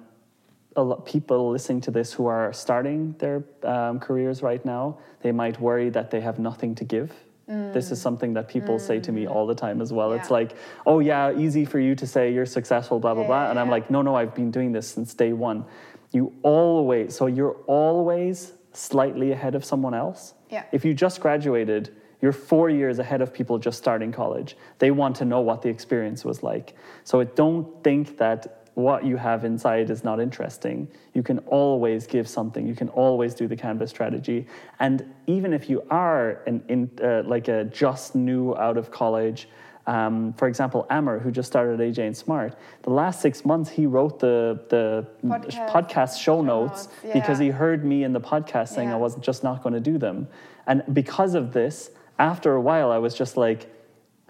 a 0.75 0.81
lot 0.83 1.05
people 1.05 1.49
listening 1.51 1.81
to 1.81 1.91
this 1.91 2.13
who 2.13 2.27
are 2.27 2.53
starting 2.53 3.15
their 3.17 3.43
um, 3.63 3.99
careers 3.99 4.43
right 4.43 4.63
now, 4.63 4.97
they 5.21 5.31
might 5.31 5.59
worry 5.59 5.89
that 5.89 6.11
they 6.11 6.21
have 6.21 6.39
nothing 6.39 6.75
to 6.75 6.83
give. 6.83 7.11
This 7.47 7.91
is 7.91 8.01
something 8.01 8.33
that 8.33 8.49
people 8.49 8.77
say 8.77 8.99
to 8.99 9.11
me 9.13 9.25
all 9.25 9.47
the 9.47 9.55
time 9.55 9.81
as 9.81 9.93
well. 9.93 10.11
It's 10.11 10.27
Mm. 10.27 10.31
Like, 10.31 10.51
oh 10.85 10.99
yeah, 10.99 11.31
easy 11.31 11.63
for 11.63 11.79
you 11.79 11.95
to 11.95 12.05
say 12.05 12.33
you're 12.33 12.45
successful, 12.45 12.99
blah 12.99 13.13
blah 13.13 13.23
Yeah, 13.23 13.27
blah, 13.27 13.49
and 13.51 13.57
I'm 13.57 13.69
like, 13.69 13.89
no, 13.89 14.01
no, 14.01 14.15
I've 14.15 14.35
been 14.35 14.51
doing 14.51 14.73
this 14.73 14.85
since 14.89 15.13
day 15.13 15.31
one. 15.31 15.63
You 16.11 16.33
always, 16.43 17.15
so 17.15 17.27
you're 17.27 17.55
always 17.65 18.51
slightly 18.77 19.31
ahead 19.31 19.55
of 19.55 19.65
someone 19.65 19.93
else. 19.93 20.33
Yeah. 20.49 20.63
If 20.71 20.85
you 20.85 20.93
just 20.93 21.19
graduated, 21.19 21.95
you're 22.21 22.31
four 22.31 22.69
years 22.69 22.99
ahead 22.99 23.21
of 23.21 23.33
people 23.33 23.57
just 23.59 23.77
starting 23.77 24.11
college. 24.11 24.57
They 24.79 24.91
want 24.91 25.15
to 25.17 25.25
know 25.25 25.41
what 25.41 25.61
the 25.61 25.69
experience 25.69 26.23
was 26.25 26.43
like. 26.43 26.75
So 27.03 27.23
don't 27.23 27.83
think 27.83 28.17
that 28.17 28.69
what 28.73 29.03
you 29.03 29.17
have 29.17 29.43
inside 29.43 29.89
is 29.89 30.03
not 30.03 30.19
interesting. 30.19 30.87
You 31.15 31.23
can 31.23 31.39
always 31.39 32.05
give 32.05 32.27
something. 32.27 32.67
You 32.67 32.75
can 32.75 32.89
always 32.89 33.33
do 33.33 33.47
the 33.47 33.55
Canvas 33.55 33.89
strategy. 33.89 34.45
And 34.79 35.03
even 35.25 35.51
if 35.51 35.67
you 35.67 35.83
are 35.89 36.43
an 36.45 36.63
in, 36.67 36.91
uh, 37.03 37.23
like 37.25 37.47
a 37.47 37.63
just 37.63 38.13
new 38.13 38.55
out 38.55 38.77
of 38.77 38.91
college, 38.91 39.49
um, 39.87 40.33
for 40.33 40.47
example, 40.47 40.85
Amr, 40.89 41.17
who 41.19 41.31
just 41.31 41.47
started 41.47 41.79
AJ 41.79 41.99
and 42.05 42.15
Smart, 42.15 42.55
the 42.83 42.89
last 42.89 43.21
six 43.21 43.45
months 43.45 43.69
he 43.69 43.85
wrote 43.85 44.19
the 44.19 44.59
the 44.69 45.07
Podcast- 45.25 45.69
podcast 45.71 46.19
show 46.21 46.41
notes 46.41 46.87
notes, 47.01 47.13
because 47.13 47.39
he 47.39 47.49
heard 47.49 47.83
me 47.85 48.03
in 48.03 48.11
the 48.13 48.19
podcast 48.21 48.69
saying 48.75 48.89
I 48.89 48.97
wasn't 48.97 49.23
just 49.23 49.43
not 49.43 49.63
going 49.63 49.73
to 49.73 49.79
do 49.91 49.97
them. 49.97 50.27
And 50.67 50.83
because 50.93 51.33
of 51.35 51.53
this, 51.53 51.89
after 52.19 52.53
a 52.53 52.61
while, 52.61 52.91
I 52.91 52.97
was 52.97 53.15
just 53.15 53.37
like, 53.37 53.61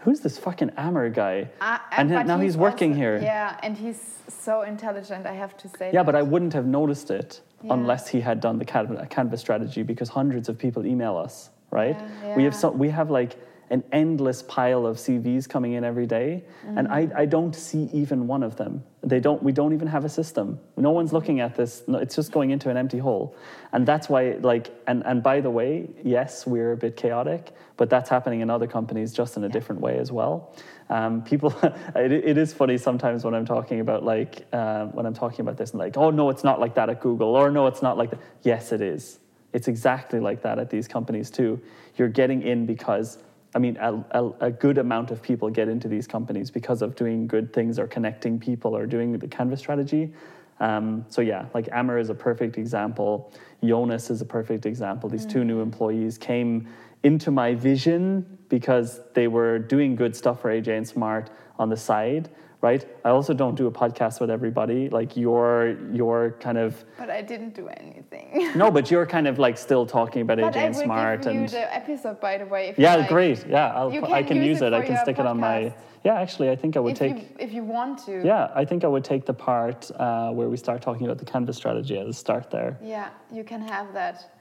who's 0.03 0.19
this 0.19 0.37
fucking 0.37 0.71
Amr 0.77 1.09
guy? 1.09 1.49
Uh, 1.59 1.79
and 1.91 2.09
now 2.09 2.37
he's, 2.39 2.55
working 2.55 2.91
also- 2.91 2.99
here. 3.01 3.17
Yeah, 3.17 3.57
and 3.63 3.75
he's 3.75 4.19
so 4.27 4.61
intelligent, 4.61 5.25
I 5.25 5.33
have 5.33 5.57
to 5.57 5.67
say. 5.67 5.87
Yeah, 5.87 6.03
that. 6.03 6.05
but 6.05 6.15
I 6.15 6.21
wouldn't 6.21 6.53
have 6.53 6.67
noticed 6.67 7.09
it 7.09 7.41
Yeah. 7.63 7.73
unless 7.73 8.07
he 8.07 8.19
had 8.21 8.39
done 8.39 8.59
the 8.59 8.65
Canvas 8.65 9.41
strategy 9.41 9.81
because 9.83 10.09
hundreds 10.09 10.49
of 10.49 10.55
people 10.59 10.85
email 10.85 11.17
us, 11.17 11.49
right? 11.71 11.97
Yeah, 11.99 12.35
We 12.37 12.43
have 12.43 12.53
yeah. 12.53 12.59
so 12.59 12.69
we 12.71 12.89
have 12.89 13.09
like 13.09 13.35
an 13.69 13.83
endless 13.91 14.41
pile 14.43 14.85
of 14.85 14.97
CVs 14.97 15.47
coming 15.49 15.73
in 15.73 15.83
every 15.83 16.05
day, 16.05 16.43
and 16.65 16.87
I, 16.87 17.07
Mm. 17.07 17.15
I 17.15 17.25
don't 17.25 17.53
see 17.55 17.89
even 17.93 18.25
one 18.27 18.41
of 18.43 18.55
them. 18.55 18.83
They 19.03 19.19
don't. 19.19 19.43
We 19.43 19.51
don't 19.51 19.73
even 19.73 19.87
have 19.89 20.05
a 20.05 20.09
system. 20.09 20.59
No 20.77 20.91
one's 20.91 21.11
looking 21.13 21.39
at 21.41 21.55
this. 21.55 21.83
No, 21.87 21.97
It's 21.97 22.15
just 22.15 22.31
going 22.31 22.51
into 22.51 22.69
an 22.69 22.77
empty 22.77 22.97
hole, 22.97 23.35
and 23.73 23.85
that's 23.85 24.07
why. 24.09 24.37
Like, 24.41 24.71
and 24.87 25.05
and 25.05 25.21
by 25.21 25.41
the 25.41 25.49
way, 25.49 25.89
yes, 26.03 26.47
we're 26.47 26.71
a 26.71 26.77
bit 26.77 26.95
chaotic, 26.95 27.51
but 27.77 27.89
that's 27.89 28.09
happening 28.09 28.39
in 28.41 28.49
other 28.49 28.67
companies 28.67 29.11
just 29.13 29.37
in 29.37 29.43
a 29.43 29.49
different 29.49 29.81
way 29.81 29.97
as 29.97 30.11
well. 30.11 30.53
Um, 30.89 31.21
people, 31.23 31.53
it, 31.95 32.11
it 32.11 32.37
is 32.37 32.53
funny 32.53 32.77
sometimes 32.77 33.23
when 33.25 33.33
I'm 33.33 33.45
talking 33.45 33.79
about 33.81 34.03
like 34.03 34.45
uh, 34.53 34.85
when 34.87 35.05
I'm 35.05 35.13
talking 35.13 35.41
about 35.41 35.57
this 35.57 35.71
and 35.71 35.79
like, 35.79 35.97
oh 35.97 36.09
no, 36.09 36.29
it's 36.29 36.43
not 36.43 36.59
like 36.59 36.75
that 36.75 36.89
at 36.89 37.01
Google, 37.01 37.35
or 37.35 37.51
no, 37.51 37.67
it's 37.67 37.81
not 37.81 37.97
like 37.97 38.11
that. 38.11 38.19
Yes, 38.43 38.71
it 38.71 38.81
is. 38.81 39.19
it's 39.53 39.67
exactly 39.67 40.19
like 40.19 40.41
that 40.43 40.57
at 40.59 40.69
these 40.69 40.87
companies 40.87 41.29
too. 41.31 41.59
You're 41.97 42.09
getting 42.09 42.41
in 42.41 42.65
because 42.65 43.17
I 43.57 43.59
mean, 43.59 43.75
a, 43.77 44.05
a, 44.11 44.29
a, 44.39 44.51
good 44.51 44.77
amount 44.77 45.09
of 45.09 45.19
people 45.19 45.49
get 45.49 45.67
into 45.67 45.87
these 45.87 46.05
companies 46.05 46.51
because 46.51 46.83
of 46.83 46.95
doing 46.95 47.25
good 47.25 47.51
things 47.51 47.79
or 47.79 47.87
connecting 47.87 48.39
people 48.39 48.77
or 48.77 48.85
doing 48.85 49.17
the 49.17 49.27
Canvas 49.27 49.59
strategy. 49.59 50.13
Um, 50.59 51.03
so 51.09 51.21
yeah, 51.21 51.47
like 51.55 51.67
Amr 51.73 51.97
is 51.97 52.11
a 52.11 52.13
perfect 52.13 52.59
example. 52.59 53.33
Jonas 53.63 54.11
is 54.11 54.21
a 54.21 54.25
perfect 54.25 54.67
example. 54.67 55.09
These 55.09 55.25
mm. 55.25 55.31
two 55.31 55.43
new 55.43 55.59
employees 55.61 56.19
came 56.19 56.67
into 57.01 57.31
my 57.31 57.55
vision 57.55 58.37
because 58.47 59.01
they 59.15 59.27
were 59.27 59.57
doing 59.57 59.95
good 59.95 60.15
stuff 60.15 60.41
for 60.41 60.51
AJ 60.51 60.77
and 60.77 60.87
Smart 60.87 61.31
on 61.57 61.69
the 61.69 61.77
side, 61.77 62.29
right? 62.61 62.85
I 63.05 63.09
also 63.09 63.33
don't 63.33 63.55
do 63.55 63.67
a 63.67 63.71
podcast 63.71 64.19
with 64.19 64.29
everybody. 64.29 64.89
Like 64.89 65.15
you're 65.15 65.77
you're 65.93 66.35
kind 66.39 66.57
of 66.57 66.83
But 66.97 67.09
I 67.09 67.21
didn't 67.21 67.53
do 67.53 67.67
anything. 67.67 68.51
no, 68.55 68.71
but 68.71 68.89
you're 68.91 69.05
kind 69.05 69.27
of 69.27 69.39
like 69.39 69.57
still 69.57 69.85
talking 69.85 70.21
about 70.21 70.39
but 70.39 70.53
AJ 70.53 70.57
and 70.57 70.75
Smart 70.75 71.21
give 71.23 71.31
and 71.33 71.49
the 71.49 71.75
episode 71.75 72.19
by 72.19 72.37
the 72.37 72.45
way. 72.45 72.73
yeah, 72.77 72.95
like. 72.95 73.09
great. 73.09 73.45
Yeah, 73.47 73.73
I'll, 73.73 73.91
can 73.91 74.05
I 74.05 74.23
can 74.23 74.37
use, 74.37 74.47
use 74.47 74.61
it. 74.61 74.73
I 74.73 74.81
can 74.81 74.97
stick 74.97 75.17
podcast. 75.17 75.19
it 75.19 75.25
on 75.27 75.39
my 75.39 75.73
Yeah, 76.03 76.15
actually 76.19 76.49
I 76.49 76.55
think 76.55 76.77
I 76.77 76.79
would 76.79 76.93
if 76.93 76.99
take 76.99 77.15
you, 77.17 77.27
if 77.39 77.51
you 77.53 77.63
want 77.63 77.99
to. 78.05 78.23
Yeah, 78.25 78.51
I 78.55 78.65
think 78.65 78.83
I 78.83 78.87
would 78.87 79.03
take 79.03 79.25
the 79.25 79.33
part 79.33 79.89
uh, 79.91 80.31
where 80.31 80.49
we 80.49 80.57
start 80.57 80.81
talking 80.81 81.05
about 81.05 81.17
the 81.19 81.25
Canvas 81.25 81.57
strategy 81.57 81.97
at 81.99 82.05
the 82.07 82.13
start 82.13 82.49
there. 82.49 82.77
Yeah, 82.81 83.09
you 83.31 83.43
can 83.43 83.61
have 83.61 83.93
that. 83.93 84.36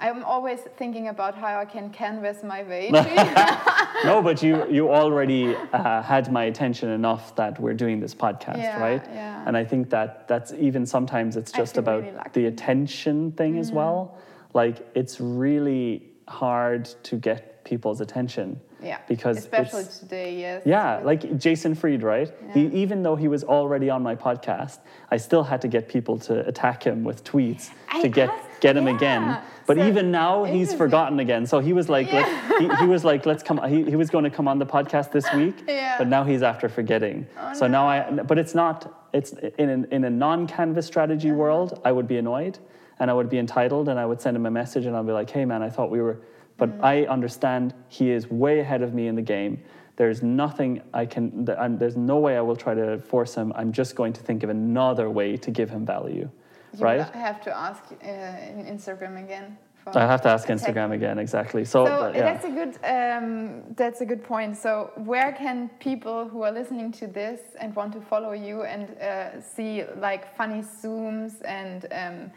I'm 0.00 0.24
always 0.24 0.60
thinking 0.76 1.08
about 1.08 1.34
how 1.36 1.58
I 1.58 1.64
can 1.64 1.90
canvas 1.90 2.42
my 2.42 2.62
way. 2.64 2.90
no, 4.04 4.20
but 4.22 4.42
you 4.42 4.68
you 4.68 4.90
already 4.90 5.54
uh, 5.72 6.02
had 6.02 6.32
my 6.32 6.44
attention 6.44 6.90
enough 6.90 7.34
that 7.36 7.60
we're 7.60 7.74
doing 7.74 8.00
this 8.00 8.14
podcast, 8.14 8.58
Yeah, 8.58 8.80
right? 8.80 9.04
yeah. 9.12 9.44
And 9.46 9.56
I 9.56 9.64
think 9.64 9.90
that 9.90 10.26
that's 10.26 10.52
even 10.54 10.84
sometimes 10.84 11.36
it's 11.36 11.52
just 11.52 11.76
about 11.78 12.02
really 12.02 12.16
the 12.32 12.46
attention 12.46 13.32
thing 13.32 13.58
as 13.58 13.70
well. 13.72 14.18
Like 14.52 14.86
it's 14.94 15.20
really 15.20 16.02
hard 16.28 16.86
to 17.04 17.16
get 17.16 17.64
people's 17.64 18.00
attention. 18.00 18.60
Yeah, 18.82 18.98
Because 19.08 19.36
especially 19.38 19.84
today, 19.84 20.38
yes. 20.38 20.62
Yeah, 20.66 20.98
like 20.98 21.38
Jason 21.38 21.74
Fried, 21.74 22.02
right? 22.02 22.30
He, 22.52 22.66
even 22.66 23.02
though 23.02 23.16
he 23.16 23.28
was 23.28 23.42
already 23.44 23.88
on 23.90 24.02
my 24.02 24.14
podcast, 24.14 24.78
I 25.10 25.16
still 25.16 25.42
had 25.44 25.60
to 25.62 25.68
get 25.68 25.88
people 25.88 26.18
to 26.20 26.46
attack 26.46 26.82
him 26.82 27.04
with 27.04 27.24
tweets 27.24 27.70
I 27.90 28.02
to 28.02 28.08
get 28.08 28.28
asked- 28.30 28.60
get 28.60 28.76
him 28.76 28.86
yeah. 28.86 28.96
again. 28.96 29.38
But 29.66 29.76
So 29.78 29.86
even 29.88 30.10
now, 30.10 30.44
he's 30.44 30.74
forgotten 30.74 31.20
again. 31.20 31.46
So 31.46 31.58
he 31.60 31.72
was 31.72 31.88
like, 31.88 32.12
let- 32.12 32.60
he, 32.60 32.68
he 32.80 32.86
was 32.86 33.02
like, 33.04 33.24
let's 33.26 33.42
come. 33.42 33.58
He, 33.68 33.84
he 33.84 33.96
was 33.96 34.10
going 34.10 34.24
to 34.24 34.30
come 34.30 34.46
on 34.48 34.58
the 34.58 34.66
podcast 34.66 35.10
this 35.12 35.26
week, 35.34 35.64
Yeah. 35.66 35.96
but 35.98 36.06
now 36.08 36.24
he's 36.24 36.42
after 36.42 36.68
forgetting. 36.68 37.26
Oh, 37.40 37.54
so 37.54 37.66
now 37.66 37.86
I. 37.88 38.10
But 38.10 38.38
it's 38.38 38.54
not. 38.54 39.08
It's 39.14 39.32
in 39.58 39.70
an, 39.70 39.86
in 39.92 40.04
a 40.04 40.10
non-canvas 40.10 40.86
strategy 40.86 41.30
world. 41.32 41.80
I 41.84 41.92
would 41.92 42.06
be 42.08 42.18
annoyed, 42.18 42.58
and 42.98 43.10
I 43.10 43.14
would 43.14 43.30
be 43.30 43.38
entitled, 43.38 43.88
and 43.88 43.98
I 43.98 44.04
would 44.04 44.20
send 44.20 44.36
him 44.36 44.44
a 44.44 44.50
message, 44.50 44.84
and 44.86 44.94
I'll 44.96 45.04
be 45.04 45.12
like, 45.12 45.30
hey 45.30 45.44
man, 45.46 45.62
I 45.62 45.70
thought 45.70 45.90
we 45.90 46.00
were. 46.02 46.18
But 46.56 46.70
Mm. 46.78 46.84
I 46.84 47.06
understand 47.06 47.74
he 47.88 48.10
is 48.10 48.30
way 48.30 48.60
ahead 48.60 48.82
of 48.82 48.94
me 48.94 49.08
in 49.08 49.14
the 49.16 49.22
game. 49.22 49.58
There's 49.96 50.22
nothing 50.22 50.82
I 50.92 51.06
can, 51.06 51.48
and 51.58 51.78
there's 51.78 51.96
no 51.96 52.18
way 52.18 52.36
I 52.36 52.40
will 52.40 52.56
try 52.56 52.74
to 52.74 52.98
force 52.98 53.34
him. 53.34 53.52
I'm 53.54 53.72
just 53.72 53.94
going 53.94 54.12
to 54.14 54.22
think 54.22 54.42
of 54.42 54.50
another 54.50 55.08
way 55.10 55.36
to 55.36 55.50
give 55.50 55.70
him 55.70 55.86
value, 55.86 56.28
You 56.72 56.80
right? 56.80 57.00
I 57.14 57.18
have 57.18 57.40
to 57.42 57.56
ask 57.56 57.82
uh, 57.92 58.06
in 58.50 58.66
Instagram 58.66 59.22
again. 59.24 59.56
I 59.94 60.06
have 60.06 60.22
to 60.22 60.30
ask. 60.30 60.48
Instagram 60.48 60.92
again, 60.92 61.18
exactly. 61.18 61.64
So, 61.64 61.84
So 61.84 62.00
but, 62.00 62.14
yeah. 62.14 62.22
that's 62.22 62.44
a 62.46 62.50
good 62.50 62.74
um, 62.84 63.62
that's 63.76 64.00
a 64.00 64.06
good 64.06 64.24
point. 64.24 64.56
So 64.56 64.90
where 64.96 65.32
can 65.32 65.68
people 65.78 66.26
who 66.26 66.42
are 66.42 66.52
listening 66.52 66.90
to 66.92 67.06
this 67.06 67.40
and 67.60 67.76
want 67.76 67.92
to 67.92 68.00
follow 68.00 68.32
you 68.32 68.62
and 68.62 68.88
uh, 68.98 69.40
see 69.40 69.84
like 69.98 70.34
funny 70.36 70.62
zooms 70.62 71.32
and 71.44 71.86
um, 71.92 72.30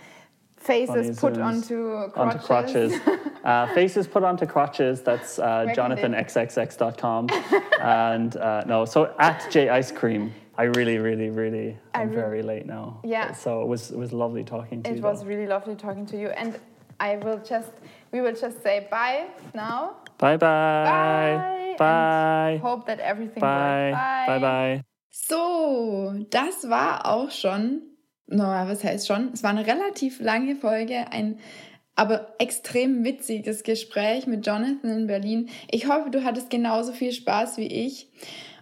faces 0.68 1.20
Funny 1.20 1.22
put 1.24 1.34
zooms 1.34 1.46
onto 1.52 1.78
crotches? 2.12 2.18
onto 2.18 2.40
crotches. 2.48 2.92
uh, 3.44 3.74
faces 3.74 4.06
put 4.08 4.24
onto 4.24 4.46
crotches. 4.46 5.02
That's 5.02 5.40
uh, 5.40 5.66
jonathanxxx.com. 5.78 7.30
and 7.82 8.32
uh, 8.38 8.64
no, 8.68 8.86
so 8.86 9.14
at 9.20 9.40
J 9.50 9.70
Ice 9.70 9.92
Cream. 9.92 10.34
I 10.60 10.64
really, 10.64 10.98
really, 10.98 11.30
really, 11.30 11.78
I 11.94 12.02
I'm 12.02 12.10
re- 12.10 12.16
very 12.16 12.42
late 12.42 12.66
now. 12.66 13.00
Yeah. 13.04 13.32
So 13.34 13.62
it 13.64 13.68
was 13.68 13.92
it 13.92 13.98
was 13.98 14.12
lovely 14.12 14.44
talking 14.44 14.82
to 14.84 14.90
you. 14.90 14.96
It 14.98 15.04
was 15.04 15.22
though. 15.22 15.28
really 15.32 15.48
lovely 15.48 15.76
talking 15.76 16.06
to 16.08 16.18
you, 16.18 16.30
and 16.30 16.60
I 17.00 17.18
will 17.18 17.38
just 17.54 17.72
we 18.12 18.22
will 18.22 18.34
just 18.34 18.58
say 18.64 18.88
bye 18.90 19.28
now. 19.54 19.98
Bye 20.18 20.38
Bye. 20.38 20.86
bye. 20.88 21.76
Bye. 21.78 22.60
Hope 22.62 22.88
that 22.88 23.00
everything 23.00 23.42
Bye. 23.42 23.92
works. 23.92 24.28
Bye 24.28 24.40
bye. 24.40 24.84
So, 25.12 26.26
das 26.30 26.64
war 26.70 27.06
auch 27.06 27.32
schon, 27.32 27.82
no, 28.28 28.44
was 28.44 28.84
heißt 28.84 29.08
schon? 29.08 29.32
Es 29.34 29.44
war 29.44 29.52
eine 29.52 29.66
relativ 29.66 30.20
lange 30.20 30.56
Folge, 30.56 31.12
ein 31.12 31.40
aber 31.96 32.36
extrem 32.38 33.04
witziges 33.04 33.64
Gespräch 33.64 34.28
mit 34.28 34.46
Jonathan 34.46 34.92
in 34.92 35.08
Berlin. 35.08 35.50
Ich 35.72 35.88
hoffe, 35.88 36.12
du 36.12 36.24
hattest 36.24 36.52
genauso 36.52 36.94
viel 36.94 37.12
Spaß 37.12 37.58
wie 37.58 37.66
ich. 37.66 38.08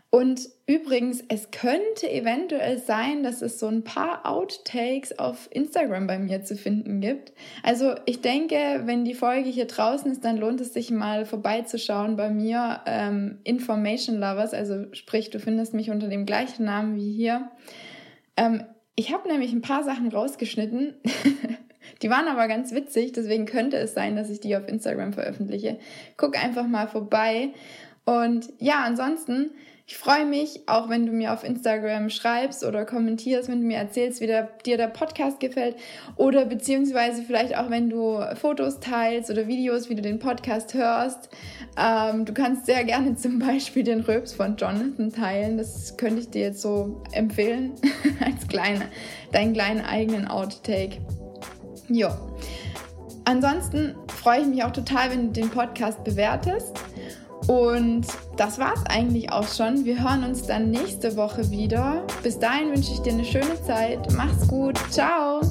Und 0.10 0.48
übrigens, 0.66 1.22
es 1.28 1.52
könnte 1.52 2.10
eventuell 2.10 2.78
sein, 2.78 3.24
dass 3.24 3.42
es 3.42 3.60
so 3.60 3.68
ein 3.68 3.84
paar 3.84 4.26
Outtakes 4.26 5.20
auf 5.20 5.50
Instagram 5.52 6.08
bei 6.08 6.18
mir 6.18 6.46
zu 6.46 6.56
finden 6.56 7.02
gibt. 7.02 7.34
Also 7.64 7.96
ich 8.06 8.22
denke, 8.22 8.84
wenn 8.86 9.04
die 9.04 9.14
Folge 9.14 9.50
hier 9.50 9.68
draußen 9.68 10.10
ist, 10.10 10.24
dann 10.24 10.38
lohnt 10.38 10.62
es 10.62 10.74
sich 10.74 10.90
mal 10.90 11.26
vorbeizuschauen 11.26 12.16
bei 12.16 12.30
mir. 12.30 12.80
Ähm, 12.86 13.40
Information 13.44 14.16
Lovers, 14.16 14.54
also 14.54 14.86
sprich, 14.94 15.32
du 15.32 15.42
findest 15.42 15.74
mich 15.74 15.92
unter 15.92 16.08
dem 16.08 16.26
gleichen 16.26 16.64
Namen 16.64 16.96
wie 16.96 17.12
hier. 17.12 17.52
Ähm, 18.38 18.64
ich 18.96 19.14
habe 19.14 19.28
nämlich 19.28 19.52
ein 19.52 19.62
paar 19.62 19.84
Sachen 19.84 20.08
rausgeschnitten. 20.08 20.94
die 22.02 22.10
waren 22.10 22.28
aber 22.28 22.48
ganz 22.48 22.72
witzig, 22.74 23.12
deswegen 23.12 23.46
könnte 23.46 23.78
es 23.78 23.94
sein, 23.94 24.16
dass 24.16 24.30
ich 24.30 24.40
die 24.40 24.56
auf 24.56 24.68
Instagram 24.68 25.14
veröffentliche. 25.14 25.80
Guck 26.18 26.42
einfach 26.42 26.68
mal 26.68 26.88
vorbei. 26.88 27.50
Und 28.06 28.54
ja, 28.60 28.84
ansonsten, 28.84 29.52
ich 29.88 29.98
freue 29.98 30.26
mich, 30.26 30.62
auch 30.66 30.90
wenn 30.90 31.06
du 31.06 31.12
mir 31.12 31.32
auf 31.32 31.44
Instagram 31.44 32.10
schreibst 32.10 32.64
oder 32.64 32.86
kommentierst, 32.86 33.50
wenn 33.50 33.62
du 33.62 33.68
mir 33.68 33.78
erzählst, 33.78 34.20
wie 34.20 34.26
der, 34.26 34.50
dir 34.66 34.78
der 34.78 34.88
Podcast 34.88 35.40
gefällt 35.40 35.76
oder 36.16 36.46
beziehungsweise 36.46 37.22
vielleicht 37.22 37.56
auch, 37.56 37.70
wenn 37.70 37.92
du 37.92 38.20
Fotos 38.34 38.80
teilst 38.80 39.30
oder 39.30 39.48
Videos, 39.48 39.88
wie 39.88 39.94
du 39.94 40.02
den 40.02 40.18
Podcast 40.18 40.74
hörst. 40.74 41.30
Ähm, 41.78 42.26
du 42.26 42.34
kannst 42.34 42.66
sehr 42.66 42.84
gerne 42.84 43.16
zum 43.16 43.38
Beispiel 43.38 43.84
den 43.84 44.00
Röps 44.00 44.34
von 44.34 44.56
Jonathan 44.58 45.12
teilen. 45.12 45.60
Das 45.60 45.96
könnte 45.98 46.22
ich 46.22 46.32
dir 46.32 46.42
jetzt 46.42 46.64
so 46.64 47.04
empfehlen, 47.12 47.74
als 48.26 48.48
kleine, 48.48 48.88
deinen 49.34 49.54
kleinen 49.54 49.82
eigenen 49.82 50.28
Outtake. 50.28 50.98
Jo. 51.90 52.10
Ansonsten 53.26 53.96
freue 54.08 54.42
ich 54.42 54.48
mich 54.48 54.64
auch 54.64 54.72
total, 54.72 55.12
wenn 55.12 55.28
du 55.28 55.42
den 55.42 55.52
Podcast 55.52 56.04
bewertest. 56.04 56.74
Und 57.48 58.08
das 58.38 58.60
war's 58.60 58.84
eigentlich 58.90 59.32
auch 59.32 59.48
schon. 59.48 59.86
Wir 59.86 60.04
hören 60.04 60.24
uns 60.24 60.44
dann 60.44 60.72
nächste 60.72 61.16
Woche 61.16 61.52
wieder. 61.52 62.04
Bis 62.24 62.40
dahin 62.40 62.72
wünsche 62.72 62.92
ich 62.92 63.00
dir 63.00 63.14
eine 63.14 63.26
schöne 63.26 63.62
Zeit. 63.64 64.12
Mach's 64.14 64.48
gut. 64.48 64.78
Ciao. 64.90 65.42